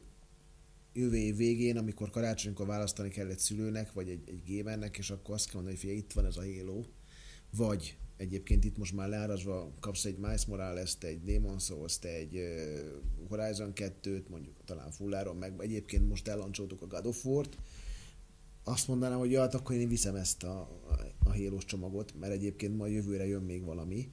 jövő 0.94 1.18
év 1.18 1.36
végén, 1.36 1.78
amikor 1.78 2.10
karácsonykor 2.10 2.68
választani 2.68 3.10
kell 3.10 3.28
egy 3.28 3.40
szülőnek, 3.40 3.94
vagy 3.94 4.10
egy, 4.10 4.24
egy 4.26 4.56
gamernek, 4.56 4.98
és 4.98 5.10
akkor 5.10 5.34
azt 5.34 5.46
kell 5.46 5.54
mondani, 5.54 5.76
hogy 5.76 5.86
figyelj, 5.86 6.00
itt 6.00 6.14
van 6.14 6.26
ez 6.26 6.38
a 6.38 6.42
Halo, 6.42 6.84
vagy 7.56 7.98
egyébként 8.18 8.66
itt 8.66 8.78
most 8.78 8.94
már 8.94 9.10
leárazva 9.10 9.74
kapsz 9.80 10.06
egy 10.06 10.18
Miles 10.18 10.46
morales 10.46 10.98
egy 11.00 11.24
Demon 11.24 11.60
souls 11.60 12.00
egy 12.02 12.44
Horizon 13.28 13.72
2-t, 13.76 14.28
mondjuk 14.30 14.56
talán 14.66 14.92
fulláron, 14.92 15.36
meg 15.36 15.54
egyébként 15.58 16.10
most 16.10 16.28
ellancsoltuk 16.28 16.82
a 16.82 16.88
God 16.88 17.06
of 17.06 17.26
War-t, 17.26 17.58
azt 18.64 18.88
mondanám, 18.88 19.18
hogy 19.18 19.32
ja, 19.32 19.40
hát 19.40 19.54
akkor 19.54 19.76
én 19.76 19.88
viszem 19.88 20.16
ezt 20.16 20.44
a, 20.44 20.60
a, 21.24 21.30
halo 21.30 21.58
csomagot, 21.58 22.14
mert 22.20 22.34
egyébként 22.34 22.78
majd 22.78 22.94
jövőre 22.94 23.28
jön 23.28 23.42
még 23.42 23.64
valami 23.64 24.12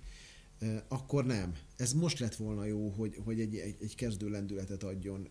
akkor 0.89 1.25
nem. 1.25 1.57
Ez 1.77 1.93
most 1.93 2.19
lett 2.19 2.35
volna 2.35 2.65
jó, 2.65 2.89
hogy, 2.89 3.21
hogy 3.25 3.41
egy, 3.41 3.57
egy, 3.57 3.77
egy 3.81 3.95
kezdő 3.95 4.29
lendületet 4.29 4.83
adjon 4.83 5.29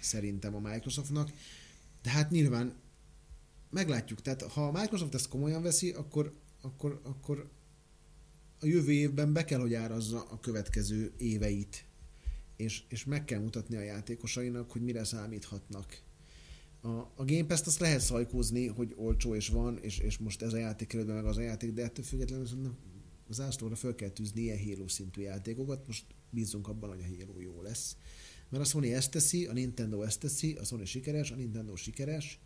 szerintem 0.00 0.54
a 0.54 0.58
Microsoftnak. 0.58 1.32
De 2.02 2.10
hát 2.10 2.30
nyilván 2.30 2.74
meglátjuk. 3.70 4.22
Tehát 4.22 4.42
ha 4.42 4.66
a 4.66 4.80
Microsoft 4.80 5.14
ezt 5.14 5.28
komolyan 5.28 5.62
veszi, 5.62 5.90
akkor, 5.90 6.34
akkor, 6.60 7.00
akkor 7.04 7.50
a 8.60 8.66
jövő 8.66 8.92
évben 8.92 9.32
be 9.32 9.44
kell, 9.44 9.60
hogy 9.60 9.74
árazza 9.74 10.22
a 10.22 10.40
következő 10.40 11.12
éveit. 11.18 11.84
És, 12.56 12.82
és 12.88 13.04
meg 13.04 13.24
kell 13.24 13.40
mutatni 13.40 13.76
a 13.76 13.82
játékosainak, 13.82 14.70
hogy 14.70 14.82
mire 14.82 15.04
számíthatnak. 15.04 16.02
A, 16.80 16.88
a 16.88 17.24
Game 17.24 17.44
Pass-t 17.44 17.66
azt 17.66 17.80
lehet 17.80 18.00
szajkózni, 18.00 18.66
hogy 18.66 18.92
olcsó 18.96 19.34
és 19.34 19.48
van, 19.48 19.78
és, 19.78 19.98
és 19.98 20.18
most 20.18 20.42
ez 20.42 20.52
a 20.52 20.56
játék 20.56 20.88
kerül 20.88 21.14
meg 21.14 21.24
az 21.24 21.36
a 21.36 21.40
játék, 21.40 21.72
de 21.72 21.82
ettől 21.82 22.04
függetlenül 22.04 22.46
az 23.28 23.40
ászlóra 23.40 23.74
fel 23.74 23.94
kell 23.94 24.08
tűzni 24.08 24.40
ilyen 24.40 24.58
Halo 24.58 24.88
szintű 24.88 25.20
játékokat, 25.22 25.86
most 25.86 26.04
bízunk 26.30 26.68
abban, 26.68 26.88
hogy 26.88 27.00
a 27.00 27.16
Halo 27.16 27.40
jó 27.40 27.62
lesz. 27.62 27.96
Mert 28.48 28.64
a 28.64 28.66
Sony 28.66 28.86
ezt 28.86 29.10
teszi, 29.10 29.46
a 29.46 29.52
Nintendo 29.52 30.02
ezt 30.02 30.20
teszi, 30.20 30.54
a 30.54 30.64
Sony 30.64 30.84
sikeres, 30.84 31.30
a 31.30 31.34
Nintendo 31.34 31.76
sikeres. 31.76 32.40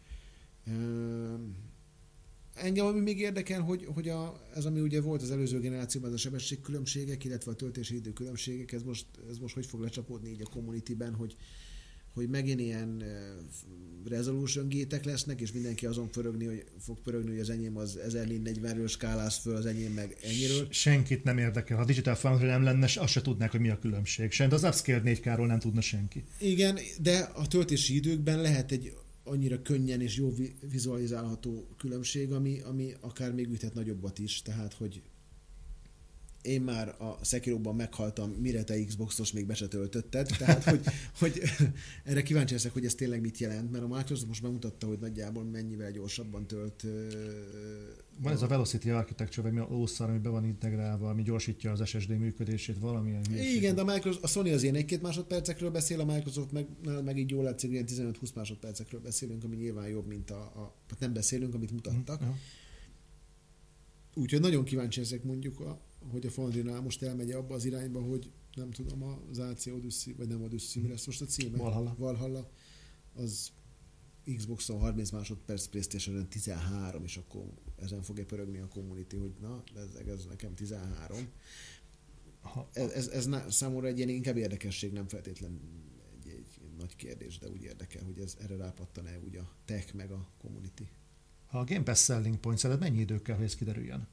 Engem 2.55 2.87
ami 2.87 3.01
még 3.01 3.18
érdekel, 3.18 3.61
hogy, 3.61 3.85
hogy 3.85 4.09
a, 4.09 4.43
ez 4.55 4.64
ami 4.64 4.80
ugye 4.80 5.01
volt 5.01 5.22
az 5.22 5.30
előző 5.30 5.61
generációban, 5.61 6.09
ez 6.09 6.16
a 6.16 6.18
sebességkülönbségek, 6.18 7.24
illetve 7.24 7.51
a 7.51 7.55
töltési 7.55 7.95
idő 7.95 8.12
különbségek, 8.12 8.72
ez 8.72 8.83
most, 8.83 9.07
ez 9.30 9.39
most 9.39 9.55
hogy 9.55 9.66
fog 9.66 9.80
lecsapódni 9.80 10.30
így 10.30 10.43
a 10.43 10.49
community-ben, 10.49 11.14
hogy, 11.14 11.37
hogy 12.13 12.29
megint 12.29 12.61
ilyen 12.61 13.03
resolution 14.09 14.69
gétek 14.69 15.05
lesznek, 15.05 15.41
és 15.41 15.53
mindenki 15.53 15.87
azon 15.87 16.11
pörögni, 16.11 16.45
hogy 16.45 16.65
fog 16.79 16.99
pörögni, 17.01 17.31
hogy 17.31 17.41
az 17.41 17.51
enyém 17.51 17.77
az 17.77 17.99
1040-ről 18.09 18.91
skáláz 18.91 19.37
föl, 19.37 19.57
az 19.57 19.67
enyém 19.67 19.93
meg 19.93 20.17
ennyiről. 20.23 20.67
Senkit 20.71 21.25
nem 21.25 21.39
érdekel. 21.39 21.77
Ha 21.77 21.85
Digital 21.85 22.15
Foundry 22.15 22.47
nem 22.47 22.63
lenne, 22.63 22.89
azt 22.97 23.13
se 23.13 23.23
tudnák, 23.23 23.51
hogy 23.51 23.61
mi 23.61 23.69
a 23.69 23.79
különbség. 23.79 24.31
Sent 24.31 24.53
az 24.53 24.63
upscale 24.63 25.03
4K-ról 25.05 25.47
nem 25.47 25.59
tudna 25.59 25.81
senki. 25.81 26.25
Igen, 26.39 26.79
de 27.01 27.19
a 27.19 27.47
töltési 27.47 27.95
időkben 27.95 28.41
lehet 28.41 28.73
egy 28.73 28.93
annyira 29.25 29.63
könnyen 29.63 30.01
és 30.01 30.17
jó 30.17 30.35
vizualizálható 30.71 31.67
különbség, 31.79 32.33
ami, 32.33 32.61
ami 32.61 32.95
akár 33.01 33.33
még 33.33 33.49
üthet 33.49 33.75
nagyobbat 33.75 34.19
is, 34.19 34.43
tehát 34.43 34.73
hogy 34.73 35.03
én 36.43 36.62
már 36.62 36.88
a 36.88 37.18
Sekiro-ban 37.24 37.74
meghaltam, 37.74 38.30
mire 38.30 38.64
te 38.64 38.84
Xboxos 38.84 39.32
még 39.32 39.47
be 39.47 39.55
se 39.55 39.68
töltötted, 39.68 40.28
tehát 40.38 40.64
hogy, 40.64 40.80
hogy 41.18 41.43
erre 42.05 42.22
kíváncsi 42.22 42.53
leszek, 42.53 42.72
hogy 42.72 42.84
ez 42.84 42.95
tényleg 42.95 43.20
mit 43.20 43.38
jelent, 43.38 43.70
mert 43.70 43.84
a 43.84 43.86
Microsoft 43.86 44.26
most 44.26 44.43
bemutatta, 44.43 44.86
hogy 44.86 44.99
nagyjából 44.99 45.45
mennyivel 45.45 45.90
gyorsabban 45.90 46.47
tölt. 46.47 46.82
Van 48.18 48.32
a... 48.32 48.34
ez 48.34 48.43
a 48.43 48.47
Velocity 48.47 48.90
Architecture, 48.90 49.43
vagy 49.43 49.53
mi 49.53 49.59
a 49.59 49.76
ószar, 49.76 50.09
ami 50.09 50.18
be 50.18 50.28
van 50.28 50.45
integrálva, 50.45 51.09
ami 51.09 51.22
gyorsítja 51.22 51.72
az 51.72 51.88
SSD 51.88 52.18
működését, 52.18 52.78
valamilyen 52.78 53.24
Igen, 53.34 53.74
de 53.74 53.80
a, 53.80 53.84
Microsoft, 53.84 54.24
a 54.24 54.26
Sony 54.26 54.53
az 54.53 54.62
ilyen 54.62 54.74
egy-két 54.74 55.03
másodpercekről 55.03 55.70
beszél, 55.70 56.01
a 56.01 56.05
Microsoft 56.05 56.53
meg, 56.53 56.66
meg 57.05 57.18
így 57.18 57.30
jól 57.30 57.45
látszik, 57.45 57.70
ilyen 57.70 57.86
15-20 57.88 58.34
másodpercekről 58.34 59.01
beszélünk, 59.01 59.45
ami 59.45 59.57
nyilván 59.57 59.88
jobb, 59.88 60.07
mint 60.07 60.30
a, 60.30 60.40
a 60.40 60.74
nem 60.99 61.12
beszélünk, 61.12 61.55
amit 61.55 61.72
mutattak. 61.72 62.24
Mm, 62.24 62.28
Úgyhogy 64.14 64.40
nagyon 64.40 64.64
kíváncsi 64.64 65.01
ezek 65.01 65.22
mondjuk 65.22 65.61
a, 65.61 65.80
hogy 66.11 66.26
a 66.26 66.30
Fondinál 66.30 66.80
most 66.80 67.03
elmegy 67.03 67.30
abba 67.30 67.55
az 67.55 67.64
irányba, 67.64 68.00
hogy 68.00 68.30
nem 68.55 68.70
tudom, 68.70 69.03
az 69.30 69.38
AC 69.38 69.66
Odyssey, 69.66 70.14
vagy 70.14 70.28
nem 70.28 70.42
Odyssey, 70.42 70.82
mi 70.82 70.88
lesz 70.88 71.07
most 71.07 71.20
a 71.20 71.24
címe? 71.24 71.57
Valhalla. 71.57 71.94
Valhalla. 71.98 72.50
Az 73.14 73.53
Xboxon 74.36 74.78
30 74.78 75.11
másodperc, 75.11 75.66
Playstation 75.66 76.28
13, 76.28 77.05
és 77.05 77.16
akkor 77.16 77.44
ezen 77.76 78.03
fogja 78.03 78.24
pörögni 78.24 78.59
a 78.59 78.68
community, 78.68 79.16
hogy 79.16 79.32
na, 79.40 79.62
ez, 79.74 80.09
ez 80.09 80.26
nekem 80.26 80.55
13. 80.55 81.28
Ha, 82.40 82.68
Ez, 82.72 83.09
ez, 83.09 83.26
ez 83.26 83.55
számomra 83.55 83.86
egy 83.86 83.96
ilyen 83.96 84.09
inkább 84.09 84.36
érdekesség, 84.36 84.92
nem 84.92 85.09
feltétlen 85.09 85.61
egy, 86.16 86.28
egy 86.30 86.61
nagy 86.78 86.96
kérdés, 86.96 87.38
de 87.38 87.48
úgy 87.48 87.62
érdekel, 87.62 88.05
hogy 88.05 88.18
ez 88.18 88.36
erre 88.40 88.57
rápattan-e 88.57 89.18
úgy 89.24 89.36
a 89.36 89.55
tech 89.64 89.94
meg 89.94 90.11
a 90.11 90.28
community. 90.38 90.82
ha 91.46 91.59
a 91.59 91.64
Game 91.64 91.82
Pass 91.82 92.05
selling 92.05 92.36
point 92.36 92.59
szerinted 92.59 92.88
mennyi 92.88 93.00
idő 93.00 93.22
kell, 93.22 93.36
hogy 93.36 93.44
ez 93.44 93.55
kiderüljön? 93.55 94.09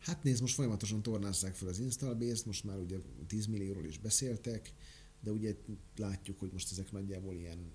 Hát 0.00 0.22
nézd, 0.22 0.40
most 0.40 0.54
folyamatosan 0.54 1.02
tornázzák 1.02 1.54
fel 1.54 1.68
az 1.68 1.78
install 1.78 2.14
base 2.14 2.42
most 2.46 2.64
már 2.64 2.78
ugye 2.78 2.96
10 3.26 3.46
millióról 3.46 3.84
is 3.84 3.98
beszéltek, 3.98 4.72
de 5.20 5.30
ugye 5.30 5.54
látjuk, 5.96 6.38
hogy 6.38 6.52
most 6.52 6.70
ezek 6.72 6.92
nagyjából 6.92 7.34
ilyen 7.34 7.72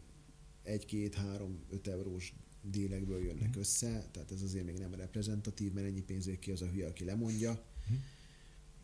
1-2-3-5 0.66 1.88
eurós 1.88 2.34
dílekből 2.62 3.24
jönnek 3.24 3.56
össze, 3.56 4.10
tehát 4.12 4.32
ez 4.32 4.42
azért 4.42 4.66
még 4.66 4.78
nem 4.78 4.94
reprezentatív, 4.94 5.74
mert 5.74 5.88
ennyi 5.88 6.02
pénzért 6.02 6.40
ki 6.40 6.52
az 6.52 6.62
a 6.62 6.70
hülye, 6.70 6.88
aki 6.88 7.04
lemondja. 7.04 7.66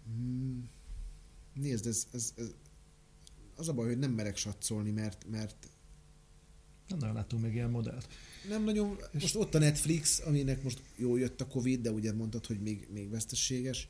Hmm. 0.06 0.70
Nézd, 1.54 1.86
ez, 1.86 2.08
ez, 2.12 2.34
ez, 2.36 2.54
az 3.56 3.70
a 3.70 3.74
baj, 3.74 3.88
hogy 3.88 3.98
nem 3.98 4.12
merek 4.12 4.36
satszolni, 4.36 4.92
mert, 4.92 5.30
mert 5.30 5.70
Nem 6.92 7.00
nagyon 7.00 7.16
láttunk 7.16 7.44
még 7.44 7.54
ilyen 7.54 7.70
modellt. 7.70 8.08
nem 8.50 8.64
nagyon, 8.64 8.98
most 9.14 9.36
ott 9.36 9.56
a 9.56 9.60
Netflix, 9.60 10.22
aminek 10.26 10.64
most 10.64 10.82
jó 10.96 11.18
jött 11.18 11.42
a 11.42 11.48
Covid, 11.48 11.82
de 11.82 11.92
ugye 11.92 12.14
mondtad, 12.14 12.46
hogy 12.46 12.60
még, 12.60 12.88
még 12.94 13.10
veszteséges. 13.10 13.90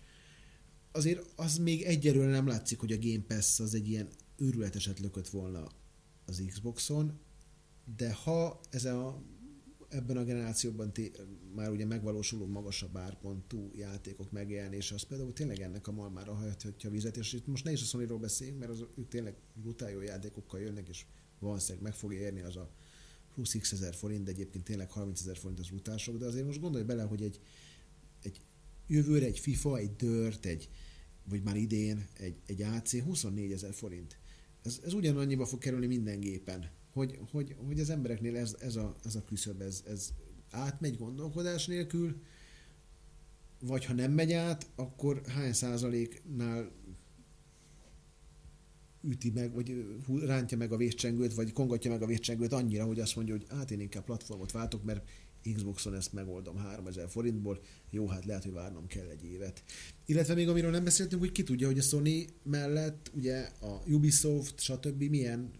Azért 0.91 1.25
az 1.35 1.57
még 1.57 1.81
egyelőre 1.81 2.31
nem 2.31 2.47
látszik, 2.47 2.79
hogy 2.79 2.91
a 2.91 2.97
Game 2.99 3.23
Pass 3.27 3.59
az 3.59 3.73
egy 3.73 3.87
ilyen 3.87 4.07
őrületeset 4.37 4.99
lökött 4.99 5.29
volna 5.29 5.67
az 6.25 6.43
Xboxon, 6.47 7.19
de 7.97 8.13
ha 8.13 8.59
ez 8.69 8.85
a, 8.85 9.23
ebben 9.89 10.17
a 10.17 10.23
generációban 10.23 10.93
té- 10.93 11.21
már 11.55 11.71
ugye 11.71 11.85
megvalósuló 11.85 12.45
magasabb 12.45 12.97
árpontú 12.97 13.71
játékok 13.75 14.31
megjelenése, 14.31 14.95
az 14.95 15.03
például 15.03 15.33
tényleg 15.33 15.59
ennek 15.59 15.87
a 15.87 15.91
malmára 15.91 16.33
hajthatja 16.33 16.89
a 16.89 16.91
vizet, 16.91 17.17
és 17.17 17.33
itt 17.33 17.47
most 17.47 17.63
ne 17.63 17.71
is 17.71 17.81
a 17.81 17.85
Sony-ról 17.85 18.19
beszéljünk, 18.19 18.59
mert 18.59 18.71
az, 18.71 18.85
ők 18.97 19.07
tényleg 19.07 19.35
brutál 19.53 19.91
jó 19.91 20.01
játékokkal 20.01 20.59
jönnek, 20.59 20.87
és 20.87 21.05
valószínűleg 21.39 21.83
meg 21.83 21.93
fogja 21.93 22.19
érni 22.19 22.41
az 22.41 22.55
a 22.55 22.69
plusz 23.33 23.55
x 23.57 23.71
ezer 23.71 23.95
forint, 23.95 24.23
de 24.23 24.31
egyébként 24.31 24.63
tényleg 24.63 24.91
30 24.91 25.19
ezer 25.19 25.37
forint 25.37 25.59
az 25.59 25.71
utások, 25.71 26.17
de 26.17 26.25
azért 26.25 26.45
most 26.45 26.59
gondolj 26.59 26.83
bele, 26.83 27.03
hogy 27.03 27.21
egy, 27.21 27.39
egy 28.21 28.41
jövőre 28.87 29.25
egy 29.25 29.39
FIFA, 29.39 29.77
egy 29.77 29.95
Dirt, 29.95 30.45
egy, 30.45 30.69
vagy 31.29 31.43
már 31.43 31.55
idén 31.55 32.07
egy, 32.13 32.35
egy 32.45 32.61
AC 32.61 32.99
24 33.03 33.51
ezer 33.51 33.73
forint. 33.73 34.17
Ez, 34.63 34.79
ez 34.83 34.93
ugyanannyiba 34.93 35.45
fog 35.45 35.59
kerülni 35.59 35.85
minden 35.85 36.19
gépen. 36.19 36.69
Hogy, 36.93 37.19
hogy, 37.31 37.55
hogy 37.65 37.79
az 37.79 37.89
embereknél 37.89 38.37
ez, 38.37 38.55
ez, 38.59 38.75
a, 38.75 38.95
ez 39.03 39.15
a 39.15 39.25
küszöb, 39.25 39.61
ez, 39.61 39.83
ez 39.87 40.13
átmegy 40.49 40.97
gondolkodás 40.97 41.65
nélkül, 41.65 42.21
vagy 43.59 43.85
ha 43.85 43.93
nem 43.93 44.11
megy 44.11 44.31
át, 44.31 44.69
akkor 44.75 45.21
hány 45.25 45.53
százaléknál 45.53 46.71
üti 49.03 49.29
meg, 49.29 49.53
vagy 49.53 49.85
rántja 50.25 50.57
meg 50.57 50.71
a 50.71 50.77
vészcsengőt, 50.77 51.33
vagy 51.33 51.51
kongatja 51.51 51.91
meg 51.91 52.01
a 52.01 52.05
vészcsengőt 52.05 52.53
annyira, 52.53 52.85
hogy 52.85 52.99
azt 52.99 53.15
mondja, 53.15 53.33
hogy 53.33 53.45
hát 53.49 53.71
én 53.71 53.79
inkább 53.79 54.03
platformot 54.03 54.51
váltok, 54.51 54.83
mert 54.83 55.09
Xboxon 55.53 55.95
ezt 55.95 56.13
megoldom 56.13 56.57
3000 56.57 57.09
forintból, 57.09 57.59
jó, 57.89 58.07
hát 58.07 58.25
lehet, 58.25 58.43
hogy 58.43 58.53
várnom 58.53 58.87
kell 58.87 59.07
egy 59.07 59.25
évet. 59.25 59.63
Illetve 60.05 60.33
még 60.33 60.49
amiről 60.49 60.71
nem 60.71 60.83
beszéltünk, 60.83 61.21
hogy 61.21 61.31
ki 61.31 61.43
tudja, 61.43 61.67
hogy 61.67 61.79
a 61.79 61.81
Sony 61.81 62.25
mellett 62.43 63.11
ugye 63.15 63.49
a 63.61 63.81
Ubisoft, 63.87 64.59
stb. 64.59 65.03
milyen 65.03 65.51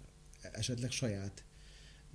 esetleg 0.52 0.92
saját 0.92 1.46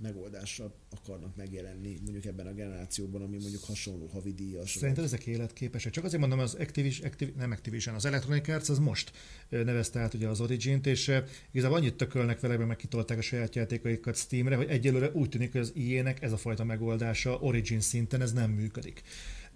megoldással 0.01 0.75
akarnak 0.89 1.35
megjelenni 1.35 1.97
mondjuk 2.01 2.25
ebben 2.25 2.47
a 2.47 2.53
generációban, 2.53 3.21
ami 3.21 3.37
mondjuk 3.37 3.63
hasonló 3.63 4.05
havidíjas. 4.05 4.71
Szerinted 4.71 5.03
ezek 5.03 5.25
életképesek? 5.25 5.91
Csak 5.91 6.03
azért 6.03 6.21
mondom, 6.21 6.39
az 6.39 6.53
Activision, 6.53 7.07
Activ, 7.07 7.35
nem 7.35 7.51
Activision, 7.51 7.95
az 7.95 8.05
Electronic 8.05 8.47
Arts 8.47 8.69
az 8.69 8.79
most 8.79 9.11
nevezte 9.49 9.99
át 9.99 10.13
ugye 10.13 10.27
az 10.27 10.41
Origin-t, 10.41 10.87
és 10.87 11.11
igazából 11.51 11.77
annyit 11.77 11.95
tökölnek 11.95 12.39
vele, 12.39 12.57
mert 12.57 12.67
megkitolták 12.67 13.17
a 13.17 13.21
saját 13.21 13.55
játékaikat 13.55 14.15
Steamre, 14.15 14.55
hogy 14.55 14.67
egyelőre 14.69 15.11
úgy 15.11 15.29
tűnik, 15.29 15.51
hogy 15.51 15.61
az 15.61 15.71
IE-nek 15.75 16.21
ez 16.21 16.31
a 16.31 16.37
fajta 16.37 16.63
megoldása 16.63 17.37
Origin 17.39 17.79
szinten 17.79 18.21
ez 18.21 18.33
nem 18.33 18.51
működik. 18.51 19.01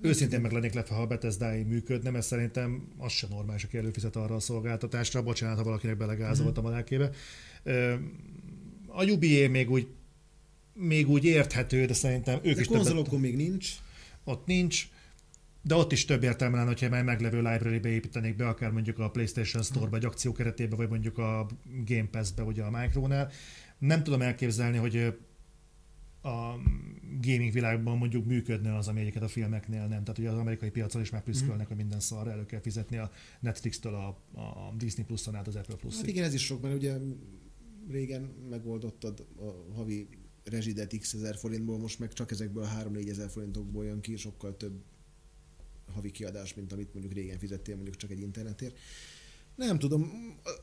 Őszintén 0.01 0.41
meg 0.41 0.51
lennék 0.51 0.73
lepve, 0.73 0.95
ha 0.95 1.01
a 1.01 1.07
bethesda 1.07 1.51
működne, 1.67 2.09
mert 2.09 2.25
szerintem 2.25 2.87
az 2.97 3.11
sem 3.11 3.29
normális, 3.29 3.63
aki 3.63 3.77
előfizet 3.77 4.15
arra 4.15 4.35
a 4.35 4.39
szolgáltatásra. 4.39 5.23
Bocsánat, 5.23 5.57
ha 5.57 5.63
valakinek 5.63 5.97
belegázoltam 5.97 6.65
a 6.65 6.69
lelkébe. 6.69 7.09
A 8.87 9.03
UBA 9.03 9.49
még 9.49 9.71
úgy 9.71 9.87
még 10.73 11.09
úgy 11.09 11.25
érthető, 11.25 11.85
de 11.85 11.93
szerintem 11.93 12.35
ők 12.35 12.55
De 12.55 12.61
is 12.61 12.67
többet, 12.67 12.81
konzolokon 12.81 13.19
még 13.19 13.35
nincs. 13.35 13.69
ott 14.23 14.45
nincs, 14.45 14.89
de 15.61 15.75
ott 15.75 15.91
is 15.91 16.05
több 16.05 16.23
értelme 16.23 16.55
lenne, 16.57 16.67
hogyha 16.67 16.89
már 16.89 17.03
meglevő 17.03 17.41
library-be 17.41 17.89
építenék 17.89 18.35
be, 18.35 18.47
akár 18.47 18.71
mondjuk 18.71 18.99
a 18.99 19.09
PlayStation 19.09 19.63
Store-ba, 19.63 19.95
egy 19.95 20.05
akció 20.05 20.31
keretében, 20.31 20.77
vagy 20.77 20.89
mondjuk 20.89 21.17
a 21.17 21.47
Game 21.85 22.07
Pass-be, 22.11 22.43
ugye 22.43 22.63
a 22.63 22.79
Micronál. 22.79 23.31
Nem 23.77 24.03
tudom 24.03 24.21
elképzelni, 24.21 24.77
hogy 24.77 25.13
a 26.23 26.55
gaming 27.21 27.51
világban 27.51 27.97
mondjuk 27.97 28.25
működne 28.25 28.75
az, 28.75 28.87
ami 28.87 28.99
egyiket 28.99 29.21
a 29.21 29.27
filmeknél 29.27 29.79
nem. 29.87 30.03
Tehát 30.03 30.17
ugye 30.17 30.29
az 30.29 30.37
amerikai 30.37 30.69
piacon 30.69 31.01
is 31.01 31.09
már 31.09 31.23
prüszkölnek, 31.23 31.67
hogy 31.67 31.75
minden 31.77 31.99
szarra 31.99 32.31
elő 32.31 32.45
kell 32.45 32.59
fizetni 32.59 32.97
a 32.97 33.11
Netflix-től 33.39 33.93
a, 33.93 34.07
a 34.39 34.73
Disney 34.77 35.05
Plus-on 35.05 35.35
át 35.35 35.47
az 35.47 35.55
Apple 35.55 35.75
plus 35.75 35.95
Hát 35.95 36.07
igen, 36.07 36.23
ez 36.23 36.33
is 36.33 36.45
sok, 36.45 36.61
mert 36.61 36.75
ugye 36.75 36.97
régen 37.89 38.21
megoldottad 38.49 39.25
a 39.37 39.73
havi 39.75 40.07
rezsidet 40.43 40.97
x 40.97 41.13
ezer 41.13 41.35
forintból, 41.35 41.77
most 41.77 41.99
meg 41.99 42.13
csak 42.13 42.31
ezekből 42.31 42.63
a 42.63 42.83
3-4 42.83 43.09
ezer 43.09 43.29
forintokból 43.29 43.85
jön 43.85 44.01
ki, 44.01 44.15
sokkal 44.15 44.57
több 44.57 44.83
havi 45.85 46.11
kiadás, 46.11 46.53
mint 46.53 46.71
amit 46.71 46.93
mondjuk 46.93 47.13
régen 47.13 47.37
fizettél 47.37 47.75
mondjuk 47.75 47.95
csak 47.95 48.11
egy 48.11 48.19
internetért. 48.19 48.77
Nem 49.67 49.79
tudom, 49.79 50.11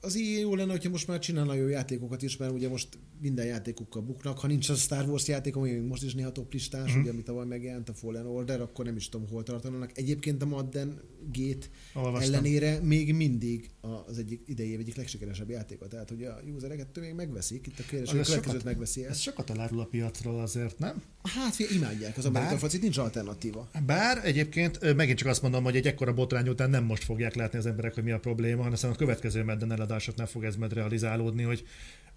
az 0.00 0.14
ilyen 0.14 0.40
jó 0.40 0.54
lenne, 0.54 0.70
hogyha 0.70 0.90
most 0.90 1.06
már 1.06 1.18
csinálna 1.18 1.54
jó 1.54 1.68
játékokat 1.68 2.22
is, 2.22 2.36
mert 2.36 2.52
ugye 2.52 2.68
most 2.68 2.88
minden 3.20 3.46
játékukkal 3.46 4.02
buknak. 4.02 4.38
Ha 4.38 4.46
nincs 4.46 4.68
a 4.68 4.74
Star 4.74 5.08
Wars 5.08 5.28
játék, 5.28 5.56
ami 5.56 5.70
még 5.70 5.80
most 5.82 6.02
is 6.02 6.14
néha 6.14 6.32
top 6.32 6.52
listás, 6.52 6.80
Mhm. 6.80 6.88
uh-huh. 6.88 7.02
ugye, 7.02 7.10
amit 7.12 7.24
tavaly 7.24 7.46
megjelent 7.46 7.88
a 7.88 7.94
Fallen 7.94 8.26
Order, 8.26 8.60
akkor 8.60 8.84
nem 8.84 8.96
is 8.96 9.08
tudom, 9.08 9.28
hol 9.28 9.42
tartanak. 9.42 9.98
Egyébként 9.98 10.42
a 10.42 10.46
Madden 10.46 11.00
Gate 11.32 11.66
Olvastam. 11.94 12.32
ellenére 12.34 12.80
még 12.82 13.14
mindig 13.14 13.70
az 14.06 14.18
egyik 14.18 14.42
idei 14.46 14.74
egyik 14.74 14.96
legsikeresebb 14.96 15.50
játéka. 15.50 15.86
Tehát, 15.86 16.08
hogy 16.08 16.22
a 16.22 16.40
userek 16.56 16.78
ettől 16.78 17.04
még 17.04 17.14
megveszik, 17.14 17.66
itt 17.66 17.78
a 17.78 17.82
kérdés, 17.88 18.08
hogy 18.10 18.18
a 18.18 18.20
ez 18.20 18.26
következőt 18.26 18.60
sokat- 18.60 18.72
megveszi 18.72 19.04
Ez 19.04 19.10
ezt. 19.10 19.20
sokat 19.20 19.50
elárul 19.50 19.80
a 19.80 19.84
piacról 19.84 20.40
azért, 20.40 20.78
nem? 20.78 21.02
Hát, 21.22 21.54
fia, 21.54 21.66
imádják 21.74 22.16
az 22.16 22.24
amerikai 22.24 22.56
focit, 22.56 22.82
nincs 22.82 22.96
alternatíva. 22.98 23.70
Bár 23.86 24.20
egyébként 24.24 24.94
megint 24.94 25.18
csak 25.18 25.28
azt 25.28 25.42
mondom, 25.42 25.64
hogy 25.64 25.76
egy 25.76 25.86
ekkora 25.86 26.14
botrány 26.14 26.48
után 26.48 26.70
nem 26.70 26.84
most 26.84 27.04
fogják 27.04 27.34
látni 27.34 27.58
az 27.58 27.66
emberek, 27.66 27.94
hogy 27.94 28.04
mi 28.04 28.10
a 28.10 28.18
probléma, 28.18 28.62
hanem 28.62 28.74
aztán 28.88 29.06
a 29.06 29.06
következő 29.06 29.42
medden 29.42 29.72
eladásoknál 29.72 30.26
fog 30.26 30.44
ez 30.44 30.56
majd 30.56 30.72
realizálódni, 30.72 31.42
hogy 31.42 31.66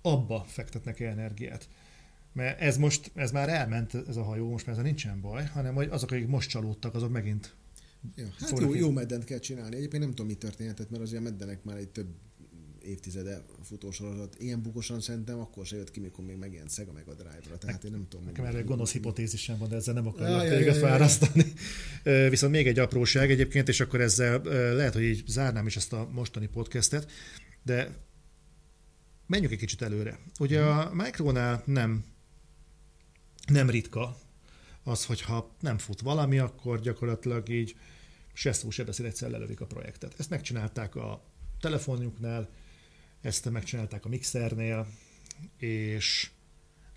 abba 0.02 0.46
fektetnek 0.48 1.00
-e 1.00 1.10
energiát. 1.10 1.70
Mert 2.34 2.62
ez 2.62 2.78
most, 2.78 3.12
ez 3.16 3.32
már 3.32 3.50
elment, 3.50 3.94
ez 4.08 4.16
a 4.16 4.24
hajó, 4.24 4.50
most 4.50 4.66
már 4.66 4.76
ezzel 4.76 4.88
nincsen 4.88 5.22
baj, 5.22 5.46
hanem 5.46 5.76
hogy 5.76 5.88
azok, 5.92 6.12
akik 6.12 6.28
most 6.28 6.50
csalódtak, 6.50 6.96
azok 6.96 7.12
megint 7.12 7.56
Ja, 8.16 8.28
hát 8.40 8.60
jó, 8.60 8.74
jó 8.74 8.92
meddent 8.92 9.24
kell 9.24 9.40
csinálni. 9.40 9.76
Egyébként 9.76 10.02
nem 10.02 10.10
tudom, 10.10 10.28
mi 10.28 10.34
történhetett, 10.34 10.90
mert 10.90 11.04
azért 11.04 11.22
a 11.22 11.24
meddenek 11.24 11.64
már 11.64 11.78
egy 11.78 11.90
több 11.90 12.08
évtizede 12.84 13.46
futósorozat. 13.64 14.36
Ilyen 14.40 14.62
bukosan 14.62 15.01
szerintem 15.01 15.39
akkor 15.39 15.66
se 15.66 15.76
jött 15.76 15.92
ki, 15.92 16.00
mikor 16.00 16.26
még 16.26 16.36
megjelent 16.36 16.72
Sega 16.72 16.92
meg 16.92 17.08
a 17.08 17.14
Drive-ra. 17.14 17.58
Tehát 17.58 17.84
én 17.84 17.92
nem 17.92 18.08
tudom. 18.10 18.26
Nekem 18.26 18.46
erre 18.46 18.62
gonosz 18.62 18.92
hipotézisem 18.92 19.58
van, 19.58 19.70
de 19.70 19.76
ezzel 19.76 19.93
nem 19.93 20.08
akarok 20.08 20.50
téged 20.50 20.76
fárasztani. 20.76 21.54
Viszont 22.30 22.51
még 22.51 22.68
egy 22.68 22.80
apróság 22.80 23.32
egyébként, 23.32 23.68
és 23.68 23.80
akkor 23.80 24.01
ezzel 24.01 24.42
lehet, 24.76 24.93
hogy 24.93 25.04
így 25.04 25.24
zárnám 25.28 25.68
is 25.68 25.76
ezt 25.76 25.93
a 25.93 26.10
mostani 26.12 26.47
podcastet, 26.47 27.12
de 27.64 27.97
menjünk 29.28 29.54
egy 29.54 29.60
kicsit 29.60 29.82
előre. 29.82 30.20
Ugye 30.39 30.62
a 30.62 30.93
Micronál 30.93 31.64
nem, 31.66 32.05
nem 33.47 33.70
ritka 33.70 34.18
az, 34.84 35.05
hogyha 35.05 35.55
nem 35.60 35.78
fut 35.78 36.01
valami, 36.01 36.39
akkor 36.39 36.80
gyakorlatilag 36.80 37.50
így 37.50 37.76
se 38.34 38.51
szó, 38.51 38.70
se 38.70 38.84
beszél, 38.84 39.05
egyszer 39.05 39.30
lelövik 39.30 39.62
a 39.62 39.66
projektet. 39.66 40.14
Ezt 40.18 40.30
megcsinálták 40.30 40.96
a 40.96 41.24
telefonjuknál, 41.60 42.50
ezt 43.22 43.50
megcsinálták 43.50 44.06
a 44.06 44.10
mixernél, 44.10 44.88
és 45.58 46.30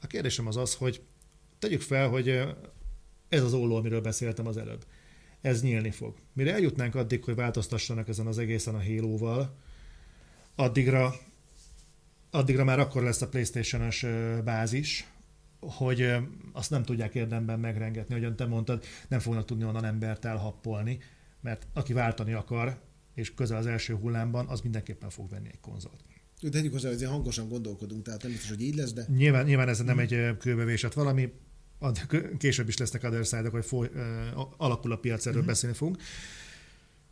a 0.00 0.06
kérdésem 0.06 0.46
az 0.46 0.56
az, 0.56 0.74
hogy 0.74 1.02
tegyük 1.58 1.80
fel, 1.80 2.08
hogy 2.08 2.28
ez 3.28 3.42
az 3.42 3.52
olló, 3.52 3.76
amiről 3.76 4.00
beszéltem 4.00 4.46
az 4.46 4.56
előbb, 4.56 4.86
ez 5.40 5.62
nyílni 5.62 5.90
fog. 5.90 6.16
Mire 6.32 6.52
eljutnánk 6.52 6.94
addig, 6.94 7.24
hogy 7.24 7.34
változtassanak 7.34 8.08
ezen 8.08 8.26
az 8.26 8.38
egészen 8.38 8.74
a 8.74 8.82
Halo-val, 8.82 9.56
addigra, 10.54 11.14
addigra 12.30 12.64
már 12.64 12.78
akkor 12.78 13.02
lesz 13.02 13.22
a 13.22 13.28
PlayStation-os 13.28 14.02
ö, 14.02 14.40
bázis, 14.44 15.06
hogy 15.60 16.14
azt 16.52 16.70
nem 16.70 16.82
tudják 16.82 17.14
érdemben 17.14 17.60
megrengetni, 17.60 18.14
ahogyan 18.14 18.36
te 18.36 18.46
mondtad, 18.46 18.84
nem 19.08 19.18
fognak 19.18 19.44
tudni 19.44 19.64
onnan 19.64 19.84
embert 19.84 20.24
elhappolni, 20.24 20.98
mert 21.40 21.66
aki 21.72 21.92
váltani 21.92 22.32
akar, 22.32 22.80
és 23.14 23.34
közel 23.34 23.56
az 23.56 23.66
első 23.66 23.94
hullámban, 23.94 24.46
az 24.46 24.60
mindenképpen 24.60 25.10
fog 25.10 25.30
venni 25.30 25.48
egy 25.48 25.60
konzolt. 25.60 26.04
Tegyük 26.50 26.72
hozzá, 26.72 26.86
hogy 26.86 26.96
azért 26.96 27.10
hangosan 27.10 27.48
gondolkodunk, 27.48 28.02
tehát 28.02 28.22
nem 28.22 28.30
biztos, 28.30 28.48
hogy 28.48 28.60
így 28.60 28.74
lesz, 28.74 28.92
de 28.92 29.06
Nyilván, 29.16 29.44
nyilván 29.44 29.68
ez 29.68 29.78
nem 29.78 29.98
egy 29.98 30.36
kőbevésett 30.38 30.92
valami, 30.92 31.32
ad, 31.78 32.06
kö- 32.06 32.36
később 32.36 32.68
is 32.68 32.76
lesznek 32.76 33.04
other 33.04 33.24
side 33.24 33.48
hogy 33.48 33.64
foly, 33.64 33.90
alakul 34.56 34.92
a 34.92 34.96
piac, 34.96 35.26
erről 35.26 35.42
beszélni 35.42 35.76
fogunk. 35.76 35.96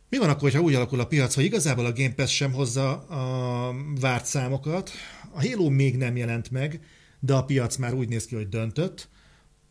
Mi 0.09 0.17
van 0.17 0.29
akkor, 0.29 0.51
ha 0.51 0.59
úgy 0.59 0.73
alakul 0.73 0.99
a 0.99 1.07
piac, 1.07 1.33
hogy 1.33 1.43
igazából 1.43 1.85
a 1.85 1.93
Game 1.93 2.13
Pass 2.13 2.35
sem 2.35 2.51
hozza 2.51 3.01
a 3.01 3.75
várt 3.99 4.25
számokat, 4.25 4.91
a 5.31 5.47
Halo 5.47 5.69
még 5.69 5.97
nem 5.97 6.17
jelent 6.17 6.51
meg, 6.51 6.85
de 7.19 7.33
a 7.33 7.45
piac 7.45 7.75
már 7.75 7.93
úgy 7.93 8.07
néz 8.07 8.25
ki, 8.25 8.35
hogy 8.35 8.49
döntött. 8.49 9.09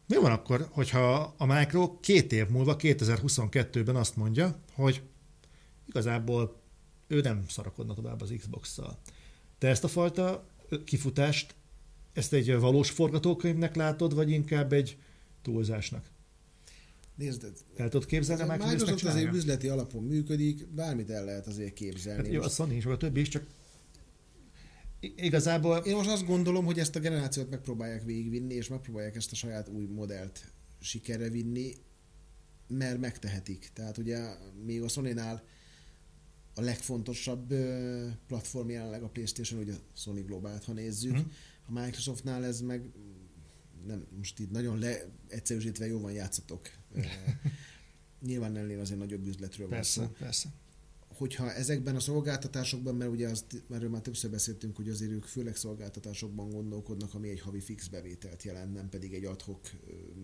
Mi 0.06 0.16
van 0.16 0.32
akkor, 0.32 0.68
hogyha 0.70 1.34
a 1.38 1.46
Micro 1.46 2.00
két 2.00 2.32
év 2.32 2.48
múlva, 2.48 2.76
2022-ben 2.78 3.96
azt 3.96 4.16
mondja, 4.16 4.60
hogy 4.72 5.02
igazából 5.88 6.60
ő 7.08 7.20
nem 7.20 7.44
szarakodna 7.48 7.94
tovább 7.94 8.20
az 8.20 8.34
Xbox-szal. 8.36 8.98
Te 9.62 9.68
ezt 9.68 9.84
a 9.84 9.88
fajta 9.88 10.46
kifutást, 10.84 11.54
ezt 12.12 12.32
egy 12.32 12.54
valós 12.54 12.90
forgatókönyvnek 12.90 13.74
látod, 13.74 14.14
vagy 14.14 14.30
inkább 14.30 14.72
egy 14.72 14.98
túlzásnak? 15.42 16.10
nézd, 17.14 17.52
El 17.76 17.88
tudod 17.88 18.06
képzelni, 18.06 18.42
a 18.42 18.52
a 18.52 18.56
Microsoft 18.56 19.04
azért 19.04 19.34
üzleti 19.34 19.68
alapon 19.68 20.02
működik, 20.02 20.68
bármit 20.68 21.10
el 21.10 21.24
lehet 21.24 21.46
azért 21.46 21.72
képzelni. 21.72 22.22
Hát 22.22 22.32
jó, 22.32 22.42
a 22.42 22.48
Sony 22.48 22.76
is, 22.76 22.84
meg 22.84 22.94
a 22.94 22.96
többi 22.96 23.20
is, 23.20 23.28
csak 23.28 23.46
igazából 25.00 25.76
Én 25.76 25.96
most 25.96 26.10
azt 26.10 26.26
gondolom, 26.26 26.64
hogy 26.64 26.78
ezt 26.78 26.96
a 26.96 27.00
generációt 27.00 27.50
megpróbálják 27.50 28.04
végigvinni, 28.04 28.54
és 28.54 28.68
megpróbálják 28.68 29.16
ezt 29.16 29.32
a 29.32 29.34
saját 29.34 29.68
új 29.68 29.84
modellt 29.84 30.52
sikerre 30.80 31.28
vinni, 31.28 31.74
mert 32.66 32.98
megtehetik. 32.98 33.70
Tehát 33.72 33.98
ugye 33.98 34.20
még 34.64 34.82
a 34.82 34.88
Sony-nál 34.88 35.42
a 36.54 36.60
legfontosabb 36.60 37.54
platform 38.26 38.68
jelenleg 38.68 39.02
a 39.02 39.08
PlayStation, 39.08 39.60
ugye 39.60 39.72
a 39.72 39.76
Sony 39.96 40.24
Globált, 40.24 40.64
ha 40.64 40.72
nézzük. 40.72 41.12
Mhm. 41.12 41.22
A 41.66 41.80
Microsoftnál 41.80 42.44
ez 42.44 42.60
meg 42.60 42.90
nem, 43.86 44.06
most 44.16 44.38
itt 44.38 44.50
nagyon 44.50 44.78
leegyszerűsítve 44.78 45.86
jó 45.86 46.00
van 46.00 46.12
játszatok. 46.12 46.70
Nyilván 48.26 48.56
ennél 48.56 48.80
azért 48.80 48.98
nagyobb 48.98 49.26
üzletről 49.26 49.68
van 49.68 49.82
szó 49.82 50.00
persze, 50.00 50.18
persze. 50.18 50.48
hogyha 51.08 51.52
ezekben 51.52 51.96
a 51.96 52.00
szolgáltatásokban, 52.00 52.94
mert 52.94 53.10
ugye 53.10 53.28
azt, 53.28 53.64
erről 53.70 53.90
már 53.90 54.00
többször 54.00 54.30
beszéltünk, 54.30 54.76
hogy 54.76 54.88
azért 54.88 55.10
ők 55.10 55.24
főleg 55.24 55.56
szolgáltatásokban 55.56 56.50
gondolkodnak, 56.50 57.14
ami 57.14 57.28
egy 57.28 57.40
havi 57.40 57.60
fix 57.60 57.88
bevételt 57.88 58.42
jelent, 58.42 58.74
nem 58.74 58.88
pedig 58.88 59.14
egy 59.14 59.24
adhok 59.24 59.60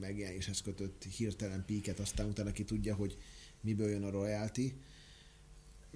megjelenéshez 0.00 0.60
kötött 0.60 1.04
hirtelen 1.04 1.64
píket, 1.64 1.98
aztán 1.98 2.28
utána 2.28 2.52
ki 2.52 2.64
tudja, 2.64 2.94
hogy 2.94 3.16
miből 3.60 3.88
jön 3.88 4.04
a 4.04 4.10
royalty. 4.10 4.74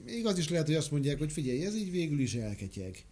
Még 0.04 0.26
az 0.26 0.38
is 0.38 0.48
lehet, 0.48 0.66
hogy 0.66 0.74
azt 0.74 0.90
mondják, 0.90 1.18
hogy 1.18 1.32
figyelj, 1.32 1.64
ez 1.64 1.74
így 1.76 1.90
végül 1.90 2.20
is 2.20 2.34
elketyeg. 2.34 3.04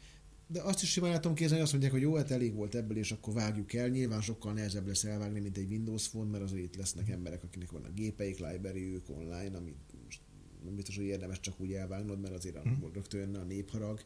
De 0.47 0.61
azt 0.63 0.83
is 0.83 0.91
simán 0.91 1.11
el 1.11 1.21
tudom 1.21 1.35
képzelni, 1.37 1.55
hogy 1.55 1.63
azt 1.63 1.73
mondják, 1.73 1.93
hogy 1.93 2.03
jó, 2.03 2.15
hát 2.15 2.31
elég 2.31 2.55
volt 2.55 2.75
ebből, 2.75 2.97
és 2.97 3.13
akkor 3.13 3.35
vágjuk 3.35 3.73
el. 3.73 3.89
Nyilván 3.89 4.21
sokkal 4.21 4.53
nehezebb 4.53 4.87
lesz 4.87 5.05
elvágni, 5.05 5.41
mint 5.41 5.57
egy 5.57 5.71
Windows 5.71 6.09
Phone, 6.09 6.31
mert 6.31 6.45
azért 6.45 6.63
itt 6.65 6.77
lesznek 6.77 7.09
emberek, 7.09 7.43
akinek 7.45 7.71
vannak 7.71 7.95
gépeik, 7.95 8.39
library 8.39 8.93
ők 8.95 9.11
online, 9.11 9.57
amit 9.57 9.77
most 10.05 10.21
nem 10.65 10.75
biztos, 10.75 10.97
hogy 10.97 11.05
érdemes 11.05 11.41
csak 11.41 11.61
úgy 11.61 11.73
elvágnod, 11.73 12.21
mert 12.21 12.35
azért 12.35 12.65
Mhm. 12.65 12.75
mm. 12.75 12.93
rögtön 12.93 13.21
jönne 13.21 13.39
a 13.39 13.45
népharag. 13.45 14.01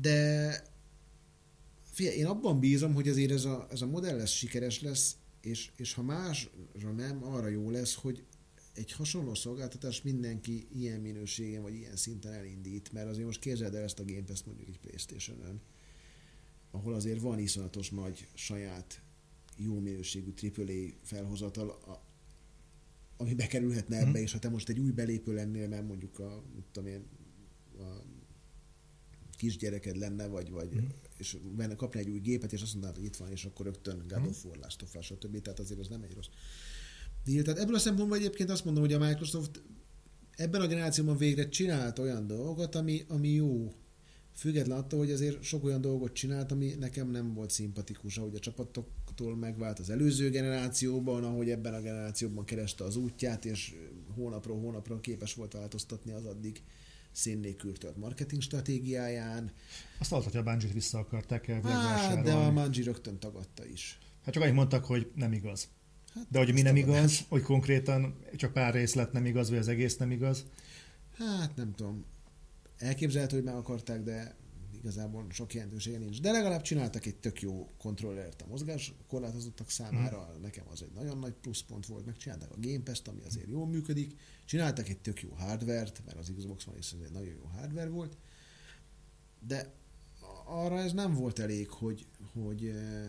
De 0.00 0.62
figyelj, 1.82 2.16
én 2.16 2.26
abban 2.26 2.60
bízom, 2.60 2.94
hogy 2.94 3.08
azért 3.08 3.30
ez 3.30 3.44
a, 3.44 3.66
ez 3.70 3.82
a 3.82 3.86
modell 3.86 4.16
lesz 4.16 4.30
sikeres 4.30 4.80
lesz, 4.82 5.16
és, 5.40 5.70
és 5.76 5.94
ha 5.94 6.02
másra 6.02 6.92
nem, 6.96 7.24
arra 7.24 7.48
jó 7.48 7.70
lesz, 7.70 7.94
hogy 7.94 8.22
egy 8.74 8.92
hasonló 8.92 9.34
szolgáltatás 9.34 10.02
mindenki 10.02 10.66
ilyen 10.72 11.00
minőségen 11.00 11.62
vagy 11.62 11.74
ilyen 11.74 11.96
szinten 11.96 12.32
elindít, 12.32 12.92
mert 12.92 13.08
azért 13.08 13.26
most 13.26 13.40
képzeld 13.40 13.74
el 13.74 13.82
ezt 13.82 13.98
a 13.98 14.04
Game 14.04 14.22
Pass 14.24 14.42
mondjuk 14.42 14.68
egy 14.68 14.78
Playstation-ön, 14.78 15.60
ahol 16.70 16.94
azért 16.94 17.20
van 17.20 17.38
iszonyatos 17.38 17.90
nagy 17.90 18.28
saját 18.34 19.02
jó 19.56 19.78
minőségű 19.80 20.32
AAA 20.56 20.88
felhozatal, 21.02 21.68
a, 21.70 22.02
ami 23.16 23.34
bekerülhetne 23.34 23.96
ebbe, 23.96 24.08
Mhm. 24.08 24.16
és 24.16 24.32
ha 24.32 24.38
te 24.38 24.48
most 24.48 24.68
egy 24.68 24.78
új 24.78 24.90
belépő 24.90 25.34
lennél, 25.34 25.68
mert 25.68 25.86
mondjuk 25.86 26.18
a, 26.18 26.42
tudom 26.72 26.88
én, 26.88 27.04
a 27.78 28.02
kisgyereked 29.36 29.96
lenne, 29.96 30.26
vagy, 30.26 30.50
vagy 30.50 30.70
Mhm. 30.74 30.84
és 31.16 31.36
benne 31.56 31.74
kapna 31.76 32.00
egy 32.00 32.08
új 32.08 32.18
gépet, 32.20 32.52
és 32.52 32.62
azt 32.62 32.72
mondanád, 32.72 32.96
hogy 32.96 33.06
itt 33.06 33.16
van, 33.16 33.30
és 33.30 33.44
akkor 33.44 33.66
rögtön 33.66 33.98
God 34.08 34.18
Mhm. 34.18 34.28
of 34.28 34.44
War, 34.44 34.56
Last 34.56 34.82
of 34.82 34.94
Us, 34.94 35.06
stb. 35.06 35.40
Tehát 35.40 35.58
azért 35.60 35.80
ez 35.80 35.88
nem 35.88 36.02
egy 36.02 36.14
rossz 36.14 36.28
deal. 37.24 37.42
Tehát 37.42 37.60
ebből 37.60 37.74
a 37.74 37.78
szempontból 37.78 38.16
egyébként 38.18 38.50
azt 38.50 38.64
mondom, 38.64 38.82
hogy 38.82 38.92
a 38.92 38.98
Microsoft 38.98 39.62
ebben 40.36 40.60
a 40.60 40.66
generációban 40.66 41.16
végre 41.16 41.48
csinált 41.48 41.98
olyan 41.98 42.26
dolgokat, 42.26 42.74
ami, 42.74 43.04
ami 43.08 43.28
jó. 43.28 43.72
Független 44.34 44.78
attól, 44.78 44.98
hogy 44.98 45.10
azért 45.10 45.42
sok 45.42 45.64
olyan 45.64 45.80
dolgot 45.80 46.12
csinált, 46.12 46.52
ami 46.52 46.74
nekem 46.78 47.10
nem 47.10 47.34
volt 47.34 47.50
szimpatikus, 47.50 48.18
ahogy 48.18 48.34
a 48.34 48.38
csapatoktól 48.38 49.36
megvált 49.36 49.78
az 49.78 49.90
előző 49.90 50.30
generációban, 50.30 51.24
ahogy 51.24 51.50
ebben 51.50 51.74
a 51.74 51.80
generációban 51.80 52.44
kereste 52.44 52.84
az 52.84 52.96
útját, 52.96 53.44
és 53.44 53.74
hónapról 54.14 54.58
hónapra 54.58 55.00
képes 55.00 55.34
volt 55.34 55.52
változtatni 55.52 56.12
az 56.12 56.24
addig 56.24 56.62
szín 57.12 57.38
nélkül 57.38 57.78
tört 57.78 57.96
marketing 57.96 58.42
stratégiáján. 58.42 59.52
Azt 59.98 60.10
hallott, 60.10 60.24
hogy 60.24 60.36
a 60.36 60.42
Bungie-t 60.42 60.72
vissza 60.72 60.98
akarták 60.98 61.46
Hát, 61.46 62.24
de 62.24 62.32
a 62.32 62.50
Manji 62.50 62.82
rögtön 62.82 63.18
tagadta 63.18 63.66
is. 63.66 63.98
Hát 64.24 64.34
csak 64.34 64.42
annyit 64.42 64.54
mondtak, 64.54 64.84
hogy 64.84 65.10
nem 65.14 65.32
igaz. 65.32 65.68
Hát, 66.14 66.26
De 66.30 66.38
hogy 66.38 66.52
mi 66.52 66.62
nem 66.62 66.74
tagadás. 66.74 66.98
igaz, 66.98 67.24
hogy 67.28 67.42
konkrétan 67.42 68.18
csak 68.36 68.52
pár 68.52 68.74
részlet 68.74 69.12
nem 69.12 69.26
igaz, 69.26 69.48
vagy 69.48 69.58
az 69.58 69.68
egész 69.68 69.96
nem 69.96 70.10
igaz. 70.10 70.44
Hát 71.16 71.56
nem 71.56 71.74
tudom. 71.74 72.04
Elképzelhető, 72.78 73.36
hogy 73.36 73.44
meg 73.44 73.54
akarták, 73.54 74.02
de 74.02 74.34
igazából 74.78 75.26
sok 75.30 75.54
jelentősége 75.54 75.98
nincs. 75.98 76.20
De 76.20 76.30
legalább 76.30 76.62
csináltak 76.62 77.06
egy 77.06 77.16
tök 77.16 77.40
jó 77.42 77.70
kontrollert 77.78 78.42
a 78.42 78.46
mozgás 78.46 78.92
korlátozottak 79.06 79.70
számára. 79.70 80.30
Mhm. 80.32 80.42
Nekem 80.42 80.64
az 80.70 80.82
egy 80.82 80.92
nagyon 80.94 81.18
nagy 81.18 81.32
pluszpont 81.32 81.86
volt. 81.86 82.06
Megcsinálták 82.06 82.50
a 82.50 82.56
Game 82.60 82.82
Pass-t, 82.82 83.08
ami 83.08 83.20
azért 83.26 83.48
jól 83.48 83.66
működik. 83.66 84.16
Csináltak 84.44 84.88
egy 84.88 84.98
tök 84.98 85.22
jó 85.22 85.30
hardvert, 85.38 86.02
mert 86.06 86.18
az 86.18 86.32
Xbox 86.36 86.66
One 86.66 86.78
is 86.78 86.92
egy 86.92 87.12
nagyon 87.12 87.34
jó 87.34 87.44
hardware 87.56 87.88
volt. 87.88 88.16
De 89.46 89.72
arra 90.46 90.78
ez 90.78 90.92
nem 90.92 91.14
volt 91.14 91.38
elég, 91.38 91.68
hogy, 91.68 92.06
hogy, 92.32 92.66
eh, 92.66 93.08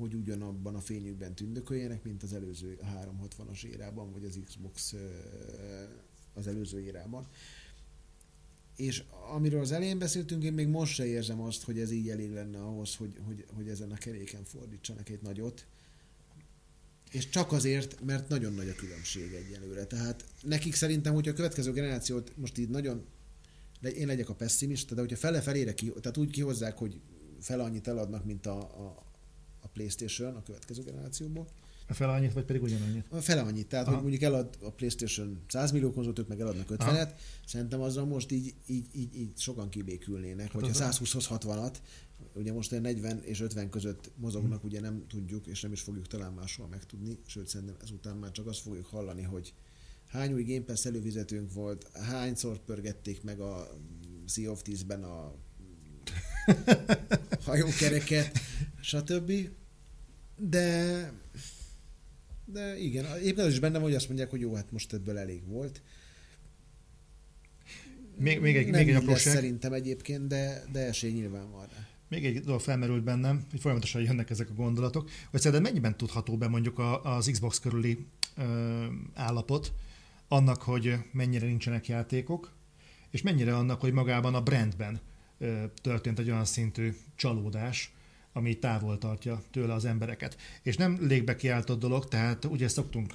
hogy 0.00 0.14
ugyanabban 0.14 0.74
a 0.74 0.80
fényükben 0.80 1.34
tündököljenek, 1.34 2.04
mint 2.04 2.22
az 2.22 2.32
előző 2.32 2.78
360-as 2.82 3.64
érában, 3.64 4.12
vagy 4.12 4.24
az 4.24 4.38
Xbox 4.44 4.94
az 6.34 6.46
előző 6.46 6.80
érában. 6.80 7.26
És 8.76 9.04
amiről 9.34 9.60
az 9.60 9.72
elején 9.72 9.98
beszéltünk, 9.98 10.42
én 10.42 10.52
még 10.52 10.68
most 10.68 10.94
se 10.94 11.06
érzem 11.06 11.40
azt, 11.40 11.62
hogy 11.62 11.78
ez 11.78 11.90
így 11.90 12.08
elég 12.08 12.32
lenne 12.32 12.58
ahhoz, 12.58 12.96
hogy, 12.96 13.16
hogy, 13.26 13.44
hogy 13.54 13.68
ezen 13.68 13.90
a 13.90 13.96
keréken 13.96 14.44
fordítsanak 14.44 15.08
egy 15.08 15.22
nagyot. 15.22 15.66
És 17.10 17.28
csak 17.28 17.52
azért, 17.52 18.04
mert 18.04 18.28
nagyon 18.28 18.52
nagy 18.52 18.68
a 18.68 18.74
különbség 18.74 19.32
egyelőre. 19.32 19.86
Tehát 19.86 20.24
nekik 20.42 20.74
szerintem, 20.74 21.14
hogyha 21.14 21.30
a 21.30 21.34
következő 21.34 21.72
generációt 21.72 22.36
most 22.36 22.58
így 22.58 22.68
nagyon, 22.68 23.04
én 23.94 24.06
legyek 24.06 24.28
a 24.28 24.34
pessimista, 24.34 24.94
de 24.94 25.00
hogyha 25.00 25.16
fele-felére, 25.16 25.74
ki, 25.74 25.92
tehát 26.00 26.16
úgy 26.16 26.30
kihozzák, 26.30 26.78
hogy 26.78 27.00
fele 27.40 27.62
annyit 27.62 27.88
eladnak, 27.88 28.24
mint 28.24 28.46
a, 28.46 28.58
a, 28.58 29.09
a 29.60 29.68
Playstation 29.68 30.34
a 30.34 30.42
következő 30.42 30.82
generációból, 30.82 31.46
A 31.88 31.94
fel 31.94 32.10
annyit, 32.10 32.32
vagy 32.32 32.44
pedig 32.44 32.62
ugyanannyit. 32.62 33.06
a 33.10 33.16
Fele 33.20 33.40
annyit, 33.40 33.66
tehát 33.68 33.84
Aha. 33.86 33.94
hogy 33.94 34.02
mondjuk 34.02 34.22
elad 34.22 34.56
a 34.62 34.70
PlayStation 34.70 35.40
100 35.48 35.70
millió 35.72 35.92
konzolt, 35.92 36.18
ők 36.18 36.28
meg 36.28 36.40
eladnak 36.40 36.66
50-et, 36.70 37.10
szerintem 37.46 37.80
azzal 37.80 38.04
most 38.04 38.30
így, 38.30 38.54
így, 38.66 38.86
így, 38.92 39.16
így 39.16 39.38
sokan 39.38 39.68
kibékülnének. 39.68 40.52
Hát 40.52 40.60
Hogyha 40.60 40.84
az 40.84 41.00
a- 41.00 41.04
120-hoz 41.04 41.26
60-at, 41.30 41.74
ugye 42.34 42.52
most 42.52 42.70
olyan 42.72 42.84
40 42.84 43.22
és 43.22 43.40
50 43.40 43.70
között 43.70 44.10
mozognak, 44.16 44.64
ugye 44.64 44.80
nem 44.80 45.04
tudjuk, 45.08 45.46
és 45.46 45.60
nem 45.60 45.72
is 45.72 45.80
fogjuk 45.80 46.06
talán 46.06 46.32
máshol 46.32 46.66
megtudni, 46.66 47.18
sőt 47.26 47.48
szerintem 47.48 47.76
ezután 47.82 48.16
már 48.16 48.30
csak 48.30 48.46
azt 48.46 48.60
fogjuk 48.60 48.86
hallani, 48.86 49.22
hogy 49.22 49.54
hány 50.06 50.32
új 50.32 50.42
Game 50.44 50.64
Pass 50.64 50.84
előfizetőnk 50.86 51.52
volt, 51.52 51.90
hányszor 51.92 52.58
pörgették 52.58 53.22
meg 53.22 53.40
a 53.40 53.68
Sea 54.26 54.50
of 54.50 54.62
Thieves-ben 54.62 55.02
a 55.04 55.34
hajókereket, 57.46 58.38
stb. 58.80 59.32
De 60.36 61.12
de 62.52 62.78
igen, 62.78 63.04
éppen 63.22 63.44
az 63.44 63.52
is 63.52 63.58
benne 63.58 63.74
van, 63.78 63.82
hogy 63.82 63.94
azt 63.94 64.06
mondják, 64.06 64.30
hogy 64.30 64.40
jó, 64.40 64.54
hát 64.54 64.72
most 64.72 64.92
ebből 64.92 65.18
elég 65.18 65.46
volt. 65.46 65.82
Még, 68.16 68.40
még 68.40 68.56
egy, 68.56 68.68
Nem 68.68 68.80
még 68.80 68.88
egy 68.88 68.94
apróság. 68.94 69.34
szerintem 69.34 69.72
egyébként, 69.72 70.26
de, 70.26 70.64
de 70.72 70.86
esély 70.86 71.12
nyilván 71.12 71.50
van 71.50 71.66
rá. 71.66 71.88
Még 72.08 72.24
egy 72.24 72.40
dolog 72.40 72.60
felmerült 72.60 73.04
bennem, 73.04 73.44
hogy 73.50 73.60
folyamatosan 73.60 74.02
jönnek 74.02 74.30
ezek 74.30 74.50
a 74.50 74.54
gondolatok, 74.54 75.10
hogy 75.30 75.40
szerinted 75.40 75.66
mennyiben 75.66 75.96
tudható 75.96 76.36
be 76.36 76.48
mondjuk 76.48 76.78
az 77.02 77.28
Xbox 77.32 77.60
körüli 77.60 78.06
ö, 78.36 78.84
állapot, 79.14 79.72
annak, 80.28 80.62
hogy 80.62 80.94
mennyire 81.12 81.46
nincsenek 81.46 81.88
játékok, 81.88 82.52
és 83.10 83.22
mennyire 83.22 83.56
annak, 83.56 83.80
hogy 83.80 83.92
magában 83.92 84.34
a 84.34 84.42
brandben 84.42 85.00
történt 85.82 86.18
egy 86.18 86.30
olyan 86.30 86.44
szintű 86.44 86.96
csalódás, 87.14 87.92
ami 88.32 88.58
távol 88.58 88.98
tartja 88.98 89.42
tőle 89.50 89.72
az 89.72 89.84
embereket. 89.84 90.36
És 90.62 90.76
nem 90.76 90.98
légbe 91.00 91.36
kiáltott 91.36 91.80
dolog, 91.80 92.08
tehát 92.08 92.44
ugye 92.44 92.68
szoktunk 92.68 93.12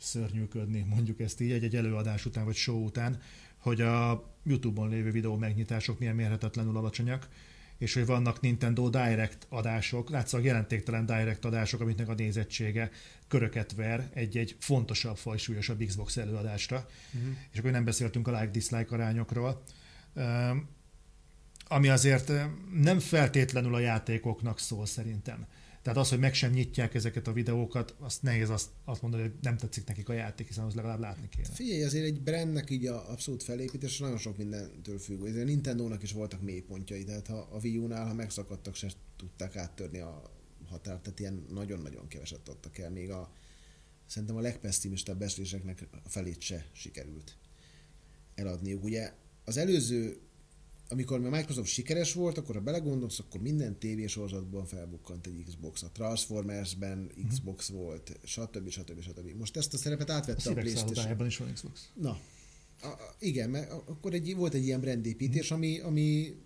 szörnyűködni, 0.00 0.80
mondjuk 0.88 1.20
ezt 1.20 1.40
így 1.40 1.50
egy-egy 1.50 1.76
előadás 1.76 2.26
után, 2.26 2.44
vagy 2.44 2.54
show 2.54 2.84
után, 2.84 3.20
hogy 3.56 3.80
a 3.80 4.24
YouTube-on 4.44 4.88
lévő 4.88 5.10
videó 5.10 5.36
megnyitások 5.36 5.98
milyen 5.98 6.14
mérhetetlenül 6.14 6.76
alacsonyak, 6.76 7.28
és 7.78 7.94
hogy 7.94 8.06
vannak 8.06 8.40
Nintendo 8.40 8.88
Direct 8.88 9.46
adások, 9.48 10.10
látszólag 10.10 10.46
jelentéktelen 10.46 11.06
Direct 11.06 11.44
adások, 11.44 11.80
amiknek 11.80 12.08
a 12.08 12.14
nézettsége 12.14 12.90
köröket 13.28 13.74
ver 13.74 14.10
egy-egy 14.14 14.56
fontosabb, 14.58 15.16
fajsúlyosabb 15.16 15.84
Xbox 15.84 16.16
előadásra. 16.16 16.86
Uh-huh. 17.14 17.36
És 17.50 17.58
akkor 17.58 17.70
nem 17.70 17.84
beszéltünk 17.84 18.28
a 18.28 18.40
like-dislike 18.40 18.94
arányokról, 18.94 19.62
ami 21.68 21.88
azért 21.88 22.32
nem 22.72 22.98
feltétlenül 22.98 23.74
a 23.74 23.78
játékoknak 23.78 24.58
szól 24.58 24.86
szerintem. 24.86 25.46
Tehát 25.82 25.98
az, 25.98 26.08
hogy 26.08 26.18
meg 26.18 26.34
sem 26.34 26.50
nyitják 26.50 26.94
ezeket 26.94 27.26
a 27.26 27.32
videókat, 27.32 27.94
azt 27.98 28.22
nehéz 28.22 28.50
azt, 28.50 28.68
azt 28.84 29.02
mondani, 29.02 29.22
hogy 29.22 29.32
nem 29.40 29.56
tetszik 29.56 29.86
nekik 29.86 30.08
a 30.08 30.12
játék, 30.12 30.46
hiszen 30.46 30.64
az 30.64 30.74
legalább 30.74 31.00
látni 31.00 31.28
kéne. 31.28 31.48
Figyelj, 31.48 31.82
azért 31.82 32.04
egy 32.04 32.20
brandnek 32.20 32.70
így 32.70 32.86
a 32.86 33.10
abszolút 33.10 33.42
felépítés 33.42 33.98
nagyon 33.98 34.18
sok 34.18 34.36
mindentől 34.36 34.98
függ. 34.98 35.22
A 35.22 35.44
Nintendo-nak 35.44 36.02
is 36.02 36.12
voltak 36.12 36.42
mélypontjai, 36.42 37.04
tehát 37.04 37.26
ha 37.26 37.48
a 37.52 37.58
Wii 37.62 37.76
U-nál, 37.76 38.06
ha 38.06 38.14
megszakadtak, 38.14 38.74
se 38.74 38.88
tudták 39.16 39.56
áttörni 39.56 39.98
a 39.98 40.22
határt, 40.66 41.02
tehát 41.02 41.20
ilyen 41.20 41.44
nagyon-nagyon 41.50 42.08
keveset 42.08 42.48
adtak 42.48 42.78
el, 42.78 42.90
még 42.90 43.10
a 43.10 43.32
szerintem 44.06 44.36
a 44.36 44.40
legpesszimistább 44.40 45.18
beszéléseknek 45.18 45.88
a 46.04 46.08
felét 46.08 46.40
se 46.40 46.66
sikerült 46.72 47.36
eladniuk. 48.34 48.84
Ugye 48.84 49.12
az 49.44 49.56
előző 49.56 50.18
amikor 50.88 51.24
a 51.24 51.30
Microsoft 51.30 51.70
sikeres 51.70 52.12
volt, 52.12 52.38
akkor 52.38 52.54
ha 52.54 52.60
belegondolsz, 52.60 53.18
akkor 53.18 53.40
minden 53.40 53.78
tévésorozatban 53.78 54.66
felbukkant 54.66 55.26
egy 55.26 55.44
Xbox. 55.46 55.82
A 55.82 55.90
Transformers-ben 55.92 56.98
mhm. 56.98 57.28
Xbox 57.28 57.68
uh-huh. 57.68 57.84
volt, 57.84 58.18
stb. 58.24 58.68
stb. 58.68 59.00
stb. 59.00 59.36
Most 59.38 59.56
ezt 59.56 59.74
a 59.74 59.76
szerepet 59.76 60.10
átvette 60.10 60.48
a, 60.48 60.52
a 60.52 60.54
PlayStation. 60.54 61.26
is 61.26 61.36
van 61.36 61.52
Xbox. 61.52 61.88
Na, 61.94 62.18
a, 62.80 62.86
a, 62.86 63.14
igen, 63.18 63.50
mert 63.50 63.70
akkor 63.70 64.14
egy, 64.14 64.36
volt 64.36 64.54
egy 64.54 64.64
ilyen 64.64 64.80
brandépítés, 64.80 65.50
uh-huh. 65.50 65.56
ami, 65.56 65.78
ami 65.78 66.36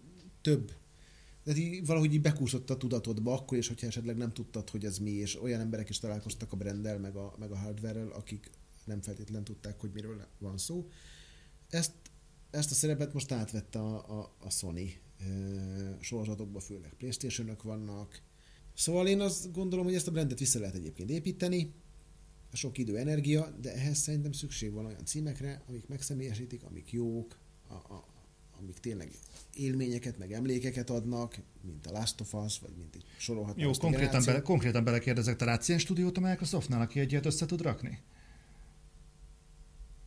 több 0.40 0.72
de 1.44 1.56
így, 1.56 1.86
valahogy 1.86 2.14
így 2.14 2.20
bekúszott 2.20 2.70
a 2.70 2.76
tudatodba 2.76 3.32
akkor, 3.32 3.58
és 3.58 3.68
hogyha 3.68 3.86
esetleg 3.86 4.16
nem 4.16 4.32
tudtad, 4.32 4.70
hogy 4.70 4.84
ez 4.84 4.98
mi, 4.98 5.10
és 5.10 5.42
olyan 5.42 5.60
emberek 5.60 5.88
is 5.88 5.98
találkoztak 5.98 6.52
a 6.52 6.56
branddel, 6.56 6.98
meg 6.98 7.16
a, 7.16 7.34
meg 7.38 7.50
a 7.50 7.56
hardware 7.56 8.04
akik 8.04 8.50
nem 8.84 9.02
feltétlenül 9.02 9.44
tudták, 9.44 9.80
hogy 9.80 9.90
miről 9.94 10.26
van 10.38 10.58
szó. 10.58 10.88
Ezt 11.68 11.92
ezt 12.52 12.70
a 12.70 12.74
szerepet 12.74 13.12
most 13.12 13.32
átvette 13.32 13.78
a, 13.78 14.20
a, 14.20 14.34
a 14.38 14.50
Sony 14.50 14.94
sorozatokban, 16.00 16.60
főleg 16.60 16.94
playstation 16.98 17.56
vannak. 17.62 18.22
Szóval 18.74 19.06
én 19.06 19.20
azt 19.20 19.52
gondolom, 19.52 19.84
hogy 19.84 19.94
ezt 19.94 20.08
a 20.08 20.10
brandet 20.10 20.38
vissza 20.38 20.58
lehet 20.58 20.74
egyébként 20.74 21.10
építeni, 21.10 21.72
sok 22.52 22.78
idő, 22.78 22.98
energia, 22.98 23.56
de 23.60 23.74
ehhez 23.74 23.98
szerintem 23.98 24.32
szükség 24.32 24.72
van 24.72 24.86
olyan 24.86 25.04
címekre, 25.04 25.62
amik 25.68 25.88
megszemélyesítik, 25.88 26.62
amik 26.64 26.92
jók, 26.92 27.38
a, 27.68 27.74
a, 27.74 28.04
amik 28.58 28.78
tényleg 28.78 29.10
élményeket, 29.54 30.18
meg 30.18 30.32
emlékeket 30.32 30.90
adnak, 30.90 31.40
mint 31.62 31.86
a 31.86 31.92
Last 31.92 32.20
of 32.20 32.34
Us, 32.34 32.58
vagy 32.58 32.72
mint 32.76 32.94
egy 32.94 33.04
sorolható. 33.18 33.60
Jó, 33.60 33.70
konkrétan, 33.70 34.22
bele, 34.24 34.40
konkrétan 34.40 34.84
belekérdezek, 34.84 35.36
te 35.36 35.44
látsz 35.44 35.68
ilyen 35.68 35.80
stúdiót 35.80 36.16
a 36.16 36.20
Microsoftnál, 36.20 36.80
aki 36.80 37.00
egyet 37.00 37.26
össze 37.26 37.46
tud 37.46 37.60
rakni? 37.60 38.02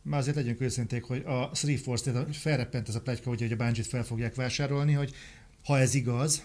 Már 0.06 0.20
azért 0.20 0.36
legyünk 0.36 0.60
őszinték, 0.60 1.02
hogy 1.02 1.24
a 1.26 1.50
Force, 1.82 2.26
felreppent 2.32 2.88
ez 2.88 2.94
a 2.94 3.00
plegyka, 3.00 3.28
hogy 3.28 3.52
a 3.52 3.56
Bungie-t 3.56 3.86
fel 3.86 4.04
fogják 4.04 4.34
vásárolni, 4.34 4.92
hogy 4.92 5.14
ha 5.64 5.78
ez 5.78 5.94
igaz, 5.94 6.44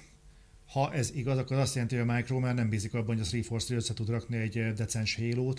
ha 0.72 0.94
ez 0.94 1.12
igaz, 1.16 1.38
akkor 1.38 1.58
azt 1.58 1.74
jelenti, 1.74 1.96
hogy 1.96 2.10
a 2.10 2.14
Micro 2.14 2.40
már 2.40 2.56
nem 2.56 2.70
bízik 2.70 2.94
abban, 2.94 3.18
hogy 3.18 3.40
a 3.40 3.44
Force 3.44 3.76
össze 3.76 3.94
tud 3.94 4.10
rakni 4.10 4.38
egy 4.38 4.74
decens 4.74 5.16
halo 5.16 5.54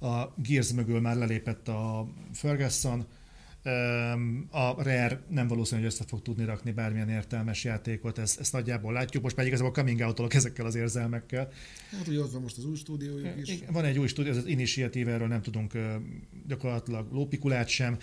A 0.00 0.34
Gears 0.36 0.72
mögül 0.72 1.00
már 1.00 1.16
lelépett 1.16 1.68
a 1.68 2.08
Ferguson, 2.32 3.06
a 4.50 4.82
Rare 4.82 5.20
nem 5.28 5.48
valószínű, 5.48 5.80
hogy 5.80 5.90
össze 5.90 6.04
fog 6.06 6.22
tudni 6.22 6.44
rakni 6.44 6.70
bármilyen 6.72 7.08
értelmes 7.08 7.64
játékot, 7.64 8.18
ezt, 8.18 8.40
ezt 8.40 8.52
nagyjából 8.52 8.92
látjuk, 8.92 9.22
most 9.22 9.36
már 9.36 9.46
igazából 9.46 9.72
coming 9.72 10.00
out 10.00 10.34
ezekkel 10.34 10.66
az 10.66 10.74
érzelmekkel. 10.74 11.48
Hát 11.90 12.06
ugye 12.06 12.20
ott 12.20 12.32
van 12.32 12.42
most 12.42 12.56
az 12.58 12.64
új 12.64 12.76
stúdiójuk 12.76 13.48
is. 13.48 13.58
Van 13.70 13.84
egy 13.84 13.98
új 13.98 14.06
stúdió, 14.06 14.32
az 14.32 14.46
Initiative, 14.46 15.12
erről 15.12 15.28
nem 15.28 15.42
tudunk 15.42 15.72
gyakorlatilag 16.46 17.12
lópikulát 17.12 17.68
sem. 17.68 17.98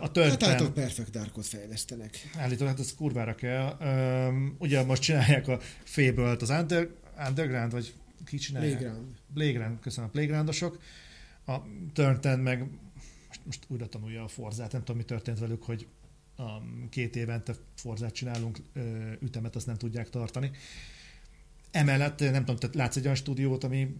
A 0.00 0.10
törpen, 0.10 0.48
hát 0.48 0.60
hát 0.60 0.70
Perfect 0.70 1.10
Darkot 1.10 1.46
fejlesztenek. 1.46 2.30
Állítólag, 2.36 2.72
hát 2.72 2.80
ez 2.80 2.94
kurvára 2.94 3.34
kell. 3.34 3.76
Ugye 4.58 4.84
most 4.84 5.02
csinálják 5.02 5.48
a 5.48 5.58
fable 5.84 6.36
az 6.40 6.50
Under, 6.50 6.88
Underground, 7.28 7.72
vagy 7.72 7.94
ki 8.26 8.36
csinálják? 8.36 8.78
Playground. 8.78 9.06
Playground, 9.34 9.80
köszönöm, 9.80 10.08
a 10.08 10.12
Playgroundosok. 10.12 10.78
A 11.46 11.56
Turn 11.92 12.38
meg 12.38 12.66
most 13.44 13.64
újra 13.68 13.88
tanulja 13.88 14.22
a 14.22 14.28
Forzát, 14.28 14.72
nem 14.72 14.80
tudom, 14.80 14.96
mi 14.96 15.04
történt 15.04 15.38
velük, 15.38 15.62
hogy 15.62 15.88
a 16.36 16.60
két 16.88 17.16
évente 17.16 17.54
Forzát 17.74 18.14
csinálunk, 18.14 18.58
ütemet 19.20 19.56
azt 19.56 19.66
nem 19.66 19.76
tudják 19.76 20.10
tartani. 20.10 20.50
Emellett 21.70 22.20
nem 22.20 22.44
tudom, 22.44 22.56
te 22.56 22.68
látsz 22.72 22.96
egy 22.96 23.04
olyan 23.04 23.14
stúdiót, 23.14 23.64
ami 23.64 23.96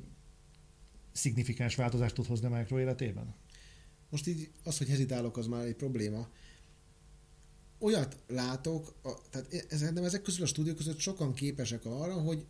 szignifikáns 1.12 1.74
változást 1.74 2.14
tud 2.14 2.26
hozni 2.26 2.46
a 2.46 2.50
Micro 2.50 2.78
életében? 2.78 3.34
Most 4.10 4.26
így 4.26 4.50
az, 4.64 4.78
hogy 4.78 4.88
hezitálok, 4.88 5.36
az 5.36 5.46
már 5.46 5.64
egy 5.64 5.74
probléma. 5.74 6.28
Olyat 7.78 8.16
látok, 8.26 8.94
a, 9.02 9.12
tehát 9.30 9.66
szerintem 9.68 10.04
ezek 10.04 10.22
közül 10.22 10.44
a 10.44 10.46
stúdiók 10.46 10.76
között 10.76 10.98
sokan 10.98 11.34
képesek 11.34 11.84
arra, 11.84 12.12
hogy 12.12 12.46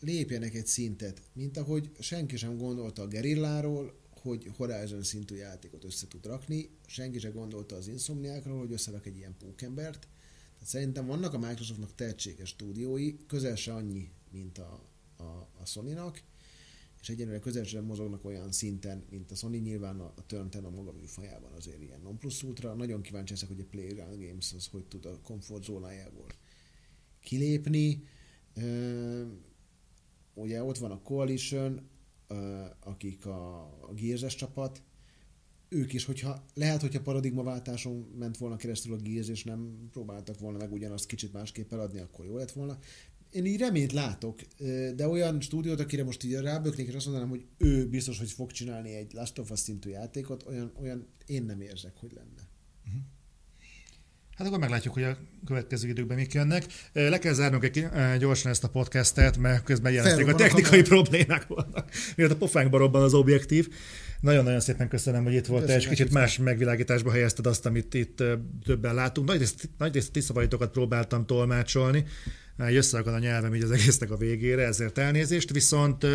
lépjenek 0.00 0.54
egy 0.54 0.66
szintet, 0.66 1.22
mint 1.32 1.56
ahogy 1.56 1.90
senki 1.98 2.36
sem 2.36 2.56
gondolta 2.56 3.02
a 3.02 3.06
gerilláról, 3.06 3.98
hogy 4.28 4.50
Horizon 4.56 5.02
szintű 5.02 5.34
játékot 5.34 5.84
össze 5.84 6.06
tud 6.06 6.26
rakni. 6.26 6.70
Senki 6.86 7.18
sem 7.18 7.32
gondolta 7.32 7.76
az 7.76 7.88
Insomniákról, 7.88 8.58
hogy 8.58 8.72
összerak 8.72 9.06
egy 9.06 9.16
ilyen 9.16 9.36
pókembert. 9.38 10.08
Tehát 10.52 10.68
szerintem 10.68 11.06
vannak 11.06 11.34
a 11.34 11.38
Microsoftnak 11.38 11.94
tehetséges 11.94 12.48
stúdiói, 12.48 13.16
közel 13.26 13.56
se 13.56 13.74
annyi, 13.74 14.10
mint 14.30 14.58
a, 14.58 14.82
a, 15.16 15.48
a 15.60 15.64
Sony-nak, 15.64 16.22
és 17.00 17.08
egyenlőre 17.08 17.38
közel 17.38 17.64
sem 17.64 17.84
mozognak 17.84 18.24
olyan 18.24 18.52
szinten, 18.52 19.04
mint 19.10 19.30
a 19.30 19.34
Sony 19.34 19.60
nyilván 19.60 20.00
a, 20.00 20.12
a 20.16 20.26
Turn 20.26 20.64
a 20.64 20.70
maga 20.70 20.92
műfajában 20.92 21.52
azért 21.52 21.82
ilyen 21.82 22.00
non 22.00 22.18
plus 22.18 22.42
ultra. 22.42 22.74
Nagyon 22.74 23.02
kíváncsi 23.02 23.32
leszek, 23.32 23.48
hogy 23.48 23.60
a 23.60 23.66
Playground 23.70 24.24
Games 24.24 24.52
az 24.52 24.66
hogy 24.66 24.84
tud 24.84 25.04
a 25.04 25.20
komfortzónájából 25.20 26.26
kilépni. 27.20 28.02
ugye 30.34 30.62
ott 30.62 30.78
van 30.78 30.90
a 30.90 31.02
Coalition, 31.02 31.88
akik 32.80 33.26
a, 33.26 33.60
a 33.62 34.28
csapat, 34.28 34.82
ők 35.68 35.92
is, 35.92 36.04
hogyha 36.04 36.44
lehet, 36.54 36.80
hogyha 36.80 37.00
paradigmaváltáson 37.00 38.14
ment 38.18 38.36
volna 38.36 38.56
keresztül 38.56 38.92
a 38.92 38.96
Gears, 38.96 39.28
és 39.28 39.44
nem 39.44 39.88
próbáltak 39.90 40.38
volna 40.38 40.58
meg 40.58 40.72
ugyanazt 40.72 41.06
kicsit 41.06 41.32
másképp 41.32 41.72
eladni, 41.72 42.00
akkor 42.00 42.24
jó 42.24 42.36
lett 42.36 42.52
volna. 42.52 42.78
Én 43.30 43.44
így 43.44 43.58
reményt 43.58 43.92
látok, 43.92 44.40
de 44.94 45.08
olyan 45.08 45.40
stúdiót, 45.40 45.80
akire 45.80 46.04
most 46.04 46.24
így 46.24 46.32
ráböknék, 46.32 46.86
és 46.88 46.94
azt 46.94 47.04
mondanám, 47.04 47.30
hogy 47.30 47.46
ő 47.58 47.88
biztos, 47.88 48.18
hogy 48.18 48.30
fog 48.30 48.50
csinálni 48.50 48.94
egy 48.94 49.12
Last 49.12 49.38
of 49.38 49.50
Us 49.50 49.58
szintű 49.58 49.90
játékot, 49.90 50.46
olyan, 50.46 50.72
olyan 50.80 51.06
én 51.26 51.42
nem 51.42 51.60
érzek, 51.60 51.96
hogy 51.96 52.12
lenne. 52.12 52.48
Uh-huh. 52.86 53.02
Hát 54.38 54.46
akkor 54.46 54.58
meglátjuk, 54.58 54.94
hogy 54.94 55.02
a 55.02 55.16
következő 55.46 55.88
időkben 55.88 56.16
mik 56.16 56.34
jönnek. 56.34 56.64
Le 56.92 57.18
kell 57.18 57.32
zárnunk 57.32 57.64
egy 57.64 57.86
gyorsan 58.18 58.50
ezt 58.50 58.64
a 58.64 58.68
podcastet, 58.68 59.36
mert 59.36 59.64
közben 59.64 59.92
jelezték 59.92 60.26
a 60.26 60.34
technikai 60.34 60.80
a 60.80 60.82
problémák 60.82 61.46
vannak. 61.46 61.90
Miért 62.16 62.32
a 62.32 62.36
pofánkba 62.36 62.78
robban 62.78 63.02
az 63.02 63.14
objektív. 63.14 63.68
Nagyon-nagyon 64.20 64.60
szépen 64.60 64.88
köszönöm, 64.88 65.24
hogy 65.24 65.34
itt 65.34 65.46
voltál, 65.46 65.76
és 65.76 65.88
kicsit 65.88 66.12
más 66.12 66.38
megvilágításba 66.38 67.10
helyezted 67.10 67.46
azt, 67.46 67.66
amit 67.66 67.94
itt 67.94 68.22
többen 68.64 68.94
látunk. 68.94 69.28
Nagy 69.28 69.38
részt, 69.38 69.68
nagy 69.78 69.94
részt 69.94 70.12
tisztavaitokat 70.12 70.70
próbáltam 70.70 71.26
tolmácsolni, 71.26 72.04
összeakad 72.56 73.14
a 73.14 73.18
nyelvem 73.18 73.54
így 73.54 73.62
az 73.62 73.70
egésznek 73.70 74.10
a 74.10 74.16
végére, 74.16 74.66
ezért 74.66 74.98
elnézést, 74.98 75.50
viszont 75.50 76.06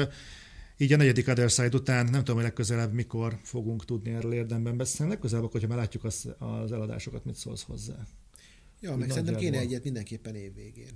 így 0.84 0.94
a 0.94 0.98
negyedik 0.98 1.28
Other 1.28 1.50
Side 1.50 1.78
után 1.78 2.06
nem 2.06 2.20
tudom, 2.20 2.36
hogy 2.36 2.44
legközelebb 2.44 2.94
mikor 2.94 3.40
fogunk 3.44 3.86
tudni 3.86 4.12
erről 4.12 4.34
érdemben 4.34 4.78
beszélni. 4.78 5.12
Legközelebb, 5.12 5.52
hogyha 5.52 5.68
már 5.68 5.78
látjuk 5.78 6.04
az, 6.04 6.28
az 6.38 6.72
eladásokat, 6.72 7.26
mit 7.26 7.36
szólsz 7.36 7.64
hozzá. 7.64 8.08
Ja, 8.80 8.92
Úgy 8.94 9.00
meg 9.00 9.10
szerintem 9.10 9.36
kéne 9.36 9.60
egyet 9.60 9.84
mindenképpen 9.84 10.36
év 10.36 10.54
végén. 10.56 10.92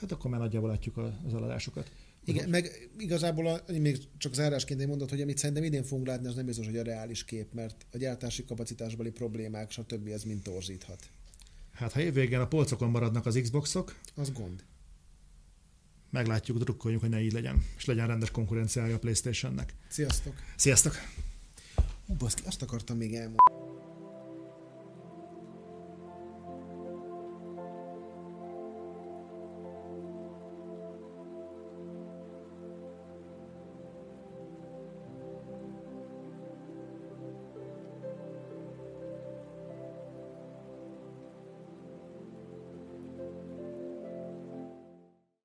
Hát 0.00 0.12
akkor 0.12 0.30
már 0.30 0.40
nagyjából 0.40 0.68
látjuk 0.68 0.96
az 0.96 1.34
eladásokat. 1.34 1.90
Igen, 2.24 2.48
meg 2.48 2.90
igazából 2.98 3.46
a, 3.46 3.62
még 3.78 3.98
csak 4.18 4.34
zárásként 4.34 4.80
én 4.80 4.88
mondod, 4.88 5.10
hogy 5.10 5.20
amit 5.20 5.38
szerintem 5.38 5.64
idén 5.64 5.82
fogunk 5.82 6.06
látni, 6.06 6.26
az 6.26 6.34
nem 6.34 6.46
biztos, 6.46 6.66
hogy 6.66 6.76
a 6.76 6.82
reális 6.82 7.24
kép, 7.24 7.52
mert 7.52 7.86
a 7.92 7.96
gyártási 7.96 8.44
kapacitásbeli 8.44 9.10
problémák, 9.10 9.70
stb. 9.70 10.08
ez 10.08 10.22
mind 10.22 10.42
torzíthat. 10.42 11.10
Hát 11.72 11.92
ha 11.92 12.00
évvégén 12.00 12.38
a 12.38 12.48
polcokon 12.48 12.90
maradnak 12.90 13.26
az 13.26 13.38
Xboxok, 13.42 13.98
az 14.14 14.32
gond 14.32 14.64
meglátjuk, 16.10 16.58
drukkoljuk, 16.58 17.00
hogy 17.00 17.10
ne 17.10 17.20
így 17.20 17.32
legyen, 17.32 17.64
és 17.76 17.84
legyen 17.84 18.06
rendes 18.06 18.30
konkurenciája 18.30 18.94
a 18.94 18.98
Playstation-nek. 18.98 19.74
Sziasztok! 19.88 20.34
Sziasztok! 20.56 20.94
Hú, 22.06 22.14
baszki, 22.14 22.42
azt 22.46 22.62
akartam 22.62 22.96
még 22.96 23.14
elmondani. 23.14 23.79